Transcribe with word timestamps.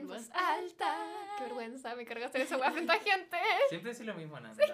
en 0.00 0.08
voz 0.08 0.30
alta. 0.32 0.96
Qué 1.36 1.44
vergüenza, 1.44 1.94
me 1.94 2.04
cargo 2.04 2.26
hacer 2.26 2.40
esa 2.42 2.56
weá 2.56 2.72
frente 2.72 2.92
a 2.92 2.98
gente. 2.98 3.36
Siempre 3.68 3.92
decís 3.92 4.06
lo 4.06 4.14
mismo, 4.14 4.38
Nanda. 4.40 4.64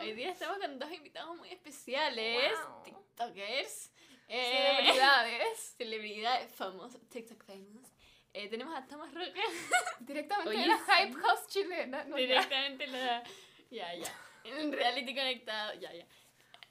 Hoy 0.00 0.12
día 0.14 0.30
estamos 0.30 0.58
con 0.58 0.78
dos 0.78 0.90
invitados 0.92 1.36
muy 1.36 1.50
especiales. 1.50 2.52
Wow. 2.68 2.82
TikTokers. 2.84 3.92
Celebridades. 4.26 5.74
Celebridades 5.76 6.54
famosas. 6.54 7.00
TikTok 7.08 7.44
famous. 7.44 7.92
Eh, 8.32 8.48
tenemos 8.48 8.76
a 8.76 8.86
Thomas 8.86 9.12
Roca. 9.12 9.40
Directamente 10.00 10.50
Oye, 10.50 10.60
de 10.60 10.66
la. 10.68 10.78
Hype 10.78 11.20
House 11.20 11.46
chilena. 11.48 12.04
No, 12.04 12.16
ya. 12.16 12.26
directamente 12.26 12.86
la. 12.86 13.22
Ya, 13.70 13.94
ya. 13.94 14.12
En 14.44 14.72
reality 14.72 15.14
conectado. 15.14 15.74
Ya, 15.74 15.92
ya. 15.92 16.06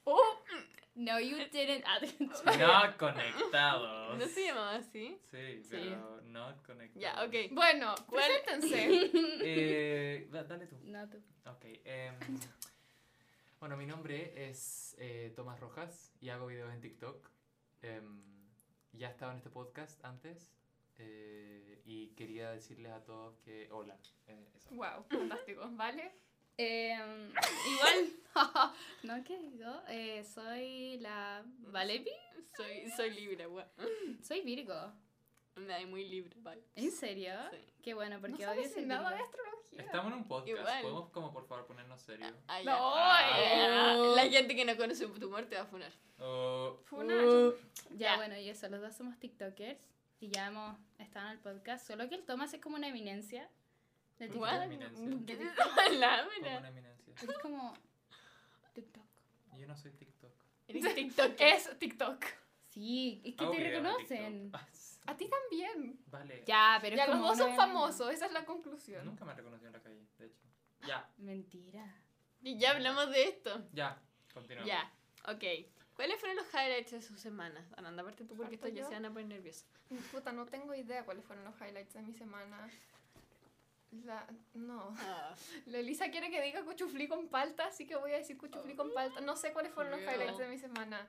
Oh, 0.05 0.39
No, 0.99 1.17
you 1.17 1.37
didn't. 1.51 1.85
Ah, 1.87 1.99
No 2.57 2.97
conectados. 2.97 4.17
¿No 4.19 4.25
se 4.27 4.45
llamaba 4.47 4.75
así? 4.75 5.17
Sí, 5.31 5.63
Sí. 5.63 5.69
pero 5.71 6.21
no 6.25 6.53
conectados. 6.65 6.95
Ya, 7.01 7.23
ok. 7.23 7.53
bueno, 7.53 7.95
preséntense. 8.11 9.09
Eh, 9.41 10.27
da- 10.29 10.43
dale 10.43 10.67
tú. 10.67 10.75
No, 10.83 11.09
tú. 11.09 11.17
Ok. 11.45 11.63
em, 11.85 12.15
bueno, 13.61 13.77
mi 13.77 13.85
nombre 13.85 14.49
es 14.49 14.95
eh, 14.99 15.31
Tomás 15.35 15.59
Rojas 15.61 16.13
y 16.19 16.29
hago 16.29 16.47
videos 16.47 16.73
en 16.73 16.81
TikTok. 16.81 17.29
Em, 17.81 18.21
ya 18.91 19.07
he 19.07 19.11
estado 19.11 19.31
en 19.31 19.37
este 19.37 19.49
podcast 19.49 20.03
antes 20.03 20.51
eh, 20.97 21.81
y 21.85 22.09
quería 22.15 22.51
decirles 22.51 22.91
a 22.91 23.03
todos 23.05 23.37
que 23.39 23.69
hola. 23.71 23.97
eh, 24.27 24.49
eso. 24.53 24.69
wow, 24.71 25.03
fantástico, 25.09 25.65
¿vale? 25.71 26.11
Em, 26.61 27.31
igual, 27.71 28.13
no, 29.03 29.23
¿qué 29.23 29.39
digo? 29.39 29.71
Eh, 29.87 30.25
soy 30.25 30.97
la 30.99 31.41
Valepi, 31.71 32.11
Soy, 32.57 32.89
soy 32.97 33.11
libre, 33.11 33.47
weón. 33.47 33.65
soy 34.21 34.41
Virgo. 34.41 34.91
Me 35.55 35.67
da 35.67 35.85
muy 35.87 36.03
libre, 36.05 36.35
bye. 36.41 36.61
¿En 36.75 36.91
serio? 36.91 37.31
Sí. 37.51 37.57
Qué 37.81 37.93
bueno, 37.93 38.15
No 38.15 38.21
porque 38.21 38.45
odio 38.45 38.55
sabes 38.55 38.73
ser 38.73 38.87
nada 38.87 39.09
de 39.15 39.21
astrología. 39.21 39.81
Estamos 39.83 40.11
en 40.11 40.17
un 40.19 40.27
podcast. 40.27 40.49
Igual. 40.49 40.81
¿Podemos 40.81 41.09
como 41.11 41.31
por 41.33 41.47
favor 41.47 41.65
ponernos 41.65 42.01
serios? 42.01 42.33
Ah. 42.49 42.59
No, 42.65 42.73
Ah, 42.95 43.93
Oh. 43.97 44.15
La 44.17 44.27
gente 44.29 44.53
que 44.55 44.65
no 44.65 44.75
conoce 44.75 45.07
tu 45.07 45.27
humor 45.27 45.45
te 45.45 45.55
va 45.55 45.61
a 45.61 45.65
funar. 45.65 45.91
Oh, 46.19 46.77
Fue 46.85 46.99
una... 47.05 47.15
Uh, 47.23 47.53
Ya. 47.91 48.11
ya, 48.11 48.15
bueno, 48.17 48.37
y 48.37 48.49
eso, 48.49 48.67
los 48.67 48.81
dos 48.81 48.93
somos 48.95 49.17
TikTokers 49.19 49.79
y 50.19 50.27
ya 50.29 50.47
hemos 50.47 50.77
estado 50.97 51.27
en 51.27 51.31
el 51.33 51.39
podcast, 51.39 51.87
solo 51.87 52.09
que 52.09 52.15
el 52.15 52.25
Tomás 52.25 52.53
es 52.53 52.59
como 52.61 52.75
una 52.75 52.89
eminencia 52.89 53.43
de 53.43 53.47
¿Qué 53.47 53.58
TikTok. 54.27 54.35
es 54.35 54.41
What? 54.41 54.61
eminencia? 54.63 55.17
¿Qué 55.25 55.37
como 55.37 55.75
lámina? 55.99 56.57
una 56.59 56.67
eminencia. 56.69 57.13
Es 57.21 57.37
como 57.39 57.73
TikTok. 58.73 59.03
Yo 59.57 59.67
no 59.67 59.75
soy 59.77 59.91
TikTok. 59.91 60.31
Eres 60.67 60.95
TikTok. 60.95 61.35
Es 61.39 61.79
TikTok. 61.79 62.25
Sí, 62.69 63.21
es 63.25 63.35
que 63.35 63.43
Hago 63.43 63.53
te 63.53 63.59
reconocen. 63.71 64.43
TikTok. 64.43 64.61
Ah, 64.61 64.67
sí. 64.71 64.99
A 65.07 65.17
ti 65.17 65.27
también. 65.27 65.99
Vale. 66.07 66.43
Ya, 66.45 66.77
pero 66.81 66.95
ya 66.95 67.03
es 67.03 67.09
los 67.09 67.17
como 67.17 67.29
dos 67.29 67.37
son 67.37 67.47
una- 67.47 67.55
famosos, 67.57 68.11
esa 68.13 68.27
es 68.27 68.31
la 68.31 68.45
conclusión. 68.45 69.03
Nunca 69.05 69.25
me 69.25 69.31
han 69.31 69.37
reconocido 69.37 69.67
en 69.67 69.73
la 69.73 69.81
calle, 69.81 70.05
de 70.19 70.25
hecho. 70.27 70.43
Ya, 70.85 71.09
Mentira. 71.17 71.95
Y 72.41 72.57
ya 72.57 72.71
hablamos 72.71 73.09
de 73.09 73.23
esto. 73.23 73.67
ya. 73.73 73.99
Continuamos. 74.33 74.67
Ya, 74.71 74.93
ok. 75.27 75.43
¿Cuáles 75.95 76.17
fueron 76.19 76.37
los 76.37 76.47
highlights 76.53 76.91
de 76.91 77.01
sus 77.01 77.19
semanas? 77.19 77.65
Ananda, 77.75 78.03
aparte 78.03 78.23
tú 78.23 78.35
porque 78.37 78.57
¿Parto 78.57 78.67
estos 78.67 78.79
ya 78.83 78.87
se 78.87 78.93
van 78.93 79.05
a 79.05 79.09
poner 79.09 79.27
nerviosos. 79.27 79.65
Puta, 80.11 80.31
no 80.31 80.45
tengo 80.45 80.73
idea 80.75 81.03
cuáles 81.03 81.25
fueron 81.25 81.43
los 81.43 81.55
highlights 81.59 81.93
de 81.95 82.01
mi 82.03 82.13
semana. 82.13 82.69
La... 83.91 84.27
No. 84.53 84.93
Ah, 84.99 85.35
La 85.65 85.79
Elisa 85.79 86.09
quiere 86.11 86.29
que 86.29 86.41
diga 86.41 86.63
cuchuflí 86.63 87.07
con 87.07 87.27
palta, 87.27 87.65
así 87.65 87.85
que 87.87 87.95
voy 87.95 88.13
a 88.13 88.17
decir 88.17 88.37
cuchuflí 88.37 88.75
con 88.75 88.93
palta. 88.93 89.21
No 89.21 89.35
sé 89.35 89.51
cuáles 89.51 89.73
fueron 89.73 89.91
los 89.91 90.01
highlights 90.01 90.37
de 90.37 90.47
mi 90.47 90.57
semana. 90.57 91.07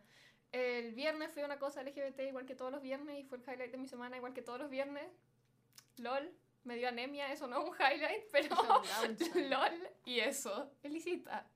El 0.53 0.95
viernes 0.95 1.31
fue 1.33 1.45
una 1.45 1.59
cosa 1.59 1.83
LGBT 1.83 2.21
igual 2.21 2.45
que 2.47 2.57
todos 2.57 2.73
los 2.73 2.83
viernes 2.83 3.21
y 3.21 3.25
fue 3.25 3.39
el 3.39 3.45
highlight 3.45 3.71
de 3.71 3.79
mi 3.79 3.87
semana 3.87 4.17
igual 4.17 4.33
que 4.33 4.43
todos 4.43 4.59
los 4.59 4.71
viernes. 4.71 5.09
LOL, 5.99 6.33
me 6.65 6.77
dio 6.77 6.89
anemia, 6.89 7.33
eso 7.33 7.47
no 7.47 7.63
es 7.63 7.69
un 7.69 7.75
highlight, 7.75 8.25
pero 8.33 8.57
LOL 9.49 9.89
y 10.05 10.21
eso. 10.21 10.73
Felicita. 10.83 11.47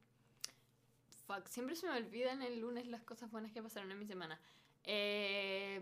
Fuck, 1.27 1.49
siempre 1.49 1.75
se 1.75 1.89
me 1.89 1.97
olvidan 1.97 2.43
el 2.43 2.61
lunes 2.61 2.87
las 2.87 3.03
cosas 3.03 3.31
buenas 3.31 3.51
que 3.51 3.63
pasaron 3.63 3.91
en 3.91 3.99
mi 3.99 4.07
semana. 4.07 4.39
Eh, 4.85 5.81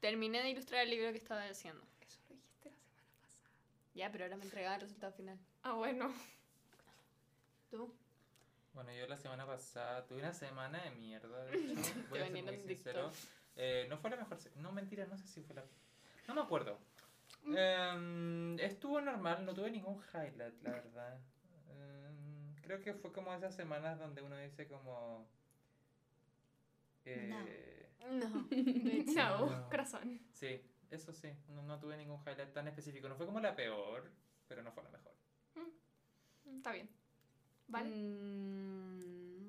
terminé 0.00 0.42
de 0.42 0.50
ilustrar 0.50 0.82
el 0.82 0.90
libro 0.90 1.12
que 1.12 1.18
estaba 1.18 1.44
haciendo. 1.44 1.82
Eso 2.00 2.18
lo 2.28 2.34
dijiste 2.34 2.70
la 2.70 2.76
semana 2.90 3.16
pasada. 3.22 3.48
Ya, 4.00 4.10
pero 4.10 4.24
ahora 4.24 4.36
me 4.38 4.44
entregaba 4.44 4.76
el 4.76 4.80
resultado 4.80 5.12
final. 5.12 5.38
Ah, 5.62 5.74
bueno. 5.74 6.10
¿Tú? 7.70 7.94
Bueno, 8.72 8.90
yo 8.94 9.06
la 9.06 9.18
semana 9.18 9.44
pasada 9.44 10.06
tuve 10.06 10.20
una 10.20 10.32
semana 10.32 10.82
de 10.82 10.90
mierda, 10.92 11.44
de 11.44 11.52
hecho. 11.72 11.92
Voy 12.08 12.20
a 12.20 12.28
ser 12.28 12.42
muy 12.42 12.56
sincero. 12.66 13.10
Eh, 13.56 13.84
no 13.90 13.98
fue 13.98 14.08
la 14.08 14.16
mejor. 14.16 14.38
No, 14.56 14.72
mentira, 14.72 15.04
no 15.04 15.18
sé 15.18 15.26
si 15.26 15.42
fue 15.42 15.54
la. 15.54 15.64
No 16.26 16.34
me 16.34 16.40
acuerdo. 16.40 16.78
Mm. 17.44 17.54
Em, 17.58 18.58
estuvo 18.60 19.02
normal, 19.02 19.44
no 19.44 19.52
tuve 19.52 19.70
ningún 19.70 20.02
highlight, 20.14 20.62
la 20.62 20.70
verdad. 20.70 21.20
Em, 21.68 22.54
creo 22.62 22.80
que 22.80 22.94
fue 22.94 23.12
como 23.12 23.34
esas 23.34 23.54
semanas 23.54 23.98
donde 23.98 24.22
uno 24.22 24.38
dice 24.38 24.66
como. 24.66 25.28
Eh, 27.04 27.28
No. 27.28 28.16
No, 28.18 28.46
No. 29.46 29.68
corazón. 29.68 30.22
Sí, 30.32 30.62
eso 30.90 31.12
sí, 31.12 31.28
no, 31.48 31.62
no 31.62 31.78
tuve 31.78 31.96
ningún 31.96 32.20
highlight 32.22 32.52
tan 32.52 32.68
específico. 32.68 33.08
No 33.08 33.16
fue 33.16 33.26
como 33.26 33.40
la 33.40 33.54
peor, 33.54 34.10
pero 34.48 34.62
no 34.62 34.72
fue 34.72 34.82
la 34.82 34.90
mejor. 34.90 35.12
Está 36.56 36.72
bien. 36.72 36.88
¿Vale? 37.68 37.88
Mm. 37.90 39.40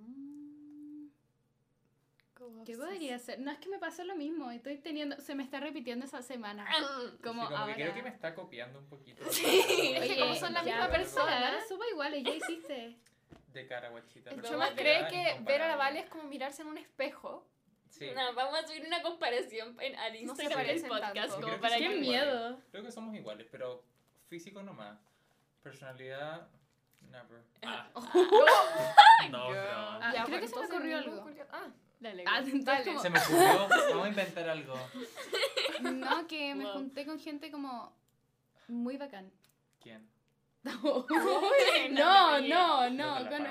¿Cómo 2.35 2.63
¿Qué 2.66 2.75
podría 2.75 3.19
ser? 3.19 3.40
No 3.40 3.52
es 3.52 3.59
que 3.59 3.69
me 3.69 3.78
pasó 3.78 4.03
lo 4.03 4.16
mismo, 4.16 4.50
estoy 4.50 4.78
teniendo, 4.78 5.19
se 5.19 5.35
me 5.35 5.44
está 5.44 5.59
repitiendo 5.59 6.06
esa 6.06 6.22
semana. 6.24 6.66
Como 6.79 6.88
Sí, 7.12 7.18
como 7.24 7.44
ahora. 7.44 7.75
que 7.75 7.81
creo 7.84 7.94
que 7.94 8.03
me 8.03 8.09
está 8.09 8.34
copiando 8.34 8.79
un 8.79 8.88
poquito. 8.88 9.23
Es 9.29 9.40
que 9.40 10.18
como 10.19 10.35
son 10.35 10.53
la 10.53 10.63
misma 10.63 10.90
persona. 10.90 11.59
Suba 11.68 11.85
iguales, 11.91 12.23
ya 12.23 12.34
hiciste. 12.34 12.97
De 13.53 13.68
cara, 13.68 13.90
guachita. 13.90 14.31
Chomas 14.41 14.75
de 14.75 14.81
cree 14.81 15.08
que 15.08 15.40
ver 15.44 15.62
a 15.62 15.68
la. 15.68 15.75
Vale 15.75 16.00
es 16.00 16.09
como 16.09 16.23
mirarse 16.23 16.62
en 16.63 16.69
un 16.69 16.78
espejo. 16.78 17.46
Sí. 17.91 18.09
No, 18.16 18.34
vamos 18.34 18.57
a 18.57 18.66
subir 18.68 18.85
una 18.88 19.02
comparación 19.03 19.78
en, 19.81 19.96
al 19.97 20.13
No 20.13 20.19
Instagram 20.19 20.57
del 20.57 20.68
parecen 20.68 20.90
podcast 20.90 21.31
como 21.34 21.41
creo 21.46 21.56
que 21.56 21.62
para 21.62 21.78
somos 21.78 21.91
¡Qué 21.94 22.00
miedo! 22.00 22.59
Creo 22.72 22.84
que 22.84 22.91
somos 22.91 23.16
iguales, 23.16 23.47
pero 23.52 23.84
físico 24.28 24.63
nomás. 24.63 24.97
Personalidad, 25.62 26.47
never. 27.09 27.41
Ah. 27.63 27.90
no, 29.29 29.47
Girl. 29.47 29.53
bro. 29.62 29.72
Ah, 30.02 30.12
Ya, 30.16 30.24
creo 30.25 30.40
que 30.40 30.47
se 30.47 30.56
me 30.59 30.66
ocurrió 30.66 30.97
algo. 30.97 31.29
Ah, 31.52 31.68
Dale, 32.00 32.24
Ah, 32.28 32.41
Dale. 32.44 32.84
como- 32.85 33.00
Se 33.02 33.09
me 33.12 33.19
ocurrió, 33.19 33.68
vamos 33.90 34.06
a 34.06 34.08
inventar 34.08 34.50
algo. 34.50 34.73
No, 35.81 36.28
que 36.28 36.56
me 36.56 36.63
Wow. 36.63 36.73
junté 36.73 37.06
con 37.06 37.19
gente 37.19 37.52
como 37.52 37.96
muy 38.68 38.97
bacán. 38.97 39.31
¿Quién? 39.81 40.09
No, 41.92 42.40
no, 42.40 42.40
no, 42.42 42.90
no, 42.90 43.20
no, 43.20 43.30
con-. 43.30 43.48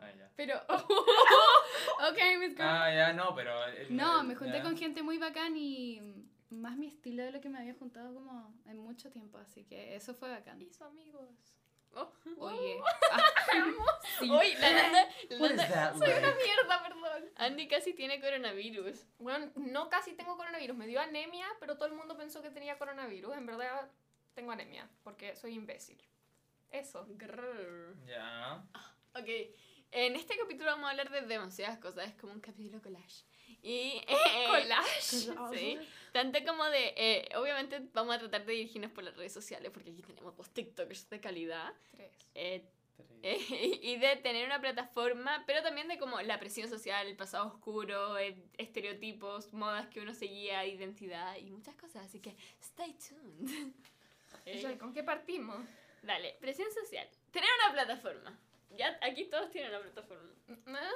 Ah, 0.00 0.10
ya. 0.16 0.30
Pero, 0.36 0.54
ok, 0.68 2.18
Miss 2.40 2.54
Girl. 2.56 2.62
Ah, 2.66 2.92
ya, 2.94 3.12
no, 3.12 3.34
pero. 3.34 3.64
el- 3.66 3.94
No, 3.96 4.20
el- 4.22 4.26
me 4.26 4.34
junté 4.34 4.58
ya. 4.58 4.62
con 4.62 4.76
gente 4.76 5.02
muy 5.02 5.18
bacán 5.18 5.56
y 5.56 6.00
más 6.50 6.76
mi 6.76 6.86
estilo 6.88 7.22
de 7.24 7.32
lo 7.32 7.40
que 7.40 7.48
me 7.48 7.58
había 7.58 7.74
juntado 7.74 8.14
como 8.14 8.54
en 8.66 8.78
mucho 8.78 9.10
tiempo, 9.10 9.38
así 9.38 9.64
que 9.64 9.94
eso 9.96 10.14
fue 10.14 10.30
bacán. 10.30 10.60
hizo 10.62 10.84
amigos. 10.84 11.28
Oh. 11.94 12.12
Oye, 12.38 12.78
sí. 14.20 14.30
Uy, 14.30 14.54
la 14.60 14.72
Nanda, 14.72 15.08
la 15.30 15.38
What 15.38 15.50
is 15.50 15.56
Nanda- 15.56 15.68
that 15.74 15.96
Soy 15.96 16.10
una 16.10 16.34
mierda, 16.34 16.82
perdón. 16.82 17.30
Andy 17.36 17.66
casi 17.66 17.94
tiene 17.94 18.20
coronavirus. 18.20 19.06
Bueno, 19.18 19.50
no 19.56 19.88
casi 19.88 20.12
tengo 20.12 20.36
coronavirus. 20.36 20.76
Me 20.76 20.86
dio 20.86 21.00
anemia, 21.00 21.46
pero 21.60 21.76
todo 21.76 21.86
el 21.86 21.94
mundo 21.94 22.16
pensó 22.16 22.42
que 22.42 22.50
tenía 22.50 22.78
coronavirus. 22.78 23.34
En 23.36 23.46
verdad, 23.46 23.90
tengo 24.38 24.52
anemia, 24.52 24.88
porque 25.02 25.34
soy 25.34 25.54
imbécil. 25.54 25.98
Eso. 26.70 27.04
Ya. 28.06 28.64
Ok, 29.14 29.28
en 29.90 30.14
este 30.14 30.36
capítulo 30.36 30.66
vamos 30.70 30.86
a 30.86 30.90
hablar 30.90 31.10
de 31.10 31.22
demasiadas 31.22 31.78
cosas, 31.78 32.06
es 32.08 32.14
como 32.14 32.34
un 32.34 32.40
capítulo 32.40 32.80
collage. 32.80 33.24
Y, 33.62 34.00
eh, 34.06 34.06
Collage. 34.46 35.00
Sí, 35.02 35.78
tanto 36.12 36.38
como 36.46 36.64
de, 36.66 36.94
eh, 36.96 37.28
obviamente 37.34 37.80
vamos 37.92 38.14
a 38.14 38.20
tratar 38.20 38.46
de 38.46 38.52
dirigirnos 38.52 38.92
por 38.92 39.02
las 39.02 39.16
redes 39.16 39.32
sociales, 39.32 39.72
porque 39.72 39.90
aquí 39.90 40.02
tenemos 40.02 40.36
dos 40.36 40.50
TikTokers 40.50 41.10
de 41.10 41.20
calidad, 41.20 41.74
Tres. 41.90 42.12
eh, 42.36 42.64
eh, 43.22 43.38
y 43.82 43.96
de 43.96 44.16
tener 44.16 44.46
una 44.46 44.60
plataforma, 44.60 45.42
pero 45.48 45.64
también 45.64 45.88
de 45.88 45.98
como 45.98 46.20
la 46.20 46.38
presión 46.38 46.68
social, 46.68 47.08
el 47.08 47.16
pasado 47.16 47.48
oscuro, 47.48 48.16
eh, 48.18 48.36
estereotipos, 48.56 49.52
modas 49.52 49.88
que 49.88 50.00
uno 50.00 50.14
seguía, 50.14 50.64
identidad 50.64 51.36
y 51.38 51.50
muchas 51.50 51.74
cosas, 51.74 52.04
así 52.04 52.20
que 52.20 52.36
stay 52.60 52.94
tuned. 52.94 53.72
Eh, 54.46 54.78
¿Con 54.78 54.92
qué 54.92 55.02
partimos? 55.04 55.58
Dale, 56.02 56.36
presión 56.40 56.70
social. 56.72 57.08
Tener 57.30 57.48
una 57.64 57.72
plataforma. 57.74 58.38
Ya 58.70 58.98
aquí 59.02 59.24
todos 59.26 59.50
tienen 59.50 59.70
una 59.70 59.80
plataforma. 59.80 60.30
Ah, 60.66 60.90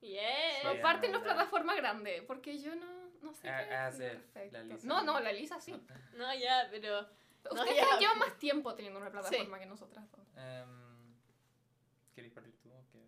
Yes. 0.00 0.20
Sí, 0.60 0.66
Comparten 0.68 1.12
las 1.12 1.22
anda. 1.22 1.34
plataformas 1.34 1.76
grandes, 1.76 2.22
porque 2.24 2.58
yo 2.58 2.74
no, 2.74 3.10
no 3.22 3.32
sé 3.32 3.48
A- 3.48 3.90
qué 3.90 3.96
perfecto. 3.98 4.58
la 4.58 4.64
Lisa. 4.64 4.86
No, 4.86 5.02
no, 5.02 5.18
la 5.18 5.32
Lisa 5.32 5.58
sí. 5.60 5.72
No, 6.14 6.34
ya, 6.34 6.68
pero. 6.70 7.08
Ustedes 7.50 7.76
ya. 7.76 7.98
llevan 7.98 8.18
más 8.18 8.38
tiempo 8.38 8.74
teniendo 8.74 9.00
una 9.00 9.10
plataforma 9.10 9.58
que 9.58 9.64
nosotras 9.66 10.10
dos. 10.10 10.26
Em, 10.36 11.14
¿Queréis 12.14 12.34
partir 12.34 12.54
tú 12.62 12.70
o 12.70 12.84
qué? 12.92 13.02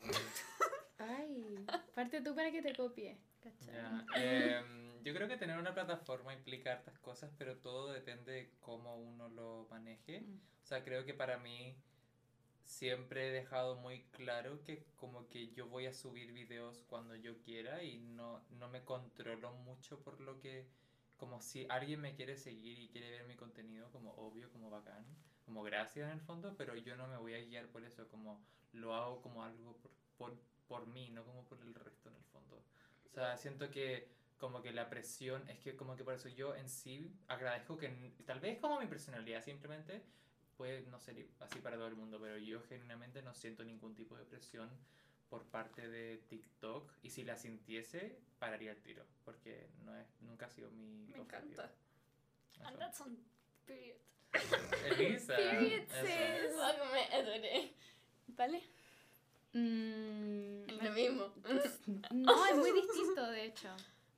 Ay, 0.98 1.64
parte 1.94 2.20
tú 2.20 2.34
para 2.34 2.50
que 2.50 2.62
te 2.62 2.74
copie. 2.74 3.16
¿cachai? 3.42 3.74
ya. 3.74 4.04
Em, 4.16 4.91
yo 5.02 5.14
creo 5.14 5.28
que 5.28 5.36
tener 5.36 5.58
una 5.58 5.74
plataforma 5.74 6.32
implica 6.32 6.72
hartas 6.72 6.98
cosas, 6.98 7.30
pero 7.38 7.56
todo 7.56 7.92
depende 7.92 8.32
de 8.32 8.50
cómo 8.60 8.96
uno 8.96 9.28
lo 9.28 9.66
maneje. 9.70 10.20
Mm. 10.20 10.40
O 10.62 10.66
sea, 10.66 10.84
creo 10.84 11.04
que 11.04 11.14
para 11.14 11.38
mí 11.38 11.76
siempre 12.64 13.28
he 13.28 13.32
dejado 13.32 13.76
muy 13.76 14.02
claro 14.12 14.62
que 14.64 14.84
como 14.96 15.28
que 15.28 15.52
yo 15.52 15.66
voy 15.68 15.86
a 15.86 15.92
subir 15.92 16.32
videos 16.32 16.84
cuando 16.88 17.16
yo 17.16 17.38
quiera 17.42 17.82
y 17.82 17.98
no, 17.98 18.42
no 18.50 18.68
me 18.68 18.84
controlo 18.84 19.52
mucho 19.52 20.00
por 20.00 20.20
lo 20.20 20.40
que, 20.40 20.66
como 21.16 21.40
si 21.42 21.66
alguien 21.68 22.00
me 22.00 22.14
quiere 22.14 22.36
seguir 22.36 22.78
y 22.78 22.88
quiere 22.88 23.10
ver 23.10 23.26
mi 23.26 23.36
contenido, 23.36 23.90
como 23.90 24.12
obvio, 24.14 24.50
como 24.50 24.70
bacán, 24.70 25.04
como 25.44 25.62
gracias 25.62 26.06
en 26.06 26.18
el 26.18 26.20
fondo, 26.20 26.54
pero 26.56 26.76
yo 26.76 26.96
no 26.96 27.08
me 27.08 27.16
voy 27.16 27.34
a 27.34 27.44
guiar 27.44 27.66
por 27.68 27.84
eso, 27.84 28.08
como 28.08 28.40
lo 28.72 28.94
hago 28.94 29.20
como 29.20 29.44
algo 29.44 29.76
por, 29.76 29.90
por, 30.16 30.38
por 30.68 30.86
mí, 30.86 31.10
no 31.10 31.24
como 31.24 31.44
por 31.44 31.60
el 31.60 31.74
resto 31.74 32.08
en 32.08 32.16
el 32.16 32.24
fondo. 32.24 32.62
O 33.10 33.14
sea, 33.14 33.36
siento 33.36 33.70
que 33.70 34.08
como 34.42 34.60
que 34.60 34.72
la 34.72 34.90
presión, 34.90 35.48
es 35.48 35.60
que 35.60 35.76
como 35.76 35.94
que 35.94 36.02
por 36.02 36.14
eso 36.14 36.28
yo 36.28 36.56
en 36.56 36.68
sí 36.68 37.12
agradezco 37.28 37.78
que 37.78 37.88
tal 38.26 38.40
vez 38.40 38.58
como 38.58 38.80
mi 38.80 38.86
personalidad 38.88 39.40
simplemente 39.44 40.02
puede 40.56 40.82
no 40.90 40.98
ser 40.98 41.16
i- 41.16 41.30
así 41.38 41.60
para 41.60 41.76
todo 41.76 41.86
el 41.86 41.94
mundo, 41.94 42.18
pero 42.20 42.36
yo 42.38 42.60
genuinamente 42.68 43.22
no 43.22 43.34
siento 43.34 43.62
ningún 43.62 43.94
tipo 43.94 44.16
de 44.16 44.24
presión 44.24 44.68
por 45.30 45.44
parte 45.44 45.88
de 45.88 46.18
TikTok 46.28 46.90
y 47.04 47.10
si 47.10 47.22
la 47.22 47.36
sintiese 47.36 48.18
pararía 48.40 48.72
el 48.72 48.82
tiro, 48.82 49.04
porque 49.24 49.68
no 49.84 49.96
es, 49.96 50.06
nunca 50.22 50.46
ha 50.46 50.50
sido 50.50 50.72
mi 50.72 51.06
Me 51.12 51.20
objetivo. 51.20 51.22
encanta. 51.62 51.72
Eso. 52.52 52.64
And 52.66 52.78
that's 52.80 53.00
on 53.00 53.16
period. 53.64 53.96
Elisa. 54.98 55.36
Period, 55.36 55.84
sis. 55.88 56.58
Algo 56.60 56.84
me. 56.92 57.72
¿Vale? 58.26 58.62
Mm, 59.52 60.64
Es 60.68 60.82
lo 60.82 60.90
mismo. 60.92 61.32
no, 62.10 62.46
es 62.46 62.56
muy 62.56 62.72
distinto, 62.72 63.30
de 63.30 63.44
hecho. 63.44 63.68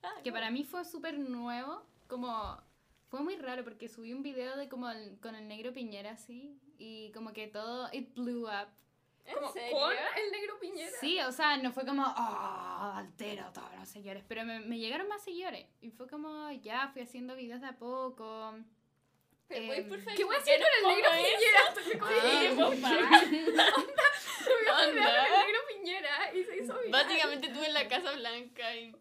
Ah, 0.05 0.15
Que 0.23 0.31
para 0.33 0.51
mí 0.51 0.65
fue 0.65 0.85
súper 0.85 1.19
nuevo, 1.19 1.83
como... 2.09 2.63
Fue 3.09 3.21
muy 3.21 3.37
raro 3.37 3.63
porque 3.63 3.89
subí 3.89 4.13
un 4.13 4.23
video 4.25 4.57
de 4.57 4.69
como 4.69 4.91
el- 4.91 5.19
con 5.21 5.35
el 5.37 5.47
negro 5.47 5.73
Piñera 5.73 6.11
así 6.13 6.59
y 6.79 7.13
como 7.13 7.33
que 7.33 7.47
todo, 7.47 7.89
it 7.93 8.13
blew 8.15 8.47
up. 8.49 8.69
¿En 9.25 9.35
Como 9.37 9.53
serio? 9.53 9.79
con 9.79 9.93
el 9.93 10.31
negro 10.33 10.59
Piñera. 10.61 10.91
Sí, 11.01 11.21
o 11.21 11.31
sea, 11.33 11.57
no 11.59 11.73
fue 11.73 11.87
como, 11.87 12.03
oh, 12.03 12.93
altero 12.97 13.51
todos 13.55 13.71
los 13.79 13.89
seguidores, 13.89 14.25
pero 14.27 14.45
me, 14.45 14.59
me 14.61 14.79
llegaron 14.79 15.07
más 15.09 15.23
seguidores. 15.23 15.67
Y 15.81 15.91
fue 15.93 16.09
como, 16.09 16.51
ya, 16.53 16.89
fui 16.93 17.03
haciendo 17.03 17.37
videos 17.37 17.61
de 17.61 17.69
a 17.69 17.77
poco. 17.79 18.53
Pero 19.47 19.61
Em, 19.63 19.69
voy 19.69 19.83
por 19.99 20.15
¿Qué 20.15 20.25
voy 20.25 20.35
a 20.35 20.39
¿por 20.41 20.43
hacer 20.49 20.61
con 20.61 20.91
el 20.91 20.97
negro 20.97 21.11
pongo 21.11 21.25
eso? 21.25 21.39
Piñera? 21.39 21.69
Estoy 21.69 21.99
como-. 22.01 22.89
Subí 24.45 24.89
un 24.89 24.95
video 24.95 25.13
negro 25.39 25.59
Y 25.85 26.45
se 26.45 26.57
hizo 26.57 26.75
viral. 26.81 26.91
Básicamente 26.91 27.49
tú 27.49 27.63
en 27.63 27.75
la 27.75 27.87
Casa 27.89 28.13
Blanca 28.13 28.75
y... 28.75 28.93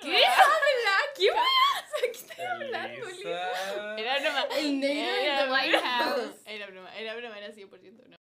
¿Qué 0.00 0.26
habla? 0.26 0.96
¿Qué 1.16 1.30
voy 1.30 1.38
a 1.38 1.78
hacer? 1.78 2.12
¿Qué 2.12 2.18
estoy 2.18 2.44
hablando, 2.44 3.08
Elisa. 3.08 3.98
Era 3.98 4.20
broma. 4.20 4.42
El 4.56 4.80
negro 4.80 5.12
de 5.12 5.24
Era 5.24 5.44
the 5.44 5.52
White 5.52 5.70
broma. 5.70 5.88
House. 5.88 6.42
Era 6.46 6.66
broma, 6.66 6.98
era 6.98 7.16
broma, 7.16 7.38
era 7.38 7.54
100% 7.54 7.96
broma. 7.96 8.16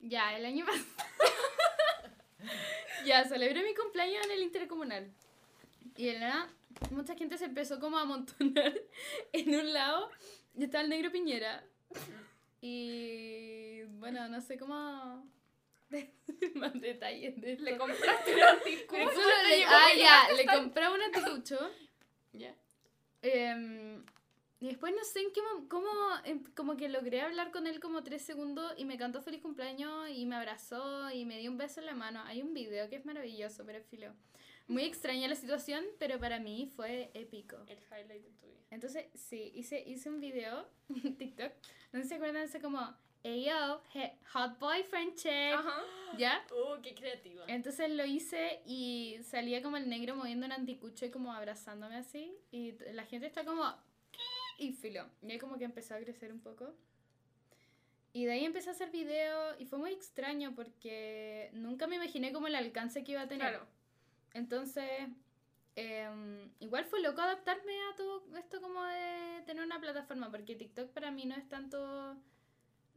Ya, 0.00 0.36
el 0.36 0.44
año 0.44 0.66
pasado. 0.66 0.84
ya, 3.06 3.24
celebré 3.24 3.62
mi 3.62 3.74
cumpleaños 3.74 4.26
en 4.26 4.32
el 4.32 4.42
intercomunal. 4.42 5.10
Y 5.96 6.06
de 6.06 6.12
la 6.14 6.20
nada, 6.20 6.48
mucha 6.90 7.14
gente 7.14 7.38
se 7.38 7.46
empezó 7.46 7.80
como 7.80 7.98
a 7.98 8.02
amontonar 8.02 8.74
en 9.32 9.54
un 9.54 9.72
lado 9.72 10.10
y 10.56 10.64
estaba 10.64 10.82
el 10.82 10.90
negro 10.90 11.10
Piñera. 11.10 11.64
Y 12.60 13.82
bueno, 13.84 14.28
no 14.28 14.40
sé 14.40 14.58
cómo 14.58 15.24
más 16.54 16.80
detalles 16.80 17.40
de 17.40 17.52
esto. 17.52 17.64
Le 17.64 17.78
compraste 17.78 18.34
un 18.34 18.42
anticucho. 18.42 19.20
Ah, 19.66 19.88
ya, 19.96 20.32
le 20.36 20.46
compré 20.46 20.88
un 20.88 21.02
anticucho. 21.14 21.58
¿Ya? 22.32 22.54
Em, 23.22 24.04
y 24.60 24.68
después 24.68 24.92
no 24.94 25.04
sé 25.04 25.20
en 25.20 25.32
qué 25.32 25.40
cómo, 25.68 25.88
em, 26.24 26.42
como 26.54 26.76
que 26.76 26.88
logré 26.88 27.20
hablar 27.20 27.50
con 27.50 27.66
él 27.66 27.80
como 27.80 28.02
tres 28.02 28.22
segundos 28.22 28.72
y 28.76 28.84
me 28.84 28.98
cantó 28.98 29.22
feliz 29.22 29.40
cumpleaños 29.40 30.08
y 30.10 30.26
me 30.26 30.36
abrazó 30.36 31.10
y 31.10 31.24
me 31.24 31.38
dio 31.38 31.50
un 31.50 31.58
beso 31.58 31.80
en 31.80 31.86
la 31.86 31.94
mano. 31.94 32.22
Hay 32.24 32.42
un 32.42 32.54
video 32.54 32.88
que 32.88 32.96
es 32.96 33.06
maravilloso, 33.06 33.64
pero 33.64 33.82
filo. 33.82 34.12
Muy 34.66 34.84
extraña 34.84 35.28
la 35.28 35.34
situación, 35.34 35.84
pero 35.98 36.18
para 36.18 36.38
mí 36.40 36.70
fue 36.76 37.10
épico. 37.14 37.56
El 37.66 37.78
highlight 37.78 38.22
de 38.22 38.30
tu 38.32 38.46
vida. 38.46 38.58
Entonces, 38.70 39.06
sí, 39.14 39.50
hice, 39.54 39.82
hice 39.86 40.10
un 40.10 40.20
video, 40.20 40.68
TikTok, 41.18 41.52
no 41.92 42.00
sé 42.00 42.02
si 42.02 42.08
se 42.10 42.14
acuerdan, 42.16 42.42
ese 42.42 42.60
como, 42.60 42.94
hey 43.22 43.46
yo, 43.46 43.82
hot 44.32 44.58
boyfriend 44.58 45.14
check, 45.16 45.54
Ajá. 45.54 45.82
¿ya? 46.16 46.44
Uh, 46.50 46.80
qué 46.82 46.94
creativa. 46.94 47.44
Entonces 47.48 47.90
lo 47.90 48.04
hice 48.04 48.60
y 48.66 49.18
salía 49.22 49.62
como 49.62 49.76
el 49.76 49.88
negro 49.88 50.16
moviendo 50.16 50.46
un 50.46 50.52
anticucho 50.52 51.06
y 51.06 51.10
como 51.10 51.32
abrazándome 51.32 51.96
así. 51.96 52.34
Y 52.50 52.72
la 52.92 53.04
gente 53.04 53.26
está 53.26 53.44
como... 53.44 53.64
Y 54.58 54.72
filo. 54.72 55.06
Y 55.22 55.30
ahí 55.30 55.38
como 55.38 55.56
que 55.56 55.64
empezó 55.64 55.94
a 55.94 55.98
crecer 55.98 56.32
un 56.32 56.40
poco. 56.40 56.74
Y 58.12 58.24
de 58.24 58.32
ahí 58.32 58.44
empecé 58.44 58.70
a 58.70 58.72
hacer 58.72 58.90
video 58.90 59.58
y 59.58 59.66
fue 59.66 59.78
muy 59.78 59.92
extraño 59.92 60.54
porque 60.54 61.50
nunca 61.52 61.86
me 61.86 61.96
imaginé 61.96 62.32
como 62.32 62.46
el 62.46 62.54
alcance 62.54 63.04
que 63.04 63.12
iba 63.12 63.22
a 63.22 63.28
tener. 63.28 63.50
Claro. 63.50 63.66
Entonces, 64.34 64.90
em, 65.76 66.50
igual 66.58 66.84
fue 66.86 67.00
loco 67.00 67.20
adaptarme 67.20 67.72
a 67.92 67.96
todo 67.96 68.24
esto 68.36 68.60
como 68.60 68.82
de 68.82 69.42
tener 69.46 69.62
una 69.62 69.80
plataforma, 69.80 70.30
porque 70.30 70.56
TikTok 70.56 70.90
para 70.90 71.10
mí 71.10 71.26
no 71.26 71.36
es 71.36 71.48
tanto 71.48 72.16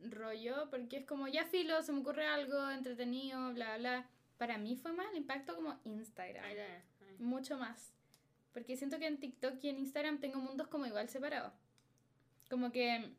rollo, 0.10 0.70
porque 0.70 0.98
es 0.98 1.06
como 1.06 1.28
ya 1.28 1.46
filo, 1.46 1.82
se 1.84 1.92
me 1.92 2.00
ocurre 2.00 2.26
algo 2.26 2.70
entretenido, 2.70 3.54
bla, 3.54 3.78
bla. 3.78 4.08
Para 4.38 4.58
mí 4.58 4.76
fue 4.76 4.94
más 4.94 5.08
el 5.12 5.18
impacto 5.18 5.56
como 5.56 5.80
Instagram, 5.86 6.44
mucho 7.20 7.58
más. 7.58 7.94
Porque 8.54 8.76
siento 8.76 9.00
que 9.00 9.08
en 9.08 9.20
TikTok 9.20 9.64
y 9.64 9.70
en 9.70 9.80
Instagram 9.80 10.20
tengo 10.20 10.40
mundos 10.40 10.68
como 10.68 10.86
igual 10.86 11.08
separados. 11.10 11.54
Como 12.50 12.72
que, 12.72 13.14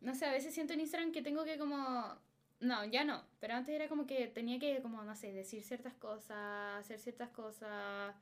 no 0.00 0.14
sé, 0.14 0.26
a 0.26 0.32
veces 0.32 0.54
siento 0.54 0.72
en 0.72 0.80
Instagram 0.80 1.12
que 1.12 1.22
tengo 1.22 1.44
que 1.44 1.58
como... 1.58 2.16
No, 2.60 2.84
ya 2.84 3.04
no, 3.04 3.22
pero 3.40 3.54
antes 3.54 3.74
era 3.74 3.88
como 3.88 4.06
que 4.06 4.26
tenía 4.26 4.58
que 4.58 4.80
como, 4.82 5.04
no 5.04 5.14
sé, 5.14 5.32
decir 5.32 5.62
ciertas 5.62 5.94
cosas, 5.94 6.80
hacer 6.80 6.98
ciertas 6.98 7.28
cosas. 7.30 8.14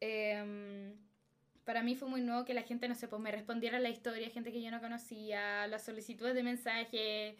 Em, 0.00 0.96
para 1.64 1.82
mí 1.82 1.94
fue 1.94 2.08
muy 2.08 2.20
nuevo 2.20 2.44
que 2.44 2.54
la 2.54 2.62
gente, 2.62 2.88
no 2.88 2.94
sé, 2.94 3.08
pues 3.08 3.22
me 3.22 3.30
respondiera 3.30 3.78
la 3.78 3.88
historia, 3.88 4.28
gente 4.30 4.52
que 4.52 4.62
yo 4.62 4.70
no 4.70 4.80
conocía, 4.80 5.66
las 5.68 5.84
solicitudes 5.84 6.34
de 6.34 6.42
mensaje, 6.42 7.36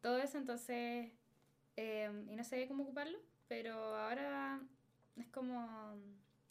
todo 0.00 0.18
eso, 0.18 0.38
entonces, 0.38 1.10
em, 1.76 2.28
y 2.30 2.36
no 2.36 2.44
sabía 2.44 2.66
cómo 2.66 2.84
ocuparlo, 2.84 3.18
pero 3.46 3.74
ahora 3.74 4.60
es 5.16 5.28
como, 5.28 5.94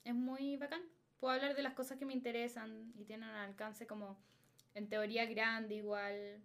es 0.03 0.13
muy 0.13 0.57
bacán. 0.57 0.81
Puedo 1.19 1.33
hablar 1.33 1.55
de 1.55 1.63
las 1.63 1.73
cosas 1.73 1.97
que 1.97 2.05
me 2.05 2.13
interesan 2.13 2.93
y 2.95 3.05
tienen 3.05 3.29
un 3.29 3.35
alcance 3.35 3.87
como, 3.87 4.17
en 4.75 4.87
teoría, 4.87 5.25
grande 5.25 5.75
igual. 5.75 6.39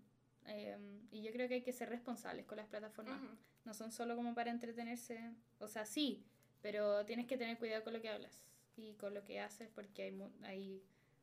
em, 0.46 1.06
y 1.12 1.22
yo 1.22 1.30
creo 1.32 1.46
que 1.46 1.54
hay 1.54 1.62
que 1.62 1.72
ser 1.72 1.88
responsables 1.88 2.46
con 2.46 2.56
las 2.56 2.66
plataformas. 2.66 3.20
No 3.64 3.74
son 3.74 3.92
solo 3.92 4.16
como 4.16 4.34
para 4.34 4.50
entretenerse. 4.50 5.30
O 5.60 5.68
sea, 5.68 5.84
sí, 5.84 6.24
pero 6.62 7.04
tienes 7.04 7.26
que 7.26 7.36
tener 7.36 7.58
cuidado 7.58 7.84
con 7.84 7.92
lo 7.92 8.00
que 8.00 8.08
hablas 8.08 8.42
y 8.76 8.94
con 8.94 9.14
lo 9.14 9.24
que 9.24 9.40
haces 9.40 9.68
porque 9.74 10.02
hay, 10.04 10.22
hay 10.44 10.82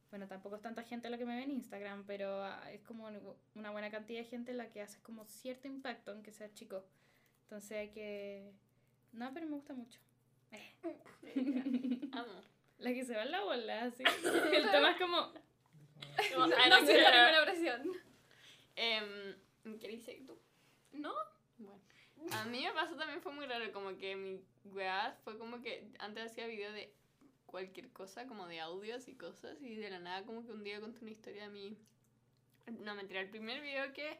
bueno, 0.09 0.27
tampoco 0.27 0.55
es 0.55 0.61
tanta 0.61 0.83
gente 0.83 1.09
la 1.09 1.17
que 1.17 1.25
me 1.25 1.35
ve 1.35 1.43
en 1.43 1.51
Instagram, 1.51 2.03
pero 2.07 2.43
ah, 2.43 2.71
es 2.71 2.81
como 2.81 3.05
un- 3.05 3.35
una 3.55 3.71
buena 3.71 3.91
cantidad 3.91 4.19
de 4.19 4.25
gente 4.25 4.53
la 4.53 4.69
que 4.71 4.81
hace 4.81 4.99
como 5.01 5.25
cierto 5.25 5.67
impacto, 5.67 6.11
aunque 6.11 6.31
sea 6.31 6.51
chico. 6.53 6.83
Entonces 7.43 7.71
hay 7.77 7.89
que... 7.89 8.51
No, 9.11 9.31
pero 9.33 9.45
me 9.45 9.53
gusta 9.53 9.73
mucho. 9.73 9.99
Amo. 12.11 12.41
La 12.79 12.93
que 12.93 13.03
se 13.05 13.15
va 13.15 13.23
en 13.23 13.31
la 13.31 13.43
bola, 13.43 13.83
así. 13.85 14.03
El 14.53 14.71
tema 14.71 14.91
es 14.91 14.97
como... 14.97 15.31
Como, 16.33 16.47
No 16.47 16.55
siento 16.55 17.03
care. 17.03 17.21
ninguna 17.21 17.43
presión. 17.45 17.91
Em, 18.75 19.77
¿Queréis 19.79 20.03
seguir 20.03 20.25
tú? 20.25 20.37
¿No? 20.93 21.13
Bueno. 21.57 21.79
A 22.31 22.45
mí 22.45 22.63
me 22.63 22.71
pasó 22.73 22.95
también 22.95 23.21
fue 23.21 23.31
muy 23.33 23.45
raro, 23.45 23.71
como 23.73 23.95
que 23.97 24.15
mi 24.15 24.41
weá 24.65 25.17
fue 25.23 25.37
como 25.37 25.61
que 25.61 25.89
antes 25.99 26.31
hacía 26.31 26.47
video 26.47 26.71
de 26.71 26.93
cualquier 27.49 27.89
cosa, 27.91 28.27
como 28.27 28.47
de 28.47 28.59
audios 28.59 29.07
y 29.07 29.15
cosas, 29.15 29.61
y 29.61 29.75
de 29.75 29.89
la 29.89 29.99
nada 29.99 30.23
como 30.23 30.45
que 30.45 30.51
un 30.51 30.63
día 30.63 30.79
conté 30.79 31.01
una 31.01 31.11
historia 31.11 31.43
de 31.43 31.49
mí. 31.49 31.77
No, 32.83 32.95
mentira, 32.95 33.19
el 33.19 33.29
primer 33.29 33.61
video 33.61 33.91
que 33.93 34.19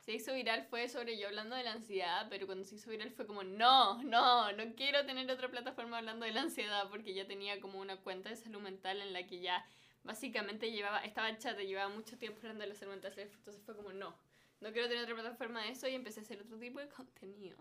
se 0.00 0.12
hizo 0.12 0.32
viral 0.34 0.64
fue 0.64 0.88
sobre 0.88 1.18
yo 1.18 1.28
hablando 1.28 1.54
de 1.54 1.62
la 1.62 1.72
ansiedad, 1.72 2.26
pero 2.30 2.46
cuando 2.46 2.64
se 2.64 2.76
hizo 2.76 2.90
viral 2.90 3.10
fue 3.12 3.26
como, 3.26 3.44
no, 3.44 4.02
no, 4.02 4.50
no 4.52 4.74
quiero 4.74 5.04
tener 5.04 5.30
otra 5.30 5.50
plataforma 5.50 5.98
hablando 5.98 6.24
de 6.24 6.32
la 6.32 6.42
ansiedad, 6.42 6.88
porque 6.88 7.14
ya 7.14 7.26
tenía 7.26 7.60
como 7.60 7.78
una 7.78 7.96
cuenta 7.98 8.30
de 8.30 8.36
salud 8.36 8.60
mental 8.60 9.00
en 9.02 9.12
la 9.12 9.26
que 9.26 9.40
ya 9.40 9.64
básicamente 10.02 10.72
llevaba, 10.72 11.04
estaba 11.04 11.36
chata, 11.38 11.62
llevaba 11.62 11.94
mucho 11.94 12.18
tiempo 12.18 12.38
hablando 12.38 12.62
de 12.62 12.70
la 12.70 12.74
salud 12.74 12.92
mental, 12.92 13.12
entonces 13.16 13.62
fue 13.64 13.76
como, 13.76 13.92
no, 13.92 14.16
no 14.60 14.72
quiero 14.72 14.88
tener 14.88 15.04
otra 15.04 15.14
plataforma 15.14 15.62
de 15.62 15.70
eso 15.70 15.86
y 15.88 15.94
empecé 15.94 16.20
a 16.20 16.22
hacer 16.22 16.40
otro 16.40 16.58
tipo 16.58 16.80
de 16.80 16.88
contenido. 16.88 17.58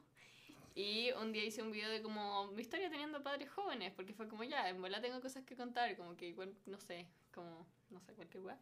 Y 0.74 1.12
un 1.14 1.34
día 1.34 1.44
hice 1.44 1.62
un 1.62 1.72
video 1.72 1.90
de 1.90 2.02
como 2.02 2.48
mi 2.52 2.62
historia 2.62 2.90
teniendo 2.90 3.22
padres 3.24 3.50
jóvenes, 3.50 3.92
porque 3.94 4.14
fue 4.14 4.28
como 4.28 4.44
ya, 4.44 4.70
en 4.70 4.82
verdad 4.82 5.02
tengo 5.02 5.20
cosas 5.22 5.44
que 5.44 5.56
contar, 5.56 5.96
como 5.98 6.16
que 6.16 6.28
igual, 6.30 6.54
no 6.66 6.80
sé, 6.80 7.08
como, 7.34 7.68
no 7.90 8.00
sé, 8.02 8.14
cualquier 8.14 8.44
weá. 8.44 8.60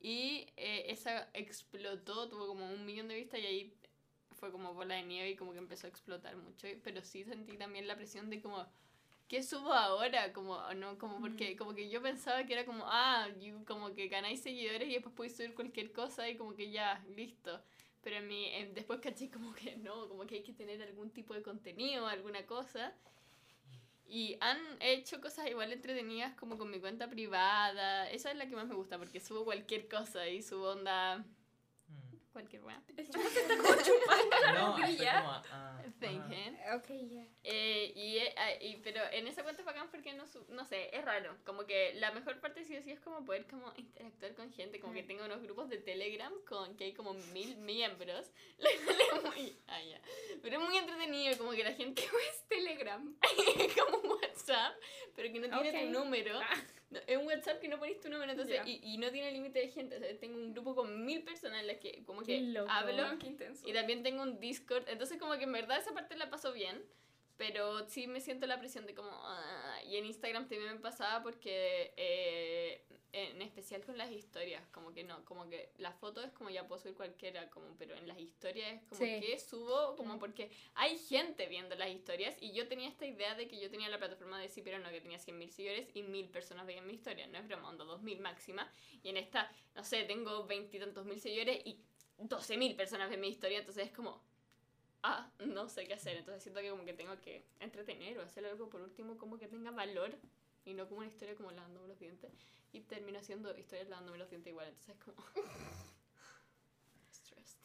Y 0.00 0.46
eh, 0.56 0.84
esa 0.88 1.28
explotó, 1.34 2.28
tuvo 2.28 2.46
como 2.48 2.66
un 2.72 2.86
millón 2.86 3.08
de 3.08 3.16
vistas 3.16 3.40
y 3.40 3.46
ahí 3.46 3.74
fue 4.32 4.50
como 4.50 4.72
bola 4.74 4.94
de 4.94 5.02
nieve 5.02 5.30
y 5.30 5.36
como 5.36 5.52
que 5.52 5.58
empezó 5.58 5.86
a 5.86 5.90
explotar 5.90 6.36
mucho. 6.36 6.66
Pero 6.82 7.02
sí 7.02 7.24
sentí 7.24 7.56
también 7.58 7.86
la 7.86 7.96
presión 7.96 8.30
de 8.30 8.40
como, 8.40 8.66
¿qué 9.28 9.42
subo 9.42 9.72
ahora? 9.72 10.32
Como, 10.32 10.58
no, 10.74 10.98
como 10.98 11.20
porque, 11.20 11.56
como 11.56 11.74
que 11.74 11.88
yo 11.90 12.02
pensaba 12.02 12.44
que 12.46 12.54
era 12.54 12.64
como, 12.66 12.84
ah, 12.86 13.28
you- 13.40 13.64
como 13.66 13.94
que 13.94 14.08
ganáis 14.08 14.42
seguidores 14.42 14.88
y 14.88 14.94
después 14.94 15.14
podéis 15.14 15.36
subir 15.36 15.54
cualquier 15.54 15.92
cosa 15.92 16.28
y 16.28 16.36
como 16.36 16.54
que 16.54 16.70
ya, 16.70 17.04
listo. 17.16 17.62
Pero 18.02 18.16
en 18.16 18.28
mi, 18.28 18.46
en- 18.54 18.72
después 18.74 19.00
caché 19.00 19.30
como 19.30 19.52
que 19.54 19.76
no, 19.76 20.08
como 20.08 20.26
que 20.26 20.36
hay 20.36 20.42
que 20.42 20.52
tener 20.54 20.80
algún 20.82 21.10
tipo 21.10 21.34
de 21.34 21.42
contenido, 21.42 22.06
alguna 22.06 22.46
cosa. 22.46 22.94
Y 24.06 24.36
han 24.40 24.58
hecho 24.80 25.20
cosas 25.20 25.46
igual 25.48 25.72
entretenidas 25.72 26.34
como 26.34 26.58
con 26.58 26.70
mi 26.70 26.80
cuenta 26.80 27.08
privada. 27.08 28.10
Esa 28.10 28.30
es 28.32 28.36
la 28.36 28.46
que 28.48 28.56
más 28.56 28.66
me 28.66 28.74
gusta 28.74 28.98
porque 28.98 29.20
subo 29.20 29.44
cualquier 29.44 29.86
cosa 29.88 30.26
y 30.28 30.42
subo 30.42 30.70
onda 30.70 31.18
Mm. 31.88 32.16
cualquier 32.32 32.62
weá. 32.64 32.80
No, 34.54 34.78
estoy 34.78 34.96
Ya. 34.96 35.20
como. 35.20 35.32
ah, 35.52 35.79
Thank 36.00 36.20
ajá. 36.22 36.34
you. 36.34 36.76
Ok, 36.78 37.10
ya. 37.10 37.26
Eh, 37.44 37.92
y, 37.94 38.16
eh, 38.18 38.34
ah, 38.36 38.52
y- 38.60 38.76
pero 38.82 39.00
en 39.12 39.26
esa 39.28 39.42
cuenta 39.42 39.62
es 39.62 39.66
bacán 39.66 39.90
porque 39.90 40.12
no, 40.14 40.26
su- 40.26 40.44
no 40.48 40.64
sé, 40.64 40.94
es 40.96 41.04
raro. 41.04 41.36
Como 41.44 41.66
que 41.66 41.94
la 41.94 42.10
mejor 42.12 42.40
parte 42.40 42.64
sí 42.64 42.76
o 42.76 42.82
sí 42.82 42.90
es 42.90 43.00
como 43.00 43.24
poder 43.24 43.46
como 43.46 43.72
interactuar 43.76 44.34
con 44.34 44.52
gente. 44.52 44.80
Como 44.80 44.94
que 44.94 45.02
tengo 45.02 45.24
unos 45.24 45.42
grupos 45.42 45.68
de 45.68 45.78
Telegram 45.78 46.32
con 46.48 46.76
que 46.76 46.84
hay 46.84 46.92
como 46.94 47.12
mil 47.32 47.56
miembros. 47.58 48.30
Muy- 49.24 49.56
ah, 49.68 49.82
ya. 49.82 50.00
Pero 50.42 50.58
es 50.58 50.62
muy 50.66 50.76
entretenido, 50.76 51.36
como 51.38 51.52
que 51.52 51.64
la 51.64 51.72
gente 51.74 52.02
es 52.30 52.48
Telegram. 52.48 53.16
Como 53.78 54.14
WhatsApp, 54.14 54.74
pero 55.14 55.32
que 55.32 55.38
no 55.40 55.60
tiene 55.60 55.78
Ok. 55.86 55.92
tu 55.92 55.98
número. 55.98 56.34
No, 56.40 56.46
es 57.06 57.16
un 57.16 57.26
WhatsApp 57.26 57.60
que 57.60 57.68
no 57.68 57.78
pones 57.78 58.00
tu 58.00 58.08
número, 58.08 58.30
entonces, 58.32 58.60
y, 58.66 58.80
y 58.82 58.98
no 58.98 59.10
tiene 59.10 59.30
límite 59.32 59.60
de 59.60 59.68
gente. 59.68 59.96
O 59.96 59.98
sea, 60.00 60.18
tengo 60.18 60.36
un 60.36 60.52
grupo 60.52 60.74
con 60.74 61.04
mil 61.04 61.22
personas 61.22 61.60
en 61.60 61.66
las 61.68 61.76
que 61.78 62.02
como 62.04 62.22
que 62.22 62.38
hablo. 62.68 63.18
Qué. 63.18 63.70
Y 63.70 63.72
también 63.72 64.02
tengo 64.02 64.22
un 64.22 64.40
Discord, 64.40 64.88
entonces 64.88 65.18
como 65.18 65.36
que 65.38 65.44
en 65.44 65.52
verdad 65.52 65.78
esa 65.78 65.92
parte 65.92 66.16
la 66.16 66.30
paso 66.30 66.52
bien, 66.52 66.82
pero 67.40 67.88
sí 67.88 68.06
me 68.06 68.20
siento 68.20 68.46
la 68.46 68.58
presión 68.58 68.84
de 68.84 68.94
como... 68.94 69.08
ah, 69.10 69.78
y 69.86 69.96
en 69.96 70.04
Instagram 70.04 70.46
también 70.46 70.74
me 70.74 70.78
pasaba 70.78 71.22
porque, 71.22 71.94
eh, 71.96 72.84
en 73.12 73.40
especial 73.40 73.82
con 73.82 73.96
las 73.96 74.12
historias, 74.12 74.62
como 74.68 74.92
que 74.92 75.04
no, 75.04 75.24
como 75.24 75.48
que 75.48 75.72
la 75.78 75.90
foto 75.90 76.20
es 76.22 76.32
como 76.32 76.50
ya 76.50 76.68
puedo 76.68 76.82
subir 76.82 76.94
cualquiera, 76.96 77.48
como, 77.48 77.74
pero 77.78 77.94
en 77.94 78.06
las 78.06 78.18
historias 78.20 78.74
es 78.74 78.82
como 78.90 79.00
Sí. 79.00 79.20
que 79.20 79.40
subo, 79.40 79.96
como 79.96 80.18
porque 80.18 80.50
hay 80.74 80.98
gente 80.98 81.46
viendo 81.46 81.74
las 81.76 81.88
historias 81.88 82.36
y 82.42 82.52
yo 82.52 82.68
tenía 82.68 82.90
esta 82.90 83.06
idea 83.06 83.34
de 83.34 83.48
que 83.48 83.58
yo 83.58 83.70
tenía 83.70 83.88
la 83.88 83.96
plataforma 83.96 84.38
de 84.38 84.50
sí, 84.50 84.60
pero 84.60 84.78
no, 84.78 84.90
que 84.90 85.00
tenía 85.00 85.18
100.000 85.18 85.48
seguidores 85.50 85.88
y 85.94 86.02
1.000 86.02 86.28
personas 86.30 86.66
veían 86.66 86.86
mi 86.86 86.92
historia, 86.92 87.26
no 87.26 87.38
es 87.38 87.48
broma, 87.48 87.70
onda 87.70 87.86
2.000 87.86 88.20
máxima, 88.20 88.70
y 89.02 89.08
en 89.08 89.16
esta, 89.16 89.50
no 89.74 89.82
sé, 89.82 90.04
tengo 90.04 90.44
veintitantos 90.46 91.06
mil 91.06 91.18
seguidores 91.18 91.62
y 91.64 91.80
12.000 92.18 92.76
personas 92.76 93.08
ven 93.08 93.20
mi 93.20 93.28
historia, 93.28 93.60
entonces 93.60 93.86
es 93.86 93.92
como, 93.94 94.22
ah, 95.02 95.30
no 95.40 95.68
sé 95.68 95.86
qué 95.86 95.94
hacer. 95.94 96.16
Entonces 96.16 96.42
siento 96.42 96.60
que 96.60 96.70
como 96.70 96.84
que 96.84 96.92
tengo 96.94 97.18
que 97.20 97.44
entretener 97.60 98.18
o 98.18 98.22
hacer 98.22 98.44
algo 98.46 98.68
por 98.68 98.80
último 98.82 99.16
como 99.18 99.38
que 99.38 99.48
tenga 99.48 99.70
valor 99.70 100.16
y 100.64 100.74
no 100.74 100.88
como 100.88 101.00
una 101.00 101.08
historia 101.08 101.34
como 101.34 101.50
lavándome 101.50 101.88
los 101.88 101.98
dientes. 101.98 102.30
Y 102.72 102.80
termino 102.82 103.18
haciendo 103.18 103.56
historias 103.56 103.88
lavándome 103.88 104.18
los 104.18 104.30
dientes 104.30 104.50
igual, 104.50 104.68
entonces 104.68 104.96
es 104.96 105.02
como... 105.04 105.24
Stressed. 107.12 107.58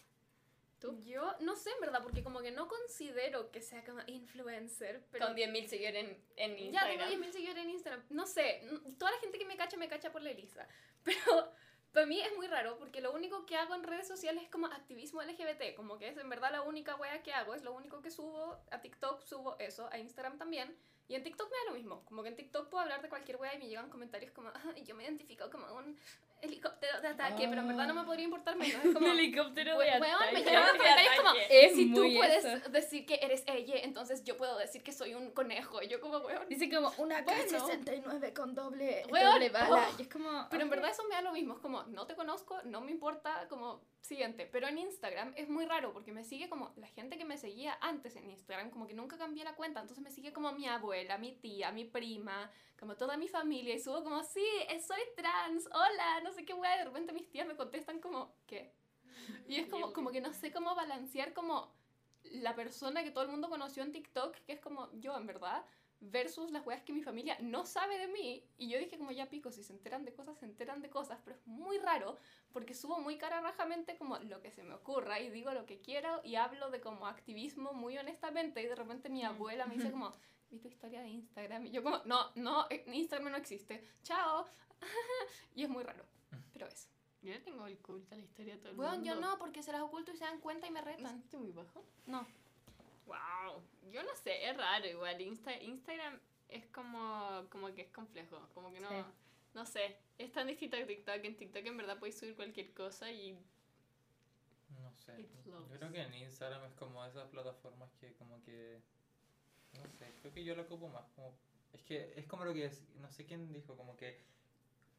¿Tú? 0.79 0.99
Yo 1.03 1.35
no 1.41 1.55
sé 1.55 1.69
en 1.71 1.81
verdad, 1.81 2.01
porque 2.01 2.23
como 2.23 2.41
que 2.41 2.51
no 2.51 2.67
considero 2.67 3.51
que 3.51 3.61
sea 3.61 3.83
como 3.83 4.01
influencer, 4.07 5.05
pero 5.11 5.27
Con 5.27 5.35
10.000 5.35 5.67
seguidores 5.67 6.05
en, 6.05 6.23
en 6.37 6.57
ya 6.57 6.89
Instagram. 6.89 7.09
tengo 7.09 7.25
10.000 7.25 7.31
seguidores 7.31 7.63
en 7.63 7.69
Instagram. 7.69 8.03
No 8.09 8.25
sé, 8.25 8.61
toda 8.97 9.11
la 9.11 9.19
gente 9.19 9.37
que 9.37 9.45
me 9.45 9.57
cacha 9.57 9.77
me 9.77 9.87
cacha 9.87 10.11
por 10.11 10.21
la 10.21 10.31
Elisa, 10.31 10.67
pero 11.03 11.51
para 11.95 12.05
mí 12.07 12.19
es 12.19 12.35
muy 12.35 12.45
raro 12.47 12.77
porque 12.77 12.99
lo 12.99 13.13
único 13.13 13.45
que 13.45 13.55
hago 13.55 13.73
en 13.73 13.83
redes 13.83 14.05
sociales 14.05 14.43
es 14.43 14.49
como 14.49 14.67
activismo 14.67 15.23
LGBT, 15.23 15.75
como 15.77 15.97
que 15.97 16.09
es 16.09 16.17
en 16.17 16.29
verdad 16.29 16.51
la 16.51 16.61
única 16.61 16.95
wea 16.97 17.23
que 17.23 17.33
hago, 17.33 17.55
es 17.55 17.63
lo 17.63 17.73
único 17.73 18.01
que 18.01 18.11
subo, 18.11 18.59
a 18.69 18.81
TikTok 18.81 19.23
subo 19.23 19.57
eso, 19.59 19.87
a 19.91 19.97
Instagram 19.97 20.37
también. 20.37 20.75
Y 21.07 21.15
en 21.15 21.23
TikTok 21.23 21.49
me 21.49 21.57
da 21.57 21.71
lo 21.71 21.77
mismo, 21.77 22.03
como 22.03 22.21
que 22.21 22.29
en 22.29 22.35
TikTok 22.35 22.69
puedo 22.69 22.83
hablar 22.83 23.01
de 23.01 23.07
cualquier 23.07 23.37
wea 23.37 23.55
y 23.55 23.59
me 23.59 23.67
llegan 23.69 23.89
comentarios 23.89 24.31
como, 24.33 24.51
"Ay, 24.75 24.83
yo 24.83 24.93
me 24.93 25.03
identifico 25.03 25.49
como 25.49 25.73
un 25.73 25.97
helicóptero 26.45 27.01
de 27.01 27.07
ataque, 27.09 27.47
pero 27.49 27.61
en 27.61 27.67
verdad 27.67 27.87
no 27.87 27.93
me 27.93 28.03
podría 28.03 28.25
importar 28.25 28.55
menos. 28.55 28.83
Es 28.85 28.93
como, 28.93 29.07
helicóptero 29.07 29.77
We- 29.77 29.85
de 29.85 29.91
weón, 29.99 30.01
me 30.19 30.39
ataque. 30.39 30.43
llegan 30.43 30.67
comentarios 30.77 31.15
como, 31.17 31.29
Es 31.49 31.75
si 31.75 31.93
tú 31.93 32.01
puedes 32.15 32.45
eso. 32.45 32.69
decir 32.69 33.05
que 33.05 33.19
eres 33.21 33.43
ella, 33.47 33.75
entonces 33.83 34.23
yo 34.23 34.37
puedo 34.37 34.57
decir 34.57 34.81
que 34.83 34.91
soy 34.93 35.13
un 35.13 35.31
conejo. 35.31 35.81
Y 35.81 35.87
yo 35.87 35.99
como, 35.99 36.17
weón. 36.19 36.47
Dice 36.49 36.69
como 36.69 36.91
una 36.97 37.21
Bueno. 37.23 37.43
K-69 37.49 38.33
con 38.33 38.55
doble, 38.55 39.03
Weón, 39.11 39.31
doble 39.33 39.49
bala. 39.49 39.87
oh. 39.89 39.95
Y 39.97 40.03
es 40.03 40.07
como. 40.07 40.47
Pero 40.49 40.63
en 40.63 40.69
verdad 40.69 40.89
eso 40.91 41.03
me 41.09 41.15
da 41.15 41.21
lo 41.21 41.31
mismo. 41.31 41.53
Es 41.55 41.59
como, 41.59 41.83
no 41.83 42.05
te 42.07 42.15
conozco, 42.15 42.57
no 42.65 42.81
me 42.81 42.91
importa, 42.91 43.47
como, 43.49 43.81
siguiente. 44.05 44.47
Pero 44.51 44.67
en 44.67 44.77
Instagram 44.77 45.33
es 45.35 45.49
muy 45.49 45.65
raro 45.65 45.93
porque 45.93 46.11
me 46.11 46.23
sigue 46.23 46.49
como 46.49 46.71
la 46.77 46.87
gente 46.87 47.17
que 47.17 47.25
me 47.25 47.37
seguía 47.37 47.77
antes 47.81 48.15
en 48.15 48.29
Instagram, 48.29 48.69
como 48.69 48.87
que 48.87 48.93
nunca 48.93 49.17
cambié 49.17 49.43
la 49.43 49.55
cuenta. 49.55 49.81
Entonces 49.81 50.03
me 50.03 50.11
sigue 50.11 50.33
como 50.33 50.51
mi 50.53 50.67
abuela, 50.67 51.17
mi 51.17 51.33
tía, 51.33 51.71
mi 51.71 51.85
prima, 51.85 52.51
como 52.79 52.95
toda 52.95 53.17
mi 53.17 53.27
familia. 53.27 53.75
Y 53.75 53.79
subo 53.79 54.03
como, 54.03 54.23
sí, 54.23 54.45
eh, 54.69 54.79
soy 54.79 55.01
trans, 55.15 55.67
hola, 55.71 56.21
no 56.23 56.31
sé 56.31 56.45
qué 56.45 56.53
wea. 56.53 56.77
De 56.77 56.85
repente 56.85 57.13
mis 57.13 57.29
tías 57.29 57.47
me 57.47 57.55
contestan 57.55 57.99
como, 57.99 58.33
¿qué? 58.47 58.73
Y 59.47 59.57
es 59.57 59.67
como, 59.67 59.91
como 59.93 60.11
que 60.11 60.21
no 60.21 60.33
sé 60.33 60.51
cómo 60.51 60.75
balancear 60.75 61.33
como 61.33 61.73
la 62.23 62.55
persona 62.55 63.03
que 63.03 63.11
todo 63.11 63.23
el 63.23 63.29
mundo 63.29 63.49
conoció 63.49 63.83
en 63.83 63.91
TikTok, 63.91 64.35
que 64.45 64.53
es 64.53 64.59
como 64.59 64.91
yo 64.93 65.15
en 65.17 65.27
verdad, 65.27 65.63
versus 66.01 66.51
las 66.51 66.65
weas 66.65 66.81
que 66.83 66.93
mi 66.93 67.01
familia 67.01 67.37
no 67.41 67.65
sabe 67.65 67.97
de 67.97 68.07
mí. 68.07 68.43
Y 68.57 68.67
yo 68.69 68.77
dije 68.77 68.97
como 68.97 69.11
ya 69.11 69.29
pico, 69.29 69.51
si 69.51 69.63
se 69.63 69.73
enteran 69.73 70.05
de 70.05 70.13
cosas, 70.13 70.37
se 70.37 70.45
enteran 70.45 70.81
de 70.81 70.89
cosas, 70.89 71.19
pero 71.23 71.35
es 71.35 71.47
muy 71.47 71.77
raro 71.79 72.17
porque 72.51 72.73
subo 72.73 72.99
muy 72.99 73.17
cara 73.17 73.41
rajamente 73.41 73.97
como 73.97 74.17
lo 74.19 74.41
que 74.41 74.51
se 74.51 74.63
me 74.63 74.73
ocurra 74.73 75.19
y 75.19 75.29
digo 75.29 75.53
lo 75.53 75.65
que 75.65 75.79
quiero 75.81 76.21
y 76.23 76.35
hablo 76.35 76.69
de 76.69 76.81
como 76.81 77.07
activismo 77.07 77.73
muy 77.73 77.97
honestamente 77.97 78.61
y 78.61 78.67
de 78.67 78.75
repente 78.75 79.09
mi 79.09 79.23
abuela 79.23 79.65
me 79.65 79.75
dice 79.75 79.91
como, 79.91 80.11
vi 80.51 80.59
tu 80.59 80.67
historia 80.67 81.01
de 81.01 81.09
Instagram 81.09 81.65
y 81.65 81.71
yo 81.71 81.81
como, 81.83 81.99
no, 82.05 82.31
no, 82.35 82.67
eh, 82.69 82.83
Instagram 82.87 83.31
no 83.31 83.37
existe, 83.37 83.83
chao. 84.03 84.45
y 85.55 85.63
es 85.63 85.69
muy 85.69 85.83
raro, 85.83 86.05
pero 86.53 86.67
eso. 86.67 86.87
Yo 87.21 87.31
le 87.31 87.39
tengo 87.39 87.65
el 87.65 87.79
culto 87.79 88.13
a 88.13 88.17
la 88.19 88.23
historia 88.23 88.53
de 88.53 88.59
todo 88.59 88.69
el 88.69 88.75
Bueno, 88.75 88.91
mundo. 88.97 89.05
yo 89.07 89.19
no, 89.19 89.39
porque 89.39 89.63
se 89.63 89.71
las 89.71 89.81
oculto 89.81 90.11
y 90.11 90.17
se 90.17 90.25
dan 90.25 90.39
cuenta 90.39 90.67
y 90.67 90.71
me 90.71 90.81
¿No 90.81 90.85
retan. 90.85 91.07
sentiste 91.07 91.37
muy 91.37 91.51
bajo? 91.51 91.83
No. 92.05 92.27
Wow, 93.05 93.61
yo 93.91 94.03
no 94.03 94.15
sé, 94.15 94.49
es 94.49 94.57
raro 94.57 94.85
igual. 94.87 95.19
Insta- 95.21 95.61
Instagram 95.61 96.19
es 96.49 96.65
como, 96.67 97.47
como 97.49 97.73
que 97.73 97.83
es 97.83 97.89
complejo, 97.91 98.47
como 98.53 98.71
que 98.73 98.79
no, 98.79 98.89
Sí. 98.89 98.95
no 99.53 99.65
sé, 99.65 99.97
es 100.17 100.31
tan 100.31 100.47
distinto 100.47 100.77
a 100.77 100.85
TikTok. 100.85 101.23
En 101.23 101.37
TikTok 101.37 101.65
en 101.65 101.77
verdad 101.77 101.99
puedes 101.99 102.17
subir 102.17 102.35
cualquier 102.35 102.73
cosa 102.73 103.11
y 103.11 103.37
No 104.81 104.91
sé. 104.93 105.27
Yo 105.45 105.67
creo 105.69 105.91
que 105.91 106.01
en 106.01 106.13
Instagram 106.15 106.65
es 106.65 106.73
como 106.73 107.03
esas 107.05 107.27
plataformas 107.29 107.91
que 107.99 108.13
como 108.13 108.41
que... 108.43 108.81
No 109.73 109.87
sé, 109.97 110.11
creo 110.21 110.33
que 110.33 110.43
yo 110.43 110.55
lo 110.55 110.63
ocupo 110.63 110.87
más 110.89 111.05
como... 111.15 111.33
Es 111.73 111.83
que 111.83 112.13
es 112.17 112.25
como 112.25 112.45
lo 112.45 112.53
que 112.53 112.65
es, 112.65 112.83
no 112.95 113.09
sé 113.11 113.25
quién 113.25 113.51
dijo, 113.51 113.75
como 113.77 113.95
que 113.97 114.21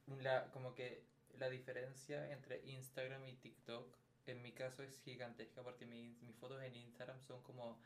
la, 0.06 0.50
como 0.52 0.74
que 0.74 1.02
la 1.38 1.48
diferencia 1.50 2.30
entre 2.30 2.62
Instagram 2.66 3.26
y 3.26 3.34
TikTok 3.36 3.86
en 4.32 4.42
mi 4.42 4.52
caso 4.52 4.82
es 4.82 4.98
gigantesca 5.00 5.62
porque 5.62 5.86
mi- 5.86 6.16
mis 6.22 6.36
fotos 6.36 6.62
en 6.62 6.74
Instagram 6.74 7.20
son 7.22 7.42
como... 7.42 7.78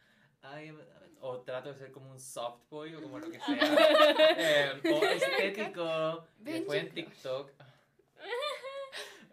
I 0.42 0.68
am- 0.68 0.80
o 1.20 1.40
trato 1.42 1.68
de 1.70 1.74
ser 1.74 1.92
como 1.92 2.10
un 2.10 2.18
soft 2.18 2.62
boy 2.70 2.94
o 2.94 3.02
como 3.02 3.18
lo 3.18 3.30
que 3.30 3.38
sea. 3.40 3.56
eh, 4.38 4.80
o 4.84 5.04
estético. 5.04 6.26
Después 6.38 6.82
en 6.84 6.94
TikTok... 6.94 7.52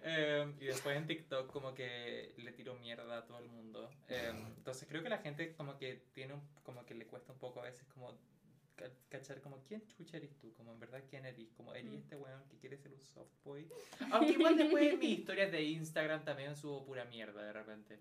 Em, 0.04 0.56
y 0.62 0.66
después 0.68 0.96
en 0.96 1.06
TikTok 1.06 1.52
como 1.52 1.74
que 1.74 2.34
le 2.38 2.52
tiro 2.54 2.76
mierda 2.76 3.18
a 3.18 3.26
todo 3.26 3.40
el 3.40 3.50
mundo. 3.50 3.90
Em, 4.08 4.38
entonces 4.56 4.88
creo 4.88 5.04
que 5.04 5.10
la 5.10 5.18
gente 5.18 5.54
como 5.54 5.78
que 5.78 6.02
tiene 6.14 6.34
un, 6.34 6.42
como 6.64 6.86
que 6.86 6.94
le 6.94 7.06
cuesta 7.08 7.34
un 7.34 7.40
poco 7.40 7.60
a 7.60 7.64
veces 7.64 7.86
como 7.90 8.18
cachar 9.10 9.42
como 9.42 9.62
quién 9.64 9.86
chucha 9.88 10.18
eres 10.18 10.38
tú, 10.38 10.54
como 10.54 10.72
en 10.72 10.80
verdad 10.80 11.04
quién 11.10 11.26
eres, 11.26 11.50
como 11.56 11.74
eres 11.74 11.94
este 11.94 12.16
weón 12.16 12.44
que 12.50 12.58
quiere 12.58 12.78
ser 12.78 12.94
un 12.94 13.04
soft 13.04 13.32
boy. 13.44 13.68
Aunque 14.12 14.34
igual 14.34 14.58
después 14.58 14.98
mis 14.98 15.20
historias 15.20 15.52
de 15.52 15.64
Instagram 15.64 16.24
también 16.24 16.56
subo 16.56 16.86
pura 16.86 17.06
mierda 17.06 17.42
de 17.44 17.54
repente. 17.54 18.00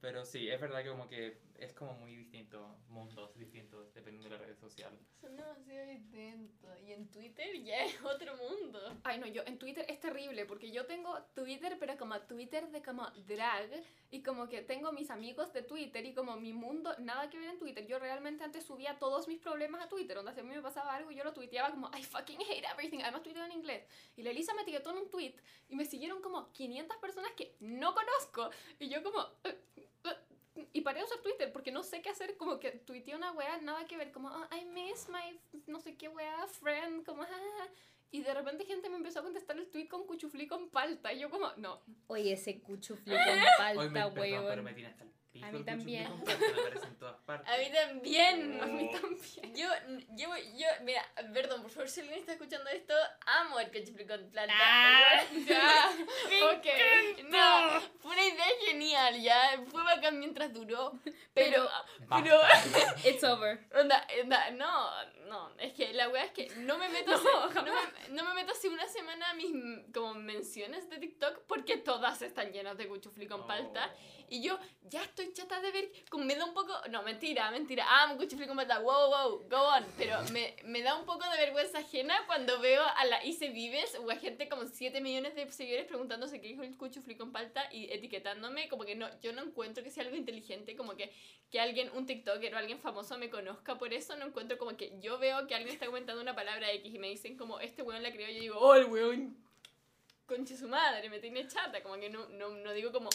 Pero 0.00 0.24
sí, 0.24 0.48
es 0.48 0.60
verdad 0.60 0.82
que 0.82 0.90
como 0.90 1.08
que 1.08 1.38
es 1.58 1.72
como 1.72 1.94
muy 1.94 2.14
distinto, 2.14 2.76
mundos 2.88 3.34
distintos 3.38 3.92
dependiendo 3.94 4.28
de 4.28 4.38
la 4.38 4.44
red 4.44 4.56
social. 4.58 4.92
son 5.20 5.34
demasiado 5.36 5.86
distintos. 5.86 6.70
Y 6.82 6.92
en 6.92 7.10
Twitter 7.10 7.62
ya 7.64 7.84
es 7.84 8.00
otro 8.04 8.36
mundo. 8.36 8.78
Ay, 9.04 9.18
no, 9.18 9.26
yo 9.26 9.42
en 9.46 9.58
Twitter 9.58 9.86
es 9.88 9.98
terrible 9.98 10.44
porque 10.44 10.70
yo 10.70 10.84
tengo 10.86 11.18
Twitter, 11.34 11.76
pero 11.80 11.96
como 11.96 12.20
Twitter 12.22 12.68
de 12.70 12.82
como 12.82 13.10
drag 13.26 13.70
y 14.10 14.22
como 14.22 14.48
que 14.48 14.60
tengo 14.62 14.92
mis 14.92 15.10
amigos 15.10 15.52
de 15.54 15.62
Twitter 15.62 16.04
y 16.04 16.12
como 16.14 16.36
mi 16.36 16.52
mundo, 16.52 16.94
nada 16.98 17.30
que 17.30 17.38
ver 17.38 17.48
en 17.50 17.58
Twitter. 17.58 17.86
Yo 17.86 17.98
realmente 17.98 18.44
antes 18.44 18.64
subía 18.64 18.98
todos 18.98 19.26
mis 19.28 19.40
problemas 19.40 19.80
a 19.84 19.88
Twitter, 19.88 20.16
donde 20.16 20.34
si 20.34 20.40
a 20.40 20.44
mí 20.44 20.54
me 20.54 20.62
pasaba 20.62 20.94
algo 20.94 21.10
yo 21.10 21.24
lo 21.24 21.32
tuiteaba 21.32 21.70
como 21.70 21.90
I 21.98 22.02
fucking 22.02 22.40
hate 22.42 22.64
everything, 22.70 23.00
además 23.00 23.22
tuiteo 23.22 23.44
en 23.46 23.52
inglés. 23.52 23.84
Y 24.14 24.22
la 24.22 24.30
Elisa 24.30 24.52
me 24.54 24.62
etiquetó 24.62 24.90
en 24.90 24.98
un 24.98 25.10
tweet 25.10 25.34
y 25.70 25.74
me 25.74 25.86
siguieron 25.86 26.20
como 26.20 26.52
500 26.52 26.98
personas 26.98 27.32
que 27.32 27.56
no 27.60 27.94
conozco 27.94 28.50
y 28.78 28.88
yo 28.90 29.02
como... 29.02 29.22
"Eh, 29.44 29.58
eh", 29.76 29.88
y 30.72 30.80
paré 30.82 31.00
de 31.00 31.04
usar 31.06 31.18
Twitter 31.18 31.52
porque 31.52 31.70
no 31.72 31.82
sé 31.82 32.02
qué 32.02 32.10
hacer, 32.10 32.36
como 32.36 32.58
que 32.58 32.70
tuiteé 32.72 33.14
una 33.16 33.32
wea, 33.32 33.58
nada 33.58 33.86
que 33.86 33.96
ver, 33.96 34.12
como 34.12 34.28
"Oh, 34.28 34.54
I 34.54 34.64
miss 34.64 35.08
my 35.08 35.38
no 35.66 35.80
sé 35.80 35.96
qué 35.96 36.08
wea 36.08 36.46
friend, 36.46 37.04
como 37.04 37.22
"Ah", 37.22 37.68
y 38.10 38.22
de 38.22 38.32
repente 38.32 38.64
gente 38.64 38.88
me 38.88 38.96
empezó 38.96 39.20
a 39.20 39.22
contestar 39.22 39.56
el 39.58 39.68
tweet 39.68 39.88
con 39.88 40.06
cuchuflí 40.06 40.46
con 40.46 40.70
palta. 40.70 41.12
Y 41.12 41.18
yo 41.18 41.28
como, 41.28 41.50
no. 41.56 41.82
Oye, 42.06 42.32
ese 42.32 42.60
cuchufli 42.60 43.04
con 43.16 43.28
Hoy 43.28 43.40
me, 43.40 43.46
palta, 43.58 43.80
perdón, 44.14 44.14
pero 44.14 44.42
weón. 44.42 44.64
me 44.64 44.72
tiene 44.74 44.90
hasta 44.90 45.04
el 45.04 45.10
A 45.44 45.50
mí 45.52 45.62
también. 45.64 46.06
en 46.06 46.96
todas 46.98 47.16
partes. 47.24 47.52
A 47.52 47.58
mí 47.58 47.70
también. 47.72 48.60
A 48.62 48.66
mí 48.66 48.90
Oh. 48.94 49.00
también. 49.00 49.54
Yo, 49.54 49.68
yo, 50.16 50.28
yo, 50.56 50.66
mira, 50.82 51.04
perdón, 51.32 51.62
por 51.62 51.70
favor, 51.70 51.88
si 51.88 52.00
alguien 52.00 52.18
está 52.20 52.32
escuchando 52.32 52.68
esto, 52.70 52.94
amo 53.26 53.58
el 53.60 53.70
cuchuflí 53.70 54.06
con 54.06 54.28
planta. 54.30 54.54
Ah, 54.58 55.22
Ya. 55.46 55.90
Me 56.28 56.42
Ok. 56.42 56.66
No, 57.28 57.80
fue 58.00 58.12
una 58.12 58.24
idea 58.24 58.46
genial, 58.66 59.20
ya. 59.20 59.62
Fue 59.70 59.82
bacán 59.82 60.18
mientras 60.18 60.52
duró. 60.52 60.92
Pero, 61.34 61.68
pero. 62.08 62.40
It's 63.04 63.22
over. 63.24 63.58
onda, 63.78 64.06
onda, 64.22 64.50
no, 64.52 64.90
no, 65.26 65.50
es 65.58 65.72
que 65.74 65.92
la 65.92 66.08
wea 66.08 66.24
es 66.24 66.30
que 66.32 66.48
no 66.56 66.78
me 66.78 66.88
meto, 66.88 67.12
hace, 67.14 67.24
no, 67.54 67.62
me, 67.64 68.08
no 68.10 68.24
me 68.24 68.34
meto 68.34 68.52
hace 68.52 68.68
una 68.68 68.86
semana 68.88 69.30
a 69.30 69.34
mis 69.34 69.52
como 69.92 70.14
menciones 70.14 70.88
de 70.88 70.98
TikTok 70.98 71.42
porque 71.46 71.76
todas 71.76 72.22
están 72.22 72.52
llenas 72.52 72.76
de 72.78 72.88
cuchuflí 72.88 73.26
con 73.26 73.46
palta. 73.46 73.92
Y 74.28 74.42
yo 74.42 74.58
ya 74.82 75.02
estoy 75.02 75.25
chata 75.32 75.60
de 75.60 75.70
ver, 75.70 75.90
como 76.08 76.24
me 76.24 76.34
da 76.34 76.44
un 76.44 76.54
poco, 76.54 76.72
no, 76.90 77.02
mentira, 77.02 77.50
mentira, 77.50 77.84
ah, 77.88 78.10
un 78.10 78.18
cuchuflí 78.18 78.46
con 78.46 78.56
palta, 78.56 78.78
wow, 78.78 79.08
wow, 79.08 79.48
go 79.48 79.56
on, 79.56 79.84
pero 79.96 80.22
me, 80.32 80.54
me 80.64 80.82
da 80.82 80.96
un 80.96 81.04
poco 81.04 81.28
de 81.28 81.36
vergüenza 81.36 81.78
ajena 81.78 82.14
cuando 82.26 82.60
veo 82.60 82.82
a 82.82 83.04
la 83.04 83.24
Ice 83.24 83.48
Vives 83.48 83.96
o 83.96 84.10
a 84.10 84.16
gente 84.16 84.48
como 84.48 84.66
7 84.66 85.00
millones 85.00 85.34
de 85.34 85.50
seguidores 85.50 85.86
preguntándose 85.86 86.40
qué 86.40 86.48
dijo 86.48 86.62
el 86.62 86.76
cuchuflí 86.76 87.16
con 87.16 87.32
palta 87.32 87.68
y 87.72 87.92
etiquetándome, 87.92 88.68
como 88.68 88.84
que 88.84 88.94
no, 88.94 89.08
yo 89.20 89.32
no 89.32 89.42
encuentro 89.42 89.82
que 89.82 89.90
sea 89.90 90.04
algo 90.04 90.16
inteligente, 90.16 90.76
como 90.76 90.96
que, 90.96 91.12
que 91.50 91.60
alguien, 91.60 91.90
un 91.94 92.06
TikToker 92.06 92.54
o 92.54 92.58
alguien 92.58 92.78
famoso 92.80 93.18
me 93.18 93.30
conozca 93.30 93.78
por 93.78 93.92
eso, 93.92 94.16
no 94.16 94.26
encuentro 94.26 94.58
como 94.58 94.76
que 94.76 94.98
yo 95.00 95.18
veo 95.18 95.46
que 95.46 95.54
alguien 95.54 95.74
está 95.74 95.86
comentando 95.86 96.20
una 96.20 96.34
palabra 96.34 96.72
X 96.72 96.94
y 96.94 96.98
me 96.98 97.08
dicen 97.08 97.36
como, 97.36 97.60
este 97.60 97.82
weón 97.82 98.02
la 98.02 98.12
creó, 98.12 98.28
yo 98.28 98.40
digo, 98.40 98.58
oh, 98.58 98.74
el 98.74 98.86
weón, 98.86 99.36
conche 100.26 100.56
su 100.56 100.68
madre, 100.68 101.08
me 101.08 101.18
tiene 101.18 101.46
chata, 101.46 101.82
como 101.82 101.96
que 101.96 102.10
no, 102.10 102.28
no, 102.30 102.50
no 102.50 102.72
digo 102.72 102.92
como 102.92 103.08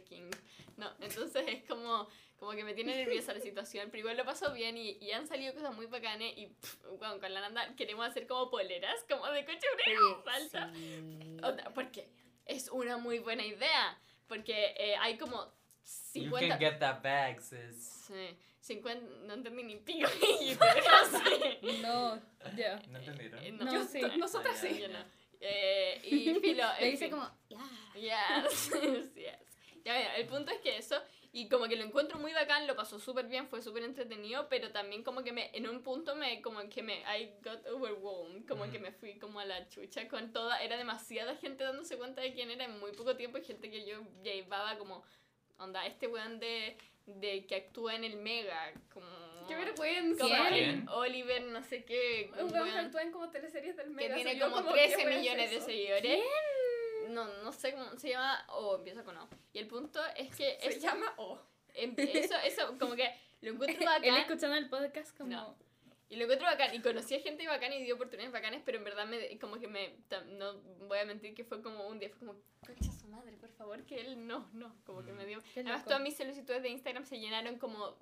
king. 0.00 0.30
No, 0.76 0.90
entonces 1.00 1.44
es 1.48 1.64
como, 1.64 2.08
como 2.38 2.52
que 2.52 2.64
me 2.64 2.74
tiene 2.74 2.96
nerviosa 2.96 3.34
la 3.34 3.40
situación, 3.40 3.88
pero 3.90 4.00
igual 4.00 4.16
lo 4.16 4.24
paso 4.24 4.52
bien 4.52 4.76
y, 4.76 4.92
y 5.00 5.12
han 5.12 5.26
salido 5.26 5.54
cosas 5.54 5.74
muy 5.74 5.86
bacanes 5.86 6.32
y 6.36 6.46
pff, 6.46 6.76
bueno, 6.98 7.20
con 7.20 7.32
la 7.32 7.40
Nanda 7.40 7.74
queremos 7.76 8.06
hacer 8.06 8.26
como 8.26 8.50
poleras, 8.50 9.04
como 9.08 9.26
de 9.28 9.44
coche 9.44 9.66
falta. 10.24 10.72
Onda, 11.46 11.70
porque 11.74 12.08
es 12.46 12.68
una 12.70 12.96
muy 12.96 13.18
buena 13.18 13.44
idea, 13.44 13.98
porque 14.28 14.74
eh, 14.78 14.96
hay 14.96 15.16
como 15.18 15.44
You 16.14 16.22
50... 16.30 16.48
can 16.48 16.58
get 16.58 16.78
that 16.78 17.02
bag, 17.02 17.40
sis. 17.40 18.04
Sí, 18.06 18.36
50... 18.60 19.06
No 19.26 19.34
entendí 19.34 19.62
ni 19.64 19.76
pico, 19.76 20.08
pero 20.20 21.24
sí. 21.24 21.58
No, 21.82 22.20
ya. 22.56 22.80
¿No 22.88 22.98
entendieron? 22.98 23.44
Eh, 23.44 23.52
No, 23.52 23.72
Yo- 23.72 23.84
sí. 23.84 24.00
Nosotras 24.18 24.58
sí. 24.58 24.78
Yo 24.80 24.88
no. 24.88 24.98
Eh, 25.40 26.00
y 26.04 26.34
filo, 26.40 26.64
Le 26.80 26.86
dice 26.90 27.08
fin. 27.08 27.10
como, 27.10 27.28
ya. 27.94 28.42
Yes, 28.44 28.70
yes. 29.16 29.51
El 29.84 30.26
punto 30.26 30.52
es 30.52 30.58
que 30.60 30.76
eso, 30.76 31.00
y 31.32 31.48
como 31.48 31.66
que 31.66 31.76
lo 31.76 31.84
encuentro 31.84 32.18
muy 32.18 32.32
bacán, 32.32 32.66
lo 32.66 32.76
pasó 32.76 32.98
súper 32.98 33.26
bien, 33.26 33.48
fue 33.48 33.62
súper 33.62 33.82
entretenido, 33.84 34.48
pero 34.48 34.70
también 34.70 35.02
como 35.02 35.24
que 35.24 35.32
me, 35.32 35.50
en 35.54 35.68
un 35.68 35.82
punto 35.82 36.14
me, 36.14 36.40
como 36.42 36.60
que 36.68 36.82
me, 36.82 37.00
I 37.00 37.32
got 37.42 37.66
overwhelmed, 37.68 38.46
como 38.46 38.64
que 38.64 38.76
Ujú. 38.78 38.80
me 38.86 38.92
fui 38.92 39.18
como 39.18 39.40
a 39.40 39.44
la 39.44 39.68
chucha 39.68 40.06
con 40.08 40.32
toda, 40.32 40.62
era 40.62 40.76
demasiada 40.76 41.34
gente 41.36 41.64
dándose 41.64 41.96
cuenta 41.96 42.20
de 42.20 42.32
quién 42.32 42.50
era 42.50 42.64
en 42.64 42.78
muy 42.78 42.92
poco 42.92 43.16
tiempo, 43.16 43.38
y 43.38 43.44
gente 43.44 43.70
que 43.70 43.84
yo 43.84 44.02
llevaba 44.22 44.76
como, 44.78 45.02
onda, 45.58 45.84
este 45.86 46.06
weón 46.06 46.38
de, 46.38 46.76
de 47.06 47.46
que 47.46 47.56
actúa 47.56 47.96
en 47.96 48.04
el 48.04 48.16
Mega, 48.16 48.72
como... 48.92 49.06
Qué 49.48 49.56
vergüenza. 49.56 50.22
como 50.22 50.48
¿Quién? 50.50 50.88
Oliver, 50.90 51.42
no 51.42 51.64
sé 51.64 51.84
qué, 51.84 52.30
Un 52.38 52.52
weón 52.52 52.70
que 52.70 52.78
actúa 52.78 53.02
en 53.02 53.10
como 53.10 53.28
teleseries 53.30 53.76
del 53.76 53.86
que 53.88 53.94
Mega. 53.94 54.14
tiene 54.14 54.30
soy 54.32 54.40
yo 54.40 54.52
como 54.52 54.72
¿qué 54.72 54.82
13 54.82 54.96
weón 54.98 55.12
es 55.12 55.18
millones 55.18 55.50
de 55.50 55.60
seguidores. 55.60 56.22
No, 57.12 57.26
no 57.42 57.52
sé 57.52 57.72
cómo 57.72 57.96
se 57.98 58.10
llama. 58.10 58.44
O 58.48 58.76
empieza 58.76 59.04
con 59.04 59.16
O. 59.16 59.28
Y 59.52 59.58
el 59.58 59.66
punto 59.66 60.00
es 60.16 60.34
que 60.34 60.58
Se 60.62 60.80
llama 60.80 61.12
O. 61.16 61.38
em- 61.74 61.94
eso, 61.96 62.34
eso, 62.44 62.76
como 62.78 62.94
que 62.94 63.14
lo 63.40 63.52
encuentro 63.52 63.78
Él 63.80 63.86
bacán. 63.86 64.16
escuchando 64.16 64.56
el 64.56 64.68
podcast 64.68 65.16
como... 65.16 65.30
No. 65.30 65.56
Y 66.08 66.16
lo 66.16 66.24
encuentro 66.24 66.46
bacán. 66.46 66.74
Y 66.74 66.80
conocí 66.82 67.14
a 67.14 67.20
gente 67.20 67.46
bacán 67.46 67.72
y 67.72 67.82
dio 67.84 67.94
oportunidades 67.94 68.32
bacanes, 68.32 68.60
pero 68.66 68.76
en 68.76 68.84
verdad 68.84 69.06
me, 69.06 69.38
como 69.38 69.58
que 69.58 69.66
me. 69.66 69.96
No 70.36 70.60
voy 70.86 70.98
a 70.98 71.06
mentir 71.06 71.34
que 71.34 71.42
fue 71.42 71.62
como 71.62 71.86
un 71.88 71.98
día, 71.98 72.10
fue 72.10 72.18
como, 72.18 72.38
madre, 73.12 73.36
por 73.36 73.50
favor, 73.50 73.84
que 73.84 74.00
él 74.00 74.26
no, 74.26 74.48
no. 74.52 74.74
Como 74.84 75.04
que 75.04 75.12
me 75.12 75.24
dio. 75.26 75.38
Además, 75.54 75.84
todas 75.84 76.00
mis 76.00 76.16
solicitudes 76.16 76.62
de 76.62 76.70
Instagram 76.70 77.04
se 77.04 77.18
llenaron 77.20 77.58
como 77.58 77.96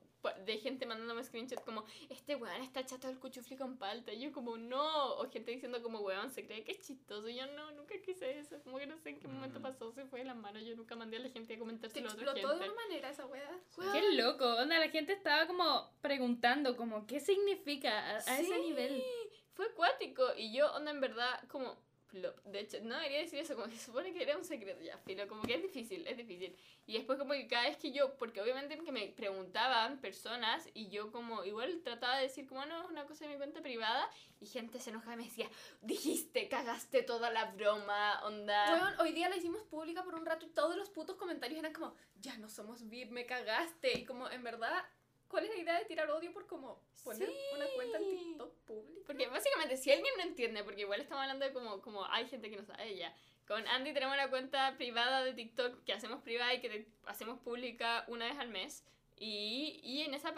de 0.44 0.58
gente 0.58 0.84
mandándome 0.84 1.24
screenshots 1.24 1.62
como, 1.64 1.82
este 2.10 2.36
weón 2.36 2.60
está 2.60 2.84
chato 2.84 3.06
del 3.08 3.18
cuchufli 3.18 3.56
con 3.56 3.78
palta. 3.78 4.12
Y 4.12 4.20
yo 4.20 4.32
como, 4.32 4.56
no. 4.58 5.14
O 5.16 5.30
gente 5.30 5.50
diciendo 5.50 5.82
como, 5.82 6.00
weón, 6.00 6.30
se 6.30 6.44
cree 6.46 6.62
que 6.62 6.72
es 6.72 6.80
chistoso. 6.80 7.28
Y 7.28 7.36
yo 7.36 7.46
no, 7.48 7.70
nunca 7.72 7.94
quise 8.04 8.38
eso. 8.38 8.62
Como 8.62 8.78
que 8.78 8.86
no 8.86 8.98
sé 8.98 9.10
en 9.10 9.20
qué 9.20 9.28
momento 9.28 9.58
Mm. 9.60 9.62
pasó, 9.62 9.92
se 9.92 10.04
fue 10.06 10.20
de 10.20 10.26
las 10.26 10.36
manos. 10.36 10.62
Yo 10.64 10.76
nunca 10.76 10.94
mandé 10.96 11.16
a 11.16 11.20
la 11.20 11.30
gente 11.30 11.54
a 11.54 11.56
Se 11.56 11.58
comentárselo 11.58 12.08
a 12.08 12.12
otra 12.12 12.24
explotó 12.24 12.58
de 12.58 12.64
una 12.70 12.74
manera 12.74 13.10
esa 13.10 13.26
weá. 13.26 13.60
Weón, 13.78 13.92
Qué 13.92 14.12
loco, 14.12 14.44
onda, 14.56 14.78
la 14.78 14.90
gente 14.90 15.12
estaba 15.14 15.46
como 15.46 15.90
preguntando 16.02 16.76
como 16.76 17.06
qué 17.06 17.18
significa 17.20 17.90
a, 17.98 18.16
a 18.16 18.18
ese 18.40 18.44
Sí, 18.44 18.60
nivel. 18.60 19.02
Fue 19.54 19.66
acuático 19.66 20.24
y 20.36 20.54
yo, 20.54 20.70
onda, 20.74 20.90
en 20.90 21.00
verdad, 21.00 21.42
como. 21.48 21.76
Plop. 22.10 22.36
De 22.44 22.60
hecho, 22.60 22.78
no 22.82 22.96
debería 22.96 23.20
decir 23.20 23.38
eso, 23.38 23.54
como 23.54 23.68
se 23.68 23.78
supone 23.78 24.12
que 24.12 24.22
era 24.22 24.36
un 24.36 24.44
secreto 24.44 24.82
ya, 24.82 24.98
filo, 24.98 25.26
como 25.28 25.42
que 25.42 25.54
es 25.54 25.62
difícil, 25.62 26.06
es 26.06 26.16
difícil. 26.16 26.56
Y 26.86 26.94
después, 26.94 27.18
como 27.18 27.32
que 27.32 27.46
cada 27.46 27.68
vez 27.68 27.76
que 27.76 27.92
yo, 27.92 28.16
porque 28.16 28.40
obviamente 28.40 28.78
que 28.78 28.92
me 28.92 29.06
preguntaban 29.08 30.00
personas 30.00 30.68
y 30.74 30.88
yo, 30.88 31.10
como 31.12 31.44
igual 31.44 31.80
trataba 31.82 32.16
de 32.16 32.24
decir, 32.24 32.46
como 32.46 32.64
no, 32.66 32.82
es 32.82 32.90
una 32.90 33.06
cosa 33.06 33.24
de 33.24 33.32
mi 33.32 33.36
cuenta 33.36 33.62
privada, 33.62 34.10
y 34.40 34.46
gente 34.46 34.80
se 34.80 34.90
enojaba 34.90 35.14
y 35.14 35.18
me 35.18 35.24
decía, 35.24 35.48
dijiste, 35.82 36.48
cagaste 36.48 37.02
toda 37.02 37.30
la 37.30 37.46
broma, 37.52 38.20
onda. 38.24 38.74
Weón, 38.74 39.00
hoy 39.00 39.12
día 39.12 39.28
la 39.28 39.36
hicimos 39.36 39.62
pública 39.64 40.02
por 40.02 40.14
un 40.14 40.26
rato 40.26 40.46
y 40.46 40.48
todos 40.48 40.76
los 40.76 40.90
putos 40.90 41.16
comentarios 41.16 41.58
eran 41.58 41.72
como, 41.72 41.94
ya 42.20 42.36
no 42.38 42.48
somos 42.48 42.88
VIP, 42.88 43.10
me 43.10 43.26
cagaste. 43.26 43.98
Y 43.98 44.04
como, 44.04 44.30
en 44.30 44.42
verdad, 44.42 44.84
¿cuál 45.30 45.44
es 45.44 45.50
la 45.50 45.56
idea 45.62 45.78
de 45.78 45.84
tirar 45.86 46.10
odio 46.10 46.32
por 46.32 46.46
como 46.46 46.82
poner 47.04 47.28
Sí. 47.28 47.34
una 47.54 47.66
cuenta 47.74 47.98
en 47.98 48.18
TikTok 48.18 48.54
pública? 48.66 49.02
Porque 49.06 49.26
básicamente, 49.28 49.76
si 49.78 49.90
alguien 49.92 50.12
no 50.18 50.22
entiende, 50.24 50.62
porque 50.64 50.82
igual 50.82 51.00
estamos 51.00 51.22
hablando 51.22 51.46
de 51.46 51.52
como, 51.52 51.80
como 51.80 52.04
hay 52.06 52.26
gente 52.28 52.50
que 52.50 52.56
no 52.56 52.64
sabe 52.64 52.96
ya. 52.96 53.16
Con 53.46 53.66
Andy 53.66 53.92
tenemos 53.92 54.14
una 54.14 54.28
cuenta 54.30 54.76
privada 54.76 55.24
de 55.24 55.32
TikTok 55.32 55.84
que 55.84 55.92
hacemos 55.92 56.22
privada 56.22 56.52
y 56.54 56.60
que 56.60 56.68
te- 56.68 56.86
hacemos 57.06 57.38
pública 57.40 58.04
una 58.08 58.26
vez 58.26 58.38
al 58.38 58.48
mes. 58.48 58.84
Y, 59.22 59.80
y 59.82 60.02
en 60.02 60.14
esa 60.14 60.32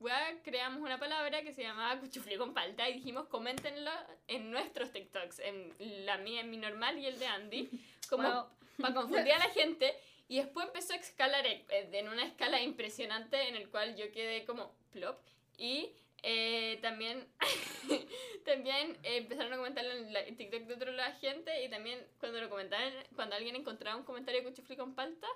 weá, 0.00 0.42
creamos 0.42 0.80
una 0.82 0.98
palabra 0.98 1.42
que 1.42 1.52
se 1.54 1.62
llamaba 1.62 1.98
cuchuflí 2.00 2.36
con 2.36 2.52
palta 2.52 2.88
y 2.88 2.94
dijimos 2.94 3.28
coméntenlo 3.28 3.90
en 4.28 4.50
nuestros 4.50 4.90
TikToks, 4.92 5.38
en 5.40 5.74
la 6.04 6.18
mía, 6.18 6.40
en 6.42 6.50
mi 6.50 6.56
normal 6.58 6.98
y 6.98 7.06
el 7.06 7.18
de 7.18 7.26
Andy, 7.26 7.70
como 8.10 8.28
Wow. 8.28 8.44
para 8.82 8.94
confundir 8.94 9.32
a 9.32 9.38
la 9.38 9.50
gente. 9.50 9.94
Y 10.28 10.36
después 10.38 10.66
empezó 10.66 10.94
a 10.94 10.96
escalar 10.96 11.44
en 11.46 12.08
una 12.08 12.24
escala 12.24 12.60
impresionante 12.62 13.48
en 13.48 13.56
el 13.56 13.68
cual 13.68 13.94
yo 13.96 14.10
quedé 14.10 14.44
como 14.44 14.74
plop. 14.90 15.18
Y 15.58 15.92
eh, 16.22 16.78
también, 16.80 17.26
también 18.44 18.98
eh, 19.02 19.18
empezaron 19.18 19.52
a 19.52 19.56
comentarlo 19.56 19.92
en, 19.92 20.12
la, 20.12 20.20
en 20.20 20.36
TikTok 20.36 20.62
de 20.62 20.74
otra 20.74 21.12
gente. 21.12 21.64
Y 21.64 21.68
también 21.68 22.04
cuando 22.18 22.40
lo 22.40 22.48
comentaban, 22.48 22.92
cuando 23.14 23.36
alguien 23.36 23.56
encontraba 23.56 23.96
un 23.96 24.04
comentario 24.04 24.40
de 24.42 24.48
cuchufli 24.48 24.76
con 24.76 24.94
palta, 24.94 25.26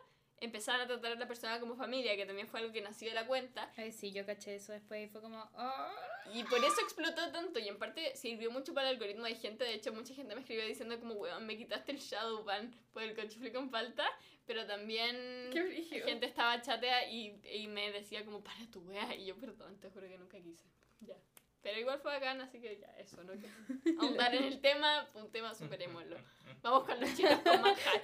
empezaron 0.41 0.81
a 0.83 0.87
tratar 0.87 1.13
a 1.13 1.15
la 1.17 1.27
persona 1.27 1.61
como 1.61 1.77
familia, 1.77 2.17
que 2.17 2.25
también 2.25 2.49
fue 2.49 2.61
algo 2.61 2.73
que 2.73 2.81
nació 2.81 3.09
de 3.09 3.15
la 3.15 3.27
cuenta. 3.27 3.71
Ay, 3.77 3.93
sí, 3.93 4.13
yo 4.13 4.25
caché 4.25 4.55
eso 4.55 4.73
después 4.73 5.05
y 5.05 5.09
fue 5.09 5.21
como, 5.21 5.51
"Ah". 5.55 5.93
Y 6.33 6.45
por 6.45 6.59
eso 6.59 6.81
explotó 6.83 7.31
tanto 7.33 7.59
y 7.59 7.69
en 7.69 7.79
parte 7.79 8.15
sirvió 8.15 8.51
mucho 8.51 8.73
para 8.75 8.89
el 8.89 8.95
algoritmo 8.97 9.25
de 9.25 9.35
gente. 9.35 9.65
De 9.65 9.75
hecho, 9.75 9.93
mucha 9.93 10.15
gente 10.15 10.35
me 10.35 10.43
escribió 10.43 10.67
diciendo 10.67 10.99
como, 11.01 11.15
weón, 11.15 11.47
me 11.47 11.57
quitaste 11.57 11.93
el 11.93 11.99
shadow 11.99 12.45
ban 12.45 12.75
por 12.93 13.03
el 13.03 13.15
cuchufli 13.15 13.51
con 13.53 13.71
falta. 13.71 14.07
Pero 14.49 14.67
también 14.67 15.51
Qué 15.53 15.63
brígido. 15.63 16.07
gente 16.07 16.25
estaba 16.25 16.61
chatea 16.63 17.11
y, 17.11 17.39
y 17.53 17.67
me 17.69 17.93
decía 17.93 18.25
como, 18.25 18.43
para 18.43 18.67
tu 18.71 18.81
wea. 18.81 19.15
Y 19.15 19.27
yo, 19.27 19.37
perdón, 19.37 19.79
te 19.79 19.91
juro 19.91 20.09
que 20.09 20.17
nunca 20.17 20.41
quise. 20.41 20.65
Ya. 21.01 21.17
Pero 21.61 21.79
igual 21.79 22.01
fue 22.01 22.15
bacán, 22.15 22.41
así 22.41 22.59
que 22.59 22.79
ya, 22.79 22.87
eso, 22.97 23.23
¿no? 23.25 23.35
Que 23.35 23.47
ahondar 24.01 24.35
en 24.35 24.45
el 24.45 24.61
tema, 24.63 25.07
un 25.13 25.31
tema, 25.31 25.55
superémoslo. 25.55 26.17
Vamos 26.63 26.85
con 26.85 26.99
los 26.99 27.15
chicos 27.15 27.39
con 27.45 27.61
manjar. 27.61 28.01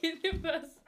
¿Qué 0.00 0.18
te 0.22 0.38
pasa? 0.38 0.80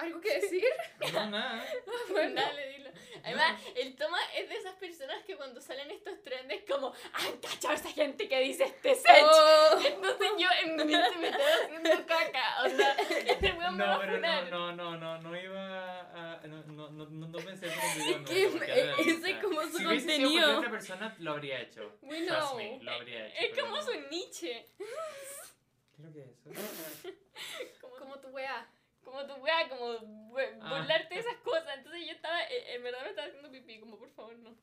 ¿Algo 0.00 0.20
que 0.20 0.40
decir? 0.40 0.64
No, 1.12 1.26
nada. 1.30 1.64
Bueno. 2.10 2.40
Dale, 2.40 2.68
dilo. 2.72 2.90
Además, 3.22 3.60
el 3.76 3.94
Toma 3.96 4.18
es 4.36 4.48
de 4.48 4.56
esas 4.56 4.74
personas 4.76 5.22
que 5.24 5.36
cuando 5.36 5.60
salen 5.60 5.90
estos 5.90 6.22
trendes 6.22 6.62
como, 6.68 6.92
¡ay, 7.12 7.38
cachao 7.42 7.72
esa 7.72 7.90
gente 7.90 8.28
que 8.28 8.40
dice 8.40 8.64
este 8.64 8.94
set! 8.94 9.22
Oh. 9.22 9.78
Entonces 9.86 10.28
yo 10.38 10.48
en 10.62 10.76
mi 10.76 10.84
mente 10.84 11.18
me 11.18 11.28
estaba 11.28 11.54
haciendo 11.64 12.06
caca. 12.06 12.62
O 12.64 12.68
sea, 12.70 12.92
este 12.94 13.52
weón 13.52 13.76
me 13.76 13.84
va 13.84 13.90
No, 13.90 13.94
a 13.96 14.00
pero 14.00 14.12
no, 14.12 14.16
funar. 14.18 14.50
no, 14.50 14.72
no, 14.72 14.96
no, 14.96 15.18
no 15.18 15.40
iba 15.40 16.00
a... 16.00 16.40
No, 16.46 16.62
no, 16.64 16.90
no, 16.90 17.06
no, 17.06 17.28
no 17.28 17.38
pensé 17.38 17.66
en 17.66 17.78
un 18.18 18.24
video 18.24 18.58
que 18.60 18.80
era 18.80 18.94
ese 18.96 19.30
es 19.30 19.38
como 19.44 19.62
su 19.62 19.78
si 19.78 19.84
contenido. 19.84 20.30
cualquier 20.30 20.44
otra 20.56 20.70
persona, 20.70 21.16
lo 21.18 21.32
habría 21.32 21.60
hecho. 21.60 21.98
Me, 22.02 22.20
lo 22.22 22.34
habría 22.90 23.26
hecho. 23.28 23.36
Es 23.38 23.58
como 23.60 23.76
no. 23.76 23.82
su 23.82 23.92
niche. 24.10 24.66
¿Qué 24.78 24.84
es 25.98 26.04
lo 26.04 26.12
que 26.12 26.20
es 26.20 26.26
eso? 26.58 27.10
Como, 27.80 27.96
Como 27.96 28.18
tu 28.20 28.28
weá. 28.28 28.66
Como 29.04 29.24
tu 29.26 29.34
weá, 29.34 29.68
como 29.68 29.92
we- 30.32 30.58
Ah. 30.60 30.78
burlarte 30.78 31.14
de 31.14 31.20
esas 31.20 31.36
cosas. 31.44 31.78
Entonces 31.78 32.06
yo 32.06 32.12
estaba, 32.12 32.42
eh, 32.44 32.74
en 32.74 32.82
verdad 32.82 33.02
me 33.02 33.10
estaba 33.10 33.28
haciendo 33.28 33.50
pipí, 33.50 33.78
como 33.80 33.98
por 33.98 34.10
favor 34.10 34.36
no. 34.38 34.54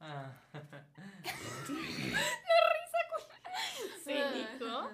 Ah. 0.00 0.32
Sí, 4.04 4.12
Nico. 4.14 4.90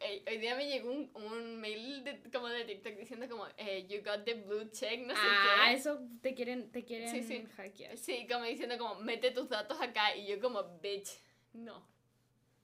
Ey, 0.00 0.22
hoy 0.28 0.38
día 0.38 0.54
me 0.54 0.66
llegó 0.68 0.90
un, 0.90 1.10
un 1.14 1.60
mail 1.60 2.04
de, 2.04 2.20
como 2.30 2.48
de 2.48 2.64
TikTok 2.64 2.94
diciendo 2.94 3.28
como, 3.28 3.46
eh, 3.56 3.86
you 3.88 4.02
got 4.02 4.24
the 4.24 4.34
blue 4.34 4.70
check, 4.70 5.00
no 5.06 5.14
sé 5.14 5.20
Ah, 5.22 5.66
qué. 5.68 5.74
eso 5.74 5.98
te 6.22 6.34
quieren, 6.34 6.70
te 6.70 6.84
quieren 6.84 7.10
Sí, 7.10 7.22
sí. 7.22 7.46
hackear. 7.56 7.96
Sí, 7.96 8.26
como 8.30 8.44
diciendo 8.44 8.76
como, 8.78 8.96
mete 8.96 9.30
tus 9.30 9.48
datos 9.48 9.80
acá. 9.80 10.14
Y 10.14 10.26
yo 10.26 10.40
como, 10.40 10.62
bitch, 10.80 11.08
no. 11.52 11.86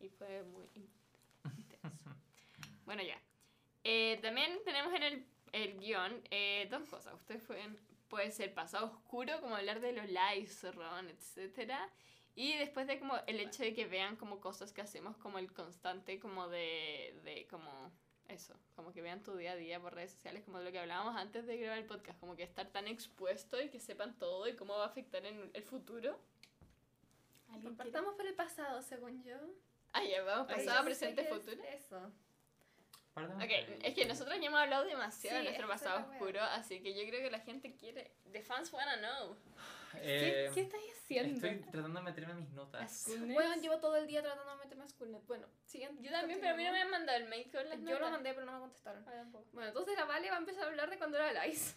Y 0.00 0.08
fue 0.10 0.42
muy 0.44 0.66
intenso. 0.74 1.42
bueno, 2.84 3.02
ya. 3.02 3.20
Eh, 3.84 4.18
también 4.22 4.58
tenemos 4.64 4.92
en 4.94 5.02
el, 5.02 5.26
el 5.52 5.78
guion 5.78 6.22
eh, 6.30 6.66
dos 6.70 6.88
cosas. 6.88 7.14
Ustedes 7.14 7.42
pueden, 7.42 7.78
puede 8.08 8.30
ser 8.30 8.52
pasado 8.54 8.86
oscuro, 8.86 9.40
como 9.40 9.56
hablar 9.56 9.80
de 9.80 9.92
los 9.92 10.06
lives, 10.08 10.58
zorrón, 10.58 11.08
etcétera 11.10 11.90
Y 12.34 12.56
después 12.56 12.86
de 12.86 12.98
como 12.98 13.16
el 13.26 13.40
hecho 13.40 13.62
de 13.62 13.74
que 13.74 13.86
vean 13.86 14.16
como 14.16 14.40
cosas 14.40 14.72
que 14.72 14.80
hacemos, 14.80 15.16
como 15.18 15.38
el 15.38 15.52
constante, 15.52 16.18
como 16.18 16.48
de, 16.48 17.14
de 17.24 17.46
como 17.48 17.92
eso, 18.28 18.54
como 18.74 18.92
que 18.92 19.02
vean 19.02 19.22
tu 19.22 19.36
día 19.36 19.52
a 19.52 19.56
día 19.56 19.78
por 19.78 19.94
redes 19.94 20.12
sociales, 20.12 20.42
como 20.44 20.58
de 20.58 20.64
lo 20.64 20.72
que 20.72 20.78
hablábamos 20.78 21.14
antes 21.16 21.46
de 21.46 21.58
grabar 21.58 21.78
el 21.78 21.84
podcast, 21.84 22.18
como 22.18 22.36
que 22.36 22.42
estar 22.42 22.66
tan 22.68 22.88
expuesto 22.88 23.60
y 23.60 23.68
que 23.68 23.80
sepan 23.80 24.18
todo 24.18 24.48
y 24.48 24.56
cómo 24.56 24.74
va 24.74 24.84
a 24.84 24.86
afectar 24.88 25.24
en 25.26 25.50
el 25.52 25.62
futuro. 25.62 26.18
¿Alguien 27.48 27.74
quiere? 27.74 27.90
Partamos 27.90 28.14
por 28.14 28.26
el 28.26 28.34
pasado, 28.34 28.80
según 28.80 29.22
yo. 29.22 29.36
Ah, 29.92 30.02
ya 30.02 30.22
vamos, 30.22 30.48
pasado, 30.48 30.84
presente, 30.84 31.22
es 31.22 31.28
futuro. 31.28 31.62
Eso. 31.64 32.10
Perdón. 33.14 33.40
Ok, 33.40 33.50
es 33.82 33.94
que 33.94 34.06
nosotros 34.06 34.36
ya 34.40 34.46
hemos 34.48 34.60
hablado 34.60 34.84
demasiado 34.84 35.36
Sí, 35.36 35.42
de 35.42 35.44
nuestro 35.44 35.68
pasado 35.68 36.00
oscuro, 36.10 36.42
así 36.42 36.82
que 36.82 36.94
yo 36.94 37.08
creo 37.08 37.20
que 37.22 37.30
la 37.30 37.38
gente 37.40 37.74
quiere. 37.76 38.12
The 38.32 38.42
fans 38.42 38.72
wanna 38.72 38.96
know. 38.98 39.36
¿Qué, 39.92 40.46
Eh, 40.46 40.50
¿Qué 40.52 40.60
estáis 40.62 40.84
haciendo? 40.92 41.34
Estoy 41.46 41.70
tratando 41.70 42.00
de 42.00 42.04
meterme 42.04 42.32
a 42.32 42.34
mis 42.34 42.50
notas. 42.50 43.06
Bueno, 43.32 43.54
llevo 43.62 43.78
todo 43.78 43.94
el 43.96 44.08
día 44.08 44.20
tratando 44.22 44.50
de 44.50 44.56
meterme 44.56 44.82
a 44.82 44.88
Schoolnet. 44.88 45.24
Bueno, 45.26 45.46
siguiente. 45.64 46.02
Yo 46.02 46.10
también, 46.10 46.40
pero 46.40 46.54
a 46.54 46.56
mí 46.56 46.64
no 46.64 46.72
me 46.72 46.82
han 46.82 46.90
mandado 46.90 47.16
el 47.18 47.28
mail 47.28 47.48
con 47.52 47.68
las 47.68 47.78
Yo 47.78 47.84
lo 47.84 47.92
notas. 47.92 48.10
mandé, 48.10 48.34
pero 48.34 48.46
no 48.46 48.52
me 48.54 48.58
contestaron. 48.58 49.04
Ah, 49.06 49.12
tampoco. 49.12 49.46
Bueno, 49.52 49.68
entonces 49.68 49.96
la 49.96 50.04
Vale 50.06 50.28
va 50.30 50.36
a 50.36 50.38
empezar 50.40 50.64
a 50.64 50.66
hablar 50.66 50.90
de 50.90 50.98
cuando 50.98 51.16
era 51.18 51.44
Lice. 51.46 51.76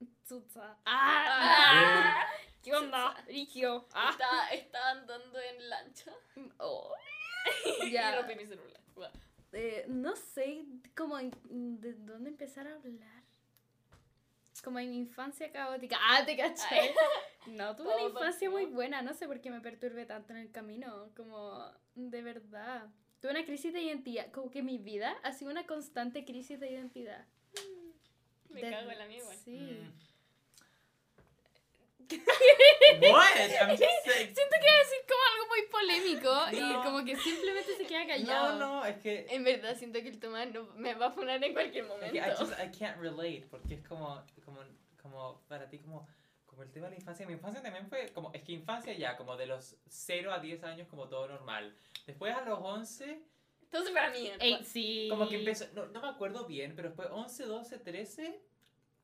Tutsa. 0.28 0.76
Ah, 0.84 2.26
¿Qué 2.62 2.74
onda? 2.74 3.14
Rigio. 3.26 3.86
Ah. 3.94 4.10
Estaba, 4.10 4.48
estaba 4.50 4.90
andando 4.90 5.40
en 5.40 5.70
lancha 5.70 6.12
Oh. 6.58 6.94
y 7.84 7.90
Ya. 7.92 8.16
rompí 8.16 8.34
mi 8.34 8.44
celular. 8.44 8.80
Guau. 8.94 9.10
Eh, 9.58 9.86
no 9.88 10.14
sé 10.16 10.66
cómo 10.94 11.16
de 11.16 11.94
dónde 11.94 12.28
empezar 12.28 12.66
a 12.66 12.74
hablar. 12.74 13.22
Como 14.62 14.78
en 14.78 14.90
mi 14.90 14.98
infancia 14.98 15.50
caótica. 15.50 15.96
Ah, 16.00 16.24
te 16.24 16.36
caché. 16.36 16.94
No, 17.46 17.76
tuve 17.76 17.94
una 17.94 18.08
infancia 18.08 18.50
muy 18.50 18.64
buena. 18.66 19.02
No 19.02 19.14
sé 19.14 19.28
por 19.28 19.40
qué 19.40 19.50
me 19.50 19.60
perturbé 19.60 20.04
tanto 20.04 20.32
en 20.32 20.40
el 20.40 20.50
camino. 20.50 21.10
Como, 21.16 21.64
de 21.94 22.20
verdad. 22.20 22.88
Tuve 23.20 23.30
una 23.30 23.44
crisis 23.44 23.72
de 23.72 23.82
identidad. 23.82 24.32
Como 24.32 24.50
que 24.50 24.64
mi 24.64 24.78
vida 24.78 25.16
ha 25.22 25.32
sido 25.32 25.52
una 25.52 25.64
constante 25.64 26.24
crisis 26.24 26.58
de 26.58 26.72
identidad. 26.72 27.24
Me 28.50 28.62
cago 28.62 28.90
en 28.90 28.98
la 28.98 29.06
mía 29.06 29.18
igual. 29.18 29.36
Sí. 29.36 29.58
Mm. 29.58 30.05
What? 32.10 33.36
I'm 33.60 33.70
just 33.70 34.04
saying. 34.04 34.34
Siento 34.34 34.56
que 34.60 34.66
iba 34.66 34.76
a 34.76 34.84
decir 34.84 34.98
como 35.08 35.22
algo 35.32 35.46
muy 35.48 35.62
polémico 35.70 36.32
No. 36.52 36.80
y 36.80 36.84
como 36.84 37.04
que 37.04 37.16
simplemente 37.16 37.76
se 37.76 37.86
queda 37.86 38.06
callado. 38.06 38.58
No, 38.58 38.80
no, 38.80 38.84
es 38.84 38.96
que. 38.98 39.26
En 39.30 39.44
verdad 39.44 39.76
siento 39.76 40.00
que 40.00 40.08
el 40.08 40.18
Tomás 40.20 40.48
no, 40.52 40.64
me 40.76 40.94
va 40.94 41.06
a 41.06 41.14
poner 41.14 41.42
en 41.42 41.52
cualquier 41.52 41.84
Es 41.84 41.90
momento. 41.90 42.12
que 42.12 42.18
I, 42.18 42.32
just, 42.36 42.52
I 42.52 42.76
can't 42.78 42.98
relate, 43.00 43.46
porque 43.50 43.74
es 43.74 43.86
como, 43.86 44.22
como, 44.44 44.60
como 45.00 45.40
para 45.48 45.68
ti, 45.68 45.78
como, 45.78 46.06
como 46.46 46.62
el 46.62 46.70
tema 46.70 46.86
de 46.86 46.92
la 46.92 46.98
infancia. 46.98 47.26
Mi 47.26 47.32
infancia 47.34 47.62
también 47.62 47.86
fue, 47.88 48.08
como, 48.12 48.32
es 48.32 48.42
que 48.42 48.52
infancia 48.52 48.92
ya, 48.92 49.16
como 49.16 49.36
de 49.36 49.46
los 49.46 49.76
0 49.88 50.32
a 50.32 50.38
10 50.38 50.64
años, 50.64 50.88
como 50.88 51.08
todo 51.08 51.28
normal. 51.28 51.74
Después 52.06 52.34
a 52.34 52.42
los 52.42 52.58
11, 52.62 53.20
Entonces 53.62 53.92
para 53.92 54.10
mí. 54.10 54.30
Ey, 54.40 54.64
sí. 54.64 55.08
como 55.10 55.28
que 55.28 55.36
empezó, 55.36 55.66
no, 55.74 55.86
no 55.86 56.00
me 56.00 56.08
acuerdo 56.08 56.46
bien, 56.46 56.74
pero 56.76 56.88
después 56.88 57.08
11, 57.10 57.44
12, 57.44 57.78
13, 57.78 58.40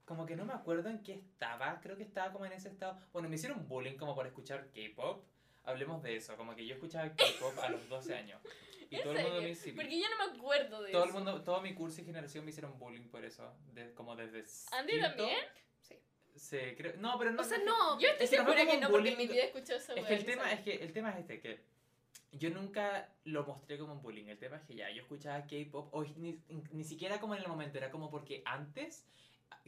como 0.04 0.26
que 0.26 0.36
no 0.36 0.44
me 0.44 0.52
acuerdo 0.52 0.88
en 0.88 1.02
qué 1.02 1.12
estaba. 1.14 1.80
Creo 1.80 1.96
que 1.96 2.02
estaba 2.02 2.32
como 2.32 2.44
en 2.46 2.52
ese 2.52 2.68
estado. 2.68 2.98
Bueno, 3.12 3.28
me 3.28 3.36
hicieron 3.36 3.66
bullying 3.68 3.96
como 3.96 4.14
por 4.14 4.26
escuchar 4.26 4.68
K-pop. 4.72 5.24
Hablemos 5.64 6.02
de 6.02 6.16
eso, 6.16 6.36
como 6.36 6.54
que 6.56 6.66
yo 6.66 6.74
escuchaba 6.74 7.08
K-pop 7.10 7.58
a 7.62 7.68
los 7.70 7.88
12 7.88 8.14
años. 8.14 8.40
Y 8.90 8.96
¿En 8.96 9.04
todo 9.04 9.14
el 9.14 9.22
mundo 9.22 9.40
me 9.40 9.54
sí, 9.54 9.72
Porque 9.72 9.98
yo 9.98 10.06
no 10.10 10.18
me 10.26 10.36
acuerdo 10.38 10.82
de 10.82 10.92
todo 10.92 11.04
el 11.04 11.08
eso. 11.08 11.16
mundo, 11.18 11.42
todo 11.42 11.62
mi 11.62 11.72
curso 11.72 12.02
y 12.02 12.04
generación 12.04 12.44
me 12.44 12.50
hicieron 12.50 12.78
bullying 12.78 13.08
por 13.08 13.24
eso, 13.24 13.50
de, 13.72 13.94
como 13.94 14.14
desde 14.14 14.44
¿Andy 14.76 14.92
quinto. 14.92 15.08
también? 15.08 15.38
Sí, 16.36 16.58
creo, 16.76 16.92
no, 16.98 17.18
pero 17.18 17.30
no. 17.30 17.40
O 17.40 17.44
sea, 17.44 17.56
no. 17.64 17.98
Yo 17.98 18.08
estoy 18.08 18.24
Es 18.24 18.30
segura 18.30 18.66
que 18.66 18.78
no, 18.78 18.90
porque 18.90 19.08
en 19.10 19.14
bullying. 19.14 19.16
mi 19.16 19.26
vida 19.32 19.44
he 19.44 19.46
escuchado 19.46 19.78
esa 19.78 19.94
Es 19.94 20.04
que 20.04 20.14
el 20.14 20.24
tema 20.26 20.52
es 20.52 20.60
que 20.60 20.74
el 20.74 20.92
tema 20.92 21.10
es 21.12 21.20
este 21.20 21.40
que 21.40 21.64
yo 22.32 22.50
nunca 22.50 23.08
lo 23.24 23.44
mostré 23.46 23.78
como 23.78 23.94
un 23.94 24.02
bullying. 24.02 24.26
El 24.26 24.38
tema 24.38 24.56
es 24.56 24.62
que 24.64 24.74
ya 24.74 24.90
yo 24.90 25.00
escuchaba 25.00 25.46
K-pop 25.46 25.88
o 25.94 26.04
ni, 26.04 26.38
ni 26.72 26.84
siquiera 26.84 27.18
como 27.18 27.34
en 27.34 27.40
el 27.40 27.48
momento, 27.48 27.78
era 27.78 27.90
como 27.90 28.10
porque 28.10 28.42
antes 28.44 29.06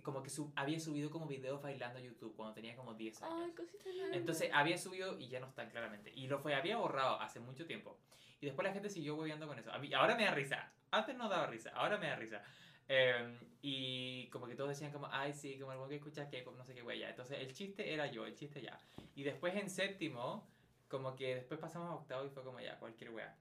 como 0.02 0.22
que 0.22 0.30
sub- 0.30 0.52
había 0.56 0.78
subido 0.80 1.10
como 1.10 1.26
videos 1.26 1.62
bailando 1.62 1.98
a 1.98 2.02
YouTube 2.02 2.34
cuando 2.36 2.54
tenía 2.54 2.76
como 2.76 2.94
10 2.94 3.22
años. 3.22 3.34
Ay, 3.46 3.52
cosita. 3.52 3.84
Entonces 4.12 4.50
había 4.52 4.78
subido 4.78 5.18
y 5.18 5.28
ya 5.28 5.40
no 5.40 5.46
están 5.48 5.70
claramente. 5.70 6.12
Y 6.14 6.26
lo 6.26 6.38
fue, 6.38 6.54
había 6.54 6.76
borrado 6.76 7.20
hace 7.20 7.40
mucho 7.40 7.66
tiempo. 7.66 7.98
Y 8.40 8.46
después 8.46 8.66
la 8.66 8.72
gente 8.74 8.90
siguió 8.90 9.16
hueveando 9.16 9.46
con 9.46 9.58
eso. 9.58 9.72
A 9.72 9.78
mí, 9.78 9.92
ahora 9.94 10.16
me 10.16 10.24
da 10.24 10.32
risa. 10.34 10.72
Antes 10.90 11.16
no 11.16 11.28
daba 11.28 11.46
risa, 11.46 11.70
ahora 11.74 11.96
me 11.98 12.08
da 12.08 12.16
risa. 12.16 12.42
Eh, 12.88 13.38
y 13.62 14.26
como 14.28 14.46
que 14.46 14.54
todos 14.54 14.68
decían 14.70 14.92
como, 14.92 15.08
ay 15.10 15.32
sí, 15.32 15.58
como 15.58 15.70
algo 15.72 15.88
que 15.88 15.96
escucha 15.96 16.28
K-pop, 16.28 16.54
no 16.56 16.64
sé 16.64 16.74
qué 16.74 16.98
ya. 16.98 17.08
Entonces 17.08 17.38
el 17.40 17.52
chiste 17.54 17.92
era 17.94 18.06
yo, 18.06 18.26
el 18.26 18.34
chiste 18.34 18.60
ya. 18.60 18.78
Y 19.14 19.22
después 19.22 19.54
en 19.56 19.70
séptimo, 19.70 20.46
como 20.88 21.16
que 21.16 21.36
después 21.36 21.58
pasamos 21.58 21.88
a 21.90 21.94
octavo 21.94 22.26
y 22.26 22.28
fue 22.28 22.44
como 22.44 22.60
ya, 22.60 22.78
cualquier 22.78 23.10
wea. 23.10 23.34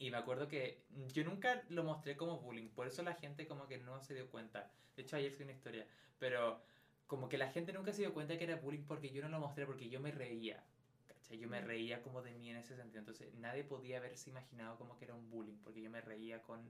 Y 0.00 0.10
me 0.10 0.16
acuerdo 0.16 0.48
que 0.48 0.82
yo 1.12 1.24
nunca 1.24 1.62
lo 1.68 1.84
mostré 1.84 2.16
como 2.16 2.38
bullying, 2.40 2.70
por 2.70 2.86
eso 2.86 3.02
la 3.02 3.12
gente 3.12 3.46
como 3.46 3.68
que 3.68 3.76
no 3.76 4.00
se 4.00 4.14
dio 4.14 4.30
cuenta. 4.30 4.72
De 4.96 5.02
hecho 5.02 5.16
ayer 5.16 5.30
fue 5.30 5.44
una 5.44 5.52
historia, 5.52 5.86
pero 6.18 6.62
como 7.06 7.28
que 7.28 7.36
la 7.36 7.52
gente 7.52 7.74
nunca 7.74 7.92
se 7.92 8.00
dio 8.00 8.14
cuenta 8.14 8.38
que 8.38 8.44
era 8.44 8.56
bullying 8.56 8.84
porque 8.84 9.10
yo 9.10 9.20
no 9.20 9.28
lo 9.28 9.38
mostré, 9.38 9.66
porque 9.66 9.90
yo 9.90 10.00
me 10.00 10.10
reía. 10.10 10.64
¿cachai? 11.06 11.38
Yo 11.38 11.48
me 11.48 11.60
reía 11.60 12.00
como 12.00 12.22
de 12.22 12.32
mí 12.32 12.48
en 12.48 12.56
ese 12.56 12.76
sentido. 12.76 13.00
Entonces 13.00 13.34
nadie 13.34 13.62
podía 13.62 13.98
haberse 13.98 14.30
imaginado 14.30 14.78
como 14.78 14.96
que 14.96 15.04
era 15.04 15.14
un 15.14 15.28
bullying, 15.28 15.58
porque 15.62 15.82
yo 15.82 15.90
me 15.90 16.00
reía 16.00 16.40
con 16.40 16.60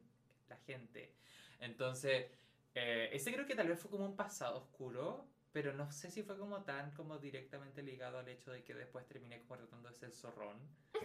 la 0.48 0.56
gente. 0.56 1.12
Entonces, 1.60 2.26
eh, 2.74 3.10
ese 3.12 3.32
creo 3.32 3.46
que 3.46 3.54
tal 3.54 3.68
vez 3.68 3.78
fue 3.78 3.92
como 3.92 4.06
un 4.06 4.16
pasado 4.16 4.58
oscuro, 4.58 5.24
pero 5.52 5.72
no 5.72 5.90
sé 5.90 6.10
si 6.10 6.22
fue 6.22 6.38
como 6.38 6.62
tan 6.62 6.92
como 6.92 7.18
directamente 7.18 7.82
ligado 7.82 8.18
al 8.18 8.28
hecho 8.28 8.52
de 8.52 8.62
que 8.62 8.74
después 8.74 9.06
terminé 9.06 9.40
como 9.42 9.56
tratando 9.56 9.88
de 9.88 9.94
ser 9.94 10.12
zorrón. 10.12 10.58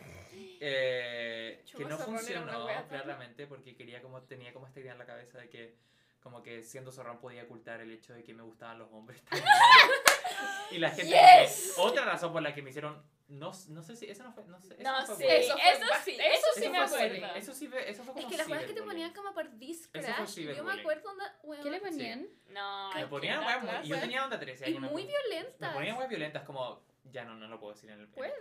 Eh, 0.59 1.63
que 1.75 1.85
no 1.85 1.97
funcionó 1.97 2.67
claramente 2.89 3.47
porque 3.47 3.75
quería 3.75 4.01
como 4.01 4.21
tenía 4.23 4.53
como 4.53 4.67
esta 4.67 4.79
idea 4.79 4.91
en 4.93 4.97
la 4.97 5.05
cabeza 5.05 5.37
de 5.37 5.49
que 5.49 5.75
como 6.21 6.41
que 6.43 6.63
siendo 6.63 6.91
zorrón 6.91 7.19
podía 7.19 7.43
ocultar 7.43 7.79
el 7.81 7.91
hecho 7.91 8.13
de 8.13 8.23
que 8.23 8.33
me 8.33 8.43
gustaban 8.43 8.79
los 8.79 8.91
hombres 8.91 9.21
también. 9.23 9.47
y 10.71 10.77
la 10.77 10.89
gente 10.89 11.13
Yes. 11.43 11.75
otra 11.77 12.03
razón 12.03 12.33
por 12.33 12.41
la 12.41 12.53
que 12.53 12.61
me 12.61 12.69
hicieron 12.71 13.01
no, 13.27 13.51
no 13.69 13.81
sé 13.81 13.95
si 13.95 14.05
eso 14.09 14.23
no 14.23 14.31
fue 14.31 14.45
no 14.45 14.59
sé, 14.61 14.75
eso 14.79 14.83
No, 14.83 15.05
fue 15.05 15.15
sí, 15.15 15.23
eso, 15.27 15.55
Eso 15.57 15.85
fue 15.87 15.97
sí, 16.03 16.11
bast- 16.19 16.25
eso 16.35 16.47
sí 16.55 16.61
Eso 16.61 16.71
me 16.71 16.77
fue 16.77 16.85
acuerdo. 16.85 17.15
ciber- 17.15 17.35
Eso 17.37 17.53
sí 17.53 17.67
fue, 17.67 17.89
eso 17.89 18.03
fue 18.03 18.13
como 18.13 18.25
Es 18.27 18.31
que 18.31 18.37
las 18.37 18.47
cosas 18.47 18.63
que 18.65 18.73
te 18.73 18.81
ponían 18.83 19.13
como 19.13 19.33
por 19.33 19.57
Disc 19.57 19.89
Eso 19.95 20.07
fue 20.07 20.15
Crash. 20.15 20.55
Yo 20.55 20.63
me 20.63 20.73
acuerdo 20.79 21.09
onda. 21.11 21.39
weón, 21.43 21.63
¿Qué 21.63 21.69
le 21.71 21.79
ponían? 21.79 22.27
No, 22.49 22.93
Me 22.93 23.01
es 23.01 23.07
ponían 23.07 23.39
weas 23.43 23.87
yo 23.87 23.99
tenía 23.99 24.23
onda 24.23 24.39
13 24.39 24.65
Y 24.65 24.73
años. 24.73 24.81
me 24.81 24.89
muy 24.89 25.05
violentas. 25.07 25.69
Me 25.69 25.75
ponían 25.75 25.97
weas 25.97 26.09
violentas 26.09 26.43
como 26.43 26.83
ya 27.11 27.23
no, 27.25 27.35
no 27.35 27.47
lo 27.47 27.59
puedo 27.59 27.73
decir 27.73 27.89
en 27.89 27.99
el 28.01 28.07
¿Puedes? 28.09 28.35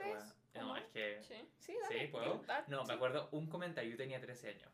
No, 0.55 0.61
¿O 0.61 0.65
no? 0.65 0.77
es 0.77 0.85
que 0.89 1.21
Sí. 1.23 1.35
Sí, 1.59 1.77
dale. 1.83 2.01
Sí, 2.01 2.07
¿puedo? 2.09 2.43
No, 2.69 2.83
sí. 2.83 2.89
me 2.89 2.95
acuerdo 2.95 3.29
un 3.33 3.47
comentario, 3.49 3.91
yo 3.91 3.97
tenía 3.97 4.21
13 4.21 4.49
años. 4.51 4.71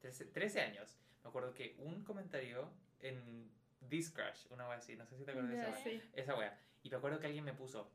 13, 0.00 0.26
13 0.26 0.60
años. 0.60 0.96
Me 1.22 1.28
acuerdo 1.28 1.54
que 1.54 1.76
un 1.78 2.02
comentario 2.04 2.68
en 3.00 3.48
Discrash, 3.80 4.46
una 4.50 4.68
wea 4.68 4.78
así, 4.78 4.96
no 4.96 5.06
sé 5.06 5.16
si 5.16 5.24
te 5.24 5.30
acuerdas 5.30 5.52
de 5.52 5.58
esa 5.60 5.70
wea. 5.70 5.82
sí. 5.84 6.02
Esa 6.14 6.34
wea. 6.34 6.58
Y 6.82 6.90
me 6.90 6.96
acuerdo 6.96 7.20
que 7.20 7.26
alguien 7.26 7.44
me 7.44 7.52
puso, 7.52 7.90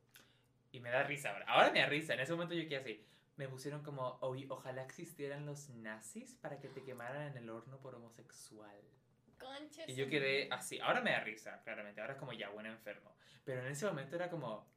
y 0.72 0.80
me 0.80 0.90
da 0.90 1.04
risa 1.04 1.32
ahora, 1.32 1.46
ahora 1.48 1.72
me 1.72 1.80
da 1.80 1.88
risa, 1.88 2.14
en 2.14 2.20
ese 2.20 2.34
momento 2.34 2.54
yo 2.54 2.68
quedé 2.68 2.78
así. 2.78 3.06
Me 3.36 3.48
pusieron 3.48 3.84
como, 3.84 4.18
"Oye, 4.22 4.48
ojalá 4.50 4.84
existieran 4.84 5.46
los 5.46 5.70
nazis 5.70 6.36
para 6.36 6.60
que 6.60 6.70
te 6.70 6.84
quemaran 6.84 7.28
en 7.28 7.38
el 7.38 7.50
horno 7.50 7.80
por 7.80 7.94
homosexual. 7.96 8.82
Concha 9.38 9.84
Y 9.88 9.94
yo 9.94 10.10
quedé 10.10 10.50
así. 10.52 10.80
Ahora 10.80 11.02
me 11.02 11.12
da 11.12 11.20
risa, 11.20 11.62
claramente. 11.64 12.02
Ahora 12.02 12.14
es 12.14 12.20
como 12.20 12.34
ya, 12.34 12.50
buen 12.50 12.66
enfermo. 12.66 13.16
Pero 13.44 13.62
en 13.62 13.68
ese 13.68 13.86
momento 13.86 14.16
era 14.16 14.30
como. 14.30 14.68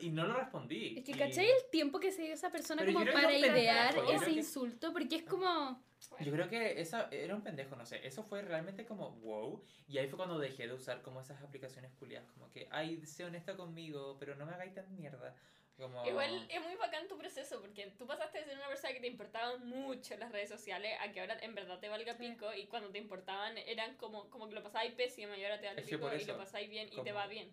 Y 0.00 0.10
no 0.10 0.26
lo 0.26 0.34
respondí. 0.34 0.98
Es 0.98 1.04
que, 1.04 1.12
Y- 1.12 1.14
¿cachai 1.14 1.46
el 1.46 1.70
tiempo 1.70 1.98
que 1.98 2.12
se 2.12 2.22
dio 2.22 2.34
esa 2.34 2.50
persona 2.50 2.82
Pero 2.82 2.92
como 2.92 3.12
para 3.12 3.32
idear 3.32 3.94
pendejo, 3.94 4.12
ese 4.12 4.30
insulto? 4.32 4.92
Porque 4.92 5.16
es 5.16 5.22
como... 5.22 5.82
Yo 6.20 6.32
creo 6.32 6.48
que 6.48 6.80
esa 6.80 7.08
era 7.10 7.34
un 7.34 7.42
pendejo, 7.42 7.76
no 7.76 7.86
sé. 7.86 8.06
Eso 8.06 8.22
fue 8.22 8.42
realmente 8.42 8.84
como 8.84 9.12
wow. 9.12 9.64
Y 9.88 9.98
ahí 9.98 10.06
fue 10.08 10.18
cuando 10.18 10.38
dejé 10.38 10.66
de 10.66 10.74
usar 10.74 11.00
como 11.02 11.20
esas 11.20 11.40
aplicaciones 11.42 11.92
culiadas. 11.92 12.30
Como 12.32 12.50
que, 12.50 12.68
ay, 12.70 13.04
sé 13.06 13.24
honesta 13.24 13.56
conmigo, 13.56 14.16
pero 14.18 14.34
no 14.34 14.44
me 14.44 14.52
hagáis 14.52 14.74
tan 14.74 14.94
mierda. 14.94 15.34
Como... 15.76 16.06
Igual 16.06 16.46
es 16.50 16.62
muy 16.62 16.76
bacán 16.76 17.08
tu 17.08 17.16
proceso 17.16 17.60
porque 17.60 17.86
tú 17.98 18.06
pasaste 18.06 18.38
de 18.38 18.44
ser 18.44 18.56
una 18.56 18.68
persona 18.68 18.92
que 18.92 19.00
te 19.00 19.08
importaban 19.08 19.66
mucho 19.66 20.16
las 20.18 20.30
redes 20.30 20.48
sociales 20.48 20.92
a 21.00 21.10
que 21.10 21.20
ahora 21.20 21.36
en 21.40 21.54
verdad 21.54 21.80
te 21.80 21.88
valga 21.88 22.16
pico 22.16 22.54
y 22.54 22.66
cuando 22.66 22.90
te 22.90 22.98
importaban 22.98 23.58
eran 23.58 23.96
como, 23.96 24.30
como 24.30 24.48
que 24.48 24.54
lo 24.54 24.62
pasabais 24.62 24.92
pésimo 24.92 25.34
y 25.34 25.42
ahora 25.42 25.58
te 25.58 25.66
vale 25.66 25.80
Es 25.80 25.88
que 25.88 25.96
pico 25.98 26.14
y 26.14 26.24
lo 26.24 26.36
pasáis 26.36 26.70
bien 26.70 26.88
y 26.92 27.02
te 27.02 27.12
va 27.12 27.26
bien. 27.26 27.52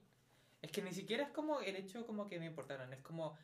Es 0.62 0.72
que 0.72 0.82
ni 0.82 0.94
siquiera 0.94 1.24
es 1.24 1.30
como 1.32 1.60
el 1.62 1.76
hecho 1.76 2.06
como 2.06 2.28
que 2.28 2.40
me 2.40 2.46
importaran. 2.46 2.92
Es 2.94 3.02
como 3.02 3.38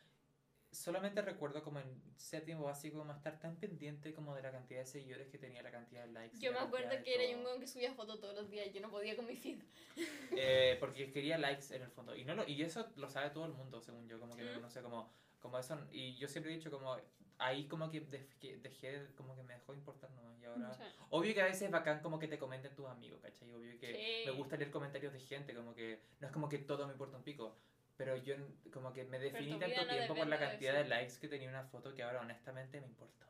solamente 0.72 1.22
recuerdo 1.22 1.64
como 1.64 1.80
en 1.80 2.04
séptimo 2.18 2.64
básico 2.66 3.00
como 3.00 3.14
estar 3.14 3.40
tan 3.40 3.56
pendiente 3.58 4.14
como 4.14 4.36
de 4.36 4.42
la 4.44 4.52
cantidad 4.52 4.82
de 4.82 4.86
seguidores 4.86 5.30
que 5.30 5.38
tenía, 5.38 5.64
la 5.64 5.72
cantidad 5.72 6.06
de 6.06 6.12
likes. 6.12 6.38
Yo 6.40 6.52
me 6.52 6.60
acuerdo 6.60 6.90
que 7.04 7.16
era 7.16 7.38
un 7.38 7.46
weón 7.46 7.60
que 7.60 7.68
subía 7.68 7.94
fotos 7.94 8.20
todos 8.20 8.36
los 8.36 8.50
días 8.50 8.68
y 8.68 8.74
yo 8.74 8.82
no 8.82 8.92
podía 8.92 9.16
con 9.16 9.26
mi 9.26 9.36
feed. 9.36 9.60
Eh, 10.36 10.78
porque 10.80 11.12
quería 11.12 11.38
likes 11.38 11.74
en 11.74 11.82
el 11.84 11.90
fondo. 11.92 12.16
Y, 12.16 12.26
no 12.26 12.36
lo, 12.36 12.48
y 12.48 12.62
eso 12.62 12.92
lo 12.98 13.10
sabe 13.10 13.30
todo 13.32 13.46
el 13.46 13.54
mundo, 13.54 13.82
según 13.82 14.08
yo, 14.08 14.20
como 14.20 14.36
que 14.36 14.44
me 14.44 14.52
Mm. 14.52 14.56
conoce 14.56 14.82
como, 14.82 15.12
como 15.40 15.58
eso. 15.58 15.80
Y 15.92 16.16
yo 16.18 16.28
siempre 16.28 16.52
he 16.54 16.58
dicho 16.58 16.70
como, 16.70 16.96
ahí 17.40 17.68
como 17.68 17.90
que, 17.92 18.02
dej- 18.10 18.38
que 18.40 18.58
dejé, 18.58 19.08
como 19.16 19.36
que 19.36 19.44
me 19.44 19.54
dejó 19.54 19.72
de 19.74 19.80
importar 19.80 20.10
nomás. 20.12 20.40
Y 20.42 20.46
ahora, 20.46 20.74
Sí. 20.74 20.84
obvio 21.10 21.34
que 21.34 21.42
a 21.42 21.46
veces 21.46 21.64
es 21.64 21.72
bacán 21.72 22.02
como 22.02 22.18
que 22.20 22.28
te 22.28 22.38
comenten 22.40 22.74
tus 22.76 22.88
amigos, 22.88 23.20
¿cachai? 23.22 23.52
Obvio 23.54 23.80
que 23.80 23.94
Sí. 23.94 24.24
me 24.26 24.32
gusta 24.32 24.58
leer 24.58 24.72
comentarios 24.72 25.14
de 25.14 25.20
gente, 25.20 25.54
como 25.54 25.74
que 25.76 26.00
no 26.20 26.28
es 26.28 26.34
como 26.34 26.50
que 26.50 26.58
todo 26.60 26.86
me 26.88 26.94
importa 26.94 27.18
un 27.18 27.24
pico. 27.24 27.56
Pero 27.96 28.16
yo 28.18 28.36
como 28.72 28.94
que 28.94 29.04
me 29.06 29.18
definí 29.20 29.58
tanto 29.60 29.82
no 29.84 29.88
tiempo 29.90 30.16
por 30.16 30.28
la 30.28 30.38
de 30.38 30.46
cantidad 30.48 30.76
eso. 30.76 30.84
de 30.84 30.90
likes 30.90 31.20
que 31.20 31.28
tenía 31.28 31.50
una 31.50 31.64
foto 31.64 31.94
que 31.96 32.04
ahora 32.04 32.22
honestamente 32.22 32.80
me 32.80 32.86
importa 32.88 33.26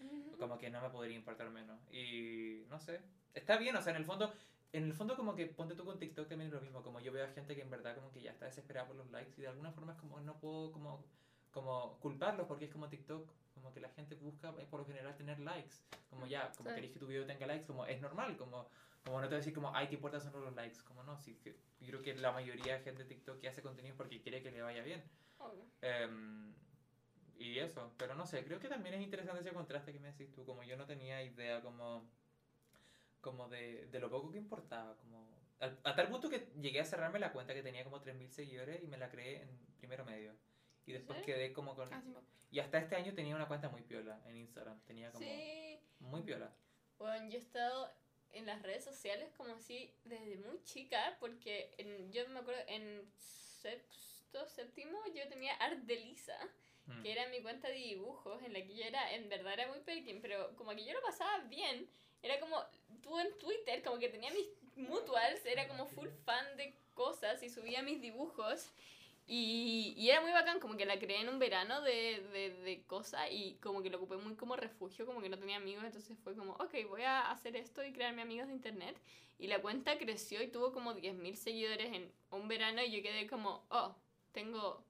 un 0.00 0.24
pico 0.24 0.38
como 0.38 0.58
que 0.58 0.70
no 0.70 0.80
me 0.80 0.90
podría 0.90 1.16
importar 1.16 1.50
menos. 1.50 1.78
Y 1.92 2.64
no 2.68 2.78
sé, 2.78 3.00
está 3.34 3.56
bien, 3.58 3.74
o 3.74 3.82
sea, 3.82 3.90
en 3.90 3.96
el 3.96 4.04
fondo, 4.04 4.32
en 4.72 4.84
el 4.84 4.94
fondo 4.94 5.16
como 5.16 5.34
que 5.34 5.46
ponte 5.46 5.74
tú 5.74 5.84
con 5.84 5.98
TikTok 5.98 6.28
también 6.28 6.48
es 6.48 6.54
lo 6.54 6.60
mismo, 6.60 6.82
como 6.84 7.00
yo 7.00 7.10
veo 7.10 7.24
a 7.24 7.28
gente 7.30 7.56
que 7.56 7.62
en 7.62 7.70
verdad 7.70 7.96
como 7.96 8.12
que 8.12 8.22
ya 8.22 8.30
está 8.30 8.44
desesperada 8.46 8.86
por 8.86 8.94
los 8.96 9.10
likes 9.10 9.32
y 9.36 9.42
de 9.42 9.48
alguna 9.48 9.72
forma 9.72 9.92
es 9.94 9.98
como 9.98 10.20
no 10.20 10.38
puedo 10.38 10.70
como, 10.70 11.04
como 11.58 11.98
culparlos 11.98 12.46
porque 12.46 12.66
es 12.66 12.70
como 12.70 12.88
TikTok, 12.88 13.28
como 13.54 13.72
que 13.72 13.80
la 13.80 13.88
gente 13.88 14.14
busca 14.14 14.54
eh, 14.60 14.66
por 14.70 14.78
lo 14.80 14.86
general 14.86 15.16
tener 15.16 15.40
likes, 15.40 15.74
como 16.08 16.24
ya, 16.26 16.52
como 16.56 16.70
Sí. 16.70 16.74
queréis 16.76 16.92
que 16.92 17.00
tu 17.00 17.06
video 17.08 17.26
tenga 17.26 17.46
likes, 17.48 17.66
como 17.66 17.84
es 17.84 18.00
normal, 18.00 18.36
como, 18.36 18.68
como 19.04 19.20
no 19.20 19.24
te 19.26 19.30
voy 19.30 19.34
a 19.36 19.38
decir 19.38 19.52
como, 19.52 19.74
ay, 19.74 19.88
¿qué 19.88 19.96
importa 19.96 20.20
son 20.20 20.32
los 20.44 20.54
likes? 20.54 20.78
Como 20.84 21.02
no, 21.02 21.18
sí, 21.18 21.34
que 21.42 21.56
yo 21.80 21.88
creo 21.88 22.02
que 22.02 22.14
la 22.14 22.30
mayoría 22.30 22.74
de 22.74 22.84
gente 22.84 23.02
de 23.02 23.08
TikTok 23.08 23.40
que 23.40 23.48
hace 23.48 23.60
contenido 23.60 23.92
es 23.94 23.96
porque 23.96 24.20
quiere 24.20 24.40
que 24.40 24.52
le 24.52 24.62
vaya 24.62 24.82
bien. 24.84 25.02
Em, 25.82 26.54
y 27.38 27.58
eso, 27.58 27.92
pero 27.98 28.14
no 28.14 28.24
sé, 28.24 28.44
creo 28.44 28.60
que 28.60 28.68
también 28.68 28.94
es 28.94 29.02
interesante 29.02 29.40
ese 29.40 29.52
contraste 29.52 29.92
que 29.92 29.98
me 29.98 30.12
decís 30.12 30.30
tú, 30.32 30.44
como 30.44 30.62
yo 30.62 30.76
no 30.76 30.86
tenía 30.86 31.20
idea 31.24 31.60
como, 31.60 32.08
como 33.20 33.48
de, 33.48 33.86
de 33.86 33.98
lo 33.98 34.08
poco 34.10 34.30
que 34.30 34.38
importaba, 34.38 34.96
como 34.98 35.28
al- 35.58 35.80
a 35.82 35.96
tal 35.96 36.08
punto 36.08 36.28
que 36.30 36.52
llegué 36.60 36.80
a 36.80 36.84
cerrarme 36.84 37.18
la 37.18 37.32
cuenta 37.32 37.52
que 37.54 37.62
tenía 37.64 37.82
como 37.82 38.00
3.000 38.00 38.30
seguidores 38.30 38.80
y 38.82 38.86
me 38.86 38.96
la 38.96 39.08
creé 39.10 39.42
en 39.42 39.48
primero 39.78 40.04
medio. 40.04 40.32
Y 40.88 40.92
después 40.92 41.22
quedé 41.22 41.52
como 41.52 41.74
con... 41.76 41.92
Ah, 41.92 42.00
sí, 42.02 42.08
me- 42.08 42.20
Y 42.50 42.60
hasta 42.60 42.78
este 42.78 42.96
año 42.96 43.12
tenía 43.14 43.36
una 43.36 43.46
cuenta 43.46 43.68
muy 43.68 43.82
piola 43.82 44.18
en 44.26 44.36
Instagram, 44.38 44.80
tenía 44.86 45.10
como 45.12 45.24
Sí. 45.26 45.78
muy 46.00 46.22
piola. 46.22 46.50
Bueno, 46.98 47.28
yo 47.28 47.36
he 47.36 47.40
estado 47.42 47.92
en 48.32 48.46
las 48.46 48.62
redes 48.62 48.84
sociales 48.84 49.30
como 49.36 49.54
así 49.54 49.92
desde 50.04 50.36
muy 50.38 50.62
chica, 50.64 51.16
porque 51.20 51.74
en- 51.78 52.10
yo 52.12 52.26
me 52.30 52.40
acuerdo 52.40 52.62
en 52.66 53.02
sexto, 53.62 54.46
séptimo, 54.48 54.98
yo 55.14 55.28
tenía 55.28 55.54
Art 55.56 55.78
de 55.80 55.96
Lisa, 55.96 56.38
Mm. 56.86 57.02
que 57.02 57.12
era 57.12 57.28
mi 57.28 57.42
cuenta 57.42 57.68
de 57.68 57.74
dibujos, 57.74 58.42
en 58.42 58.54
la 58.54 58.62
que 58.62 58.74
yo 58.74 58.84
era, 58.84 59.12
en 59.14 59.28
verdad 59.28 59.52
era 59.52 59.68
muy 59.68 59.80
pequeña, 59.80 60.20
pero 60.22 60.54
como 60.56 60.70
que 60.74 60.84
yo 60.86 60.94
lo 60.94 61.02
pasaba 61.02 61.38
bien, 61.44 61.86
era 62.22 62.40
como, 62.40 62.62
tú 63.02 63.18
en 63.18 63.36
Twitter, 63.38 63.82
como 63.82 63.98
que 63.98 64.08
tenía 64.08 64.30
mis 64.30 64.46
mutuals, 64.76 65.44
era 65.44 65.68
como 65.68 65.86
full 65.86 66.08
fan 66.24 66.56
de 66.56 66.74
cosas 66.94 67.42
y 67.42 67.50
subía 67.50 67.82
mis 67.82 68.00
dibujos. 68.00 68.70
Y, 69.30 69.94
y 69.96 70.10
era 70.10 70.22
muy 70.22 70.32
bacán, 70.32 70.58
como 70.58 70.76
que 70.78 70.86
la 70.86 70.98
creé 70.98 71.20
en 71.20 71.28
un 71.28 71.38
verano 71.38 71.82
de, 71.82 72.22
de, 72.32 72.50
de 72.62 72.82
cosas 72.86 73.28
y 73.30 73.56
como 73.62 73.82
que 73.82 73.90
lo 73.90 73.98
ocupé 73.98 74.16
muy 74.16 74.34
como 74.36 74.56
refugio, 74.56 75.04
como 75.06 75.20
que 75.20 75.28
no 75.28 75.38
tenía 75.38 75.58
amigos, 75.58 75.84
entonces 75.84 76.18
fue 76.24 76.34
como, 76.34 76.54
ok, 76.54 76.74
voy 76.88 77.02
a 77.02 77.30
hacer 77.30 77.54
esto 77.56 77.84
y 77.84 77.92
crearme 77.92 78.22
amigos 78.22 78.48
de 78.48 78.54
internet. 78.54 78.96
Y 79.38 79.48
la 79.48 79.60
cuenta 79.60 79.98
creció 79.98 80.42
y 80.42 80.48
tuvo 80.48 80.72
como 80.72 80.94
10.000 80.94 81.36
seguidores 81.36 81.92
en 81.94 82.10
un 82.30 82.48
verano 82.48 82.82
y 82.82 82.90
yo 82.90 83.02
quedé 83.02 83.26
como, 83.28 83.66
oh, 83.70 83.94
tengo 84.32 84.82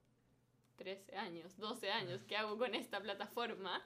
13 0.77 1.15
años, 1.17 1.57
12 1.57 1.91
años, 1.91 2.23
¿qué 2.27 2.37
hago 2.37 2.57
con 2.57 2.75
esta 2.75 3.01
plataforma? 3.01 3.85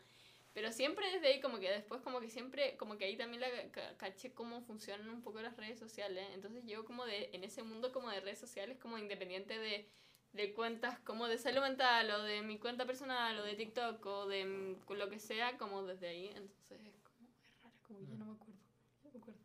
Pero 0.53 0.71
siempre 0.71 1.09
desde 1.11 1.27
ahí, 1.27 1.41
como 1.41 1.59
que 1.59 1.71
después, 1.71 2.01
como 2.01 2.19
que 2.21 2.29
siempre, 2.29 2.77
como 2.77 2.97
que 2.97 3.05
ahí 3.05 3.17
también 3.17 3.41
la 3.41 3.49
ca- 3.71 3.97
caché 3.97 4.33
cómo 4.33 4.61
funcionan 4.61 5.09
un 5.09 5.21
poco 5.23 5.41
las 5.41 5.57
redes 5.57 5.79
sociales. 5.79 6.27
Entonces 6.33 6.63
yo 6.67 6.85
como 6.85 7.05
de, 7.05 7.29
en 7.33 7.43
ese 7.43 7.63
mundo 7.63 7.91
como 7.91 8.09
de 8.11 8.19
redes 8.21 8.39
sociales, 8.39 8.77
como 8.79 8.97
independiente 8.99 9.57
de, 9.57 9.89
de 10.33 10.53
cuentas 10.53 10.99
como 10.99 11.27
de 11.27 11.37
salud 11.37 11.61
mental 11.61 12.09
o 12.11 12.23
de 12.23 12.41
mi 12.41 12.57
cuenta 12.59 12.85
personal 12.85 13.39
o 13.39 13.43
de 13.43 13.55
TikTok 13.55 14.05
o 14.05 14.27
de 14.27 14.45
mm, 14.45 14.93
lo 14.93 15.09
que 15.09 15.19
sea, 15.19 15.57
como 15.57 15.83
desde 15.83 16.07
ahí. 16.09 16.27
Entonces 16.35 16.81
es 16.87 16.99
como, 17.03 17.29
es 17.29 17.61
raro, 17.63 17.75
como 17.83 17.99
que 17.99 18.05
yo 18.07 18.17
no 18.17 18.25
me 18.25 18.33
acuerdo. 18.33 18.59
no 19.03 19.11
me 19.11 19.19
acuerdo. 19.19 19.39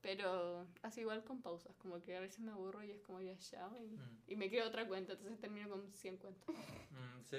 Pero 0.00 0.66
así 0.82 1.00
igual 1.00 1.24
con 1.24 1.40
pausas, 1.40 1.74
como 1.76 2.02
que 2.02 2.14
a 2.16 2.20
veces 2.20 2.40
me 2.40 2.52
aburro 2.52 2.82
y 2.84 2.90
es 2.90 3.00
como 3.00 3.20
ya 3.22 3.32
ya 3.34 3.68
y, 3.80 3.96
Mm. 3.96 4.18
y 4.28 4.36
me 4.36 4.50
creo 4.50 4.66
otra 4.68 4.86
cuenta, 4.86 5.14
entonces 5.14 5.40
termino 5.40 5.68
con 5.70 5.90
100 5.94 6.16
cuentas. 6.18 6.46
Mm, 6.90 7.22
sí, 7.24 7.36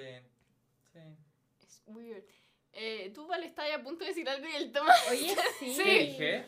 sí. 0.91 0.99
Es 1.62 1.81
weird. 1.86 2.23
Eh, 2.73 3.12
tú, 3.13 3.25
Vale, 3.27 3.45
estás 3.45 3.71
a 3.71 3.81
punto 3.81 4.03
de 4.03 4.10
decir 4.10 4.27
algo 4.27 4.45
y 4.47 4.55
el 4.55 4.71
Tomás. 4.71 4.99
Oye, 5.12 5.34
sí. 5.60 5.77
¿Qué 5.81 5.99
dije? 5.99 6.45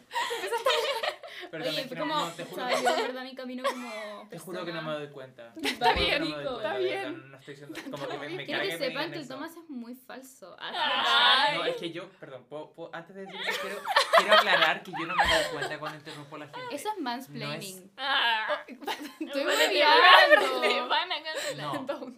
Perdón, 1.52 1.70
Oye, 1.70 1.82
es 1.82 1.88
que 1.88 1.96
no- 1.96 2.02
como, 2.02 2.16
no, 2.16 2.32
te 2.32 2.44
juro, 2.46 2.68
sea, 2.68 2.82
yo 2.82 3.04
verdad 3.04 3.24
mi 3.24 3.36
camino 3.36 3.64
como 3.64 4.28
te 4.30 4.40
juro 4.40 4.66
que 4.66 4.72
no 4.74 4.82
me 4.82 4.92
doy 4.94 5.08
cuenta. 5.10 5.54
Está 5.64 5.94
bien, 5.94 6.20
no 6.20 6.26
Nico, 6.26 6.38
cuenta, 6.38 6.58
está 6.58 6.78
bien. 6.78 7.32
No 7.32 7.38
estoy 7.38 7.54
diciendo, 7.56 7.80
como 7.92 8.08
que 8.08 8.18
me, 8.18 8.30
me 8.30 8.46
Quiero 8.46 8.62
que 8.62 8.68
me 8.68 8.78
sepan 8.78 9.12
que 9.12 9.20
el. 9.20 9.28
Tomás 9.28 9.52
es 9.58 9.70
muy 9.70 9.96
falso. 9.96 10.56
Ay. 10.60 11.58
No, 11.58 11.66
es 11.66 11.76
que 11.78 11.92
yo, 11.92 12.10
perdón, 12.20 12.46
puedo- 12.50 12.72
puedo- 12.74 12.90
antes 12.94 13.16
de 13.16 13.26
decir 13.26 13.40
eso, 13.48 13.62
quiero, 13.62 13.78
quiero 14.18 14.34
aclarar 14.34 14.84
que 14.84 14.92
yo 14.92 15.06
no 15.06 15.16
me 15.16 15.24
doy 15.24 15.44
cuenta 15.54 15.80
cuando 15.80 15.98
interrumpo 16.00 16.36
a 16.36 16.40
la 16.40 16.46
gente. 16.48 16.76
Eso 16.76 16.90
es 16.96 17.02
mansplaining. 17.02 17.92
Ah, 17.98 18.64
Estoy 18.68 19.44
Vale, 19.44 19.68
hueveando. 19.68 20.62
Le 20.62 20.82
van 20.88 21.12
a 21.12 21.24
cancelar. 21.24 21.82
No. 21.82 22.14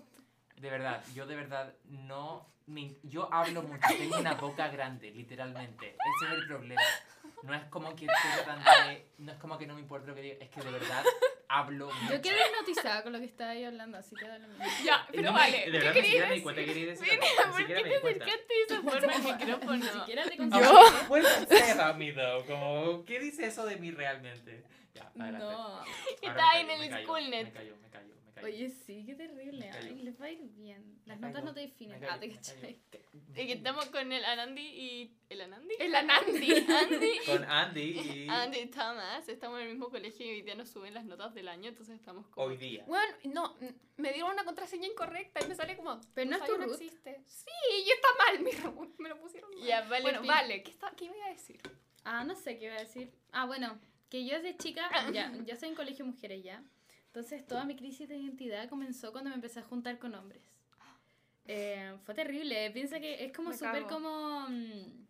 De 0.57 0.69
verdad, 0.69 1.03
yo 1.13 1.25
de 1.25 1.35
verdad 1.35 1.73
no. 1.85 2.47
me- 2.67 2.95
yo 3.03 3.27
hablo 3.33 3.63
mucho, 3.63 3.87
tengo 3.97 4.17
una 4.17 4.33
boca 4.35 4.67
grande, 4.67 5.09
literalmente. 5.11 5.87
Ese 5.87 6.33
es 6.33 6.39
el 6.39 6.47
problema. 6.47 6.81
No 7.43 7.53
es 7.53 7.63
como 7.65 7.95
que 7.95 8.05
de. 8.07 9.05
No 9.17 9.31
es 9.31 9.37
como 9.37 9.57
que 9.57 9.65
no 9.67 9.75
me 9.75 9.81
importa 9.81 10.07
lo 10.07 10.15
que 10.15 10.21
diga, 10.21 10.35
es 10.39 10.49
que 10.49 10.61
de 10.61 10.71
verdad 10.71 11.03
hablo 11.47 11.87
mucho. 11.87 12.13
Yo 12.15 12.21
quedé 12.21 12.35
hipnotizada 12.47 13.03
con 13.03 13.13
lo 13.13 13.19
que 13.19 13.25
estaba 13.25 13.51
ahí 13.51 13.63
hablando, 13.63 13.97
así 13.97 14.15
que 14.15 14.27
dale 14.27 14.47
mismo. 14.47 14.63
Ya, 14.83 15.05
pero 15.09 15.23
no 15.23 15.33
me- 15.33 15.39
vale. 15.39 15.57
de 15.57 15.63
¿Qué 15.65 15.71
verdad 15.71 15.93
ni 15.93 16.01
siquiera 16.01 16.27
me 16.27 16.33
di 16.33 16.39
decir? 16.39 16.43
cuenta 16.43 16.61
que 16.61 16.67
quería 16.67 16.85
decir 16.87 17.07
Mira, 17.09 17.15
ni 17.15 17.51
¿por 17.51 17.67
qué 17.67 17.73
me 17.73 17.81
te 17.83 17.95
acercaste 17.95 18.53
de 18.53 18.63
esa 18.65 18.81
forma 18.81 19.13
al 19.13 19.23
micrófono? 19.39 19.75
Ni 19.75 19.89
siquiera 19.89 20.23
te 20.23 20.37
Yo, 20.37 20.43
me 21.95 22.11
though? 22.13 22.45
Como, 22.47 23.05
¿qué 23.05 23.19
dice 23.19 23.45
eso 23.47 23.65
de 23.65 23.77
mí 23.77 23.91
realmente? 23.91 24.63
Ya, 24.93 25.03
adelante. 25.19 25.39
No. 25.39 25.49
Ahora 25.51 25.85
Está 26.21 26.29
me 26.29 26.35
callo, 26.35 26.59
en 26.59 26.69
el 26.83 26.89
me 26.91 27.03
Schoolnet. 27.03 27.31
Me 27.39 27.43
me 27.43 27.51
callo, 27.51 27.77
me 27.81 27.89
callo. 27.89 28.13
Oye, 28.43 28.69
sí, 28.69 29.03
qué 29.05 29.15
terrible. 29.15 29.69
Ay, 29.71 30.01
les 30.03 30.19
va 30.19 30.25
a 30.25 30.31
ir 30.31 30.41
bien. 30.41 31.01
Las 31.05 31.19
Me 31.19 31.27
notas 31.27 31.43
no 31.43 31.53
te 31.53 31.61
definen. 31.61 32.03
Ah, 32.05 32.19
te 32.19 32.29
cachai. 32.29 32.79
Que 33.35 33.53
estamos 33.53 33.85
con 33.85 34.11
el 34.11 34.25
Anandi 34.25 34.61
y... 34.61 35.17
¿El 35.29 35.41
Anandi? 35.41 35.75
El 35.79 35.95
Anandi. 35.95 36.51
Andy 36.69 37.19
Con 37.25 37.43
Andy 37.43 37.81
y 37.81 38.27
Andy 38.29 38.59
y 38.59 38.65
Thomas. 38.67 39.29
Estamos 39.29 39.59
en 39.59 39.67
el 39.67 39.71
mismo 39.73 39.89
colegio 39.89 40.25
y 40.25 40.29
hoy 40.29 40.41
día 40.41 40.55
nos 40.55 40.69
suben 40.69 40.93
las 40.93 41.05
notas 41.05 41.33
del 41.33 41.47
año, 41.47 41.69
entonces 41.69 41.95
estamos 41.95 42.27
como... 42.27 42.47
hoy 42.47 42.57
día. 42.57 42.83
Bueno, 42.87 43.13
no, 43.25 43.55
me 43.97 44.11
dieron 44.13 44.31
una 44.31 44.43
contraseña 44.43 44.87
incorrecta 44.87 45.43
y 45.43 45.47
me 45.47 45.55
sale 45.55 45.77
como. 45.77 46.01
Pero 46.13 46.29
no 46.29 46.37
es 46.37 46.43
tu 46.43 46.55
root. 46.55 46.73
existe. 46.73 47.21
Sí, 47.25 47.51
y 47.85 47.89
está 47.91 48.07
mal 48.17 48.43
mi 48.43 48.51
root. 48.51 48.99
Me 48.99 49.09
lo 49.09 49.19
pusieron 49.19 49.49
mal. 49.51 49.67
Ya, 49.67 49.81
vale. 49.81 50.01
bueno, 50.01 50.23
vale. 50.25 50.63
¿Qué, 50.63 50.71
está, 50.71 50.91
¿Qué 50.95 51.05
iba 51.05 51.25
a 51.25 51.29
decir? 51.29 51.61
Ah, 52.03 52.23
no 52.23 52.35
sé 52.35 52.57
qué 52.57 52.65
iba 52.65 52.75
a 52.75 52.79
decir. 52.79 53.11
Ah, 53.31 53.45
bueno, 53.45 53.79
que 54.09 54.25
yo 54.25 54.35
desde 54.35 54.57
chica, 54.57 54.89
ya, 55.13 55.31
ya 55.45 55.55
soy 55.55 55.69
en 55.69 55.75
colegio 55.75 56.05
mujeres 56.05 56.43
ya. 56.43 56.63
Entonces 57.09 57.45
toda 57.45 57.65
mi 57.65 57.75
crisis 57.75 58.07
de 58.07 58.17
identidad 58.17 58.69
comenzó 58.69 59.11
cuando 59.11 59.29
me 59.29 59.35
empecé 59.35 59.59
a 59.59 59.63
juntar 59.63 59.97
con 59.99 60.13
hombres. 60.15 60.41
Eh, 61.45 61.95
fue 62.05 62.13
terrible. 62.13 62.69
Piensa 62.71 62.99
que 62.99 63.25
es 63.25 63.31
como 63.33 63.51
súper 63.67 63.83
como... 63.89 64.47
mm, 64.49 65.07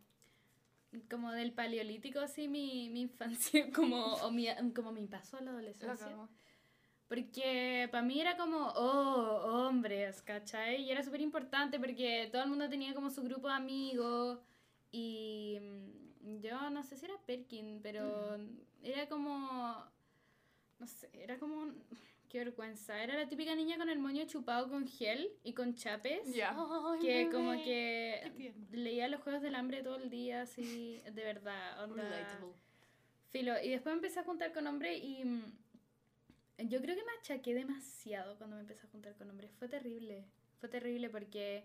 Como 1.09 1.31
del 1.33 1.51
paleolítico, 1.51 2.19
así, 2.19 2.47
mi, 2.47 2.89
mi 2.89 3.01
infancia, 3.01 3.69
como, 3.75 4.13
o 4.15 4.31
mi, 4.31 4.47
como 4.73 4.91
mi 4.91 5.05
paso 5.07 5.38
a 5.38 5.41
la 5.41 5.51
adolescencia. 5.51 6.07
Porque 7.07 7.88
para 7.91 8.03
mí 8.03 8.21
era 8.21 8.38
como, 8.38 8.67
oh, 8.75 9.65
hombres, 9.67 10.21
¿cachai? 10.21 10.83
Y 10.83 10.91
era 10.91 11.03
súper 11.03 11.21
importante 11.21 11.79
porque 11.79 12.29
todo 12.31 12.43
el 12.43 12.49
mundo 12.49 12.69
tenía 12.69 12.93
como 12.93 13.09
su 13.09 13.23
grupo 13.23 13.47
de 13.47 13.55
amigos 13.55 14.39
y 14.91 15.57
mm, 15.59 16.39
yo 16.41 16.69
no 16.69 16.83
sé 16.83 16.95
si 16.97 17.05
era 17.05 17.17
Perkin, 17.25 17.81
pero 17.81 18.38
era 18.83 19.07
como, 19.09 19.75
no 20.79 20.87
sé, 20.87 21.09
era 21.13 21.37
como, 21.37 21.73
qué 22.29 22.39
vergüenza. 22.39 23.01
Era 23.03 23.15
la 23.15 23.27
típica 23.27 23.55
niña 23.55 23.77
con 23.77 23.89
el 23.89 23.99
moño 23.99 24.25
chupado 24.25 24.69
con 24.69 24.87
gel 24.87 25.29
y 25.43 25.53
con 25.53 25.75
chapes. 25.75 26.33
Ya. 26.33 26.55
Que 27.01 27.29
como 27.29 27.51
que 27.63 28.53
leía 28.71 29.07
los 29.07 29.21
Juegos 29.21 29.41
del 29.41 29.55
Hambre 29.55 29.83
todo 29.83 29.97
el 29.97 30.09
día, 30.09 30.43
así, 30.43 31.01
de 31.03 31.23
verdad. 31.23 31.83
onda. 31.83 32.03
Relatable. 32.03 32.53
Filo, 33.29 33.53
y 33.61 33.69
después 33.69 33.93
me 33.93 33.97
empecé 33.97 34.21
a 34.21 34.23
juntar 34.23 34.51
con 34.53 34.65
hombres 34.65 34.99
y 35.03 35.23
mm, 35.23 35.43
yo 36.67 36.81
creo 36.81 36.95
que 36.95 37.03
me 37.03 37.11
achaqué 37.19 37.53
demasiado 37.53 38.37
cuando 38.37 38.55
me 38.55 38.61
empecé 38.61 38.87
a 38.87 38.89
juntar 38.89 39.15
con 39.15 39.29
hombres. 39.29 39.51
Fue 39.59 39.67
terrible, 39.67 40.25
fue 40.59 40.67
terrible 40.67 41.09
porque 41.09 41.63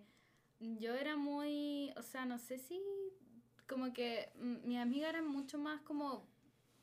yo 0.60 0.94
era 0.94 1.16
muy, 1.16 1.92
o 1.96 2.02
sea, 2.02 2.26
no 2.26 2.38
sé 2.38 2.58
si 2.58 2.80
como 3.66 3.92
que 3.92 4.30
mm, 4.36 4.68
mis 4.68 4.78
amigas 4.78 5.10
eran 5.10 5.26
mucho 5.26 5.58
más 5.58 5.80
como 5.82 6.28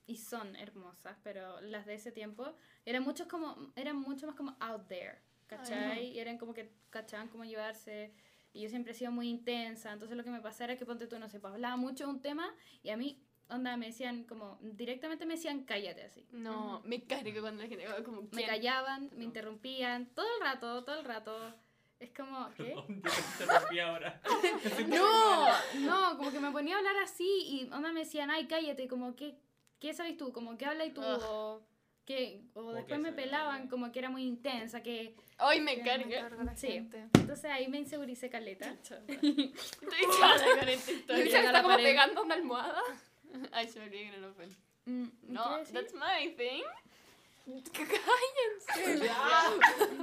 y 0.07 0.17
son 0.17 0.55
hermosas, 0.55 1.17
pero 1.23 1.61
las 1.61 1.85
de 1.85 1.95
ese 1.95 2.11
tiempo 2.11 2.55
eran 2.85 3.03
muchos 3.03 3.27
como 3.27 3.71
eran 3.75 3.95
mucho 3.97 4.27
más 4.27 4.35
como 4.35 4.55
out 4.59 4.87
there, 4.87 5.19
¿cachai? 5.47 6.07
Y 6.07 6.19
eran 6.19 6.37
como 6.37 6.53
que 6.53 6.71
cachaban 6.89 7.27
cómo 7.29 7.45
llevarse. 7.45 8.13
Y 8.53 8.61
yo 8.61 8.69
siempre 8.69 8.91
he 8.91 8.95
sido 8.95 9.11
muy 9.11 9.29
intensa. 9.29 9.93
Entonces 9.93 10.17
lo 10.17 10.23
que 10.23 10.29
me 10.29 10.41
pasaba 10.41 10.71
era 10.71 10.77
que 10.77 10.85
ponte 10.85 11.07
tú, 11.07 11.17
no 11.19 11.29
sé, 11.29 11.39
pues 11.39 11.53
hablaba 11.53 11.77
mucho 11.77 12.05
de 12.05 12.09
un 12.11 12.21
tema 12.21 12.53
y 12.83 12.89
a 12.89 12.97
mí, 12.97 13.23
onda, 13.49 13.77
me 13.77 13.87
decían 13.87 14.25
como, 14.25 14.57
directamente 14.61 15.25
me 15.25 15.35
decían 15.35 15.63
cállate 15.63 16.03
así. 16.03 16.27
No, 16.31 16.81
me 16.83 17.03
cargo 17.05 17.41
cuando 17.41 17.63
la 17.63 17.69
gente 17.69 17.85
como 18.03 18.23
Me 18.23 18.29
¿quién? 18.29 18.47
callaban, 18.47 19.09
me 19.15 19.23
interrumpían, 19.23 20.07
todo 20.13 20.25
el 20.35 20.41
rato, 20.41 20.83
todo 20.83 20.99
el 20.99 21.05
rato. 21.05 21.53
Es 21.99 22.09
como, 22.11 22.49
¿qué? 22.57 22.75
Te 22.87 22.93
interrumpí 23.43 23.79
ahora. 23.79 24.21
No, 24.87 25.47
no, 25.79 26.17
como 26.17 26.31
que 26.31 26.39
me 26.39 26.51
ponía 26.51 26.75
a 26.75 26.79
hablar 26.79 26.97
así 26.97 27.43
y 27.45 27.69
onda 27.71 27.91
me 27.93 28.01
decían, 28.01 28.31
ay, 28.31 28.47
cállate, 28.47 28.87
como, 28.87 29.15
¿qué, 29.15 29.37
qué 29.81 29.93
sabes 29.93 30.15
tú? 30.15 30.31
Como, 30.31 30.57
¿qué 30.57 30.65
hablas 30.65 30.93
tú? 30.93 31.01
Ugh. 31.01 31.19
O, 31.23 31.61
que, 32.05 32.41
o 32.53 32.61
¿Cómo 32.61 32.71
después 32.73 32.97
que 32.97 33.03
me 33.03 33.11
pelaban, 33.11 33.67
como 33.67 33.91
que 33.91 33.99
era 33.99 34.09
muy 34.09 34.23
intensa, 34.23 34.81
que... 34.81 35.15
Ay, 35.37 35.59
me 35.61 35.81
carga. 35.81 36.29
Me 36.29 36.55
Sí. 36.55 36.67
gente. 36.67 37.07
Entonces 37.13 37.45
ahí 37.45 37.67
me 37.67 37.79
inseguricé 37.79 38.29
caleta. 38.29 38.69
Estoy 38.71 38.99
chata 40.19 40.45
con 40.59 40.69
esta 40.69 40.91
Y 40.91 40.95
historia. 40.95 41.23
se 41.25 41.29
Llega 41.31 41.39
a 41.39 41.45
está 41.47 41.61
como 41.61 41.73
pared. 41.75 41.83
pegando 41.83 42.23
una 42.23 42.35
almohada. 42.35 42.81
Ay, 43.51 43.67
se 43.67 43.79
me 43.79 43.85
olvidó 43.85 44.11
que 44.11 44.17
no 44.17 44.27
lo 44.27 44.33
fue. 44.33 44.47
Mm, 44.85 45.05
¿qué 45.07 45.15
No, 45.27 45.43
that's 45.73 45.93
my 45.93 46.29
thing. 46.35 46.63
¡Cállense! 47.73 49.09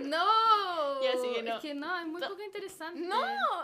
No, 0.00 1.02
Ya, 1.02 1.12
sí 1.12 1.28
que 1.34 1.42
no. 1.42 1.54
es 1.56 1.60
que 1.62 1.74
no, 1.74 1.98
es 1.98 2.06
muy 2.06 2.20
poco 2.20 2.42
interesante. 2.42 3.00
No, 3.00 3.16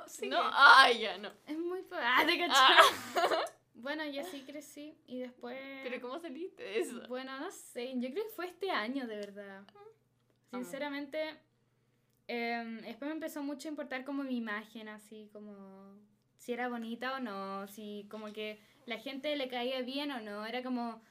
sí. 0.06 0.28
No, 0.28 0.40
ay, 0.52 1.00
ya 1.00 1.18
no. 1.18 1.30
Es 1.46 1.58
muy 1.58 1.82
poco... 1.82 2.00
Ah, 2.02 2.22
te 2.26 2.38
caché. 2.38 2.52
Ah, 2.54 3.44
Bueno, 3.74 4.04
y 4.04 4.18
así 4.18 4.42
crecí 4.42 4.96
y 5.06 5.18
después... 5.18 5.58
pero 5.82 6.00
¿cómo 6.00 6.18
saliste 6.18 6.62
de 6.62 6.78
eso? 6.78 7.02
Bueno, 7.08 7.38
no 7.40 7.50
sé, 7.50 7.92
yo 7.96 8.10
creo 8.10 8.24
que 8.24 8.30
fue 8.30 8.46
este 8.46 8.70
año 8.70 9.06
de 9.06 9.16
verdad. 9.16 9.64
Sinceramente, 10.50 11.18
em, 12.28 12.80
después 12.82 13.08
me 13.08 13.14
empezó 13.14 13.42
mucho 13.42 13.68
a 13.68 13.70
importar 13.70 14.04
como 14.04 14.22
mi 14.22 14.36
imagen, 14.36 14.88
así 14.88 15.28
como 15.32 15.98
si 16.36 16.52
era 16.52 16.68
bonita 16.68 17.16
o 17.16 17.20
no, 17.20 17.66
si 17.66 18.06
como 18.10 18.32
que 18.32 18.60
la 18.86 18.98
gente 18.98 19.34
le 19.34 19.48
caía 19.48 19.82
bien 19.82 20.12
o 20.12 20.20
no, 20.20 20.46
era 20.46 20.62
como, 20.62 21.02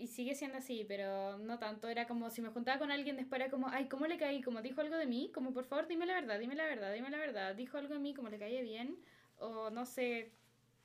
y 0.00 0.08
sigue 0.08 0.34
siendo 0.34 0.58
así, 0.58 0.84
pero 0.88 1.38
no 1.38 1.58
tanto, 1.58 1.88
era 1.88 2.06
como 2.08 2.30
si 2.30 2.42
me 2.42 2.48
juntaba 2.48 2.78
con 2.78 2.90
alguien 2.90 3.16
después 3.16 3.40
era 3.40 3.50
como, 3.50 3.68
ay, 3.68 3.86
¿cómo 3.88 4.06
le 4.06 4.16
caí? 4.16 4.42
Como 4.42 4.60
dijo 4.60 4.80
algo 4.80 4.96
de 4.96 5.06
mí, 5.06 5.30
como 5.32 5.52
por 5.52 5.64
favor 5.64 5.86
dime 5.86 6.06
la 6.06 6.14
verdad, 6.14 6.40
dime 6.40 6.56
la 6.56 6.66
verdad, 6.66 6.92
dime 6.92 7.10
la 7.10 7.18
verdad, 7.18 7.54
dijo 7.54 7.78
algo 7.78 7.94
de 7.94 8.00
mí, 8.00 8.14
como 8.14 8.28
le 8.28 8.38
caía 8.38 8.62
bien, 8.62 8.98
o 9.38 9.70
no 9.70 9.84
sé, 9.84 10.32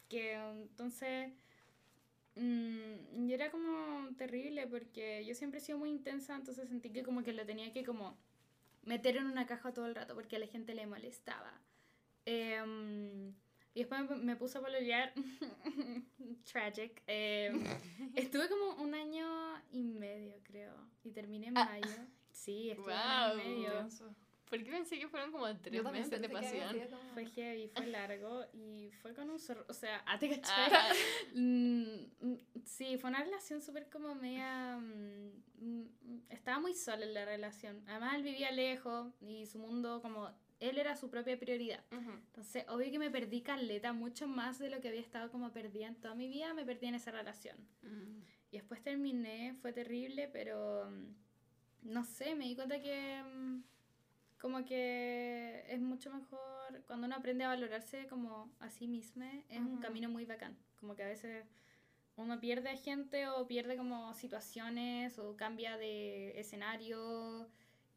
que 0.08 0.34
entonces... 0.34 1.32
Mm, 2.36 3.28
y 3.28 3.34
era 3.34 3.50
como 3.50 4.16
terrible 4.16 4.68
porque 4.68 5.26
yo 5.26 5.34
siempre 5.34 5.60
he 5.60 5.62
sido 5.62 5.80
muy 5.80 5.90
intensa, 5.90 6.36
entonces 6.36 6.70
sentí 6.70 6.92
que 6.92 7.02
como 7.02 7.24
que 7.24 7.34
lo 7.34 7.46
tenía 7.46 7.74
que 7.74 7.84
como 7.84 8.16
meter 8.84 9.18
en 9.18 9.26
una 9.26 9.46
caja 9.46 9.74
todo 9.74 9.88
el 9.88 9.96
rato 9.96 10.14
porque 10.14 10.36
a 10.36 10.40
la 10.40 10.48
gente 10.48 10.74
le 10.74 10.86
molestaba. 10.86 11.52
Em, 12.26 13.34
y 13.74 13.80
después 13.80 14.10
me, 14.10 14.36
puse 14.36 14.58
a 14.58 14.62
pololear. 14.62 15.14
Tragic. 16.52 17.04
Em, 17.08 17.64
estuve 18.16 18.50
como 18.50 18.82
un 18.84 18.96
año 18.96 19.28
y 19.72 19.84
medio, 19.84 20.40
creo. 20.44 20.74
Y 21.04 21.12
terminé 21.12 21.48
en 21.48 21.54
mayo. 21.54 22.08
Sí, 22.32 22.72
estuve 22.72 22.94
un 22.94 23.00
año 23.00 23.34
y 23.34 23.48
medio. 23.48 23.90
¿Por 24.50 24.64
qué 24.64 24.72
pensé 24.72 24.98
que 24.98 25.08
fueron 25.10 25.32
como 25.32 25.46
tres 25.58 25.84
meses 25.92 26.22
de 26.22 26.30
pasión? 26.30 26.90
como- 26.90 27.14
Fue 27.14 27.26
heavy, 27.26 27.68
fue 27.68 27.86
largo 27.88 28.46
y 28.54 28.90
fue 29.02 29.14
con 29.14 29.30
un 29.30 29.40
zorro. 29.40 29.66
O 29.68 29.74
sea, 29.74 30.02
ah, 30.06 30.18
te 30.18 30.30
cachai. 30.30 30.72
Ah, 30.74 30.90
Mm, 31.34 31.84
mm, 32.22 32.38
sí, 32.66 32.98
fue 32.98 33.10
una 33.10 33.24
relación 33.24 33.62
súper 33.62 33.90
como 33.90 34.16
media... 34.16 34.78
mm, 34.78 35.84
estaba 36.30 36.60
muy 36.60 36.74
sola 36.74 37.06
en 37.06 37.14
la 37.14 37.26
relación. 37.26 37.84
Además, 37.88 38.16
él 38.16 38.24
vivía 38.24 38.52
lejos 38.52 39.14
y 39.22 39.46
su 39.46 39.60
mundo 39.60 40.02
como... 40.02 40.32
Él 40.60 40.80
era 40.80 40.96
su 40.96 41.10
propia 41.12 41.38
prioridad. 41.38 41.84
ujú. 41.92 42.10
Entonces, 42.12 42.66
obvio 42.70 42.90
que 42.90 42.98
me 42.98 43.12
perdí 43.12 43.42
caleta, 43.42 43.94
mucho 43.94 44.28
más 44.28 44.58
de 44.58 44.70
lo 44.72 44.82
que 44.82 44.88
había 44.88 45.02
estado 45.02 45.30
como 45.32 45.52
perdida 45.52 45.86
en 45.88 45.96
toda 45.96 46.16
mi 46.16 46.28
vida, 46.28 46.54
me 46.56 46.66
perdí 46.66 46.88
en 46.88 46.96
esa 46.96 47.12
relación. 47.12 47.58
Mm. 47.84 48.22
Y 48.52 48.58
después 48.58 48.82
terminé, 48.82 49.54
fue 49.62 49.72
terrible, 49.74 50.28
pero 50.30 50.90
no 51.84 52.04
sé, 52.06 52.34
me 52.34 52.46
di 52.46 52.56
cuenta 52.56 52.80
que 52.82 53.22
como 54.40 54.66
que 54.66 55.64
es 55.68 55.80
mucho 55.82 56.12
mejor 56.12 56.84
cuando 56.86 57.08
uno 57.08 57.16
aprende 57.16 57.44
a 57.44 57.50
valorarse 57.50 58.08
como 58.08 58.52
a 58.60 58.70
sí 58.70 58.88
mismo, 58.88 59.26
es 59.50 59.60
un 59.60 59.78
camino 59.78 60.10
muy 60.10 60.26
bacán. 60.26 60.56
Como 60.80 60.96
que 60.96 61.04
a 61.04 61.08
veces 61.08 61.46
uno 62.16 62.40
pierde 62.40 62.70
a 62.70 62.78
gente 62.78 63.28
o 63.28 63.48
pierde 63.48 63.78
como 63.78 64.14
situaciones 64.14 65.18
o 65.20 65.36
cambia 65.36 65.78
de 65.78 66.40
escenario 66.40 67.48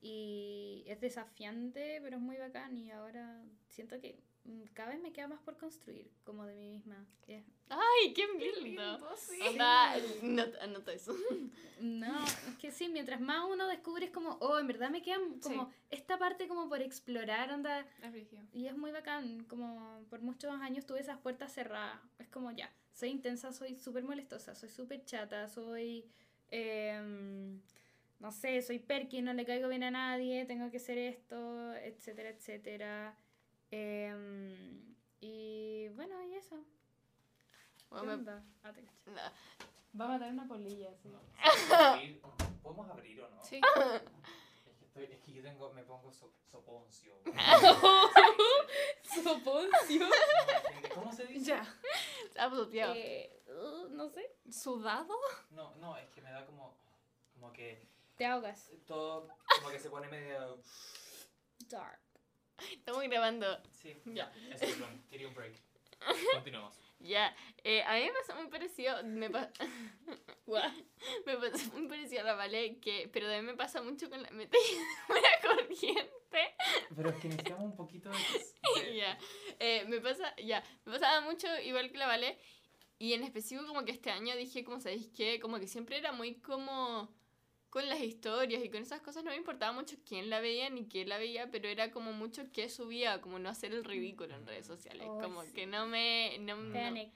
y 0.01 0.85
es 0.87 1.01
desafiante, 1.01 2.01
pero 2.03 2.17
es 2.17 2.23
muy 2.23 2.37
bacán 2.37 2.77
y 2.79 2.91
ahora 2.91 3.43
siento 3.69 4.01
que 4.01 4.19
mm, 4.45 4.63
cada 4.73 4.91
vez 4.91 5.01
me 5.01 5.13
queda 5.13 5.29
más 5.29 5.41
por 5.43 5.57
construir 5.59 6.11
como 6.25 6.45
de 6.47 6.55
mí 6.57 6.71
misma. 6.71 7.05
es- 7.27 7.45
Ay, 7.69 8.13
qué 8.15 8.27
Qué 8.39 8.53
lindo. 8.63 8.83
lindo, 8.93 9.17
sí. 9.17 9.39
Onda, 9.49 9.95
nota, 10.23 10.65
anota 10.65 10.93
eso. 10.93 11.15
No, 11.81 12.25
es 12.27 12.57
que 12.59 12.73
sí, 12.73 12.89
mientras 12.91 13.23
más 13.23 13.43
uno 13.51 13.67
descubre 13.67 14.05
es 14.05 14.11
como, 14.11 14.33
oh, 14.43 14.59
en 14.59 14.67
verdad 14.67 14.91
me 14.91 15.01
queda 15.01 15.17
como 15.43 15.73
esta 15.89 16.19
parte 16.19 16.47
como 16.47 16.69
por 16.69 16.83
explorar, 16.83 17.51
onda, 17.53 17.87
y 18.53 18.67
es 18.67 18.77
muy 18.77 18.91
bacán, 18.91 19.45
como 19.45 20.05
por 20.11 20.21
muchos 20.21 20.53
años 20.61 20.85
tuve 20.85 21.01
esas 21.01 21.19
puertas 21.21 21.55
cerradas, 21.55 21.99
es 22.19 22.29
como 22.29 22.51
ya, 22.51 22.71
soy 22.93 23.09
intensa, 23.09 23.51
soy 23.55 23.77
súper 23.77 24.03
molestosa, 24.05 24.55
soy 24.55 24.69
súper 24.69 25.07
chata, 25.07 25.49
soy, 25.49 26.05
em, 26.51 27.63
no 28.21 28.31
sé, 28.33 28.63
soy 28.63 28.79
perky, 28.79 29.21
no 29.23 29.33
le 29.33 29.45
caigo 29.45 29.69
bien 29.69 29.83
a 29.83 29.91
nadie, 29.91 30.45
tengo 30.47 30.71
que 30.71 30.77
hacer 30.77 30.99
esto, 30.99 31.75
etcétera, 31.75 32.29
etcétera. 32.31 33.17
Em, 33.71 34.95
y 35.21 35.89
bueno, 35.91 36.23
y 36.25 36.35
eso. 36.35 36.57
¿Qué 37.79 37.85
Bueno, 37.91 38.07
me- 38.07 38.13
onda? 38.15 38.45
Ah, 38.63 38.73
te 38.73 38.83
caché. 38.83 38.99
no. 39.07 40.01
Va 40.01 40.05
a 40.05 40.09
matar 40.09 40.31
una 40.33 40.47
polilla, 40.47 40.95
sí. 41.03 41.09
Abrir- 41.73 42.21
¿Podemos 42.63 42.89
abrir 42.91 43.21
o 43.23 43.29
no? 43.31 43.43
Sí. 43.43 43.61
Es 44.67 44.77
que, 44.79 44.85
estoy, 44.85 45.05
es 45.05 45.21
que 45.21 45.33
yo 45.33 45.43
tengo, 45.43 45.73
me 45.73 45.83
pongo 45.83 46.13
so, 46.13 46.33
soponcio. 46.51 47.15
Soponcio. 49.03 50.07
¿Cómo 50.95 51.13
se 51.13 51.27
dice? 51.27 51.47
Ya. 51.47 52.49
Bloqueado. 52.49 52.95
Eh, 52.95 53.43
uh, 53.49 53.89
no 53.91 54.09
sé. 54.09 54.31
¿Sudado? 54.51 55.15
No, 55.51 55.75
no, 55.77 55.97
es 55.97 56.09
que 56.11 56.21
me 56.23 56.31
da 56.31 56.47
como, 56.47 56.77
como 57.35 57.53
que 57.53 57.89
Te 58.21 58.27
ahogas. 58.27 58.71
todo, 58.87 59.35
como 59.57 59.71
que 59.71 59.79
se 59.79 59.89
pone 59.89 60.07
medio... 60.09 60.63
Dark. 61.71 62.03
Estamos 62.71 63.03
grabando. 63.05 63.47
Sí, 63.73 63.97
Ya. 64.05 64.31
quería 65.11 65.27
un 65.27 65.33
break. 65.35 65.55
Continuamos. 66.35 66.79
Ya. 66.99 67.35
Eh, 67.65 67.83
a 67.83 67.95
mí 67.95 68.03
me 68.05 68.13
pasó 68.13 68.35
muy 68.39 68.51
parecido. 68.51 69.03
Me, 69.05 69.31
pa- 69.31 69.51
me 71.25 71.37
pasó 71.39 71.73
muy 71.73 71.89
parecido 71.89 72.21
a 72.21 72.25
la 72.25 72.35
Vale, 72.35 72.79
que, 72.81 73.09
pero 73.11 73.25
también 73.25 73.47
me 73.47 73.55
pasa 73.55 73.81
mucho 73.81 74.11
con 74.11 74.23
la 74.23 74.31
meta 74.33 74.59
la 75.09 75.49
corriente. 75.49 76.11
Pero 76.95 77.09
es 77.09 77.17
que 77.17 77.29
necesitamos 77.29 77.65
un 77.65 77.75
poquito 77.75 78.11
de... 78.11 78.97
Ya. 78.97 79.19
Eh, 79.59 79.87
me 79.89 79.99
pasa, 80.03 80.37
ya. 80.37 80.63
Me 80.85 80.93
pasaba 80.93 81.23
mucho 81.23 81.47
igual 81.61 81.91
que 81.91 81.97
la 81.97 82.07
Vale. 82.07 82.39
Y 82.99 83.15
en 83.15 83.23
específico, 83.23 83.67
como 83.67 83.87
que 83.87 83.93
este 83.93 84.11
año 84.11 84.37
dije, 84.37 84.63
como 84.63 84.79
sabéis 84.79 85.09
qué, 85.17 85.41
como 85.41 85.59
que 85.59 85.67
siempre 85.69 85.97
era 85.97 86.13
muy 86.13 86.39
como 86.43 87.19
con 87.71 87.89
las 87.89 88.01
historias 88.01 88.63
y 88.65 88.69
con 88.69 88.83
esas 88.83 89.01
cosas 89.01 89.25
no 89.25 89.31
me 89.31 89.37
importaba 89.37 89.73
mucho 89.73 89.97
quién 90.05 90.29
la 90.29 90.41
veía 90.41 90.69
ni 90.71 90.87
quién 90.87 91.09
la 91.09 91.19
veía, 91.19 91.51
pero 91.51 91.69
era 91.69 91.91
como 91.93 92.13
mucho 92.13 92.43
qué 92.53 92.69
subía, 92.69 93.21
como 93.21 93.39
no 93.39 93.49
hacer 93.49 93.73
el 93.73 93.85
ridículo 93.85 94.35
en 94.35 94.47
redes 94.47 94.67
sociales, 94.67 95.07
Oh, 95.09 95.21
como 95.21 95.43
sí. 95.45 95.53
que 95.53 95.67
no 95.67 95.87
me... 95.87 96.37
No, 96.41 96.57
no- 96.57 97.11